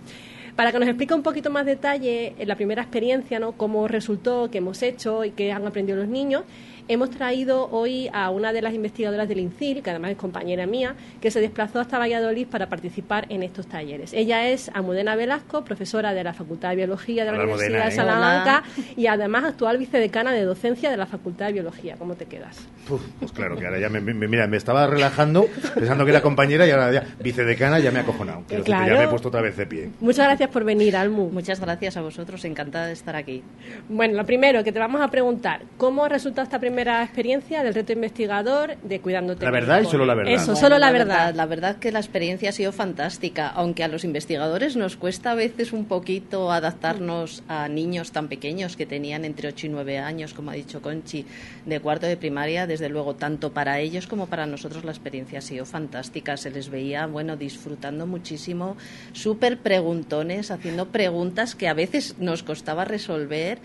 Para 0.56 0.72
que 0.72 0.80
nos 0.80 0.90
explique 0.90 1.14
un 1.14 1.24
poquito 1.24 1.50
más 1.50 1.66
detalle 1.66 2.36
la 2.46 2.56
primera 2.56 2.82
experiencia, 2.82 3.40
¿no? 3.40 3.54
cómo 3.54 3.88
resultó, 3.88 4.50
qué 4.52 4.58
hemos 4.58 4.82
hecho 4.82 5.24
y 5.24 5.32
qué 5.32 5.52
han 5.52 5.66
aprendido 5.66 5.98
los 5.98 6.08
niños, 6.08 6.44
hemos 6.90 7.10
traído 7.12 7.70
hoy 7.72 8.10
a 8.12 8.30
una 8.32 8.52
de 8.52 8.62
las 8.62 8.74
investigadoras 8.74 9.30
del 9.30 9.40
INCIL, 9.40 9.82
que 9.82 9.92
además 9.92 10.12
es 10.12 10.18
compañera 10.18 10.66
mía, 10.66 10.96
que 11.22 11.32
se 11.32 11.40
desplazó 11.40 11.80
hasta 11.80 11.98
Valladolid 12.00 12.48
para 12.48 12.68
participar 12.68 13.26
en 13.30 13.44
estos 13.44 13.68
talleres. 13.68 14.12
Ella 14.14 14.50
es 14.50 14.70
Amudena 14.74 15.16
Velasco, 15.16 15.64
profesora 15.64 16.14
de 16.14 16.24
la 16.24 16.34
Facultad 16.34 16.72
de 16.72 16.76
Biología 16.78 17.24
de 17.24 17.32
la 17.32 17.38
Hola, 17.38 17.44
Universidad 17.46 17.84
de 17.86 17.90
¿eh? 17.90 17.96
Salamanca 17.96 18.64
y 18.98 19.08
además 19.08 19.44
actual 19.46 19.78
vicedecana 19.78 20.34
de 20.34 20.42
docencia 20.44 20.90
de 20.90 20.98
la 20.98 21.06
Facultad 21.06 21.46
de 21.48 21.54
Biología. 21.54 21.96
¿Cómo 21.98 22.16
te 22.16 22.26
quedas? 22.26 22.58
Uf, 22.90 23.02
pues 23.20 23.32
claro, 23.32 23.56
que 23.56 23.66
ahora 23.68 23.80
ya 23.80 23.90
me, 23.90 24.02
me- 24.02 24.28
mira, 24.28 24.48
me 24.48 24.58
estaba 24.58 24.88
relajando 24.88 25.48
pensando 25.76 26.06
que 26.06 26.12
era 26.12 26.22
compañera 26.22 26.66
y 26.68 26.72
ahora 26.72 26.92
ya 26.92 27.04
vicedecana 27.20 27.78
ya 27.80 27.92
me 27.92 28.00
ha 28.00 28.02
acojonado. 28.02 28.40
Quiero 28.48 28.64
decir 28.64 28.74
que 28.74 28.80
Claro. 28.80 28.94
ya 28.96 29.00
me 29.02 29.06
he 29.06 29.10
puesto 29.10 29.28
otra 29.28 29.42
vez 29.42 29.56
de 29.56 29.68
pie. 29.68 29.90
Muchas 30.00 30.26
gracias 30.26 30.50
por 30.50 30.64
venir, 30.64 30.98
Almu. 30.98 31.30
Muchas 31.30 31.60
gracias 31.60 31.98
a 31.98 32.02
vosotros, 32.02 32.44
encantada 32.46 32.88
de 32.88 32.94
estar 32.94 33.16
aquí. 33.16 33.44
Bueno, 33.90 34.16
lo 34.16 34.26
primero 34.26 34.64
que 34.64 34.72
te 34.72 34.80
vamos 34.80 35.02
a 35.02 35.08
preguntar, 35.10 35.62
¿cómo 35.78 36.04
ha 36.06 36.10
resultado 36.10 36.44
esta 36.46 36.58
primera 36.60 36.79
experiencia 36.82 37.64
del 37.64 37.74
reto 37.74 37.94
investigador 37.94 38.78
de 38.78 39.00
Cuidándote? 39.02 39.46
La 39.46 39.52
verdad 39.52 39.82
y 39.82 39.86
solo 39.86 40.06
la 40.06 40.16
verdad. 40.16 40.34
Eso, 40.34 40.46
Bueno, 40.46 40.60
solo 40.60 40.78
la, 40.78 40.92
verdad. 40.92 41.34
La 41.36 41.46
verdad 41.46 41.78
que 41.78 41.92
la 41.92 42.00
experiencia 42.00 42.50
ha 42.50 42.52
sido 42.52 42.72
fantástica, 42.72 43.48
aunque 43.50 43.84
a 43.84 43.88
los 43.88 44.04
investigadores 44.04 44.76
nos 44.76 44.96
cuesta 44.96 45.32
a 45.32 45.36
veces 45.36 45.74
un 45.74 45.86
poquito 45.86 46.52
adaptarnos 46.52 47.44
a 47.48 47.68
niños 47.68 48.12
tan 48.12 48.28
pequeños 48.28 48.76
que 48.76 48.86
tenían 48.86 49.26
entre 49.26 49.50
8 49.50 49.68
y 49.68 49.70
9 49.70 49.98
años, 49.98 50.34
como 50.34 50.52
ha 50.52 50.54
dicho 50.54 50.82
Conchi, 50.82 51.26
de 51.66 51.80
cuarto 51.80 52.08
de 52.08 52.18
primaria, 52.18 52.68
desde 52.68 52.90
luego 52.90 53.16
tanto 53.16 53.52
para 53.52 53.80
ellos 53.80 54.08
como 54.08 54.28
para 54.28 54.46
nosotros 54.46 54.84
la 54.84 54.92
experiencia 54.92 55.40
ha 55.40 55.42
sido 55.42 55.66
fantástica. 55.66 56.38
Se 56.38 56.52
les 56.52 56.70
veía, 56.70 57.06
bueno, 57.08 57.38
disfrutando 57.38 58.08
muchísimo, 58.08 58.78
súper 59.14 59.58
preguntones, 59.60 60.52
haciendo 60.52 60.88
preguntas 60.88 61.56
que 61.56 61.68
a 61.68 61.74
veces 61.74 62.16
nos 62.20 62.44
costaba 62.44 62.86
resolver 62.86 63.60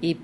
y 0.00 0.16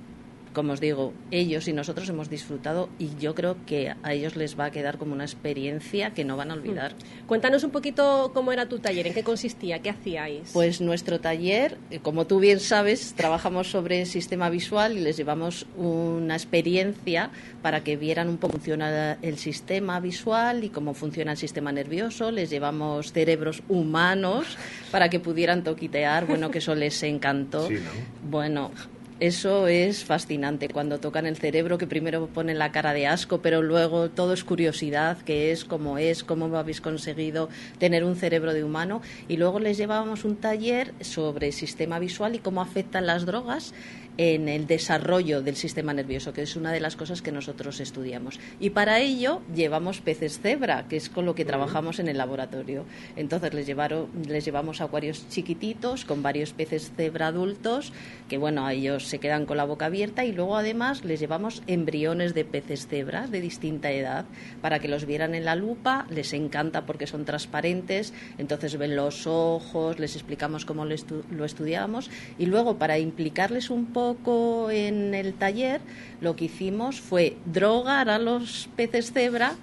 como 0.56 0.72
os 0.72 0.80
digo, 0.80 1.12
ellos 1.30 1.68
y 1.68 1.74
nosotros 1.74 2.08
hemos 2.08 2.30
disfrutado 2.30 2.88
y 2.98 3.10
yo 3.20 3.34
creo 3.34 3.58
que 3.66 3.94
a 4.02 4.14
ellos 4.14 4.36
les 4.36 4.58
va 4.58 4.64
a 4.64 4.70
quedar 4.70 4.96
como 4.96 5.12
una 5.12 5.24
experiencia 5.24 6.14
que 6.14 6.24
no 6.24 6.38
van 6.38 6.50
a 6.50 6.54
olvidar. 6.54 6.94
Cuéntanos 7.26 7.62
un 7.62 7.72
poquito 7.72 8.30
cómo 8.32 8.52
era 8.52 8.66
tu 8.66 8.78
taller, 8.78 9.06
en 9.06 9.12
qué 9.12 9.22
consistía, 9.22 9.82
qué 9.82 9.90
hacíais. 9.90 10.52
Pues 10.54 10.80
nuestro 10.80 11.20
taller, 11.20 11.76
eh, 11.90 11.98
como 11.98 12.26
tú 12.26 12.40
bien 12.40 12.58
sabes, 12.58 13.12
trabajamos 13.14 13.70
sobre 13.70 14.06
sistema 14.06 14.48
visual 14.48 14.96
y 14.96 15.00
les 15.00 15.18
llevamos 15.18 15.66
una 15.76 16.34
experiencia 16.34 17.28
para 17.60 17.84
que 17.84 17.98
vieran 17.98 18.30
un 18.30 18.38
poco 18.38 18.46
cómo 18.46 18.52
funciona 18.62 19.18
el 19.20 19.36
sistema 19.38 20.00
visual 20.00 20.64
y 20.64 20.70
cómo 20.70 20.94
funciona 20.94 21.32
el 21.32 21.36
sistema 21.36 21.72
nervioso. 21.72 22.30
Les 22.30 22.48
llevamos 22.48 23.12
cerebros 23.12 23.62
humanos 23.68 24.56
para 24.90 25.10
que 25.10 25.20
pudieran 25.20 25.64
toquitear, 25.64 26.26
bueno, 26.26 26.50
que 26.50 26.58
eso 26.58 26.74
les 26.74 27.02
encantó. 27.02 27.68
Sí, 27.68 27.74
¿no? 27.74 28.30
Bueno, 28.30 28.70
Eso 29.18 29.66
es 29.66 30.04
fascinante 30.04 30.68
cuando 30.68 31.00
tocan 31.00 31.24
el 31.24 31.38
cerebro, 31.38 31.78
que 31.78 31.86
primero 31.86 32.26
ponen 32.26 32.58
la 32.58 32.70
cara 32.70 32.92
de 32.92 33.06
asco, 33.06 33.40
pero 33.40 33.62
luego 33.62 34.10
todo 34.10 34.34
es 34.34 34.44
curiosidad, 34.44 35.16
qué 35.24 35.52
es, 35.52 35.64
cómo 35.64 35.96
es, 35.96 36.22
cómo 36.22 36.54
habéis 36.54 36.82
conseguido 36.82 37.48
tener 37.78 38.04
un 38.04 38.16
cerebro 38.16 38.52
de 38.52 38.62
humano. 38.62 39.00
Y 39.26 39.38
luego 39.38 39.58
les 39.58 39.78
llevábamos 39.78 40.26
un 40.26 40.36
taller 40.36 40.92
sobre 41.00 41.52
sistema 41.52 41.98
visual 41.98 42.34
y 42.34 42.40
cómo 42.40 42.60
afectan 42.60 43.06
las 43.06 43.24
drogas 43.24 43.72
en 44.18 44.48
el 44.48 44.66
desarrollo 44.66 45.42
del 45.42 45.56
sistema 45.56 45.92
nervioso, 45.92 46.32
que 46.32 46.42
es 46.42 46.56
una 46.56 46.72
de 46.72 46.80
las 46.80 46.96
cosas 46.96 47.22
que 47.22 47.32
nosotros 47.32 47.80
estudiamos. 47.80 48.38
Y 48.60 48.70
para 48.70 49.00
ello 49.00 49.42
llevamos 49.54 50.00
peces 50.00 50.40
cebra, 50.40 50.86
que 50.88 50.96
es 50.96 51.10
con 51.10 51.26
lo 51.26 51.34
que 51.34 51.44
trabajamos 51.44 51.98
en 51.98 52.08
el 52.08 52.18
laboratorio. 52.18 52.84
Entonces 53.16 53.52
les, 53.52 53.66
llevaron, 53.66 54.08
les 54.26 54.44
llevamos 54.44 54.80
acuarios 54.80 55.28
chiquititos 55.28 56.04
con 56.04 56.22
varios 56.22 56.52
peces 56.52 56.92
cebra 56.96 57.28
adultos, 57.28 57.92
que 58.28 58.38
bueno, 58.38 58.68
ellos 58.68 59.06
se 59.06 59.18
quedan 59.18 59.46
con 59.46 59.56
la 59.56 59.64
boca 59.64 59.86
abierta 59.86 60.24
y 60.24 60.32
luego 60.32 60.56
además 60.56 61.04
les 61.04 61.20
llevamos 61.20 61.62
embriones 61.66 62.34
de 62.34 62.44
peces 62.44 62.86
cebra 62.86 63.26
de 63.26 63.40
distinta 63.40 63.90
edad 63.90 64.24
para 64.62 64.78
que 64.78 64.88
los 64.88 65.04
vieran 65.04 65.34
en 65.34 65.44
la 65.44 65.56
lupa, 65.56 66.06
les 66.10 66.32
encanta 66.32 66.86
porque 66.86 67.06
son 67.06 67.24
transparentes, 67.24 68.12
entonces 68.38 68.76
ven 68.78 68.96
los 68.96 69.26
ojos, 69.26 69.98
les 69.98 70.14
explicamos 70.14 70.64
cómo 70.64 70.84
lo, 70.84 70.94
estu 70.94 71.22
lo 71.30 71.44
estudiamos 71.44 72.10
y 72.38 72.46
luego 72.46 72.78
para 72.78 72.98
implicarles 72.98 73.70
un 73.70 73.86
poco 73.86 74.05
poco 74.14 74.70
en 74.70 75.14
el 75.14 75.34
taller, 75.34 75.80
lo 76.20 76.36
que 76.36 76.44
hicimos 76.46 77.00
fue 77.00 77.36
drogar 77.46 78.08
a 78.08 78.18
los 78.18 78.68
peces 78.76 79.12
cebra 79.12 79.54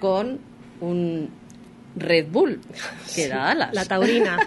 con 0.00 0.38
un 0.80 1.28
Red 1.96 2.26
Bull, 2.30 2.60
que 3.14 3.26
da 3.28 3.50
alas. 3.50 3.74
La 3.74 3.84
taurina, 3.84 4.38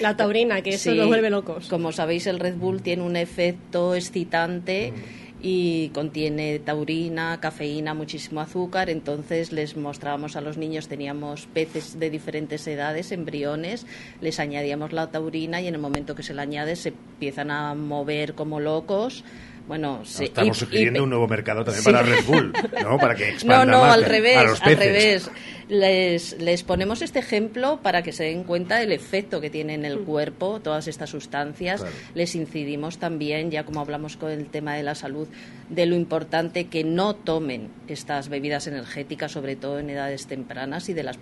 la 0.00 0.16
taurina, 0.16 0.60
que 0.60 0.70
eso 0.70 0.90
Sí. 0.90 0.96
los 0.96 1.06
vuelve 1.06 1.30
locos. 1.30 1.68
Como 1.68 1.92
sabéis, 1.92 2.26
el 2.26 2.38
Red 2.38 2.56
Bull 2.56 2.82
tiene 2.82 3.02
un 3.02 3.16
efecto 3.16 3.94
excitante 3.94 4.92
y 5.42 5.88
contiene 5.90 6.58
taurina, 6.58 7.38
cafeína, 7.40 7.94
muchísimo 7.94 8.40
azúcar. 8.40 8.90
Entonces 8.90 9.52
les 9.52 9.76
mostrábamos 9.76 10.36
a 10.36 10.40
los 10.40 10.56
niños, 10.58 10.88
teníamos 10.88 11.46
peces 11.46 11.98
de 11.98 12.10
diferentes 12.10 12.66
edades, 12.66 13.12
embriones, 13.12 13.86
les 14.20 14.38
añadíamos 14.40 14.92
la 14.92 15.10
taurina 15.10 15.60
y 15.60 15.66
en 15.68 15.74
el 15.74 15.80
momento 15.80 16.14
que 16.14 16.22
se 16.22 16.34
la 16.34 16.42
añade 16.42 16.76
se 16.76 16.90
empiezan 16.90 17.50
a 17.50 17.74
mover 17.74 18.34
como 18.34 18.60
locos. 18.60 19.24
Bueno, 19.68 20.02
Estamos 20.02 20.56
y- 20.56 20.60
sugiriendo 20.60 20.98
y- 20.98 21.02
un 21.02 21.10
nuevo 21.10 21.28
mercado 21.28 21.62
también 21.64 21.84
Sí. 21.84 21.90
para 21.92 22.02
Red 22.02 22.24
Bull, 22.26 22.52
¿no? 22.82 22.98
Para 22.98 23.14
que 23.14 23.24
no, 23.28 23.30
expanda 23.34 23.64
no, 23.66 23.80
más 23.82 23.94
al 23.94 24.04
a 24.04 24.08
revés, 24.08 24.36
al 24.36 24.76
revés. 24.76 25.30
Les, 25.70 26.36
les 26.40 26.64
ponemos 26.64 27.00
este 27.00 27.20
ejemplo 27.20 27.78
para 27.80 28.02
que 28.02 28.10
se 28.10 28.24
den 28.24 28.42
cuenta 28.42 28.78
del 28.78 28.90
efecto 28.90 29.40
que 29.40 29.50
tiene 29.50 29.74
en 29.74 29.84
el 29.84 30.00
cuerpo 30.00 30.58
todas 30.58 30.88
estas 30.88 31.10
sustancias. 31.10 31.80
Claro. 31.80 31.96
Les 32.14 32.34
incidimos 32.34 32.98
también, 32.98 33.52
ya 33.52 33.64
como 33.64 33.80
hablamos 33.80 34.16
con 34.16 34.32
el 34.32 34.46
tema 34.46 34.74
de 34.74 34.82
la 34.82 34.96
salud, 34.96 35.28
de 35.68 35.86
lo 35.86 35.94
importante 35.94 36.66
que 36.66 36.82
no 36.82 37.14
tomen 37.14 37.68
estas 37.86 38.28
bebidas 38.28 38.66
energéticas, 38.66 39.30
sobre 39.30 39.54
todo 39.54 39.78
en 39.78 39.90
edades 39.90 40.26
tempranas, 40.26 40.88
y 40.88 40.92
de 40.92 41.04
las, 41.04 41.20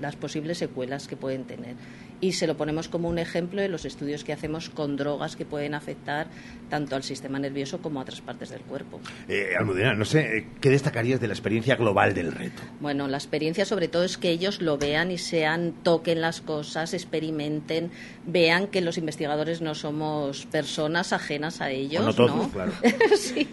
las 0.00 0.14
posibles 0.14 0.58
secuelas 0.58 1.08
que 1.08 1.16
pueden 1.16 1.42
tener. 1.42 1.74
Y 2.20 2.32
se 2.32 2.46
lo 2.46 2.56
ponemos 2.56 2.88
como 2.88 3.08
un 3.08 3.18
ejemplo 3.18 3.62
en 3.62 3.72
los 3.72 3.86
estudios 3.86 4.24
que 4.24 4.32
hacemos 4.32 4.68
con 4.68 4.96
drogas 4.96 5.36
que 5.36 5.46
pueden 5.46 5.74
afectar 5.74 6.28
tanto 6.68 6.94
al 6.94 7.02
sistema 7.02 7.38
nervioso 7.38 7.80
como 7.80 7.98
a 7.98 8.02
otras 8.02 8.20
partes 8.20 8.50
del 8.50 8.60
cuerpo. 8.60 9.00
Eh, 9.26 9.54
Almudena, 9.58 9.94
no 9.94 10.04
sé, 10.04 10.46
¿qué 10.60 10.68
destacarías 10.68 11.18
de 11.18 11.28
la 11.28 11.32
experiencia 11.32 11.76
global 11.76 12.14
del 12.14 12.30
reto? 12.30 12.62
Bueno, 12.78 13.08
la 13.08 13.16
experiencia 13.16 13.64
sobre 13.64 13.79
todo 13.88 14.04
es 14.04 14.18
que 14.18 14.30
ellos 14.30 14.60
lo 14.60 14.78
vean 14.78 15.10
y 15.10 15.18
sean, 15.18 15.74
toquen 15.82 16.20
las 16.20 16.40
cosas, 16.40 16.94
experimenten, 16.94 17.90
vean 18.26 18.66
que 18.66 18.80
los 18.80 18.98
investigadores 18.98 19.60
no 19.60 19.74
somos 19.74 20.46
personas 20.46 21.12
ajenas 21.12 21.60
a 21.60 21.70
ellos. 21.70 22.04
no 22.04 22.14
todos, 22.14 22.48
claro. 22.48 22.72
Sí. 23.16 23.48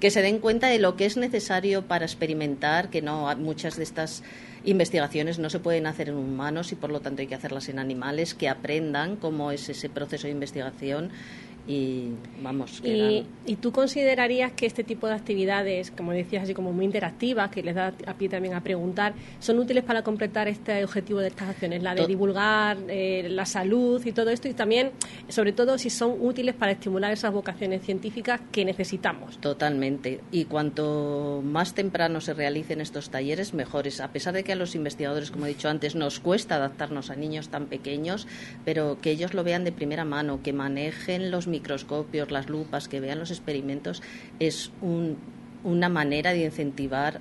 Que 0.00 0.10
se 0.10 0.22
den 0.22 0.38
cuenta 0.38 0.68
de 0.68 0.78
lo 0.78 0.96
que 0.96 1.06
es 1.06 1.16
necesario 1.16 1.82
para 1.82 2.04
experimentar, 2.04 2.90
que 2.90 3.02
no 3.02 3.34
muchas 3.36 3.76
de 3.76 3.84
estas 3.84 4.22
investigaciones 4.64 5.38
no 5.38 5.50
se 5.50 5.58
pueden 5.60 5.86
hacer 5.86 6.08
en 6.08 6.16
humanos 6.16 6.72
y 6.72 6.74
por 6.74 6.90
lo 6.90 7.00
tanto 7.00 7.22
hay 7.22 7.28
que 7.28 7.34
hacerlas 7.34 7.68
en 7.68 7.78
animales, 7.78 8.34
que 8.34 8.48
aprendan 8.48 9.16
cómo 9.16 9.50
es 9.50 9.68
ese 9.68 9.88
proceso 9.88 10.26
de 10.26 10.32
investigación 10.32 11.10
y 11.66 12.10
vamos, 12.42 12.80
que 12.82 12.88
Y, 12.96 13.26
y 13.46 13.56
tú 13.56 13.72
considerarías 13.72 14.52
que 14.52 14.66
este 14.66 14.84
tipo 14.84 15.06
de 15.06 15.14
actividades, 15.14 15.90
como 15.90 16.12
decías, 16.12 16.42
así 16.44 16.54
como 16.54 16.72
muy 16.72 16.84
interactivas, 16.84 17.50
que 17.50 17.62
les 17.62 17.74
da 17.74 17.94
a 18.06 18.14
pie 18.14 18.28
también 18.28 18.54
a 18.54 18.60
preguntar, 18.62 19.14
son 19.38 19.58
útiles 19.58 19.82
para 19.84 20.02
completar 20.02 20.46
este 20.48 20.84
objetivo 20.84 21.20
de 21.20 21.28
estas 21.28 21.48
acciones, 21.48 21.82
la 21.82 21.94
de 21.94 22.02
To- 22.02 22.06
divulgar 22.06 22.76
eh, 22.88 23.26
la 23.30 23.46
salud 23.46 24.04
y 24.04 24.12
todo 24.12 24.30
esto, 24.30 24.48
y 24.48 24.52
también, 24.54 24.90
sobre 25.28 25.52
todo, 25.52 25.78
si 25.78 25.88
son 25.90 26.16
útiles 26.20 26.54
para 26.54 26.72
estimular 26.72 27.12
esas 27.12 27.32
vocaciones 27.32 27.82
científicas 27.82 28.40
que 28.52 28.64
necesitamos. 28.64 29.38
Totalmente. 29.38 30.20
Y 30.30 30.44
cuanto 30.44 31.40
más 31.44 31.74
temprano 31.74 32.20
se 32.20 32.34
realicen 32.34 32.80
estos 32.80 33.10
talleres, 33.10 33.54
mejores. 33.54 34.00
A 34.00 34.08
pesar 34.12 34.34
de 34.34 34.44
que 34.44 34.52
a 34.52 34.56
los 34.56 34.74
investigadores, 34.74 35.30
como 35.30 35.46
he 35.46 35.48
dicho 35.50 35.68
antes, 35.68 35.94
nos 35.94 36.20
cuesta 36.20 36.56
adaptarnos 36.56 37.10
a 37.10 37.16
niños 37.16 37.48
tan 37.48 37.66
pequeños, 37.66 38.26
pero 38.64 38.98
que 39.00 39.10
ellos 39.10 39.34
lo 39.34 39.44
vean 39.44 39.64
de 39.64 39.72
primera 39.72 40.04
mano, 40.04 40.40
que 40.42 40.52
manejen 40.52 41.30
los 41.30 41.46
microscopios, 41.54 42.30
las 42.30 42.48
lupas, 42.48 42.88
que 42.88 43.00
vean 43.00 43.18
los 43.18 43.30
experimentos, 43.30 44.02
es 44.40 44.70
un- 44.80 45.16
una 45.62 45.88
manera 45.88 46.32
de 46.32 46.44
incentivar 46.44 47.20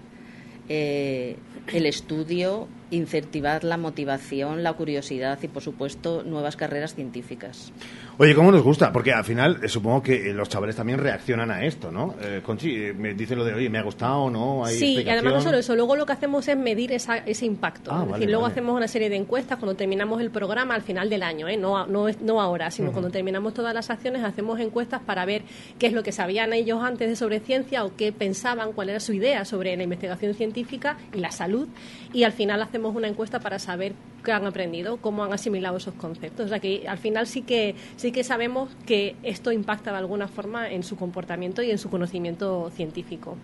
eh, 0.69 1.35
el 1.73 1.85
estudio, 1.85 2.67
incentivar 2.93 3.63
la 3.63 3.77
motivación, 3.77 4.63
la 4.63 4.73
curiosidad 4.73 5.39
y, 5.41 5.47
por 5.47 5.61
supuesto, 5.63 6.23
nuevas 6.23 6.55
carreras 6.55 6.95
científicas. 6.95 7.71
Oye, 8.17 8.35
¿cómo 8.35 8.51
nos 8.51 8.61
gusta? 8.61 8.91
Porque 8.91 9.11
al 9.11 9.23
final 9.23 9.59
eh, 9.63 9.67
supongo 9.67 10.03
que 10.03 10.29
eh, 10.29 10.33
los 10.33 10.47
chavales 10.49 10.75
también 10.75 10.99
reaccionan 10.99 11.49
a 11.49 11.65
esto, 11.65 11.91
¿no? 11.91 12.15
Eh, 12.21 12.41
Conchi, 12.45 12.75
eh, 12.75 12.93
me 12.93 13.13
dice 13.15 13.35
lo 13.35 13.43
de, 13.43 13.53
oye, 13.55 13.69
me 13.69 13.79
ha 13.79 13.83
gustado, 13.83 14.29
¿no? 14.29 14.63
Hay 14.65 14.75
Sí, 14.77 15.01
y 15.03 15.09
además 15.09 15.33
no 15.33 15.41
solo 15.41 15.57
eso, 15.57 15.75
luego 15.75 15.95
lo 15.95 16.05
que 16.05 16.13
hacemos 16.13 16.47
es 16.47 16.55
medir 16.57 16.91
esa- 16.91 17.17
ese 17.17 17.45
impacto. 17.45 17.91
Ah, 17.91 17.95
es 17.95 17.99
vale, 18.01 18.13
decir, 18.13 18.27
luego 18.29 18.43
vale. 18.43 18.51
hacemos 18.53 18.75
una 18.77 18.87
serie 18.87 19.09
de 19.09 19.15
encuestas 19.15 19.57
cuando 19.57 19.75
terminamos 19.75 20.21
el 20.21 20.29
programa 20.29 20.75
al 20.75 20.83
final 20.83 21.09
del 21.09 21.23
año, 21.23 21.47
¿eh? 21.47 21.57
no, 21.57 21.87
no, 21.87 22.07
es- 22.07 22.21
no 22.21 22.39
ahora, 22.39 22.69
sino 22.69 22.91
cuando 22.91 23.09
terminamos 23.09 23.53
todas 23.55 23.73
las 23.73 23.89
acciones 23.89 24.23
hacemos 24.23 24.59
encuestas 24.59 25.01
para 25.01 25.25
ver 25.25 25.41
qué 25.79 25.87
es 25.87 25.93
lo 25.93 26.03
que 26.03 26.11
sabían 26.11 26.53
ellos 26.53 26.83
antes 26.83 27.09
de 27.09 27.15
sobre 27.15 27.39
ciencia 27.39 27.83
o 27.83 27.95
qué 27.95 28.11
pensaban, 28.11 28.73
cuál 28.73 28.89
era 28.89 28.99
su 28.99 29.13
idea 29.13 29.45
sobre 29.45 29.75
la 29.75 29.83
investigación 29.83 30.33
científica 30.35 30.97
y 31.13 31.19
la 31.19 31.31
salud. 31.31 31.67
Y 32.13 32.23
al 32.25 32.31
final 32.33 32.61
hacemos 32.61 32.82
una 32.91 33.07
encuesta 33.07 33.39
para 33.39 33.59
saber 33.59 33.93
qué 34.23 34.31
han 34.31 34.45
aprendido, 34.45 34.97
cómo 34.97 35.23
han 35.23 35.33
asimilado 35.33 35.77
esos 35.77 35.93
conceptos. 35.93 36.47
O 36.47 36.49
sea 36.49 36.59
que 36.59 36.87
al 36.87 36.97
final 36.97 37.27
sí 37.27 37.41
que, 37.41 37.75
sí 37.95 38.11
que 38.11 38.23
sabemos 38.23 38.69
que 38.85 39.15
esto 39.23 39.51
impacta 39.51 39.91
de 39.91 39.97
alguna 39.97 40.27
forma 40.27 40.69
en 40.69 40.83
su 40.83 40.95
comportamiento 40.95 41.61
y 41.61 41.71
en 41.71 41.77
su 41.77 41.89
conocimiento 41.89 42.69
científico. 42.71 43.37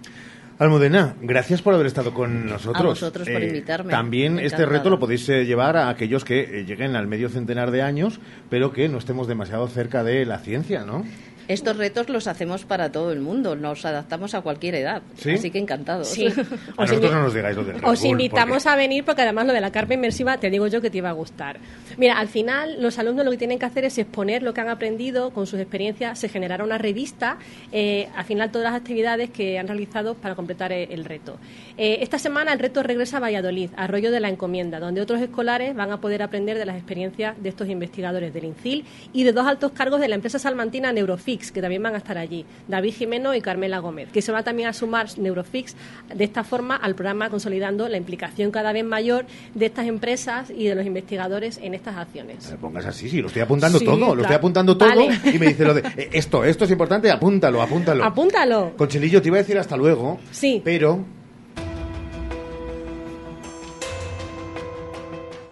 Almudena, 0.59 1.15
gracias 1.21 1.61
por 1.61 1.73
haber 1.73 1.87
estado 1.87 2.13
con 2.13 2.45
nosotros. 2.45 2.83
A 2.83 2.87
vosotros 2.87 3.29
por 3.29 3.41
invitarme. 3.41 3.91
También 3.91 4.39
este 4.39 4.65
reto 4.65 4.89
lo 4.89 4.99
podéis 4.99 5.29
eh, 5.29 5.45
llevar 5.45 5.77
a 5.77 5.87
aquellos 5.87 6.25
que 6.25 6.41
eh, 6.41 6.65
lleguen 6.65 6.97
al 6.97 7.07
medio 7.07 7.29
centenar 7.29 7.71
de 7.71 7.81
años, 7.81 8.19
pero 8.49 8.73
que 8.73 8.89
no 8.89 8.97
estemos 8.97 9.29
demasiado 9.29 9.69
cerca 9.69 10.03
de 10.03 10.25
la 10.25 10.39
ciencia, 10.39 10.83
¿no? 10.83 11.05
Estos 11.49 11.77
retos 11.77 12.09
los 12.09 12.27
hacemos 12.27 12.63
para 12.63 12.91
todo 12.91 13.11
el 13.11 13.21
mundo, 13.21 13.55
nos 13.55 13.83
adaptamos 13.83 14.35
a 14.35 14.41
cualquier 14.41 14.75
edad, 14.75 15.01
¿Sí? 15.17 15.31
así 15.31 15.49
que 15.49 15.57
encantados. 15.57 16.07
Sí. 16.07 16.27
A 16.77 16.85
nosotros 16.85 17.11
no 17.11 17.23
nos 17.23 17.33
digáis 17.33 17.55
lo 17.55 17.63
del 17.63 17.81
Red 17.81 17.89
Os 17.89 18.01
Bull, 18.01 18.11
invitamos 18.11 18.67
a 18.67 18.75
venir 18.75 19.03
porque 19.03 19.23
además 19.23 19.47
lo 19.47 19.53
de 19.53 19.59
la 19.59 19.71
carpa 19.71 19.95
inmersiva 19.95 20.37
te 20.37 20.51
digo 20.51 20.67
yo 20.67 20.79
que 20.79 20.91
te 20.91 20.99
iba 20.99 21.09
a 21.09 21.13
gustar. 21.13 21.59
Mira, 21.97 22.19
al 22.19 22.27
final 22.27 22.81
los 22.81 22.99
alumnos 22.99 23.25
lo 23.25 23.31
que 23.31 23.37
tienen 23.37 23.57
que 23.57 23.65
hacer 23.65 23.83
es 23.83 23.97
exponer 23.97 24.43
lo 24.43 24.53
que 24.53 24.61
han 24.61 24.69
aprendido 24.69 25.31
con 25.31 25.47
sus 25.47 25.59
experiencias, 25.59 26.19
se 26.19 26.29
generará 26.29 26.63
una 26.63 26.77
revista, 26.77 27.39
eh, 27.71 28.09
al 28.15 28.25
final 28.25 28.51
todas 28.51 28.71
las 28.71 28.79
actividades 28.79 29.31
que 29.31 29.57
han 29.57 29.67
realizado 29.67 30.13
para 30.13 30.35
completar 30.35 30.71
eh, 30.71 30.87
el 30.91 31.03
reto. 31.03 31.37
Eh, 31.77 31.97
esta 32.01 32.19
semana 32.19 32.53
el 32.53 32.59
reto 32.59 32.83
regresa 32.83 33.17
a 33.17 33.21
Valladolid, 33.21 33.71
a 33.75 33.85
Arroyo 33.85 34.11
de 34.11 34.19
la 34.19 34.29
Encomienda, 34.29 34.79
donde 34.79 35.01
otros 35.01 35.19
escolares 35.19 35.75
van 35.75 35.91
a 35.91 35.99
poder 35.99 36.21
aprender 36.21 36.59
de 36.59 36.65
las 36.65 36.75
experiencias 36.75 37.41
de 37.41 37.49
estos 37.49 37.67
investigadores 37.69 38.33
del 38.35 38.45
INCIL 38.45 38.85
y 39.13 39.23
de 39.23 39.33
dos 39.33 39.47
altos 39.47 39.71
cargos 39.71 39.99
de 39.99 40.07
la 40.07 40.15
empresa 40.15 40.37
salmantina 40.37 40.93
Neurofix, 41.39 41.51
que 41.51 41.61
también 41.61 41.81
van 41.83 41.95
a 41.95 41.97
estar 41.97 42.17
allí, 42.17 42.45
David 42.67 42.93
Jimeno 42.93 43.33
y 43.33 43.41
Carmela 43.41 43.79
Gómez, 43.79 44.09
que 44.11 44.21
se 44.21 44.31
va 44.31 44.43
también 44.43 44.67
a 44.69 44.73
sumar 44.73 45.07
Neurofix 45.17 45.75
de 46.13 46.23
esta 46.23 46.43
forma 46.43 46.75
al 46.75 46.95
programa 46.95 47.29
consolidando 47.29 47.87
la 47.87 47.97
implicación 47.97 48.51
cada 48.51 48.73
vez 48.73 48.83
mayor 48.83 49.25
de 49.55 49.65
estas 49.65 49.87
empresas 49.87 50.49
y 50.49 50.65
de 50.67 50.75
los 50.75 50.85
investigadores 50.85 51.59
en 51.61 51.73
estas 51.73 51.97
acciones. 51.97 52.49
Me 52.51 52.57
pongas 52.57 52.85
así, 52.85 53.09
sí, 53.09 53.21
lo 53.21 53.27
estoy 53.27 53.41
apuntando 53.41 53.79
Sí, 53.79 53.85
todo, 53.85 54.15
lo 54.15 54.21
estoy 54.21 54.35
apuntando 54.35 54.77
todo 54.77 54.89
Vale. 54.89 55.09
y 55.33 55.39
me 55.39 55.47
dice 55.47 55.63
lo 55.65 55.73
de, 55.73 55.81
eh, 55.97 56.09
esto, 56.13 56.43
esto 56.43 56.65
es 56.65 56.71
importante, 56.71 57.09
apúntalo, 57.11 57.61
apúntalo. 57.61 58.03
Apúntalo. 58.03 58.73
Conchelillo, 58.77 59.21
te 59.21 59.29
iba 59.29 59.37
a 59.37 59.39
decir 59.41 59.57
hasta 59.57 59.77
luego, 59.77 60.19
Sí. 60.31 60.61
pero 60.63 61.05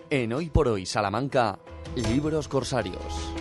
En 0.10 0.32
Hoy 0.34 0.50
por 0.50 0.68
Hoy 0.70 0.86
Salamanca, 0.86 1.60
Libros 1.96 2.48
Corsarios. 2.48 3.34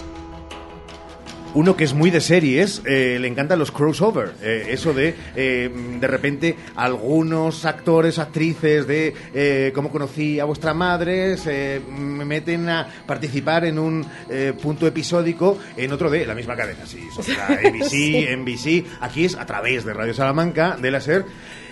Uno 1.56 1.74
que 1.74 1.84
es 1.84 1.94
muy 1.94 2.10
de 2.10 2.20
series, 2.20 2.82
eh, 2.84 3.16
le 3.18 3.28
encantan 3.28 3.58
los 3.58 3.72
crossover. 3.72 4.32
eh, 4.42 4.66
eso 4.68 4.92
de, 4.92 5.14
eh, 5.34 5.70
de 6.00 6.06
repente, 6.06 6.54
algunos 6.74 7.64
actores, 7.64 8.18
actrices 8.18 8.86
de 8.86 9.14
eh, 9.32 9.72
cómo 9.74 9.90
conocí 9.90 10.38
a 10.38 10.44
vuestra 10.44 10.74
madre 10.74 11.38
se 11.38 11.80
me 11.98 12.26
meten 12.26 12.68
a 12.68 12.86
participar 13.06 13.64
en 13.64 13.78
un 13.78 14.06
eh, 14.28 14.52
punto 14.60 14.86
episódico 14.86 15.58
en 15.78 15.92
otro 15.92 16.10
de 16.10 16.26
la 16.26 16.34
misma 16.34 16.56
cadena. 16.56 16.84
Sí, 16.84 17.08
ABC, 17.16 17.84
Sí. 17.88 18.26
NBC. 18.36 18.84
Aquí 19.00 19.24
es 19.24 19.34
a 19.34 19.46
través 19.46 19.84
de 19.86 19.94
Radio 19.94 20.12
Salamanca, 20.12 20.76
de 20.80 20.90
la 20.90 21.00
SER. 21.00 21.24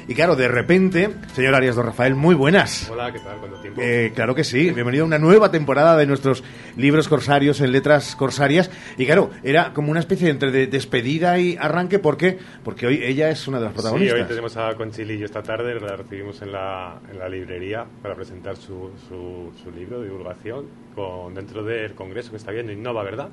Y 0.07 0.15
claro, 0.15 0.37
de 0.37 0.49
repente, 0.49 1.09
señor 1.33 1.55
Arias 1.55 1.77
Don 1.77 1.87
Rafael, 1.87 2.15
muy 2.15 2.35
buenas. 2.35 2.91
Hola, 2.91 3.11
¿qué 3.11 3.21
tal? 3.21 3.39
¿Cuánto 3.39 3.57
tiempo? 3.63 3.81
Eh, 3.83 4.13
claro 4.15 4.35
que 4.35 4.45
sí, 4.45 4.71
bienvenido 4.71 5.05
a 5.05 5.07
una 5.07 5.19
nueva 5.19 5.51
temporada 5.51 5.97
de 5.97 6.07
nuestros 6.07 6.45
libros 6.77 7.09
corsarios 7.09 7.63
en 7.63 7.73
letras 7.73 8.15
corsarias. 8.15 8.71
Y 8.99 9.07
claro, 9.07 9.31
era 9.43 9.73
como 9.73 9.91
una 9.91 10.01
especie 10.01 10.29
entre 10.29 10.51
de 10.51 10.67
despedida 10.67 11.39
y 11.39 11.57
arranque, 11.59 11.99
¿por 11.99 12.19
qué? 12.19 12.39
Porque 12.63 12.87
hoy 12.87 13.03
ella 13.03 13.31
es 13.31 13.49
una 13.49 13.59
de 13.59 13.65
las 13.65 13.73
Sí, 13.73 13.77
protagonistas. 13.77 14.21
hoy 14.21 14.27
tenemos 14.29 14.57
a 14.59 14.75
Conchilillo 14.75 15.25
esta 15.25 15.43
tarde, 15.43 15.81
la 15.81 15.97
recibimos 15.97 16.43
en 16.43 16.53
la, 16.53 17.01
en 17.11 17.19
la 17.19 17.29
librería 17.29 17.87
para 18.03 18.15
presentar 18.15 18.57
su, 18.57 18.91
su, 19.09 19.53
su 19.63 19.71
libro 19.71 20.01
de 20.01 20.09
divulgación 20.11 20.67
con, 20.95 21.35
dentro 21.35 21.65
del 21.65 21.95
congreso 21.95 22.31
que 22.31 22.37
está 22.37 22.51
viendo 22.53 22.73
Innova, 22.73 23.03
¿verdad? 23.05 23.31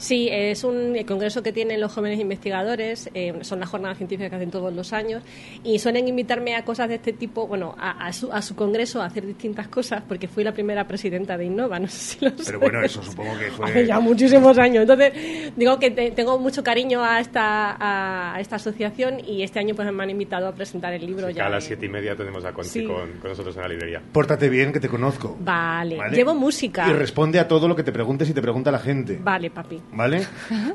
Sí, 0.00 0.28
es 0.30 0.64
un 0.64 0.96
congreso 1.06 1.42
que 1.42 1.52
tienen 1.52 1.78
los 1.80 1.92
jóvenes 1.92 2.18
investigadores, 2.18 3.10
eh, 3.14 3.34
son 3.42 3.60
las 3.60 3.68
jornadas 3.68 3.98
científicas 3.98 4.30
que 4.30 4.36
hacen 4.36 4.50
todos 4.50 4.72
los 4.74 4.92
años 4.94 5.22
y 5.62 5.78
suelen 5.78 6.08
invitarme 6.08 6.56
a 6.56 6.64
cosas 6.64 6.88
de 6.88 6.94
este 6.94 7.12
tipo, 7.12 7.46
bueno, 7.46 7.74
a, 7.78 8.06
a 8.06 8.12
su, 8.12 8.32
a 8.32 8.40
su 8.40 8.56
congreso 8.56 9.02
a 9.02 9.04
hacer 9.06 9.26
distintas 9.26 9.68
cosas 9.68 10.02
porque 10.08 10.26
fui 10.26 10.42
la 10.42 10.52
primera 10.52 10.86
presidenta 10.88 11.36
de 11.36 11.44
Innova, 11.44 11.78
no 11.78 11.86
sé 11.88 11.98
si 12.18 12.24
lo 12.24 12.32
Pero 12.44 12.58
bueno, 12.60 12.82
eso 12.82 13.02
supongo 13.02 13.38
que 13.38 13.50
fue... 13.50 13.66
Hace 13.66 13.86
ya 13.86 14.00
muchísimos 14.00 14.56
años. 14.58 14.82
Entonces, 14.82 15.12
digo 15.54 15.78
que 15.78 15.90
te- 15.90 16.10
tengo 16.12 16.38
mucho 16.38 16.64
cariño 16.64 17.04
a 17.04 17.20
esta, 17.20 17.70
a, 17.78 18.34
a 18.36 18.40
esta 18.40 18.56
asociación 18.56 19.20
y 19.26 19.42
este 19.42 19.58
año 19.58 19.74
pues 19.74 19.92
me 19.92 20.02
han 20.02 20.10
invitado 20.10 20.48
a 20.48 20.54
presentar 20.54 20.94
el 20.94 21.04
libro 21.04 21.28
ya. 21.28 21.46
a 21.46 21.50
las 21.50 21.64
de- 21.64 21.68
siete 21.68 21.84
y 21.86 21.88
media 21.90 22.16
tenemos 22.16 22.44
a 22.46 22.52
Conchi 22.52 22.70
Sí. 22.70 22.84
con, 22.86 23.12
con 23.20 23.30
nosotros 23.30 23.54
en 23.56 23.62
la 23.62 23.68
librería. 23.68 24.00
Pórtate 24.12 24.48
bien, 24.48 24.72
que 24.72 24.80
te 24.80 24.88
conozco. 24.88 25.36
Vale. 25.40 25.96
Vale. 25.98 26.16
llevo 26.16 26.34
música. 26.34 26.88
Y 26.88 26.92
responde 26.94 27.38
a 27.38 27.46
todo 27.46 27.68
lo 27.68 27.76
que 27.76 27.82
te 27.82 27.92
preguntes 27.92 28.30
y 28.30 28.32
te 28.32 28.40
pregunta 28.40 28.70
la 28.70 28.78
gente. 28.78 29.18
Vale, 29.22 29.50
papi. 29.50 29.78
¿Vale? 29.92 30.22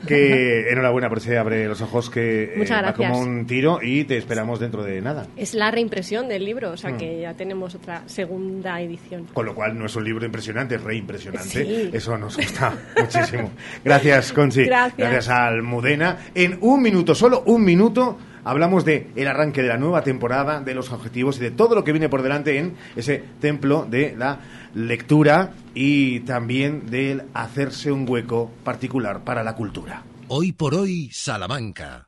Que 0.08 0.70
enhorabuena 0.72 1.08
por 1.10 1.20
ese 1.20 1.38
abre 1.38 1.68
los 1.68 1.82
ojos 1.82 2.10
que 2.10 2.44
eh, 2.56 2.66
va 2.70 2.94
como 2.94 3.08
gracias. 3.10 3.18
un 3.18 3.46
tiro 3.48 3.80
y 3.82 4.04
te 4.04 4.18
esperamos 4.18 4.60
dentro 4.60 4.84
de 4.84 5.02
nada. 5.02 5.28
Es 5.38 5.54
la 5.54 5.72
reimpresión 5.72 6.28
del 6.28 6.44
libro, 6.46 6.72
o 6.72 6.78
sea 6.78 6.92
Mm. 6.92 6.98
que 6.98 7.22
ya 7.22 7.34
tenemos 7.34 7.76
otra 7.76 8.04
segunda 8.08 8.80
edición. 8.82 9.26
Con 9.34 9.46
lo 9.46 9.56
cual 9.56 9.78
no 9.78 9.86
es 9.86 9.96
un 9.96 10.04
libro 10.04 10.26
impresionante, 10.26 10.76
es 10.76 10.84
re 10.84 10.98
impresionante. 10.98 11.50
Sí. 11.66 11.90
Eso 11.94 12.18
nos 12.18 12.36
gusta 12.38 12.74
muchísimo. 13.00 13.52
Gracias, 13.84 14.34
Conchi. 14.34 14.66
Gracias. 14.66 15.30
a 15.30 15.48
Almudena. 15.48 16.18
En 16.34 16.58
un 16.62 16.82
minuto, 16.82 17.16
solo 17.16 17.44
un 17.46 17.64
minuto, 17.64 18.18
hablamos 18.46 18.86
de 18.86 19.10
el 19.18 19.28
arranque 19.28 19.62
de 19.62 19.68
la 19.68 19.78
nueva 19.78 20.04
temporada, 20.04 20.62
de 20.62 20.74
los 20.74 20.92
objetivos 20.92 21.38
y 21.38 21.42
de 21.42 21.52
todo 21.52 21.76
lo 21.76 21.84
que 21.84 21.92
viene 21.92 22.08
por 22.08 22.22
delante 22.22 22.58
en 22.58 22.76
ese 22.96 23.22
templo 23.42 23.86
de 23.90 24.16
la 24.18 24.40
lectura 24.74 25.54
y 25.74 26.22
también 26.22 26.86
del 26.90 27.24
hacerse 27.34 27.92
un 27.92 28.08
hueco 28.08 28.52
particular 28.64 29.24
para 29.26 29.44
la 29.44 29.56
cultura. 29.56 30.04
Hoy 30.30 30.54
por 30.54 30.74
hoy, 30.74 31.10
Salamanca. 31.12 32.08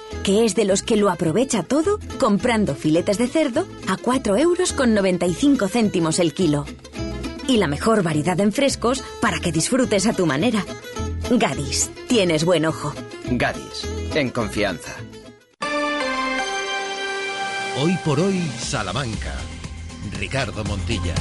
que 0.23 0.45
es 0.45 0.55
de 0.55 0.65
los 0.65 0.83
que 0.83 0.97
lo 0.97 1.09
aprovecha 1.09 1.63
todo 1.63 1.99
comprando 2.19 2.75
filetes 2.75 3.17
de 3.17 3.27
cerdo 3.27 3.67
a 3.87 3.97
4 3.97 4.37
euros 4.37 4.73
con 4.73 4.93
95 4.93 5.67
céntimos 5.67 6.19
el 6.19 6.33
kilo. 6.33 6.65
Y 7.47 7.57
la 7.57 7.67
mejor 7.67 8.03
variedad 8.03 8.39
en 8.39 8.51
frescos 8.51 9.03
para 9.19 9.39
que 9.39 9.51
disfrutes 9.51 10.05
a 10.05 10.13
tu 10.13 10.25
manera. 10.25 10.63
Gadis, 11.29 11.89
tienes 12.07 12.45
buen 12.45 12.65
ojo. 12.65 12.93
Gadis, 13.29 13.87
en 14.13 14.29
confianza. 14.29 14.91
Hoy 17.81 17.97
por 18.05 18.19
hoy, 18.19 18.41
Salamanca. 18.59 19.33
Ricardo 20.19 20.63
Montilla. 20.63 21.15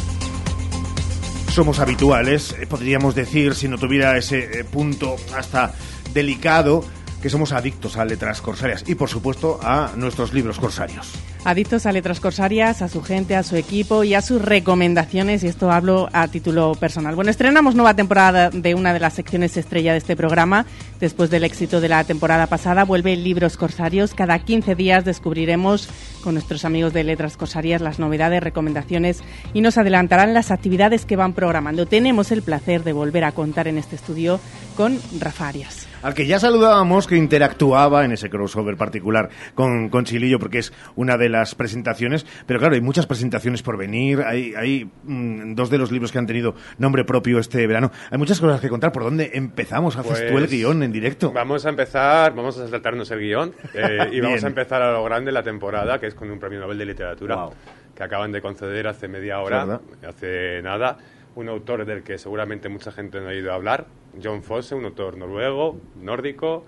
somos 1.52 1.80
habituales, 1.80 2.54
eh, 2.60 2.66
podríamos 2.66 3.14
decir, 3.14 3.54
si 3.54 3.66
no 3.68 3.76
tuviera 3.76 4.16
ese 4.16 4.60
eh, 4.60 4.64
punto 4.64 5.16
hasta 5.34 5.74
delicado, 6.12 6.84
que 7.20 7.30
somos 7.30 7.52
adictos 7.52 7.96
a 7.96 8.04
letras 8.04 8.40
corsarias 8.40 8.84
y, 8.86 8.94
por 8.94 9.08
supuesto, 9.08 9.60
a 9.62 9.92
nuestros 9.96 10.32
libros 10.32 10.58
corsarios. 10.58 11.12
Adictos 11.44 11.86
a 11.86 11.92
letras 11.92 12.20
corsarias, 12.20 12.82
a 12.82 12.88
su 12.88 13.02
gente, 13.02 13.34
a 13.34 13.42
su 13.42 13.56
equipo 13.56 14.04
y 14.04 14.14
a 14.14 14.22
sus 14.22 14.42
recomendaciones, 14.42 15.42
y 15.42 15.46
esto 15.46 15.70
hablo 15.70 16.08
a 16.12 16.28
título 16.28 16.74
personal. 16.74 17.14
Bueno, 17.14 17.30
estrenamos 17.30 17.74
nueva 17.74 17.94
temporada 17.94 18.50
de 18.50 18.74
una 18.74 18.92
de 18.92 19.00
las 19.00 19.14
secciones 19.14 19.56
estrella 19.56 19.92
de 19.92 19.98
este 19.98 20.16
programa. 20.16 20.66
Después 20.98 21.30
del 21.30 21.44
éxito 21.44 21.80
de 21.80 21.88
la 21.88 22.04
temporada 22.04 22.46
pasada, 22.46 22.84
vuelve 22.84 23.16
Libros 23.16 23.56
Corsarios. 23.56 24.14
Cada 24.14 24.38
15 24.38 24.74
días 24.74 25.04
descubriremos 25.04 25.88
con 26.22 26.34
nuestros 26.34 26.64
amigos 26.64 26.92
de 26.92 27.04
Letras 27.04 27.36
Corsarias 27.36 27.80
las 27.80 27.98
novedades, 27.98 28.42
recomendaciones 28.42 29.22
y 29.54 29.62
nos 29.62 29.78
adelantarán 29.78 30.34
las 30.34 30.50
actividades 30.50 31.06
que 31.06 31.16
van 31.16 31.32
programando. 31.32 31.86
Tenemos 31.86 32.32
el 32.32 32.42
placer 32.42 32.84
de 32.84 32.92
volver 32.92 33.24
a 33.24 33.32
contar 33.32 33.68
en 33.68 33.78
este 33.78 33.96
estudio 33.96 34.40
con 34.76 34.98
Rafa 35.18 35.48
Arias. 35.48 35.89
Al 36.02 36.14
que 36.14 36.26
ya 36.26 36.38
saludábamos, 36.40 37.06
que 37.06 37.16
interactuaba 37.16 38.04
en 38.04 38.12
ese 38.12 38.30
crossover 38.30 38.76
particular 38.76 39.28
con, 39.54 39.90
con 39.90 40.04
Chilillo, 40.04 40.38
porque 40.38 40.58
es 40.58 40.72
una 40.96 41.18
de 41.18 41.28
las 41.28 41.54
presentaciones. 41.54 42.24
Pero 42.46 42.58
claro, 42.58 42.74
hay 42.74 42.80
muchas 42.80 43.06
presentaciones 43.06 43.62
por 43.62 43.76
venir. 43.76 44.22
Hay, 44.22 44.54
hay 44.54 44.90
mm, 45.04 45.54
dos 45.54 45.68
de 45.68 45.78
los 45.78 45.92
libros 45.92 46.10
que 46.10 46.18
han 46.18 46.26
tenido 46.26 46.54
nombre 46.78 47.04
propio 47.04 47.38
este 47.38 47.66
verano. 47.66 47.90
Hay 48.10 48.18
muchas 48.18 48.40
cosas 48.40 48.60
que 48.60 48.68
contar. 48.68 48.92
¿Por 48.92 49.04
dónde 49.04 49.30
empezamos? 49.34 49.96
¿Haces 49.96 50.26
tú 50.26 50.38
el 50.38 50.44
Pues, 50.44 50.50
guion 50.50 50.82
en 50.82 50.92
directo? 50.92 51.32
Vamos 51.32 51.66
a 51.66 51.68
empezar, 51.68 52.34
vamos 52.34 52.58
a 52.58 52.66
saltarnos 52.66 53.10
el 53.10 53.20
guion 53.20 53.52
eh, 53.74 54.08
y 54.12 54.20
vamos 54.20 54.42
a 54.42 54.46
empezar 54.46 54.82
a 54.82 54.92
lo 54.92 55.04
grande 55.04 55.30
la 55.32 55.42
temporada, 55.42 55.98
que 55.98 56.06
es 56.06 56.14
con 56.14 56.30
un 56.30 56.38
premio 56.38 56.60
Nobel 56.60 56.78
de 56.78 56.86
Literatura 56.86 57.48
que 57.94 58.04
acaban 58.04 58.32
de 58.32 58.40
conceder 58.40 58.86
hace 58.86 59.08
media 59.08 59.40
hora, 59.40 59.80
hace 60.08 60.62
nada. 60.62 60.96
Un 61.34 61.48
autor 61.48 61.84
del 61.84 62.02
que 62.02 62.18
seguramente 62.18 62.68
mucha 62.68 62.90
gente 62.90 63.20
no 63.20 63.26
ha 63.26 63.30
oído 63.30 63.52
hablar, 63.52 63.86
John 64.22 64.42
Fosse, 64.42 64.74
un 64.74 64.84
autor 64.84 65.16
noruego, 65.16 65.80
nórdico, 65.96 66.64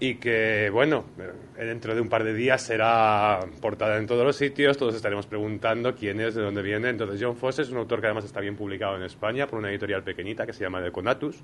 y 0.00 0.16
que, 0.16 0.70
bueno, 0.72 1.04
dentro 1.56 1.94
de 1.94 2.00
un 2.00 2.08
par 2.08 2.24
de 2.24 2.34
días 2.34 2.62
será 2.62 3.40
portada 3.60 3.96
en 3.98 4.06
todos 4.06 4.24
los 4.24 4.36
sitios, 4.36 4.76
todos 4.76 4.94
estaremos 4.94 5.26
preguntando 5.26 5.94
quién 5.94 6.20
es, 6.20 6.34
de 6.34 6.42
dónde 6.42 6.62
viene. 6.62 6.88
Entonces, 6.88 7.20
John 7.22 7.36
Fosse 7.36 7.62
es 7.62 7.70
un 7.70 7.78
autor 7.78 8.00
que 8.00 8.06
además 8.08 8.24
está 8.24 8.40
bien 8.40 8.56
publicado 8.56 8.96
en 8.96 9.02
España 9.02 9.46
por 9.46 9.60
una 9.60 9.70
editorial 9.70 10.02
pequeñita 10.02 10.46
que 10.46 10.52
se 10.52 10.64
llama 10.64 10.80
Deconatus. 10.80 11.42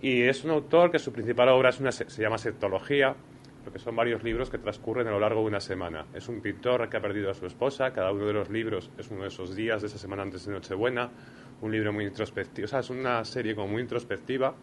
Y 0.00 0.22
es 0.22 0.44
un 0.44 0.50
autor 0.50 0.90
que 0.90 0.98
su 0.98 1.12
principal 1.12 1.48
obra 1.50 1.68
es 1.68 1.80
una, 1.80 1.92
se 1.92 2.22
llama 2.22 2.38
Septología, 2.38 3.14
porque 3.68 3.80
son 3.80 3.96
varios 3.96 4.22
libros 4.22 4.48
que 4.48 4.56
transcurren 4.56 5.08
a 5.08 5.10
lo 5.10 5.20
largo 5.20 5.42
de 5.42 5.46
una 5.48 5.60
semana. 5.60 6.06
Es 6.14 6.30
un 6.30 6.40
pintor 6.40 6.88
que 6.88 6.96
ha 6.96 7.02
perdido 7.02 7.30
a 7.30 7.34
su 7.34 7.44
esposa, 7.44 7.92
cada 7.92 8.12
uno 8.12 8.24
de 8.24 8.32
los 8.32 8.48
libros 8.48 8.90
es 8.96 9.10
uno 9.10 9.24
de 9.24 9.28
esos 9.28 9.54
días 9.54 9.82
de 9.82 9.88
esa 9.88 9.98
semana 9.98 10.22
antes 10.22 10.46
de 10.46 10.52
Nochebuena, 10.52 11.10
un 11.60 11.70
libro 11.70 11.92
muy 11.92 12.06
introspectivo, 12.06 12.64
o 12.64 12.68
sea, 12.68 12.80
es 12.80 12.88
una 12.88 13.22
serie 13.26 13.54
como 13.54 13.68
muy 13.68 13.82
introspectiva. 13.82 14.54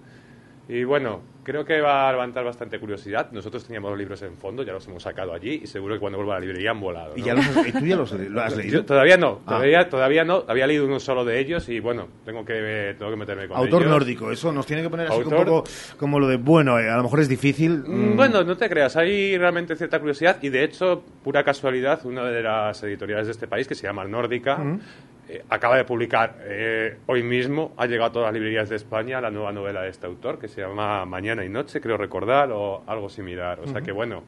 Y 0.68 0.84
bueno, 0.84 1.22
creo 1.44 1.64
que 1.64 1.80
va 1.80 2.10
a 2.10 2.12
levantar 2.12 2.44
bastante 2.44 2.80
curiosidad. 2.80 3.30
Nosotros 3.32 3.64
teníamos 3.66 3.92
los 3.92 4.00
libros 4.00 4.20
en 4.24 4.36
fondo, 4.36 4.64
ya 4.64 4.74
los 4.74 4.88
hemos 4.88 5.04
sacado 5.04 5.32
allí 5.32 5.60
y 5.64 5.68
seguro 5.68 5.94
que 5.94 6.00
cuando 6.00 6.18
vuelva 6.18 6.38
a 6.38 6.40
la 6.40 6.46
librería 6.46 6.72
han 6.72 6.80
volado. 6.80 7.14
¿Y 7.16 7.22
ya 7.22 7.36
los 7.36 7.46
y 7.68 7.72
tú 7.72 7.86
ya 7.86 7.96
los- 7.96 8.12
lo 8.14 8.42
has 8.42 8.58
leído? 8.58 8.80
Yo 8.80 8.86
todavía 8.86 9.16
no, 9.16 9.42
Ah. 9.46 9.50
todavía, 9.50 9.88
todavía 9.90 10.24
no. 10.24 10.44
Había 10.48 10.66
leído 10.66 10.86
uno 10.88 11.00
solo 11.00 11.24
de 11.24 11.40
ellos 11.40 11.70
y 11.70 11.80
bueno, 11.80 12.08
tengo 12.26 12.44
que, 12.44 12.96
tengo 12.98 13.12
que 13.12 13.18
meterme 13.18 13.48
con 13.48 13.58
Autor 13.58 13.84
ellos. 13.84 13.92
nórdico, 13.94 14.32
eso 14.32 14.52
nos 14.52 14.66
tiene 14.66 14.82
que 14.82 14.90
poner 14.90 15.06
así 15.08 15.22
Autor- 15.22 15.38
un 15.40 15.46
poco 15.46 15.64
como 16.00 16.20
lo 16.20 16.28
de, 16.28 16.38
bueno, 16.38 16.80
eh, 16.80 16.90
a 16.90 16.98
lo 16.98 17.04
mejor 17.04 17.20
es 17.20 17.30
difícil. 17.30 17.84
Mm, 17.86 18.14
mm, 18.14 18.16
Bueno, 18.16 18.44
no 18.44 18.58
te 18.58 18.68
creas, 18.68 18.96
hay 18.98 19.38
realmente 19.38 19.76
cierta 19.76 20.00
curiosidad 20.00 20.38
y 20.42 20.50
de 20.50 20.64
hecho, 20.64 21.04
pura 21.24 21.44
casualidad, 21.44 22.04
una 22.08 22.24
de 22.26 22.42
las 22.42 22.82
editoriales 22.82 23.28
de 23.28 23.34
este 23.34 23.46
país, 23.48 23.68
que 23.68 23.76
se 23.76 23.86
llama 23.86 24.04
Nórdica, 24.06 24.58
Mm. 24.58 24.80
Eh, 25.28 25.44
acaba 25.50 25.78
de 25.78 25.86
publicar 25.86 26.38
eh, 26.42 26.98
hoy 27.08 27.24
mismo, 27.24 27.74
ha 27.78 27.88
llegado 27.88 28.10
a 28.10 28.12
todas 28.12 28.28
las 28.28 28.34
librerías 28.34 28.70
de 28.70 28.76
España 28.76 29.20
la 29.20 29.32
nueva 29.32 29.52
novela 29.52 29.82
de 29.82 29.90
este 29.90 30.06
autor, 30.06 30.38
que 30.38 30.48
se 30.48 30.62
llama 30.62 31.06
Mañana 31.06 31.44
y 31.44 31.50
Noche, 31.50 31.82
creo 31.82 31.98
recordar, 31.98 32.52
o 32.52 32.84
algo 32.86 33.10
similar. 33.10 33.60
O 33.60 33.68
sea 33.68 33.82
que 33.82 33.92
bueno, 33.92 34.24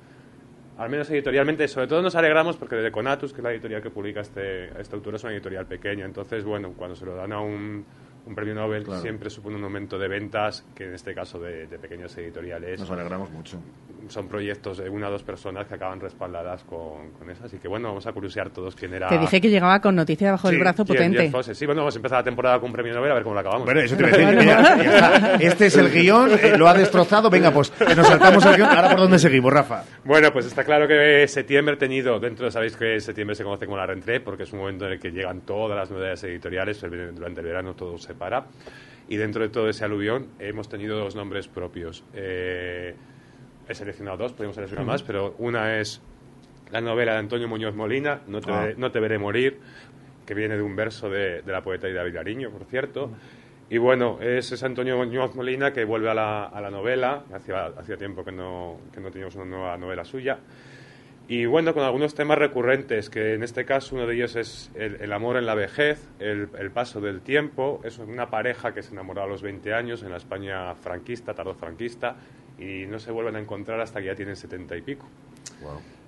al 0.78 0.90
menos 0.90 1.10
editorialmente, 1.10 1.68
sobre 1.68 1.88
todo 1.88 2.02
nos 2.02 2.16
alegramos 2.16 2.58
porque 2.58 2.76
desde 2.76 2.92
Conatus, 2.92 3.32
que 3.32 3.42
es 3.42 3.44
la 3.44 3.52
editorial 3.52 3.82
que 3.82 3.90
publica 3.90 4.22
este, 4.22 4.70
este 4.80 4.96
autor, 4.96 5.16
es 5.16 5.24
una 5.24 5.34
editorial 5.34 5.66
pequeña. 5.66 6.06
Entonces, 6.06 6.44
bueno, 6.44 6.74
cuando 6.76 6.96
se 6.96 7.06
lo 7.06 7.16
dan 7.16 7.32
a 7.32 7.42
un, 7.42 7.86
un 8.28 8.36
premio 8.36 8.54
Nobel, 8.54 8.84
Claro. 8.84 9.02
siempre 9.02 9.30
supone 9.30 9.56
un 9.56 9.64
aumento 9.64 9.98
de 9.98 10.08
ventas, 10.08 10.66
que 10.76 10.84
en 10.86 10.94
este 10.94 11.14
caso 11.16 11.40
de, 11.40 11.68
de 11.68 11.80
pequeñas 11.80 12.16
editoriales. 12.18 12.80
Nos 12.80 12.92
alegramos 12.92 13.32
mucho. 13.32 13.58
Son 14.10 14.28
proyectos 14.28 14.78
de 14.78 14.90
una 14.90 15.10
o 15.10 15.12
dos 15.12 15.24
personas 15.24 15.66
que 15.68 15.74
acaban 15.76 16.00
respaldadas 16.00 16.64
con, 16.64 17.12
con 17.18 17.30
eso. 17.30 17.44
Así 17.46 17.58
que 17.58 17.68
bueno, 17.68 17.90
vamos 17.90 18.06
a 18.08 18.14
curiosear 18.14 18.50
todos 18.52 18.76
quién 18.76 18.94
era. 18.94 19.08
Te 19.10 19.18
dije 19.18 19.42
que 19.42 19.50
llegaba 19.50 19.82
con 19.82 19.96
noticia 19.96 20.28
debajo 20.28 20.48
del 20.48 20.58
Sí, 20.58 20.62
brazo 20.62 20.86
¿quién? 20.86 20.98
potente. 21.14 21.32
Jeff. 21.44 21.58
Sí, 21.58 21.66
bueno, 21.66 21.82
vamos 21.82 21.96
a 21.96 21.98
empezar 21.98 22.20
la 22.20 22.24
temporada 22.24 22.60
con 22.60 22.68
un 22.70 22.74
premio 22.74 22.94
Nobel 22.94 23.12
a 23.12 23.16
ver 23.16 23.24
cómo 23.24 23.36
la 23.36 23.42
acabamos. 23.42 23.66
Bueno, 23.66 23.82
eso 23.82 23.98
te 23.98 24.06
a 24.06 24.08
decir. 24.08 24.28
mira. 24.78 25.36
Este 25.42 25.66
es 25.66 25.78
el 25.78 25.90
guion, 25.92 26.32
eh, 26.42 26.58
lo 26.58 26.68
ha 26.70 26.74
destrozado. 26.74 27.30
Venga, 27.30 27.52
pues 27.52 27.74
nos 27.98 28.08
saltamos 28.08 28.46
el 28.46 28.56
guion. 28.56 28.70
Ahora, 28.70 28.90
¿por 28.92 29.00
dónde 29.00 29.20
seguimos, 29.20 29.52
Rafa? 29.52 29.84
Bueno, 30.06 30.32
pues 30.32 30.46
está 30.46 30.64
claro 30.64 30.88
que 30.88 31.28
septiembre 31.28 31.76
ha 31.76 31.78
tenido, 31.78 32.20
dentro, 32.20 32.50
sabéis 32.52 32.78
que 32.78 33.00
septiembre 33.02 33.36
se 33.36 33.44
conoce 33.44 33.66
como 33.66 33.78
la 33.78 33.86
rentrée, 33.88 34.20
porque 34.22 34.44
es 34.44 34.54
un 34.54 34.60
momento 34.60 34.86
en 34.86 34.94
el 34.94 35.00
que 35.00 35.12
llegan 35.12 35.42
todas 35.42 35.78
las 35.78 35.92
novedades 35.92 36.24
editoriales, 36.24 36.82
el- 36.84 37.14
durante 37.16 37.42
el 37.42 37.48
verano 37.48 37.74
todo 37.74 37.98
se 37.98 38.14
para, 38.18 38.48
y 39.08 39.16
dentro 39.18 39.42
de 39.44 39.50
todo 39.50 39.70
ese 39.70 39.86
aluvión 39.86 40.28
hemos 40.40 40.68
tenido 40.70 40.98
dos 40.98 41.16
nombres 41.16 41.48
propios. 41.48 42.04
Eh, 42.14 42.94
he 43.70 43.74
seleccionado 43.76 44.18
dos, 44.18 44.34
podemos 44.34 44.56
seleccionar 44.56 44.86
más, 44.86 45.04
pero 45.04 45.36
una 45.38 45.80
es 45.80 46.02
la 46.72 46.82
novela 46.82 47.14
de 47.14 47.20
Antonio 47.20 47.48
Muñoz 47.48 47.76
Molina, 47.76 48.22
No 48.28 48.42
te, 48.42 48.52
Ah. 48.52 48.64
veré- 48.66 48.76
No 48.78 48.92
te 48.92 49.00
veré 49.00 49.18
morir, 49.18 49.60
que 50.26 50.34
viene 50.34 50.56
de 50.58 50.62
un 50.62 50.76
verso 50.76 51.10
de, 51.10 51.42
de 51.42 51.52
la 51.52 51.62
poeta 51.64 51.88
Ida 51.90 52.04
Villariño, 52.04 52.50
por 52.50 52.66
cierto. 52.66 53.10
Y 53.70 53.78
bueno, 53.78 54.20
es, 54.22 54.52
es 54.52 54.64
Antonio 54.64 54.98
Muñoz 54.98 55.36
Molina 55.36 55.72
que 55.74 55.84
vuelve 55.86 56.10
a 56.10 56.14
la, 56.14 56.46
a 56.46 56.60
la 56.62 56.70
novela, 56.70 57.24
hacía, 57.34 57.66
hacía 57.78 57.98
tiempo 57.98 58.24
que 58.26 58.32
no, 58.32 58.78
que 58.94 59.00
no 59.02 59.10
teníamos 59.12 59.36
una 59.36 59.46
nueva 59.46 59.78
novela 59.78 60.04
suya. 60.06 60.38
Y 61.30 61.46
bueno, 61.46 61.74
con 61.74 61.84
algunos 61.84 62.16
temas 62.16 62.38
recurrentes, 62.38 63.10
que 63.10 63.34
en 63.34 63.44
este 63.44 63.66
caso 63.66 63.96
uno 63.96 64.08
de 64.08 64.16
ellos 64.16 64.38
es 64.38 64.72
el, 64.76 64.96
el 65.02 65.12
amor 65.12 65.36
en 65.36 65.46
la 65.46 65.56
vejez, 65.56 66.08
el, 66.20 66.48
el 66.58 66.72
paso 66.72 67.02
del 67.02 67.20
tiempo. 67.20 67.82
Es 67.84 67.98
una 67.98 68.30
pareja 68.30 68.74
que 68.74 68.82
se 68.82 68.94
enamoró 68.94 69.24
a 69.24 69.28
los 69.28 69.42
20 69.42 69.74
años 69.74 70.04
en 70.04 70.12
la 70.12 70.18
España 70.18 70.74
franquista, 70.76 71.34
tardofranquista, 71.34 72.16
y 72.58 72.86
no 72.88 72.98
se 73.00 73.12
vuelven 73.12 73.36
a 73.36 73.40
encontrar 73.40 73.82
hasta 73.82 74.00
que 74.00 74.06
ya 74.06 74.16
tienen 74.16 74.38
70 74.38 74.78
y 74.78 74.82
pico. 74.82 75.06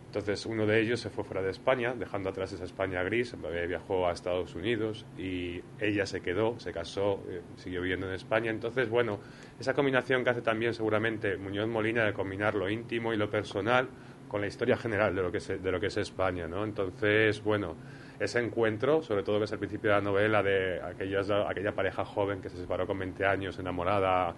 Entonces 0.10 0.48
uno 0.48 0.66
de 0.66 0.82
ellos 0.82 1.00
se 1.02 1.12
fue 1.12 1.24
fuera 1.24 1.44
de 1.44 1.52
España, 1.52 1.94
dejando 1.94 2.30
atrás 2.30 2.52
esa 2.52 2.64
España 2.64 3.04
gris, 3.04 3.36
viajó 3.68 4.08
a 4.08 4.14
Estados 4.14 4.56
Unidos 4.56 5.06
y 5.20 5.62
ella 5.80 6.08
se 6.08 6.22
quedó, 6.22 6.60
se 6.60 6.72
casó, 6.72 7.22
eh, 7.30 7.42
siguió 7.58 7.82
viviendo 7.82 8.08
en 8.08 8.16
España. 8.16 8.50
Entonces, 8.50 8.90
bueno, 8.90 9.20
esa 9.60 9.76
combinación 9.76 10.24
que 10.24 10.32
hace 10.32 10.42
también 10.42 10.74
seguramente 10.74 11.38
Muñoz 11.38 11.68
Molina 11.68 12.06
de 12.06 12.14
combinar 12.14 12.56
lo 12.56 12.72
íntimo 12.72 13.14
y 13.14 13.18
lo 13.18 13.30
personal 13.30 13.88
con 14.30 14.40
la 14.40 14.48
historia 14.48 14.78
general 14.78 15.14
de 15.14 15.22
lo 15.22 15.32
que 15.32 15.40
es, 15.40 15.48
de 15.48 15.72
lo 15.72 15.80
que 15.80 15.88
es 15.88 15.98
España, 15.98 16.48
¿no? 16.48 16.64
Entonces, 16.64 17.44
bueno, 17.44 17.76
ese 18.20 18.40
encuentro, 18.40 19.02
sobre 19.02 19.24
todo 19.24 19.40
que 19.40 19.46
es 19.46 19.52
el 19.52 19.60
principio 19.60 19.90
de 19.90 19.96
la 19.98 20.02
novela 20.02 20.42
de 20.42 20.80
aquellas, 20.82 21.30
aquella 21.30 21.74
pareja 21.74 22.06
joven 22.06 22.40
que 22.42 22.50
se 22.50 22.58
separó 22.58 22.88
con 22.88 23.00
20 23.00 23.26
años, 23.26 23.60
enamorada 23.60 24.36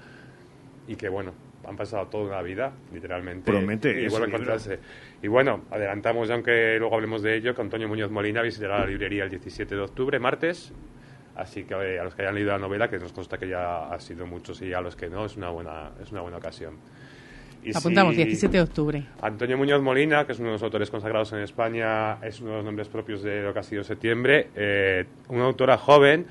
y 0.88 0.96
que, 0.96 1.10
bueno, 1.10 1.34
han 1.68 1.76
pasado 1.76 2.08
toda 2.08 2.26
una 2.26 2.42
vida, 2.42 2.74
literalmente. 2.92 3.52
Promete 3.52 3.90
y 3.90 3.94
vuelve 3.94 4.06
a 4.06 4.20
libro. 4.20 4.26
encontrarse. 4.26 4.80
Y 5.22 5.28
bueno, 5.28 5.66
adelantamos, 5.70 6.30
aunque 6.32 6.78
luego 6.80 6.96
hablemos 6.96 7.22
de 7.22 7.36
ello, 7.36 7.54
que 7.54 7.62
Antonio 7.62 7.88
Muñoz 7.88 8.10
Molina 8.10 8.42
visitará 8.42 8.80
la 8.80 8.88
librería 8.88 9.26
el 9.26 9.30
17 9.30 9.76
de 9.76 9.82
octubre, 9.82 10.20
martes. 10.20 10.74
Así 11.36 11.64
que 11.64 11.74
eh, 11.74 12.00
a 12.00 12.04
los 12.04 12.16
que 12.16 12.24
hayan 12.24 12.36
leído 12.36 12.52
la 12.52 12.60
novela, 12.60 12.90
que 12.90 12.98
nos 12.98 13.14
consta 13.14 13.38
que 13.38 13.48
ya 13.48 13.92
ha 13.92 14.00
sido 14.00 14.26
muchos 14.26 14.62
y 14.62 14.74
a 14.74 14.82
los 14.82 14.96
que 14.96 15.10
no, 15.10 15.26
es 15.26 15.38
una 15.38 15.50
buena, 15.50 15.92
es 16.02 16.12
una 16.12 16.22
buena 16.22 16.38
ocasión. 16.38 16.78
Y 17.64 17.78
Apuntamos, 17.78 18.16
si- 18.16 18.24
17 18.26 18.58
de 18.58 18.64
octubre. 18.64 19.04
Antonio 19.22 19.58
Muñoz 19.58 19.82
Molina, 19.82 20.26
que 20.26 20.32
es 20.32 20.40
uno 20.40 20.48
de 20.50 20.54
los 20.54 20.64
autores 20.64 20.90
consagrados 20.90 21.32
en 21.34 21.40
España, 21.40 22.14
es 22.26 22.42
uno 22.42 22.52
de 22.52 22.56
los 22.58 22.66
nombres 22.66 22.88
propios 22.88 23.22
de 23.22 23.44
lo 23.44 23.54
que 23.54 23.60
ha 23.60 23.64
sido 23.64 23.84
septiembre. 23.84 24.48
eh, 24.56 25.06
una 25.30 25.46
autora 25.46 25.78
joven, 25.78 26.26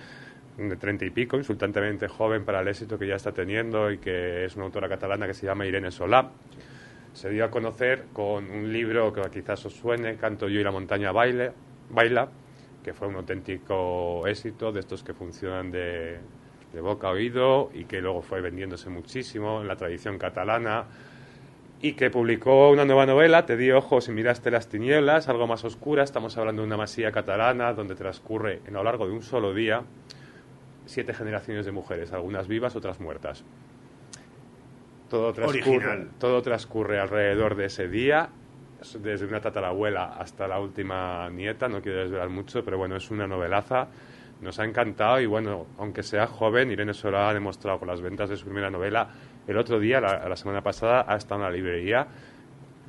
de 0.59 0.77
treinta 0.77 1.05
y 1.07 1.11
pico, 1.11 1.37
insultantemente 1.37 2.07
joven 2.09 2.45
para 2.45 2.61
el 2.61 2.69
éxito 2.69 2.99
que 2.99 3.07
ya 3.07 3.15
está 3.15 3.33
teniendo 3.33 3.91
y 3.91 3.99
que 3.99 4.45
es 4.45 4.57
una 4.57 4.65
autora 4.67 4.89
catalana 4.89 5.27
que 5.27 5.33
se 5.35 5.47
llama 5.47 5.65
Irene 5.67 5.91
Solá. 5.91 6.31
Se 7.13 7.31
dio 7.31 7.45
a 7.45 7.51
conocer 7.51 8.05
con 8.13 8.51
un 8.51 8.73
libro 8.73 9.13
que 9.13 9.23
quizás 9.31 9.65
os 9.67 9.73
suene, 9.75 10.17
Canto 10.17 10.49
yo 10.49 10.61
y 10.61 10.65
la 10.65 10.71
montaña 10.71 11.13
baile, 11.13 11.53
baila, 11.91 12.29
que 12.85 12.93
fue 12.93 13.09
un 13.09 13.15
auténtico 13.17 14.27
éxito 14.27 14.71
de 14.73 14.81
estos 14.81 15.03
que 15.03 15.15
funcionan 15.15 15.71
de, 15.71 16.19
de 16.73 16.81
boca 16.81 17.09
a 17.09 17.11
oído 17.13 17.71
y 17.75 17.85
que 17.85 18.01
luego 18.01 18.21
fue 18.23 18.41
vendiéndose 18.41 18.91
muchísimo 18.91 19.61
en 19.61 19.69
la 19.69 19.77
tradición 19.77 20.19
catalana 20.19 20.85
y 21.83 21.95
que 21.95 22.11
publicó 22.11 22.71
una 22.71 22.85
nueva 22.85 23.07
novela, 23.07 23.47
Te 23.47 23.57
di 23.57 23.71
ojos 23.71 24.09
y 24.09 24.13
miraste 24.13 24.51
las 24.51 24.69
tinieblas, 24.69 25.29
algo 25.29 25.47
más 25.47 25.65
oscura. 25.65 26.03
Estamos 26.03 26.37
hablando 26.37 26.63
de 26.63 26.67
una 26.67 26.77
masía 26.77 27.11
catalana 27.11 27.73
donde 27.73 27.95
transcurre 27.95 28.61
en 28.67 28.75
a 28.77 28.79
lo 28.79 28.85
largo 28.85 29.07
de 29.07 29.13
un 29.13 29.23
solo 29.23 29.55
día 29.55 29.83
siete 30.87 31.15
generaciones 31.15 31.65
de 31.65 31.73
mujeres, 31.73 32.13
algunas 32.13 32.49
vivas, 32.49 32.75
otras 32.75 33.01
muertas. 33.01 33.45
Todo 35.09 35.33
transcurre, 35.33 35.77
Original. 35.77 36.11
todo 36.19 36.43
transcurre 36.43 36.99
alrededor 36.99 37.55
de 37.55 37.67
ese 37.67 37.89
día, 37.89 38.29
desde 39.01 39.27
una 39.27 39.41
tatarabuela 39.41 40.15
hasta 40.19 40.49
la 40.49 40.59
última 40.59 41.29
nieta, 41.31 41.69
no 41.69 41.81
quiero 41.81 42.01
desvelar 42.01 42.29
mucho, 42.29 42.65
pero 42.65 42.79
bueno, 42.79 42.97
es 42.97 43.11
una 43.11 43.27
novelaza. 43.27 43.89
Nos 44.41 44.59
ha 44.59 44.65
encantado 44.65 45.21
y 45.21 45.27
bueno, 45.27 45.67
aunque 45.79 46.03
sea 46.03 46.27
joven, 46.27 46.71
Irene 46.71 46.95
Solá 46.95 47.29
ha 47.29 47.35
demostrado 47.35 47.79
con 47.79 47.89
las 47.89 48.01
ventas 48.01 48.31
de 48.31 48.37
su 48.37 48.47
primera 48.47 48.71
novela. 48.71 49.09
El 49.51 49.59
otro 49.59 49.81
día, 49.81 50.01
la, 50.01 50.29
la 50.29 50.37
semana 50.37 50.63
pasada, 50.63 51.05
ha 51.09 51.17
estado 51.17 51.41
en 51.41 51.47
la 51.47 51.51
librería. 51.51 52.07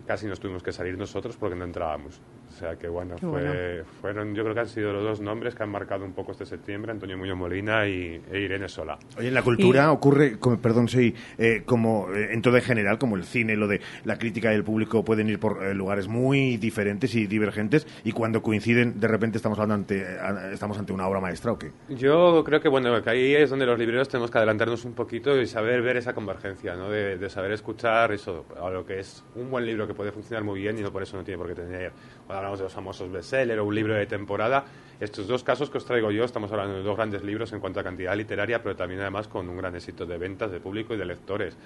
Casi 0.06 0.28
nos 0.28 0.40
tuvimos 0.40 0.62
que 0.62 0.72
salir 0.72 0.96
nosotros 0.96 1.36
porque 1.36 1.56
no 1.56 1.66
entrábamos. 1.66 2.22
O 2.62 2.64
sea 2.64 2.76
que 2.76 2.88
bueno, 2.88 3.18
fue- 3.18 3.30
bueno. 3.30 3.54
fueron, 4.02 4.36
yo 4.36 4.44
creo 4.44 4.54
que 4.54 4.60
han 4.60 4.68
sido 4.70 4.94
los 4.94 5.04
dos 5.04 5.20
nombres 5.22 5.56
que 5.56 5.64
han 5.64 5.70
marcado 5.72 6.06
un 6.06 6.14
poco 6.14 6.32
este 6.34 6.46
septiembre, 6.46 6.92
Antonio 6.92 7.18
Muñoz 7.18 7.36
Molina 7.36 7.88
y, 7.88 8.22
e 8.32 8.40
Irene 8.40 8.70
Solá. 8.70 9.00
Oye, 9.18 9.30
en 9.30 9.34
la 9.34 9.42
cultura 9.42 9.92
ocurre, 9.92 10.38
como- 10.38 10.62
perdón, 10.62 10.88
sí, 10.88 11.16
eh, 11.40 11.64
como 11.66 12.08
eh, 12.14 12.30
en 12.34 12.42
todo 12.44 12.58
en 12.58 12.62
general, 12.64 13.00
como 13.00 13.16
el 13.16 13.24
cine, 13.24 13.56
lo 13.56 13.68
de 13.68 13.82
la 14.06 14.20
crítica 14.20 14.52
y 14.54 14.56
el 14.58 14.64
público 14.64 15.04
pueden 15.04 15.28
ir 15.28 15.40
por 15.40 15.64
eh, 15.64 15.74
lugares 15.74 16.08
muy 16.08 16.58
diferentes 16.58 17.16
y 17.16 17.26
divergentes 17.26 17.88
y 18.04 18.12
cuando 18.12 18.44
coinciden, 18.44 19.00
de 19.00 19.08
repente 19.08 19.38
estamos 19.38 19.58
hablando 19.58 19.74
ante, 19.76 20.02
eh, 20.04 20.54
estamos 20.54 20.78
ante 20.78 20.94
una 20.94 21.08
obra 21.08 21.20
maestra 21.20 21.52
o 21.54 21.58
qué. 21.58 21.72
Yo 21.90 22.44
creo 22.46 22.60
que 22.62 22.70
bueno 22.70 23.02
que 23.02 23.10
ahí 23.10 23.34
es 23.34 23.50
donde 23.50 23.66
los 23.66 23.80
libreros 23.80 24.08
tenemos 24.08 24.30
que 24.30 24.38
adelantarnos 24.38 24.86
un 24.86 24.94
poquito 24.94 25.36
y 25.42 25.48
saber 25.48 25.82
ver 25.82 25.98
esa 25.98 26.14
convergencia, 26.14 26.76
¿no? 26.76 26.90
de, 26.92 27.18
de 27.18 27.30
saber 27.32 27.54
escuchar 27.54 28.12
eso, 28.12 28.46
a 28.62 28.70
lo 28.70 28.86
que 28.86 29.00
es 29.00 29.24
un 29.34 29.50
buen 29.50 29.66
libro 29.66 29.88
que 29.88 29.96
puede 29.96 30.12
funcionar 30.12 30.44
muy 30.44 30.60
bien 30.62 30.78
y 30.78 30.82
no 30.82 30.92
por 30.92 31.02
eso 31.02 31.18
no 31.18 31.24
tiene 31.24 31.38
por 31.40 31.48
qué 31.48 31.56
tener, 31.56 31.92
cuando 32.28 32.44
de 32.60 32.66
los 32.66 32.74
famosos 32.74 33.12
bestseller 33.12 33.60
o 33.60 33.66
un 33.66 33.76
libro 33.76 33.94
de 33.94 34.06
temporada, 34.06 34.66
estos 35.00 35.28
dos 35.28 35.44
casos 35.44 35.70
que 35.70 35.78
os 35.78 35.86
traigo 35.86 36.12
yo, 36.12 36.24
estamos 36.24 36.52
hablando 36.52 36.76
de 36.76 36.84
dos 36.84 36.96
grandes 36.96 37.24
libros 37.24 37.52
en 37.54 37.60
cuanto 37.60 37.80
a 37.80 37.84
cantidad 37.84 38.16
literaria, 38.16 38.62
pero 38.62 38.76
también 38.76 39.02
además 39.02 39.28
con 39.28 39.50
un 39.50 39.58
gran 39.58 39.76
éxito 39.76 40.06
de 40.06 40.18
ventas, 40.18 40.52
de 40.52 40.60
público 40.60 40.94
y 40.94 40.98
de 40.98 41.06
lectores. 41.06 41.58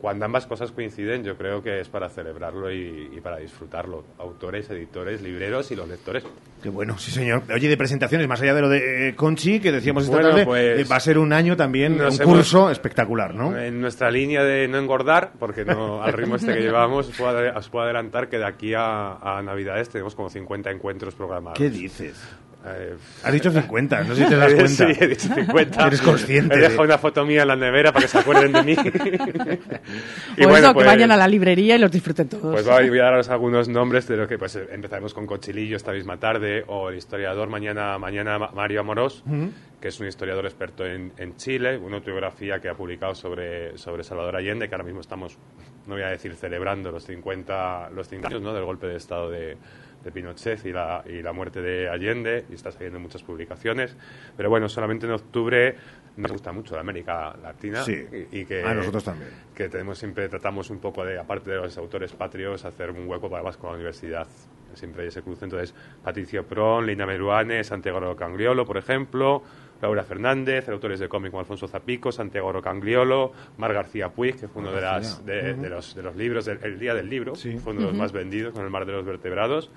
Cuando 0.00 0.24
ambas 0.24 0.46
cosas 0.46 0.72
coinciden, 0.72 1.22
yo 1.24 1.36
creo 1.36 1.62
que 1.62 1.80
es 1.80 1.88
para 1.90 2.08
celebrarlo 2.08 2.72
y, 2.72 3.10
y 3.14 3.20
para 3.20 3.36
disfrutarlo. 3.36 4.04
Autores, 4.18 4.70
editores, 4.70 5.20
libreros 5.20 5.70
y 5.72 5.76
los 5.76 5.86
lectores. 5.88 6.24
Qué 6.62 6.70
bueno, 6.70 6.96
sí 6.98 7.10
señor. 7.10 7.42
Oye, 7.54 7.68
de 7.68 7.76
presentaciones, 7.76 8.26
más 8.26 8.40
allá 8.40 8.54
de 8.54 8.60
lo 8.62 8.68
de 8.70 9.08
eh, 9.10 9.14
Conchi, 9.14 9.60
que 9.60 9.70
decíamos 9.72 10.04
esta 10.04 10.16
Bueno, 10.16 10.30
tarde, 10.30 10.44
pues, 10.46 10.80
eh, 10.80 10.86
va 10.90 10.96
a 10.96 11.00
ser 11.00 11.18
un 11.18 11.32
año 11.34 11.54
también, 11.56 11.94
un 11.94 12.00
hemos- 12.00 12.20
curso 12.20 12.70
espectacular, 12.70 13.34
¿no? 13.34 13.58
En 13.58 13.80
nuestra 13.80 14.10
línea 14.10 14.42
de 14.42 14.68
no 14.68 14.78
engordar, 14.78 15.32
porque 15.38 15.64
no, 15.66 16.02
al 16.02 16.12
ritmo 16.14 16.36
este 16.36 16.54
que 16.54 16.60
llevamos, 16.60 17.08
os 17.08 17.16
puedo, 17.18 17.30
ade- 17.38 17.54
os 17.56 17.68
puedo 17.68 17.84
adelantar 17.84 18.28
que 18.30 18.38
de 18.38 18.46
aquí 18.46 18.72
a, 18.74 19.16
a 19.16 19.42
Navidades 19.42 19.90
tenemos 19.90 20.14
como 20.14 20.30
50 20.30 20.70
encuentros 20.70 21.14
programados. 21.14 21.58
¿Qué 21.58 21.68
dices? 21.68 22.18
Eh, 22.66 22.94
Has 23.24 23.32
dicho 23.32 23.50
50, 23.52 24.04
no 24.04 24.14
sé 24.14 24.22
si 24.24 24.28
te 24.28 24.36
das 24.36 24.52
cuenta. 24.54 24.68
Sí, 24.68 24.92
he 25.00 25.06
dicho 25.08 25.34
50. 25.34 25.86
Eres 25.86 26.00
consciente. 26.02 26.54
He 26.54 26.58
de- 26.58 26.62
dejado 26.64 26.82
una 26.82 26.98
foto 26.98 27.24
mía 27.24 27.42
en 27.42 27.48
la 27.48 27.56
nevera 27.56 27.90
para 27.92 28.02
que 28.04 28.08
se 28.08 28.18
acuerden 28.18 28.52
de 28.52 28.62
mí. 28.62 28.76
o 30.46 30.56
eso, 30.56 30.74
que 30.74 30.84
vayan 30.84 31.10
a 31.10 31.16
la 31.16 31.26
librería 31.28 31.76
y 31.76 31.78
los 31.78 31.90
disfruten 31.90 32.28
todos. 32.28 32.52
Pues 32.52 32.66
voy 32.66 32.98
a 32.98 33.04
daros 33.04 33.28
algunos 33.30 33.68
nombres 33.68 34.06
de 34.08 34.16
lo 34.16 34.26
que 34.28 34.38
pues 34.38 34.56
empezaremos 34.56 35.14
con 35.14 35.26
Cochilillo 35.26 35.76
esta 35.76 35.92
misma 35.92 36.18
tarde 36.18 36.64
o 36.66 36.90
el 36.90 36.96
historiador 36.96 37.48
mañana 37.48 37.98
mañana 37.98 38.38
Ma- 38.38 38.50
Mario 38.54 38.80
Amorós, 38.80 39.22
Ujú. 39.26 39.50
que 39.80 39.88
es 39.88 40.00
un 40.00 40.06
historiador 40.06 40.44
experto 40.46 40.84
en, 40.84 41.12
en 41.16 41.36
Chile, 41.36 41.78
una 41.78 41.96
autobiografía 41.96 42.58
que 42.60 42.68
ha 42.68 42.74
publicado 42.74 43.14
sobre, 43.14 43.76
sobre 43.78 44.04
Salvador 44.04 44.36
Allende, 44.36 44.68
que 44.68 44.74
ahora 44.74 44.84
mismo 44.84 45.00
estamos, 45.00 45.38
no 45.86 45.94
voy 45.94 46.02
a 46.02 46.08
decir 46.08 46.34
celebrando 46.34 46.90
los 46.90 47.04
50, 47.04 47.90
los 47.90 48.08
50 48.08 48.28
años 48.36 48.42
¿no? 48.42 48.52
del 48.54 48.64
golpe 48.64 48.86
de 48.86 48.96
Estado 48.96 49.30
de, 49.30 49.56
de 50.04 50.10
Pinochet 50.12 50.64
y 50.64 50.72
la, 50.72 51.02
y 51.06 51.22
la 51.22 51.32
muerte 51.32 51.60
de 51.60 51.88
Allende, 51.88 52.44
y 52.50 52.54
está 52.54 52.70
saliendo 52.72 52.96
en 52.96 53.02
muchas 53.02 53.22
publicaciones. 53.22 53.96
Pero 54.36 54.48
bueno, 54.50 54.68
solamente 54.68 55.06
en 55.06 55.12
octubre 55.12 55.74
nos 56.16 56.32
gusta 56.32 56.52
mucho 56.52 56.74
la 56.74 56.80
América 56.80 57.36
Latina 57.42 57.82
Sí, 57.82 58.04
y, 58.32 58.40
y 58.40 58.44
que 58.44 58.64
a 58.64 58.74
nosotros 58.74 59.04
también. 59.04 59.30
que 59.54 59.68
tenemos 59.68 59.98
siempre 59.98 60.28
tratamos 60.28 60.68
un 60.70 60.78
poco 60.80 61.04
de 61.04 61.18
aparte 61.18 61.50
de 61.50 61.56
los 61.56 61.78
autores 61.78 62.12
patrios 62.12 62.64
hacer 62.64 62.90
un 62.90 63.08
hueco 63.08 63.30
para 63.30 63.42
más 63.42 63.56
con 63.56 63.70
la 63.70 63.76
universidad 63.76 64.26
siempre 64.74 65.02
hay 65.02 65.08
ese 65.08 65.22
cruce 65.22 65.44
entonces 65.44 65.74
Patricio 66.02 66.44
Pron 66.46 66.84
Lina 66.86 67.06
Meruane 67.06 67.62
Santiago 67.64 68.00
Rocangliolo 68.00 68.66
por 68.66 68.76
ejemplo 68.76 69.42
Laura 69.80 70.02
Fernández 70.04 70.68
autores 70.68 71.00
de 71.00 71.08
cómic 71.08 71.30
como 71.30 71.40
Alfonso 71.40 71.68
Zapico 71.68 72.12
Santiago 72.12 72.52
Rocangliolo 72.52 73.32
Mar 73.58 73.72
García 73.72 74.10
Puig 74.10 74.38
que 74.38 74.48
fue 74.48 74.62
uno 74.62 74.72
de, 74.72 74.80
las, 74.80 75.24
de, 75.24 75.54
los, 75.68 75.94
de 75.94 76.02
los 76.02 76.16
libros 76.16 76.44
del 76.44 76.58
el 76.62 76.78
día 76.78 76.94
del 76.94 77.08
libro 77.08 77.34
fue 77.34 77.72
uno 77.72 77.80
de 77.80 77.86
los 77.86 77.94
más 77.94 78.12
vendidos 78.12 78.52
con 78.52 78.64
el 78.64 78.70
mar 78.70 78.86
de 78.86 78.92
los 78.92 79.04
vertebrados. 79.04 79.70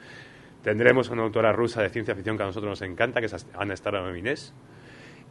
Tendremos 0.64 1.10
una 1.10 1.24
autora 1.24 1.52
rusa 1.52 1.82
de 1.82 1.90
ciencia 1.90 2.16
ficción 2.16 2.38
que 2.38 2.44
a 2.44 2.46
nosotros 2.46 2.70
nos 2.70 2.82
encanta 2.82 3.20
que 3.20 3.26
es 3.26 3.48
Ana 3.54 3.76
Starominés 3.76 4.54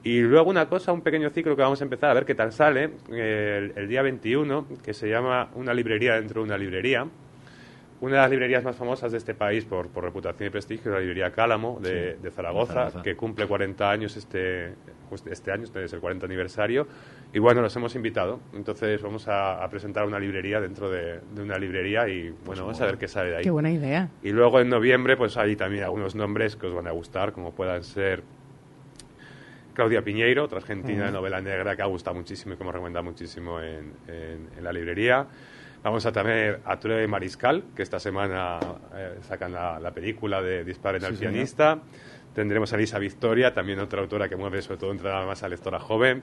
y 0.05 0.21
luego 0.21 0.51
una 0.51 0.69
cosa, 0.69 0.93
un 0.93 1.03
pequeño 1.03 1.31
ciclo 1.31 1.55
que 1.55 1.63
vamos 1.63 1.81
a 1.81 1.85
empezar 1.85 2.11
a 2.11 2.15
ver 2.15 2.25
qué 2.25 2.35
tal 2.35 2.53
sale 2.53 2.91
eh, 3.13 3.59
el, 3.59 3.73
el 3.77 3.89
día 3.89 4.03
21, 4.03 4.67
que 4.85 4.95
se 4.95 5.09
llama 5.09 5.51
Una 5.55 5.73
librería 5.73 6.15
dentro 6.15 6.43
de 6.43 6.49
una 6.49 6.59
librería. 6.59 7.07
Una 8.03 8.17
de 8.17 8.21
las 8.23 8.31
librerías 8.33 8.65
más 8.65 8.75
famosas 8.75 9.13
de 9.13 9.19
este 9.19 9.33
país 9.33 9.65
por, 9.65 9.87
por 9.89 10.03
reputación 10.03 10.49
y 10.49 10.51
prestigio 10.51 10.91
es 10.91 10.95
la 10.95 10.99
librería 11.01 11.31
Cálamo 11.31 11.79
de, 11.81 12.15
Sí, 12.17 12.23
de 12.23 12.31
Zaragoza, 12.33 12.73
Zaragoza. 12.75 13.03
que 13.03 13.15
cumple 13.15 13.47
40 13.47 13.89
años 13.91 14.17
este, 14.17 14.75
pues, 15.09 15.25
este 15.31 15.53
año, 15.53 15.63
este 15.63 15.85
es 15.85 15.93
el 15.93 16.01
40 16.01 16.27
aniversario. 16.27 16.89
Y 17.33 17.39
bueno, 17.39 17.63
los 17.63 17.75
hemos 17.77 17.95
invitado. 17.95 18.41
Entonces 18.55 19.01
vamos 19.03 19.29
a, 19.29 19.63
a 19.63 19.71
presentar 19.71 20.05
una 20.05 20.19
librería 20.19 20.61
dentro 20.61 20.91
de, 20.91 21.21
de 21.33 21.43
una 21.43 21.57
librería 21.59 22.09
y 22.09 22.31
bueno, 22.45 22.63
vamos 22.63 22.81
a 22.81 22.87
ver 22.87 22.99
qué 22.99 23.07
sale 23.07 23.31
de 23.31 23.37
ahí. 23.37 23.43
Qué 23.45 23.51
buena 23.51 23.71
idea. 23.71 24.09
Y 24.25 24.31
luego 24.33 24.59
en 24.61 24.69
noviembre, 24.69 25.17
pues 25.17 25.37
hay 25.37 25.55
también 25.55 25.85
algunos 25.85 26.17
nombres 26.17 26.57
que 26.57 26.67
os 26.67 26.75
van 26.75 26.89
a 26.89 26.91
gustar, 26.91 27.31
como 27.33 27.53
puedan 27.55 27.85
ser 27.85 28.25
Claudia 29.75 30.03
Piñeiro, 30.03 30.43
otra 30.45 30.59
argentina 30.59 31.07
de 31.07 31.13
novela 31.13 31.41
negra 31.41 31.77
que 31.77 31.83
ha 31.83 31.87
gustado 31.87 32.17
muchísimo 32.17 32.55
y 32.55 32.57
que 32.57 32.63
hemos 32.65 32.75
recomendado 32.75 33.05
muchísimo 33.05 33.61
en, 33.61 33.93
en- 34.09 34.49
en 34.59 34.65
la 34.65 34.73
librería. 34.73 35.27
Vamos 35.83 36.07
a 36.07 36.13
tener 36.13 36.61
a 36.65 36.79
Ture 36.79 37.07
Mariscal, 37.09 37.65
que 37.75 37.83
esta 37.83 37.99
semana 37.99 38.61
eh, 38.95 39.19
sacan 39.23 39.53
la, 39.53 39.81
la 39.81 39.91
película 39.91 40.41
de 40.41 40.65
Disparen 40.65 41.01
Sí, 41.01 41.07
al 41.07 41.17
señor. 41.17 41.33
pianista. 41.33 41.79
Tendremos 42.35 42.73
a 42.73 42.77
Elisa 42.77 42.99
Victoria, 42.99 43.53
también 43.53 43.81
otra 43.81 44.01
autora 44.01 44.29
que 44.29 44.37
mueve 44.37 44.63
sobre 44.63 44.79
todo 44.79 44.93
entre 44.93 45.11
más 45.11 45.43
a 45.43 45.49
lectora 45.49 45.81
joven. 45.81 46.23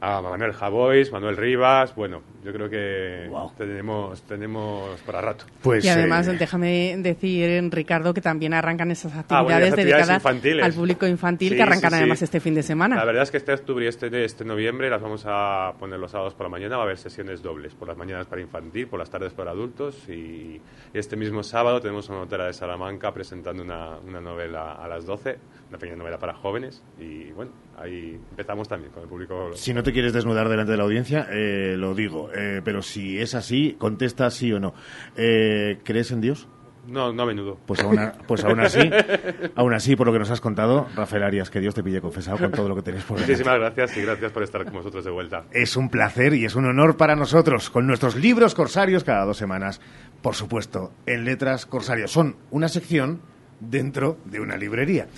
A 0.00 0.20
Manuel 0.22 0.52
Javois, 0.52 1.10
Manuel 1.10 1.36
Rivas. 1.36 1.92
Bueno, 1.96 2.22
yo 2.44 2.52
creo 2.52 2.70
que 2.70 3.28
tenemos, 3.56 4.22
tenemos 4.22 5.00
para 5.00 5.20
rato. 5.20 5.44
Pues, 5.60 5.84
y 5.84 5.88
además, 5.88 6.28
eh, 6.28 6.36
déjame 6.38 6.96
decir, 6.98 7.68
Ricardo, 7.72 8.14
que 8.14 8.20
también 8.20 8.54
arrancan 8.54 8.92
esas 8.92 9.12
Ah, 9.12 9.42
bueno, 9.42 9.56
actividades 9.56 9.62
las 9.62 9.72
actividades 9.72 10.06
dedicadas 10.06 10.22
infantiles. 10.22 10.64
al 10.64 10.72
público 10.72 11.06
infantil 11.08 11.48
Sí, 11.50 11.56
que 11.56 11.62
arrancan 11.62 11.90
sí, 11.90 11.96
sí. 11.96 12.00
además 12.02 12.22
este 12.22 12.38
fin 12.40 12.54
de 12.54 12.62
semana. 12.62 12.94
La 12.96 13.04
verdad 13.04 13.24
es 13.24 13.30
que 13.32 13.38
este 13.38 13.52
octubre 13.52 13.84
y 13.84 13.88
este, 13.88 14.24
este 14.24 14.44
noviembre 14.44 14.88
las 14.88 15.02
vamos 15.02 15.24
a 15.26 15.72
poner 15.80 15.98
los 15.98 16.12
sábados 16.12 16.34
por 16.34 16.46
la 16.46 16.50
mañana. 16.50 16.76
Va 16.76 16.82
a 16.82 16.86
haber 16.86 16.98
sesiones 16.98 17.42
dobles. 17.42 17.74
Por 17.74 17.88
las 17.88 17.96
mañanas 17.96 18.26
para 18.28 18.40
infantil, 18.40 18.86
por 18.86 19.00
las 19.00 19.10
tardes 19.10 19.32
para 19.32 19.50
adultos. 19.50 20.08
Y 20.08 20.60
este 20.94 21.16
mismo 21.16 21.42
sábado 21.42 21.80
tenemos 21.80 22.08
una 22.08 22.20
autora 22.20 22.46
de 22.46 22.52
Salamanca 22.52 23.12
presentando 23.12 23.64
una, 23.64 23.98
una 23.98 24.20
novela 24.20 24.74
a 24.74 24.86
las 24.86 25.04
12, 25.06 25.38
una 25.68 25.78
pequeña 25.78 25.98
novela 25.98 26.18
para 26.18 26.34
jóvenes. 26.34 26.82
Y 26.98 27.30
bueno, 27.32 27.52
ahí 27.76 28.18
empezamos 28.30 28.68
también 28.68 28.92
con 28.92 29.02
el 29.02 29.08
público. 29.08 29.50
Si 29.54 29.72
no 29.74 29.82
te 29.82 29.92
quieres 29.92 30.12
desnudar 30.12 30.48
delante 30.48 30.72
de 30.72 30.78
la 30.78 30.84
audiencia, 30.84 31.26
eh, 31.30 31.74
lo 31.76 31.94
digo. 31.94 32.30
Eh, 32.34 32.60
pero 32.64 32.82
si 32.82 33.18
es 33.20 33.34
así, 33.34 33.76
contesta 33.78 34.30
sí 34.30 34.52
o 34.52 34.60
no. 34.60 34.74
Eh, 35.16 35.78
¿Crees 35.84 36.10
en 36.12 36.20
Dios? 36.20 36.48
No, 36.86 37.12
no 37.12 37.24
a 37.24 37.26
menudo. 37.26 37.58
Pues 37.66 37.80
aún, 37.80 37.98
a- 37.98 38.12
pues 38.26 38.42
aún 38.44 38.60
así, 38.60 38.80
aún 39.56 39.74
así, 39.74 39.94
por 39.94 40.06
lo 40.06 40.12
que 40.14 40.20
nos 40.20 40.30
has 40.30 40.40
contado, 40.40 40.86
Rafael 40.96 41.22
Arias, 41.22 41.50
que 41.50 41.60
Dios 41.60 41.74
te 41.74 41.82
pille 41.82 42.00
confesado 42.00 42.38
con 42.38 42.50
todo 42.50 42.66
lo 42.66 42.74
que 42.76 42.80
tenéis 42.80 43.04
por 43.04 43.18
delante. 43.18 43.32
Muchísimas 43.34 43.58
gracias 43.60 43.96
y 43.98 44.02
gracias 44.02 44.32
por 44.32 44.42
estar 44.42 44.64
con 44.64 44.72
vosotros 44.72 45.04
de 45.04 45.10
vuelta. 45.10 45.44
Es 45.52 45.76
un 45.76 45.90
placer 45.90 46.32
y 46.32 46.46
es 46.46 46.54
un 46.54 46.64
honor 46.64 46.96
para 46.96 47.14
nosotros, 47.14 47.68
con 47.68 47.86
nuestros 47.86 48.16
libros 48.16 48.54
corsarios 48.54 49.04
cada 49.04 49.26
dos 49.26 49.36
semanas. 49.36 49.82
Por 50.22 50.34
supuesto, 50.34 50.92
en 51.04 51.26
Letras 51.26 51.66
Corsarios. 51.66 52.10
Son 52.10 52.36
una 52.50 52.68
sección 52.68 53.20
dentro 53.60 54.18
de 54.24 54.40
una 54.40 54.56
librería. 54.56 55.08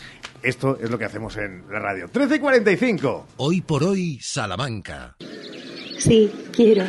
Esto 0.42 0.78
es 0.80 0.90
lo 0.90 0.98
que 0.98 1.04
hacemos 1.04 1.36
en 1.36 1.64
la 1.70 1.78
radio. 1.78 2.08
13 2.08 2.36
y 2.36 2.38
45. 2.38 3.26
Hoy 3.36 3.60
por 3.60 3.84
hoy, 3.84 4.18
Salamanca. 4.20 5.16
Sí, 5.98 6.30
quiero. 6.52 6.84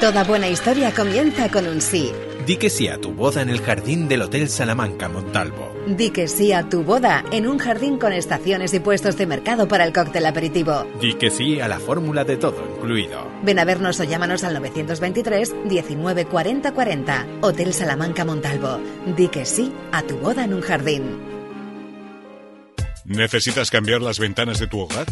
Toda 0.00 0.22
buena 0.24 0.48
historia 0.48 0.94
comienza 0.94 1.50
con 1.50 1.66
un 1.66 1.80
sí. 1.80 2.12
Di 2.48 2.56
que 2.56 2.70
sí 2.70 2.88
a 2.88 2.96
tu 2.96 3.12
boda 3.12 3.42
en 3.42 3.50
el 3.50 3.60
jardín 3.60 4.08
del 4.08 4.22
Hotel 4.22 4.48
Salamanca 4.48 5.06
Montalvo. 5.10 5.70
Di 5.86 6.08
que 6.08 6.28
sí 6.28 6.54
a 6.54 6.66
tu 6.66 6.82
boda 6.82 7.22
en 7.30 7.46
un 7.46 7.58
jardín 7.58 7.98
con 7.98 8.14
estaciones 8.14 8.72
y 8.72 8.80
puestos 8.80 9.18
de 9.18 9.26
mercado 9.26 9.68
para 9.68 9.84
el 9.84 9.92
cóctel 9.92 10.24
aperitivo. 10.24 10.86
Di 10.98 11.12
que 11.12 11.28
sí 11.28 11.60
a 11.60 11.68
la 11.68 11.78
fórmula 11.78 12.24
de 12.24 12.38
todo 12.38 12.64
incluido. 12.74 13.30
Ven 13.42 13.58
a 13.58 13.66
vernos 13.66 14.00
o 14.00 14.04
llámanos 14.04 14.44
al 14.44 14.54
923 14.54 15.68
19 15.68 16.24
40 16.24 16.72
40. 16.72 17.26
Hotel 17.42 17.74
Salamanca 17.74 18.24
Montalvo. 18.24 18.80
Di 19.14 19.28
que 19.28 19.44
sí 19.44 19.70
a 19.92 20.00
tu 20.04 20.16
boda 20.16 20.44
en 20.44 20.54
un 20.54 20.62
jardín. 20.62 21.02
¿Necesitas 23.04 23.70
cambiar 23.70 24.00
las 24.00 24.18
ventanas 24.18 24.58
de 24.58 24.68
tu 24.68 24.80
hogar? 24.80 25.04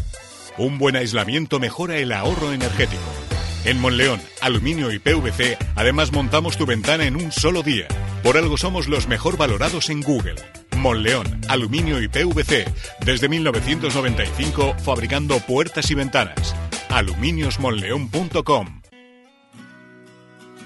Un 0.56 0.78
buen 0.78 0.96
aislamiento 0.96 1.60
mejora 1.60 1.98
el 1.98 2.12
ahorro 2.12 2.54
energético. 2.54 3.25
En 3.66 3.80
Monleón, 3.80 4.20
Aluminio 4.40 4.92
y 4.92 5.00
PVC, 5.00 5.58
además 5.74 6.12
montamos 6.12 6.56
tu 6.56 6.66
ventana 6.66 7.04
en 7.04 7.16
un 7.16 7.32
solo 7.32 7.64
día. 7.64 7.88
Por 8.22 8.36
algo 8.36 8.56
somos 8.56 8.86
los 8.86 9.08
mejor 9.08 9.36
valorados 9.36 9.90
en 9.90 10.02
Google. 10.02 10.36
Monleón, 10.76 11.40
Aluminio 11.48 12.00
y 12.00 12.06
PVC, 12.06 12.64
desde 13.04 13.28
1995 13.28 14.76
fabricando 14.78 15.40
puertas 15.40 15.90
y 15.90 15.96
ventanas. 15.96 16.54
aluminiosmonleón.com 16.90 18.82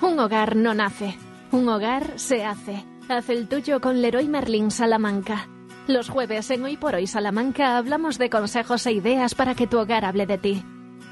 Un 0.02 0.18
hogar 0.18 0.56
no 0.56 0.74
nace, 0.74 1.16
un 1.52 1.70
hogar 1.70 2.18
se 2.18 2.44
hace. 2.44 2.84
Haz 3.08 3.30
el 3.30 3.48
tuyo 3.48 3.80
con 3.80 4.02
Leroy 4.02 4.28
Merlin 4.28 4.70
Salamanca. 4.70 5.48
Los 5.86 6.10
jueves 6.10 6.50
en 6.50 6.64
Hoy 6.64 6.76
por 6.76 6.96
Hoy 6.96 7.06
Salamanca 7.06 7.78
hablamos 7.78 8.18
de 8.18 8.28
consejos 8.28 8.84
e 8.84 8.92
ideas 8.92 9.34
para 9.34 9.54
que 9.54 9.66
tu 9.66 9.78
hogar 9.78 10.04
hable 10.04 10.26
de 10.26 10.36
ti. 10.36 10.62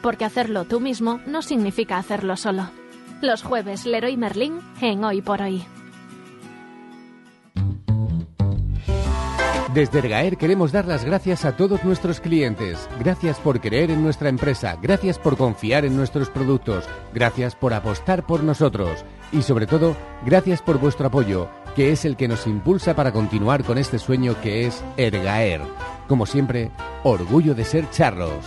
Porque 0.02 0.24
hacerlo 0.24 0.64
tú 0.64 0.80
mismo 0.80 1.20
no 1.26 1.42
significa 1.42 1.98
hacerlo 1.98 2.36
solo. 2.36 2.70
Los 3.20 3.42
jueves 3.42 3.84
Leroy 3.84 4.16
Merlin 4.16 4.60
en 4.80 5.04
Hoy 5.04 5.22
por 5.22 5.42
Hoy. 5.42 5.64
Desde 9.74 9.98
Ergaer 9.98 10.38
queremos 10.38 10.72
dar 10.72 10.86
las 10.86 11.04
gracias 11.04 11.44
a 11.44 11.54
todos 11.56 11.84
nuestros 11.84 12.20
clientes. 12.20 12.88
Gracias 12.98 13.38
por 13.38 13.60
creer 13.60 13.90
en 13.90 14.02
nuestra 14.02 14.28
empresa, 14.28 14.78
gracias 14.80 15.18
por 15.18 15.36
confiar 15.36 15.84
en 15.84 15.94
nuestros 15.94 16.30
productos, 16.30 16.84
gracias 17.12 17.54
por 17.54 17.74
apostar 17.74 18.26
por 18.26 18.42
nosotros 18.42 19.04
y 19.30 19.42
sobre 19.42 19.66
todo, 19.66 19.94
gracias 20.24 20.62
por 20.62 20.80
vuestro 20.80 21.08
apoyo, 21.08 21.48
que 21.76 21.92
es 21.92 22.04
el 22.04 22.16
que 22.16 22.28
nos 22.28 22.46
impulsa 22.46 22.96
para 22.96 23.12
continuar 23.12 23.62
con 23.62 23.76
este 23.76 23.98
sueño 23.98 24.40
que 24.40 24.66
es 24.66 24.82
Ergaer. 24.96 25.60
Como 26.08 26.24
siempre, 26.24 26.70
orgullo 27.04 27.54
de 27.54 27.64
ser 27.64 27.90
charros. 27.90 28.46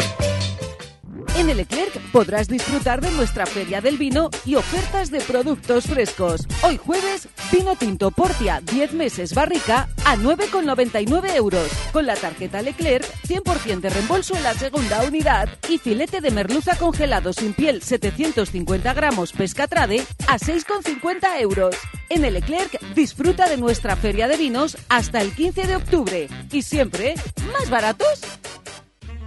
En 1.41 1.49
el 1.49 1.57
Leclerc 1.57 1.99
podrás 2.11 2.47
disfrutar 2.47 3.01
de 3.01 3.09
nuestra 3.13 3.47
Feria 3.47 3.81
del 3.81 3.97
Vino 3.97 4.29
y 4.45 4.53
ofertas 4.53 5.09
de 5.09 5.21
productos 5.21 5.85
frescos. 5.85 6.41
Hoy 6.61 6.77
jueves, 6.77 7.27
vino 7.51 7.75
tinto 7.75 8.11
Portia 8.11 8.61
10 8.63 8.93
meses 8.93 9.33
barrica 9.33 9.89
a 10.05 10.15
9,99 10.17 11.35
euros. 11.35 11.67
Con 11.91 12.05
la 12.05 12.15
tarjeta 12.15 12.61
Leclerc, 12.61 13.03
100% 13.27 13.79
de 13.79 13.89
reembolso 13.89 14.35
en 14.35 14.43
la 14.43 14.53
segunda 14.53 15.01
unidad. 15.03 15.49
Y 15.67 15.79
filete 15.79 16.21
de 16.21 16.29
merluza 16.29 16.77
congelado 16.77 17.33
sin 17.33 17.53
piel 17.53 17.81
750 17.81 18.93
gramos 18.93 19.31
pescatrade 19.31 20.05
a 20.27 20.37
6,50 20.37 21.41
euros. 21.41 21.75
En 22.09 22.23
el 22.23 22.35
Leclerc 22.35 22.79
disfruta 22.93 23.49
de 23.49 23.57
nuestra 23.57 23.95
Feria 23.95 24.27
de 24.27 24.37
Vinos 24.37 24.77
hasta 24.89 25.21
el 25.23 25.33
15 25.33 25.65
de 25.65 25.75
octubre. 25.75 26.27
Y 26.51 26.61
siempre, 26.61 27.15
¿más 27.51 27.71
baratos? 27.71 28.21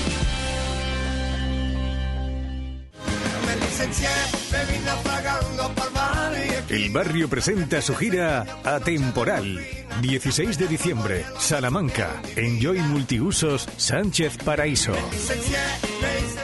El 6.68 6.90
barrio 6.90 7.28
presenta 7.28 7.80
su 7.80 7.94
gira 7.94 8.44
Atemporal. 8.62 9.58
16 10.02 10.58
de 10.58 10.68
diciembre, 10.68 11.24
Salamanca. 11.38 12.20
Enjoy 12.36 12.78
Multiusos 12.80 13.66
Sánchez 13.78 14.36
Paraíso. 14.44 14.92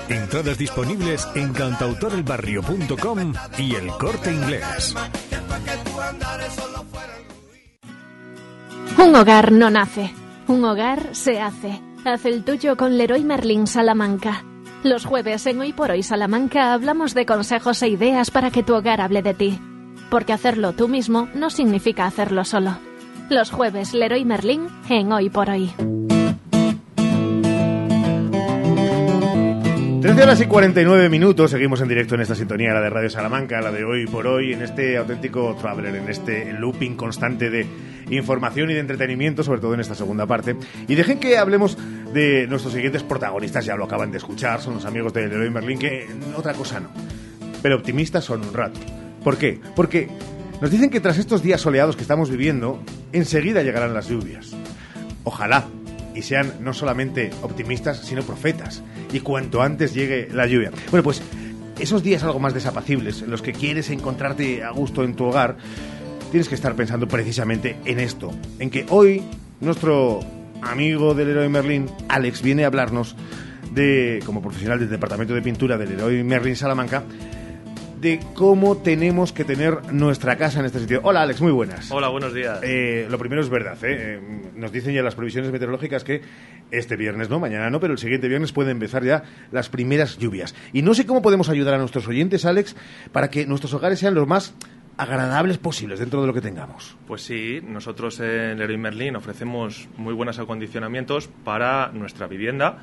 Entradas 0.09 0.57
disponibles 0.57 1.29
en 1.35 1.53
cantautorelbarrio.com 1.53 3.35
y 3.59 3.75
el 3.75 3.89
corte 3.89 4.33
inglés. 4.33 4.95
Un 8.97 9.15
hogar 9.15 9.53
no 9.53 9.69
nace, 9.69 10.11
un 10.49 10.65
hogar 10.65 11.15
se 11.15 11.41
hace. 11.43 11.83
Haz 12.07 12.25
el 12.25 12.45
tuyo 12.45 12.79
con 12.79 12.97
Leroy 12.97 13.25
Merlin 13.25 13.67
Salamanca. 13.67 14.43
Los 14.83 15.05
jueves 15.05 15.47
en 15.47 15.61
Hoy 15.61 15.75
por 15.75 15.91
Hoy 15.91 16.03
Salamanca 16.03 16.73
hablamos 16.73 17.13
de 17.13 17.27
consejos 17.27 17.83
e 17.83 17.89
ideas 17.89 18.31
para 18.31 18.51
que 18.51 18.63
tu 18.63 18.75
hogar 18.75 19.03
hable 19.03 19.23
de 19.23 19.35
ti. 19.35 19.61
Porque 20.15 20.33
hacerlo 20.33 20.75
tú 20.75 20.87
mismo 20.87 21.29
no 21.35 21.51
significa 21.51 22.07
hacerlo 22.07 22.45
solo. 22.45 22.79
Los 23.31 23.51
jueves 23.51 23.95
Leroy 23.95 24.25
Merlin 24.25 24.69
en 24.89 25.11
Hoy 25.11 25.29
por 25.29 25.51
Hoy. 25.51 25.73
13 30.03 30.23
horas 30.23 30.41
y 30.41 30.47
49 30.47 31.09
minutos, 31.09 31.51
seguimos 31.51 31.81
en 31.81 31.89
directo 31.89 32.15
en 32.15 32.21
esta 32.21 32.37
sintonía, 32.37 32.73
la 32.73 32.81
de 32.81 32.91
Radio 32.91 33.11
Salamanca, 33.11 33.61
la 33.61 33.73
de 33.73 33.83
hoy 33.83 34.07
por 34.07 34.29
hoy, 34.29 34.53
en 34.53 34.63
este 34.63 34.97
auténtico 34.99 35.57
traveler, 35.61 35.97
en 35.97 36.09
este 36.09 36.53
looping 36.53 36.95
constante 36.95 37.51
de 37.51 37.67
información 38.09 38.71
y 38.71 38.75
de 38.75 38.81
entretenimiento, 38.81 39.43
sobre 39.43 39.61
todo 39.61 39.75
en 39.75 39.81
esta 39.81 39.97
segunda 39.97 40.27
parte. 40.27 40.55
Y 40.87 40.95
dejen 40.95 41.19
que 41.19 41.39
hablemos 41.39 41.77
de 42.13 42.47
nuestros 42.47 42.73
siguientes 42.73 43.03
protagonistas, 43.03 43.65
ya 43.65 43.75
lo 43.75 43.87
acaban 43.87 44.13
de 44.13 44.19
escuchar, 44.19 44.61
son 44.61 44.75
los 44.75 44.85
amigos 44.85 45.13
de 45.13 45.27
Leroy 45.27 45.51
Merlin, 45.51 45.81
que 45.81 46.07
otra 46.37 46.53
cosa 46.53 46.79
no, 46.79 46.91
pero 47.61 47.75
optimistas 47.75 48.25
son 48.25 48.43
un 48.43 48.55
rato. 48.55 48.79
¿Por 49.25 49.39
qué? 49.39 49.59
Porque 49.75 50.09
nos 50.61 50.71
dicen 50.71 50.91
que 50.91 51.01
tras 51.01 51.19
estos 51.19 51.43
días 51.43 51.63
soleados 51.63 51.97
que 51.97 52.03
estamos 52.03 52.31
viviendo, 52.31 52.81
enseguida 53.13 53.63
llegarán 53.63 53.95
las 53.95 54.09
lluvias. 54.09 54.55
Ojalá, 55.25 55.67
y 56.15 56.23
sean 56.23 56.53
no 56.61 56.73
solamente 56.75 57.31
optimistas, 57.43 57.99
sino 57.99 58.23
profetas. 58.23 58.83
Y 59.13 59.21
cuanto 59.21 59.63
antes 59.63 59.95
llegue 59.95 60.29
la 60.31 60.47
lluvia. 60.47 60.71
Bueno, 60.91 61.03
pues 61.03 61.23
esos 61.79 62.03
días 62.03 62.23
algo 62.23 62.39
más 62.39 62.55
desapacibles, 62.55 63.23
en 63.23 63.31
los 63.31 63.43
que 63.43 63.53
quieres 63.53 63.91
encontrarte 63.91 64.63
a 64.63 64.71
gusto 64.71 65.03
en 65.03 65.15
tu 65.15 65.25
hogar, 65.25 65.57
tienes 66.31 66.49
que 66.49 66.55
estar 66.55 66.75
pensando 66.77 67.09
precisamente 67.09 67.77
en 67.85 68.01
esto. 68.01 68.31
En 68.59 68.71
que 68.71 68.87
hoy 68.91 69.23
nuestro 69.61 70.21
amigo 70.63 71.15
del 71.15 71.31
héroe 71.31 71.49
Merlin, 71.49 71.89
Alex, 72.09 72.43
viene 72.43 72.65
a 72.65 72.69
hablarnos 72.69 73.17
de, 73.73 74.21
como 74.25 74.43
profesional 74.43 74.79
del 74.79 74.91
departamento 74.91 75.35
de 75.35 75.43
pintura 75.43 75.79
del 75.79 75.93
héroe 75.93 76.23
Merlin 76.23 76.57
Salamanca, 76.57 77.05
de 78.05 78.21
cómo 78.35 78.77
tenemos 78.77 79.33
que 79.33 79.45
tener 79.45 79.91
nuestra 79.91 80.37
casa 80.37 80.61
en 80.61 80.67
este 80.67 80.79
sitio. 80.79 81.01
Hola 81.05 81.23
Alex, 81.23 81.41
muy 81.41 81.53
buenas. 81.53 81.91
Hola, 81.91 82.09
buenos 82.09 82.35
días. 82.35 82.61
Eh, 82.63 83.07
lo 83.09 83.19
primero 83.19 83.41
es 83.41 83.49
verdad, 83.49 83.83
¿eh? 83.83 83.97
Eh, 83.99 84.21
nos 84.55 84.73
dicen 84.73 84.95
ya 84.95 85.03
las 85.03 85.15
previsiones 85.15 85.51
meteorológicas 85.51 86.05
que 86.05 86.21
este 86.71 86.97
viernes 86.97 87.31
no, 87.31 87.41
mañana 87.41 87.71
no, 87.71 87.81
pero 87.81 87.95
el 87.95 87.99
siguiente 87.99 88.29
viernes 88.29 88.53
pueden 88.53 88.73
empezar 88.73 89.05
ya 89.05 89.23
las 89.51 89.71
primeras 89.71 90.19
lluvias. 90.19 90.55
Y 90.75 90.83
no 90.83 90.93
sé 90.93 91.07
cómo 91.07 91.23
podemos 91.23 91.49
ayudar 91.49 91.73
a 91.73 91.79
nuestros 91.79 92.07
oyentes, 92.07 92.45
Alex, 92.45 92.77
para 93.11 93.31
que 93.31 93.47
nuestros 93.47 93.73
hogares 93.73 94.01
sean 94.01 94.15
los 94.15 94.29
más 94.29 94.55
agradables 94.99 95.57
posibles 95.57 95.99
dentro 95.99 96.21
de 96.21 96.27
lo 96.27 96.35
que 96.35 96.43
tengamos. 96.43 96.99
Pues 97.07 97.23
sí, 97.23 97.61
nosotros 97.67 98.21
en 98.21 98.59
Leroy 98.59 98.77
Merlin 98.77 99.17
ofrecemos 99.17 99.89
muy 99.97 100.13
buenos 100.13 100.39
acondicionamientos 100.39 101.31
para 101.43 101.89
nuestra 101.89 102.27
vivienda 102.27 102.83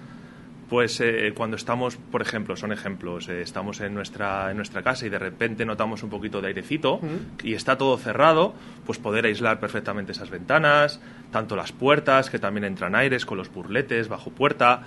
pues 0.72 1.02
eh, 1.02 1.34
cuando 1.36 1.58
estamos, 1.58 1.98
por 1.98 2.22
ejemplo, 2.22 2.56
son 2.56 2.72
ejemplos, 2.72 3.28
eh, 3.28 3.42
estamos 3.42 3.82
en 3.82 3.94
nuestra, 3.94 4.52
en 4.52 4.56
nuestra 4.56 4.82
casa 4.82 5.06
y 5.06 5.10
de 5.10 5.20
repente 5.20 5.66
notamos 5.66 6.02
un 6.02 6.10
poquito 6.10 6.40
de 6.40 6.48
airecito 6.48 7.02
y 7.44 7.56
está 7.56 7.78
todo 7.78 7.98
cerrado, 7.98 8.54
pues 8.86 8.98
poder 8.98 9.26
aislar 9.26 9.60
perfectamente 9.60 10.14
esas 10.14 10.30
ventanas, 10.30 11.02
tanto 11.30 11.58
las 11.58 11.74
puertas, 11.74 12.30
que 12.30 12.40
también 12.40 12.64
entran 12.64 12.96
aires 12.96 13.26
con 13.26 13.38
los 13.38 13.52
burletes 13.52 14.08
bajo 14.08 14.30
puerta, 14.32 14.84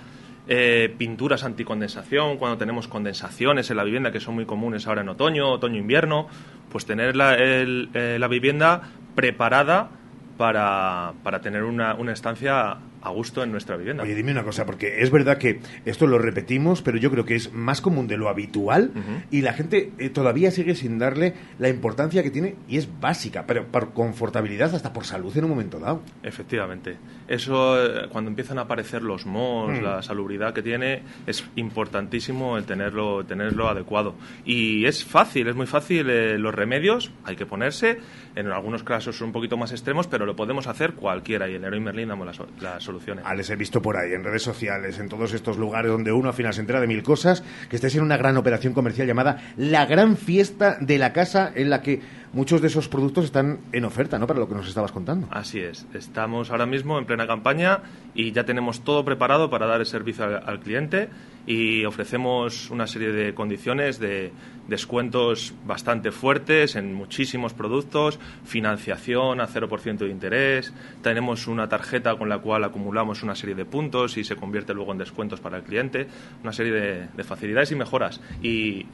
eh, 0.47 0.91
pinturas 0.97 1.43
anticondensación, 1.43 2.37
cuando 2.37 2.57
tenemos 2.57 2.87
condensaciones 2.87 3.69
en 3.69 3.77
la 3.77 3.83
vivienda, 3.83 4.11
que 4.11 4.19
son 4.19 4.33
muy 4.33 4.47
comunes 4.47 4.87
ahora 4.87 5.01
en 5.01 5.09
otoño, 5.09 5.51
otoño-invierno, 5.51 6.27
pues 6.71 6.87
tener 6.87 7.15
la, 7.15 7.37
la 7.37 8.27
vivienda 8.27 8.81
preparada 9.13 9.91
para, 10.35 11.13
para 11.21 11.41
tener 11.41 11.63
una, 11.63 11.93
una 11.93 12.11
estancia 12.11 12.77
a 13.05 13.09
gusto 13.11 13.43
en 13.43 13.51
nuestra 13.51 13.77
vivienda. 13.77 14.03
Oye, 14.03 14.15
dime 14.15 14.31
una 14.31 14.43
cosa, 14.43 14.65
porque 14.65 15.01
es 15.01 15.11
verdad 15.11 15.37
que 15.37 15.59
esto 15.85 16.07
lo 16.07 16.17
repetimos, 16.19 16.81
pero 16.81 16.97
yo 16.97 17.11
creo 17.11 17.23
que 17.25 17.35
es 17.35 17.53
más 17.53 17.79
común 17.81 18.07
de 18.07 18.17
lo 18.17 18.29
habitual 18.29 18.91
y 19.31 19.41
la 19.41 19.53
gente 19.53 19.91
eh, 19.99 20.09
todavía 20.09 20.51
sigue 20.51 20.75
sin 20.75 20.97
darle 20.99 21.33
la 21.59 21.69
importancia 21.69 22.23
que 22.23 22.31
tiene 22.31 22.55
y 22.67 22.77
es 22.77 22.89
básica, 22.99 23.45
pero 23.47 23.65
por 23.67 23.93
confortabilidad 23.93 24.73
hasta 24.75 24.91
por 24.91 25.05
salud 25.05 25.35
en 25.37 25.43
un 25.45 25.51
momento 25.51 25.79
dado. 25.79 26.01
Efectivamente. 26.23 26.97
Eso, 27.27 27.83
eh, 27.83 28.07
cuando 28.11 28.29
empiezan 28.29 28.57
a 28.57 28.61
aparecer 28.61 29.01
los 29.01 29.25
mohos, 29.25 29.79
Mm. 29.79 29.83
la 29.83 30.01
salubridad 30.01 30.53
que 30.53 30.61
tiene, 30.61 31.01
es 31.27 31.43
importantísimo 31.55 32.57
el 32.57 32.65
tenerlo, 32.65 33.23
tenerlo 33.25 33.67
adecuado. 33.69 34.15
Y 34.45 34.85
es 34.85 35.03
fácil, 35.05 35.47
es 35.47 35.55
muy 35.55 35.67
fácil. 35.67 36.09
eh, 36.09 36.37
los 36.37 36.53
remedios 36.53 37.11
hay 37.23 37.35
que 37.35 37.45
ponerse. 37.45 37.99
En 38.35 38.47
algunos 38.51 38.83
casos 38.83 39.15
son 39.17 39.27
un 39.27 39.33
poquito 39.33 39.55
más 39.57 39.71
extremos, 39.71 40.07
pero 40.07 40.25
lo 40.25 40.35
podemos 40.35 40.67
hacer 40.67 40.93
cualquiera. 40.93 41.47
Y 41.49 41.55
en 41.55 41.61
Leroy 41.61 41.79
Merlin 41.79 42.07
damos 42.09 42.25
las, 42.25 42.39
las 42.61 42.87
soluciones. 42.95 43.25
Ah, 43.27 43.35
les 43.35 43.49
he 43.49 43.55
visto 43.55 43.81
por 43.81 43.97
ahí, 43.97 44.13
en 44.13 44.23
redes 44.23 44.43
sociales, 44.43 44.99
en 44.99 45.09
todos 45.09 45.33
estos 45.33 45.57
lugares 45.57 45.91
donde 45.91 46.11
uno 46.11 46.29
al 46.29 46.33
final 46.33 46.53
se 46.53 46.61
entera 46.61 46.79
de 46.79 46.87
mil 46.87 47.03
cosas, 47.03 47.43
que 47.69 47.75
estáis 47.75 47.95
en 47.95 48.03
una 48.03 48.17
gran 48.17 48.37
operación 48.37 48.73
comercial 48.73 49.07
llamada 49.07 49.41
La 49.57 49.85
Gran 49.85 50.17
Fiesta 50.17 50.77
de 50.79 50.97
la 50.97 51.13
Casa, 51.13 51.51
en 51.53 51.69
la 51.69 51.81
que 51.81 52.01
muchos 52.33 52.61
de 52.61 52.67
esos 52.67 52.87
productos 52.87 53.25
están 53.25 53.59
en 53.71 53.85
oferta, 53.85 54.17
¿no? 54.17 54.27
Para 54.27 54.39
lo 54.39 54.47
que 54.47 54.55
nos 54.55 54.67
estabas 54.67 54.91
contando. 54.91 55.27
Así 55.31 55.59
es. 55.59 55.85
Estamos 55.93 56.51
ahora 56.51 56.65
mismo 56.65 56.97
en 56.97 57.05
plena 57.05 57.27
campaña 57.27 57.81
y 58.13 58.31
ya 58.31 58.45
tenemos 58.45 58.81
todo 58.81 59.03
preparado 59.03 59.49
para 59.49 59.67
dar 59.67 59.79
el 59.79 59.85
servicio 59.85 60.25
al, 60.25 60.43
al 60.45 60.59
cliente 60.59 61.09
y 61.47 61.85
ofrecemos 61.85 62.69
una 62.69 62.87
serie 62.87 63.11
de 63.11 63.33
condiciones 63.33 63.99
de 63.99 64.31
descuentos 64.67 65.53
bastante 65.65 66.11
fuertes 66.11 66.75
en 66.75 66.93
muchísimos 66.93 67.53
productos, 67.53 68.19
financiación 68.45 69.39
a 69.39 69.47
0% 69.47 69.97
de 69.97 70.09
interés, 70.09 70.73
tenemos 71.03 71.47
una 71.47 71.69
tarjeta 71.69 72.15
con 72.15 72.29
la 72.29 72.39
cual 72.39 72.63
acumulamos 72.63 73.21
una 73.21 73.35
serie 73.35 73.55
de 73.55 73.65
puntos 73.65 74.17
y 74.17 74.23
se 74.23 74.35
convierte 74.35 74.73
luego 74.73 74.91
en 74.91 74.97
descuentos 74.97 75.39
para 75.39 75.57
el 75.57 75.63
cliente, 75.63 76.07
una 76.41 76.51
serie 76.51 76.73
de, 76.73 77.07
de 77.15 77.23
facilidades 77.23 77.71
y 77.71 77.75
mejoras. 77.75 78.21
Y, 78.41 78.85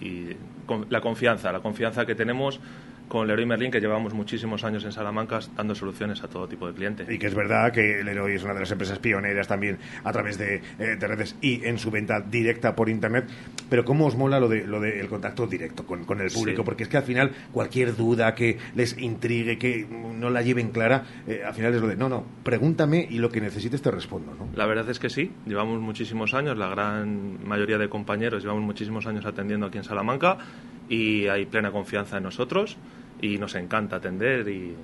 la 0.90 1.02
confianza, 1.02 1.52
la 1.52 1.60
confianza 1.60 2.06
que 2.06 2.16
tenemos 2.16 2.60
con 3.12 3.28
Leroy 3.28 3.46
Merlin, 3.46 3.70
que 3.72 3.82
llevamos 3.82 4.14
muchísimos 4.14 4.64
años 4.64 4.86
en 4.86 4.94
Salamanca 4.94 5.42
dando 5.58 5.76
soluciones 5.76 6.24
a 6.24 6.30
todo 6.30 6.48
tipo 6.48 6.66
de 6.66 6.74
cliente. 6.74 7.06
Y 7.14 7.18
que 7.20 7.28
es 7.28 7.36
verdad 7.36 7.70
que 7.74 8.02
Leroy 8.06 8.36
es 8.36 8.44
una 8.46 8.54
de 8.54 8.62
las 8.62 8.72
empresas 8.72 9.00
pioneras 9.00 9.50
también 9.50 9.80
a 10.06 10.14
través 10.14 10.38
de, 10.38 10.62
eh, 10.80 10.96
de 10.98 11.08
redes 11.08 11.36
y 11.42 11.62
en 11.66 11.78
su 11.78 11.92
venta 11.92 12.22
directa 12.22 12.74
por 12.74 12.88
internet. 12.88 13.26
Pero 13.70 13.84
cómo 13.84 14.06
os 14.06 14.16
mola 14.16 14.40
lo 14.40 14.48
de 14.48 14.66
lo 14.66 14.80
del 14.80 15.10
contacto 15.10 15.46
directo 15.46 15.86
con, 15.86 16.06
con 16.06 16.22
el 16.22 16.32
público, 16.32 16.62
Sí. 16.62 16.66
porque 16.66 16.84
es 16.84 16.90
que 16.90 16.96
al 16.96 17.04
final 17.04 17.32
cualquier 17.52 17.98
duda 17.98 18.34
que 18.34 18.58
les 18.76 18.98
intrigue, 18.98 19.58
que 19.58 19.86
no 19.90 20.30
la 20.30 20.42
lleven 20.42 20.70
clara, 20.70 21.04
eh, 21.28 21.42
al 21.46 21.54
final 21.54 21.74
es 21.76 21.82
lo 21.82 21.88
de 21.90 21.98
no, 21.98 22.08
no, 22.08 22.24
pregúntame 22.44 23.06
y 23.10 23.18
lo 23.18 23.30
que 23.30 23.42
necesites 23.42 23.82
te 23.82 23.92
respondo, 23.92 24.34
¿no? 24.36 24.48
La 24.56 24.66
verdad 24.66 24.90
es 24.90 25.00
que 25.00 25.10
sí, 25.10 25.34
llevamos 25.46 25.82
muchísimos 25.82 26.34
años, 26.34 26.58
la 26.58 26.70
gran 26.70 27.46
mayoría 27.46 27.78
de 27.78 27.90
compañeros 27.90 28.42
llevamos 28.42 28.64
muchísimos 28.64 29.06
años 29.06 29.26
atendiendo 29.26 29.66
aquí 29.66 29.80
en 29.80 29.84
Salamanca 29.84 30.38
y 30.90 31.28
hay 31.28 31.46
plena 31.46 31.72
confianza 31.72 32.18
en 32.18 32.24
nosotros 32.24 32.78
y 33.22 33.38
nos 33.38 33.56
encanta 33.56 33.98
atender 33.98 34.48
y, 34.50 34.76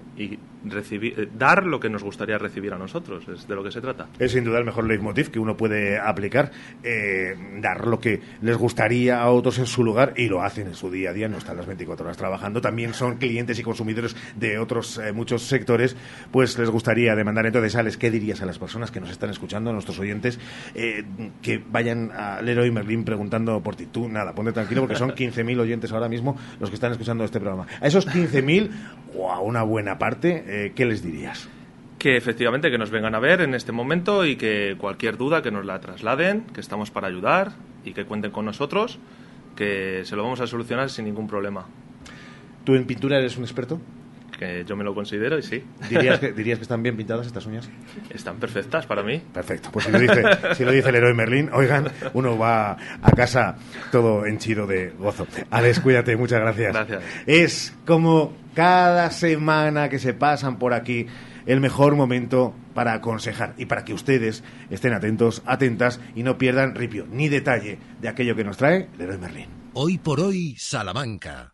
recibir, 0.66 1.20
eh, 1.20 1.28
dar 1.38 1.66
lo 1.66 1.80
que 1.80 1.90
nos 1.90 2.04
gustaría 2.04 2.38
recibir 2.38 2.74
a 2.74 2.78
nosotros, 2.78 3.28
es 3.28 3.48
de 3.48 3.56
lo 3.56 3.64
que 3.64 3.72
se 3.72 3.82
trata. 3.82 4.08
Es 4.20 4.32
sin 4.32 4.44
duda 4.44 4.60
el 4.60 4.66
mejor 4.66 4.86
leitmotiv 4.86 5.32
que 5.32 5.40
uno 5.40 5.56
puede 5.56 5.98
aplicar, 6.00 6.52
eh, 6.84 7.36
dar 7.62 7.88
lo 7.88 8.00
que 8.00 8.22
les 8.42 8.58
gustaría 8.58 9.22
a 9.22 9.30
otros 9.30 9.60
en 9.60 9.66
su 9.66 9.84
lugar 9.84 10.14
y 10.18 10.28
lo 10.28 10.42
hacen 10.42 10.68
en 10.68 10.76
su 10.76 10.92
día 10.92 11.12
a 11.12 11.14
día, 11.14 11.28
no 11.28 11.38
están 11.38 11.58
las 11.58 11.66
24 11.66 12.06
horas 12.06 12.18
trabajando, 12.18 12.62
también 12.62 12.94
son 12.94 13.18
clientes 13.18 13.58
y 13.60 13.64
consumidores 13.64 14.16
de 14.36 14.60
otros 14.60 14.98
eh, 14.98 15.14
muchos 15.14 15.44
sectores, 15.44 15.96
pues 16.32 16.58
les 16.60 16.70
gustaría 16.70 17.16
demandar. 17.16 17.46
Entonces, 17.46 17.76
Alex, 17.76 17.98
¿qué 17.98 18.12
dirías 18.12 18.42
a 18.42 18.46
las 18.46 18.60
personas 18.60 18.92
que 18.92 19.00
nos 19.00 19.10
están 19.10 19.30
escuchando, 19.30 19.70
a 19.70 19.74
nuestros 19.74 20.00
oyentes, 20.00 20.40
que 20.74 21.64
vayan 21.70 22.12
a 22.12 22.42
Leroy 22.42 22.72
Merlin 22.72 23.04
preguntando 23.04 23.62
por 23.62 23.76
ti? 23.76 23.88
Tú, 23.88 24.10
nada, 24.10 24.34
ponte 24.34 24.52
tranquilo 24.52 24.82
porque 24.82 24.96
son 24.96 25.12
15.000 25.12 25.60
oyentes 25.60 25.92
ahora 25.92 26.10
mismo 26.10 26.38
los 26.60 26.70
que 26.70 26.76
están 26.76 26.92
escuchando 26.92 27.24
este 27.24 27.40
programa. 27.40 27.68
A 27.80 27.88
esos 27.88 28.06
15.000, 28.32 28.70
o 29.16 29.32
a 29.32 29.42
una 29.42 29.64
buena 29.64 29.98
parte, 29.98 30.44
eh, 30.48 30.74
¿qué 30.76 30.86
les 30.86 31.04
dirías? 31.04 31.50
Que 31.98 32.18
efectivamente 32.18 32.70
que 32.70 32.78
nos 32.78 32.92
vengan 32.92 33.16
a 33.16 33.20
ver 33.20 33.42
en 33.42 33.56
este 33.56 33.72
momento 33.72 34.26
y 34.26 34.36
que 34.36 34.76
cualquier 34.78 35.18
duda 35.18 35.42
que 35.42 35.52
nos 35.52 35.66
la 35.66 35.80
trasladen, 35.80 36.42
que 36.54 36.62
estamos 36.62 36.92
para 36.92 37.08
ayudar 37.08 37.54
y 37.84 37.94
que 37.94 38.06
cuenten 38.06 38.32
con 38.32 38.46
nosotros, 38.46 39.00
que 39.56 40.02
se 40.04 40.16
lo 40.16 40.24
vamos 40.24 40.42
a 40.42 40.48
solucionar 40.48 40.90
sin 40.90 41.06
ningún 41.06 41.28
problema. 41.28 41.66
¿Tú 42.64 42.76
en 42.76 42.86
pintura 42.86 43.18
eres 43.18 43.38
un 43.38 43.44
experto? 43.44 43.80
Que 44.38 44.64
yo 44.66 44.76
me 44.76 44.84
lo 44.84 44.94
considero 44.94 45.38
y 45.38 45.44
sí. 45.44 45.64
¿Dirías 45.90 46.20
que, 46.20 46.32
¿Dirías 46.34 46.60
que 46.60 46.64
están 46.64 46.84
bien 46.84 46.96
pintadas 46.96 47.26
estas 47.26 47.46
uñas? 47.46 47.70
Están 48.10 48.38
perfectas 48.38 48.86
para 48.86 49.04
mí. 49.04 49.22
Perfecto. 49.34 49.70
Pues 49.72 49.86
si 49.86 49.92
lo 49.92 50.00
dice, 50.00 50.24
si 50.56 50.64
lo 50.64 50.72
dice 50.72 50.90
el 50.90 50.96
héroe 50.96 51.14
Merlín, 51.14 51.50
oigan, 51.54 51.88
uno 52.14 52.38
va 52.38 52.78
a 53.02 53.12
casa 53.16 53.58
todo 53.92 54.26
henchido 54.26 54.68
de 54.68 54.92
gozo. 54.92 55.28
Alex, 55.50 55.80
cuídate, 55.80 56.16
muchas 56.16 56.40
gracias. 56.40 56.74
Gracias. 56.74 57.04
Es 57.26 57.76
como 57.86 58.34
cada 58.54 59.10
semana 59.12 59.90
que 59.90 60.00
se 60.00 60.14
pasan 60.14 60.58
por 60.60 60.74
aquí 60.74 61.08
el 61.48 61.62
mejor 61.62 61.96
momento 61.96 62.54
para 62.74 62.94
aconsejar 62.94 63.56
y 63.58 63.66
para 63.66 63.84
que 63.86 63.94
ustedes 63.94 64.44
estén 64.70 64.94
atentos, 64.94 65.42
atentas 65.46 66.00
y 66.14 66.24
no 66.24 66.38
pierdan 66.38 66.76
ripio 66.76 67.08
ni 67.10 67.30
detalle 67.30 67.80
de 68.02 68.10
aquello 68.10 68.36
que 68.36 68.44
nos 68.44 68.58
trae 68.58 68.90
el 68.96 69.02
héroe 69.02 69.18
Merlín. 69.18 69.48
Hoy 69.74 69.98
por 69.98 70.20
hoy, 70.20 70.56
Salamanca. 70.58 71.54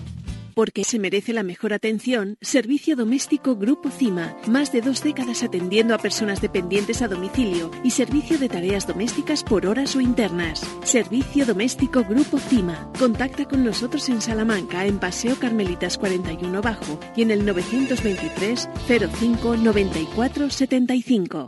Porque 0.55 0.83
se 0.83 0.99
merece 0.99 1.33
la 1.33 1.43
mejor 1.43 1.73
atención, 1.73 2.37
Servicio 2.41 2.95
Doméstico 2.95 3.55
Grupo 3.55 3.89
CIMA. 3.89 4.35
Más 4.47 4.71
de 4.71 4.81
dos 4.81 5.03
décadas 5.03 5.43
atendiendo 5.43 5.95
a 5.95 5.97
personas 5.97 6.41
dependientes 6.41 7.01
a 7.01 7.07
domicilio 7.07 7.71
y 7.83 7.91
servicio 7.91 8.37
de 8.37 8.49
tareas 8.49 8.87
domésticas 8.87 9.43
por 9.43 9.65
horas 9.65 9.95
o 9.95 10.01
internas. 10.01 10.61
Servicio 10.83 11.45
Doméstico 11.45 12.03
Grupo 12.03 12.37
CIMA. 12.37 12.91
Contacta 12.97 13.45
con 13.45 13.63
nosotros 13.63 14.09
en 14.09 14.21
Salamanca, 14.21 14.85
en 14.85 14.99
Paseo 14.99 15.37
Carmelitas 15.39 15.97
41 15.97 16.61
Bajo 16.61 16.99
y 17.15 17.21
en 17.21 17.31
el 17.31 17.45
923 17.45 18.69
05 19.19 19.57
94 19.57 20.49
75. 20.49 21.47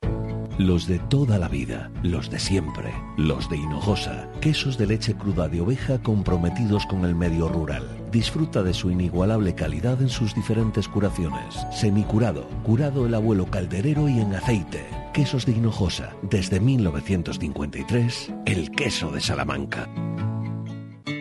Los 0.59 0.88
de 0.88 0.99
toda 0.99 1.39
la 1.39 1.47
vida, 1.47 1.89
los 2.03 2.30
de 2.30 2.38
siempre, 2.38 2.93
los 3.17 3.49
de 3.49 3.57
Hinojosa, 3.57 4.30
quesos 4.39 4.77
de 4.77 4.85
leche 4.85 5.15
cruda 5.15 5.49
de 5.49 5.61
oveja 5.61 6.03
comprometidos 6.03 6.85
con 6.85 7.05
el 7.05 7.15
medio 7.15 7.49
rural. 7.49 8.02
Disfruta 8.14 8.61
de 8.61 8.76
su 8.76 8.91
inigualable 8.91 9.56
calidad 9.56 9.99
en 9.99 10.07
sus 10.07 10.35
diferentes 10.35 10.88
curaciones. 10.88 11.56
Semicurado, 11.72 12.48
curado 12.61 13.07
el 13.07 13.15
abuelo 13.15 13.48
calderero 13.48 14.07
y 14.07 14.19
en 14.19 14.35
aceite. 14.35 14.85
Quesos 15.15 15.48
de 15.48 15.53
Hinojosa, 15.53 16.14
desde 16.22 16.60
1953, 16.60 18.31
el 18.45 18.69
queso 18.69 19.10
de 19.10 19.19
Salamanca. 19.19 19.90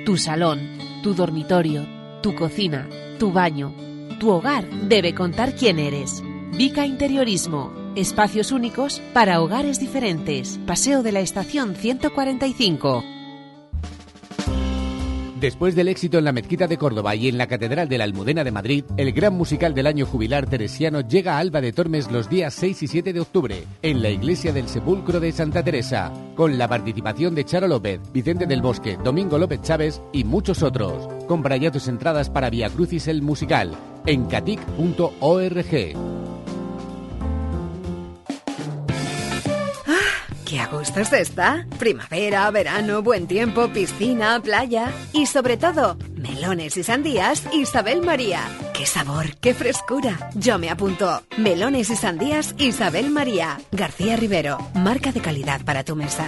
Tu 0.05 0.19
salón, 0.19 0.61
tu 1.03 1.15
dormitorio, 1.15 1.87
tu 2.23 2.35
cocina, 2.35 2.87
tu 3.19 3.33
baño, 3.33 3.75
tu 4.21 4.29
hogar 4.29 4.69
debe 4.87 5.15
contar 5.15 5.55
quién 5.55 5.79
eres. 5.79 6.23
Vica 6.59 6.85
Interiorismo. 6.85 7.73
Espacios 7.97 8.53
únicos 8.53 9.01
para 9.15 9.41
hogares 9.41 9.81
diferentes. 9.81 10.61
Paseo 10.67 11.03
de 11.03 11.13
la 11.13 11.21
Estación 11.21 11.75
145. 11.75 13.22
Después 15.43 15.75
del 15.75 15.89
éxito 15.89 16.19
en 16.19 16.25
la 16.25 16.31
Mezquita 16.31 16.69
de 16.69 16.79
Córdoba 16.79 17.17
y 17.17 17.27
en 17.27 17.37
la 17.37 17.49
Catedral 17.49 17.89
de 17.89 17.99
la 17.99 18.05
Almudena 18.05 18.45
de 18.45 18.53
Madrid, 18.53 18.85
el 18.97 19.11
gran 19.11 19.35
musical 19.35 19.75
del 19.75 19.89
año 19.89 20.07
jubilar 20.07 20.49
teresiano 20.49 21.01
llega 21.01 21.35
a 21.35 21.39
Alba 21.39 21.61
de 21.61 21.73
Tormes 21.73 22.13
los 22.13 22.31
días 22.31 22.55
6 22.55 22.85
y 22.85 22.87
7 22.87 23.13
de 23.13 23.19
octubre, 23.19 23.65
en 23.83 24.03
la 24.03 24.11
Iglesia 24.11 24.53
del 24.53 24.69
Sepulcro 24.69 25.19
de 25.19 25.33
Santa 25.33 25.65
Teresa, 25.65 26.13
con 26.37 26.59
la 26.59 26.69
participación 26.69 27.35
de 27.35 27.45
Charo 27.45 27.67
López, 27.67 28.01
Vicente 28.13 28.47
del 28.47 28.63
Bosque, 28.63 28.97
Domingo 29.03 29.37
López 29.37 29.61
Chávez 29.63 30.01
y 30.13 30.23
muchos 30.23 30.63
otros. 30.63 31.09
Compra 31.27 31.57
ya 31.57 31.73
tus 31.73 31.89
entradas 31.89 32.31
para 32.31 32.49
Via 32.49 32.71
Crucis 32.71 33.09
el 33.09 33.21
musical 33.21 33.73
en 34.07 34.27
catic.org. 34.27 36.32
¡Qué 40.63 40.69
a 40.69 40.79
gusto 40.79 41.05
se 41.05 41.23
está! 41.23 41.67
Primavera, 41.77 42.49
verano, 42.53 43.03
buen 43.03 43.27
tiempo, 43.27 43.67
piscina, 43.73 44.41
playa 44.41 44.93
y 45.13 45.27
sobre 45.27 45.57
todo, 45.57 45.97
melones 46.15 46.77
y 46.77 46.85
sandías 46.85 47.43
Isabel 47.53 48.03
María. 48.03 48.43
¡Qué 48.73 48.87
sabor, 48.87 49.35
qué 49.41 49.55
frescura! 49.55 50.31
Yo 50.37 50.61
me 50.61 50.71
apunto. 50.71 51.21
Melones 51.37 51.91
y 51.91 51.97
sandías 51.97 52.55
Isabel 52.59 53.11
María. 53.11 53.59
García 53.73 54.15
Rivero, 54.15 54.59
marca 54.75 55.11
de 55.11 55.21
calidad 55.21 55.63
para 55.65 55.83
tu 55.83 55.97
mesa. 55.97 56.27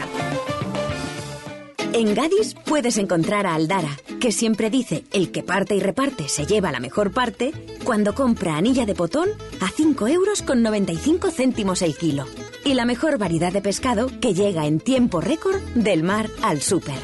En 1.94 2.12
Gadis 2.12 2.54
puedes 2.54 2.98
encontrar 2.98 3.46
a 3.46 3.54
Aldara, 3.54 3.96
que 4.20 4.32
siempre 4.32 4.68
dice 4.68 5.04
el 5.12 5.30
que 5.30 5.44
parte 5.44 5.76
y 5.76 5.80
reparte 5.80 6.28
se 6.28 6.44
lleva 6.44 6.72
la 6.72 6.80
mejor 6.80 7.12
parte, 7.12 7.52
cuando 7.84 8.16
compra 8.16 8.56
anilla 8.56 8.84
de 8.84 8.96
potón 8.96 9.28
a 9.60 9.68
5 9.68 10.08
euros 10.08 10.42
con 10.42 10.60
95 10.60 11.30
céntimos 11.30 11.82
el 11.82 11.96
kilo. 11.96 12.26
Y 12.64 12.74
la 12.74 12.84
mejor 12.84 13.16
variedad 13.16 13.52
de 13.52 13.60
pescado 13.60 14.08
que 14.20 14.34
llega 14.34 14.66
en 14.66 14.80
tiempo 14.80 15.20
récord 15.20 15.60
del 15.76 16.02
mar 16.02 16.28
al 16.42 16.62
súper. 16.62 16.98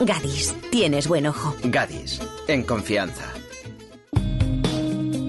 Gadis, 0.00 0.56
tienes 0.72 1.06
buen 1.06 1.28
ojo. 1.28 1.54
Gadis, 1.62 2.20
en 2.48 2.64
confianza. 2.64 3.32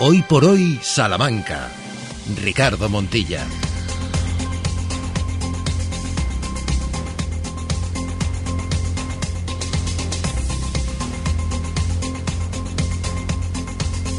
Hoy 0.00 0.22
por 0.22 0.44
hoy, 0.44 0.78
Salamanca. 0.82 1.68
Ricardo 2.42 2.88
Montilla. 2.88 3.46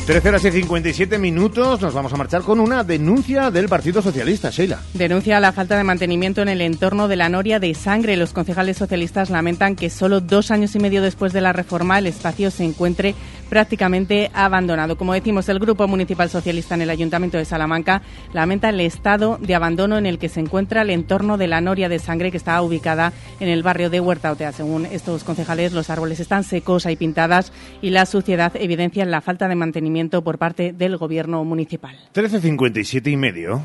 Trece 0.08 0.30
horas 0.30 0.46
y 0.46 0.52
57 0.52 1.20
minutos, 1.20 1.82
nos 1.82 1.94
vamos 1.94 2.14
a 2.14 2.16
marchar 2.16 2.42
con 2.42 2.62
una 2.62 2.86
denuncia 2.86 3.52
del 3.52 3.68
Partido 3.68 4.02
Socialista, 4.02 4.50
Sheila. 4.50 4.80
Denuncia 4.94 5.42
la 5.42 5.52
falta 5.52 5.76
de 5.76 5.84
mantenimiento 5.84 6.42
en 6.42 6.48
el 6.48 6.62
entorno 6.62 7.10
de 7.10 7.18
la 7.18 7.28
noria 7.28 7.60
de 7.60 7.74
sangre. 7.74 8.16
Los 8.16 8.32
concejales 8.32 8.78
socialistas 8.78 9.30
lamentan 9.30 9.76
que 9.76 9.90
solo 9.90 10.22
dos 10.22 10.50
años 10.50 10.74
y 10.76 10.80
medio 10.80 11.02
después 11.02 11.34
de 11.34 11.42
la 11.42 11.52
reforma 11.52 12.00
el 12.00 12.08
espacio 12.08 12.52
se 12.52 12.64
encuentre 12.64 13.16
prácticamente 13.50 14.30
abandonado. 14.34 14.98
Como 14.98 15.14
decimos, 15.14 15.50
el 15.50 15.60
Grupo 15.60 15.88
Municipal 15.88 16.30
Socialista 16.30 16.76
en 16.76 16.84
el 16.84 16.90
Ayuntamiento 16.90 17.38
de 17.38 17.46
Salamanca 17.46 18.02
lamenta 18.34 18.70
el 18.70 18.80
estado 18.80 19.38
de 19.42 19.56
abandono 19.56 19.98
en 19.98 20.06
el 20.06 20.20
que 20.20 20.30
se 20.30 20.40
encuentra 20.40 20.82
el 20.82 20.90
entorno 20.90 21.38
de 21.38 21.48
la 21.48 21.62
Noria 21.62 21.90
de 21.90 22.00
Sangre 22.00 22.32
que 22.32 22.38
está 22.38 22.62
ubicada 22.62 23.14
en 23.40 23.50
el 23.50 23.64
barrio 23.64 23.90
de 23.90 24.00
Huerta 24.00 24.32
Otea. 24.32 24.52
Según 24.52 24.86
estos 24.86 25.24
concejales, 25.24 25.74
los 25.74 25.90
árboles 25.90 26.20
están 26.20 26.44
secos 26.44 26.86
y 26.86 26.96
pintadas 26.96 27.52
y 27.82 27.90
la 27.90 28.06
suciedad 28.06 28.54
evidencia 28.56 29.06
la 29.06 29.22
falta 29.22 29.48
de 29.48 29.56
mantenimiento 29.56 30.24
por 30.24 30.38
parte 30.38 30.74
del 30.74 30.98
Gobierno 30.98 31.44
municipal. 31.44 31.98
13.57 32.14 33.12
y 33.12 33.18
medio. 33.18 33.62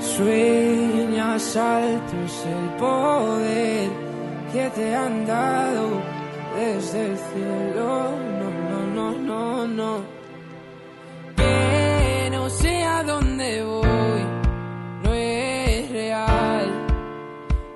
Sueñas 0.00 1.56
altos 1.56 2.46
el 2.46 2.76
poder 2.78 3.90
que 4.52 4.70
te 4.70 4.94
han 4.94 5.26
dado 5.26 6.00
desde 6.56 7.06
el 7.06 7.16
cielo. 7.16 8.37
No, 8.94 9.12
no, 9.12 9.66
no. 9.66 10.02
Que 11.36 12.28
no 12.32 12.50
sé 12.50 12.82
a 12.82 13.02
dónde 13.02 13.62
voy, 13.62 14.22
no 15.02 15.14
es 15.14 15.90
real. 15.90 16.86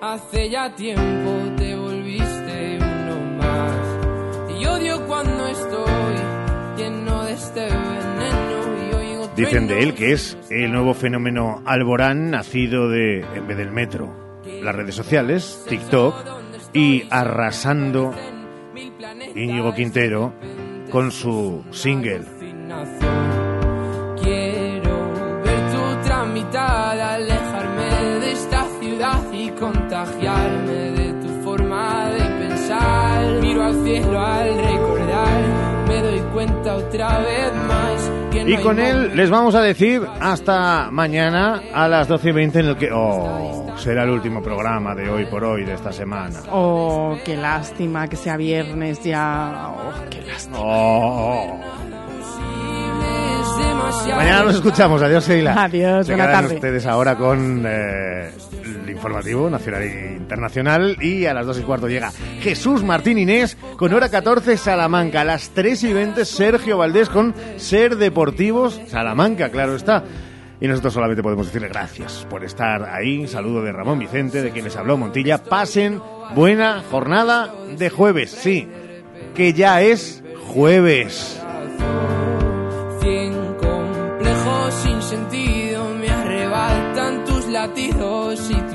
Hace 0.01 0.51
ya 0.51 0.75
tiempo 0.75 1.31
te 1.57 1.77
volviste 1.77 2.79
uno 2.81 3.37
más. 3.39 4.61
Y 4.61 4.67
odio 4.67 5.07
cuando 5.07 5.47
estoy 5.47 6.15
lleno 6.77 7.25
de 7.25 7.33
este 7.33 7.61
veneno 7.61 8.53
Dicen 9.37 9.67
de 9.67 9.83
él 9.83 9.95
que 9.95 10.13
es 10.13 10.37
el 10.51 10.71
nuevo 10.71 10.93
fenómeno 10.93 11.63
Alborán 11.65 12.31
nacido 12.31 12.91
de, 12.91 13.21
en 13.35 13.47
vez 13.47 13.57
del 13.57 13.71
metro, 13.71 14.15
las 14.63 14.75
redes 14.75 14.95
sociales, 14.95 15.65
TikTok 15.69 16.15
y 16.75 17.05
arrasando 17.11 18.13
Íñigo 19.35 19.75
Quintero 19.75 20.35
con 20.93 21.11
su 21.11 21.65
single. 21.71 22.23
Quiero 24.23 25.41
ver 25.43 25.73
tu 25.73 26.07
tramitada, 26.07 27.15
alejarme 27.15 28.21
de 28.21 28.33
esta 28.33 28.67
ciudad 28.79 29.33
y 29.33 29.49
contagiarme 29.53 30.91
de 30.93 31.13
tu 31.23 31.29
forma 31.43 32.11
de 32.11 32.47
pensar. 32.47 33.41
Miro 33.41 33.65
al 33.65 33.83
cielo 33.83 34.21
al 34.21 34.55
recordar, 34.55 35.89
me 35.89 36.03
doy 36.03 36.21
cuenta 36.35 36.77
otra 36.77 37.19
vez 37.21 37.55
más. 37.67 38.22
Y 38.35 38.57
con 38.57 38.79
él 38.79 39.15
les 39.15 39.31
vamos 39.31 39.55
a 39.55 39.61
decir 39.61 40.03
hasta 40.21 40.91
mañana 40.91 41.63
a 41.73 41.87
las 41.89 42.09
12 42.09 42.31
y 42.31 42.33
20 42.33 42.61
en 42.61 42.67
el 42.67 42.77
que... 42.77 42.91
Oh, 42.93 43.75
será 43.77 44.05
el 44.05 44.11
último 44.11 44.43
programa 44.43 44.95
de 44.95 45.09
hoy 45.11 45.27
por 45.27 45.45
hoy 45.45 45.65
de 45.65 45.75
esta 45.75 45.93
semana. 45.93 46.41
Oh, 46.51 47.17
qué 47.25 47.37
lástima 47.37 48.09
que 48.09 48.17
sea 48.17 48.37
viernes 48.37 49.03
ya. 49.03 49.71
Oh, 49.77 50.11
qué 50.11 50.23
lástima. 50.23 50.59
Oh. 50.61 51.61
Mañana 54.17 54.45
nos 54.45 54.55
escuchamos. 54.57 55.03
Adiós, 55.03 55.27
Sheila. 55.29 55.63
Adiós, 55.65 56.07
Se 56.07 56.15
buena 56.15 56.33
tarde. 56.33 56.55
ustedes 56.55 56.87
ahora 56.87 57.17
con 57.17 57.65
eh, 57.67 58.31
el 58.65 58.91
informativo 58.91 59.51
nacional 59.51 59.83
e 59.83 60.15
internacional 60.17 60.97
y 61.01 61.27
a 61.27 61.35
las 61.35 61.47
2 61.47 61.61
y 61.61 61.63
cuarto 61.63 61.89
llega 61.89 62.11
Jesús 62.41 62.83
Martín 62.83 63.19
Inés 63.19 63.57
con 63.77 63.93
hora 63.93 64.09
14 64.09 64.57
Salamanca. 64.57 65.21
A 65.23 65.25
las 65.25 65.51
3 65.51 65.85
y 65.85 65.93
20 65.93 66.25
Sergio 66.25 66.79
Valdés 66.79 67.09
con 67.09 67.35
Ser 67.57 67.97
Deportivos 67.97 68.81
Salamanca, 68.89 69.51
claro 69.51 69.77
está. 69.77 70.05
Y 70.61 70.69
nosotros 70.69 70.95
solamente 70.95 71.23
podemos 71.25 71.47
decirle 71.47 71.69
gracias 71.69 72.25
por 72.31 72.45
estar 72.45 72.85
ahí. 72.89 73.27
Saludo 73.27 73.63
de 73.63 73.73
Ramón 73.73 73.99
Vicente, 73.99 74.43
de 74.43 74.51
quien 74.53 74.65
les 74.65 74.77
habló 74.77 74.97
Montilla. 74.97 75.39
Pasen 75.43 76.01
buena 76.37 76.83
jornada 76.89 77.53
de 77.77 77.91
jueves. 77.91 78.31
Sí, 78.31 78.69
que 79.35 79.53
ya 79.55 79.83
es 79.83 80.23
jueves. 80.47 81.41
Complejos 84.33 84.75
sin 84.83 85.03
sentido 85.03 85.95
me 85.95 86.09
arrebatan 86.09 87.25
tus 87.27 87.47
latidos 87.49 88.51
y 88.51 88.72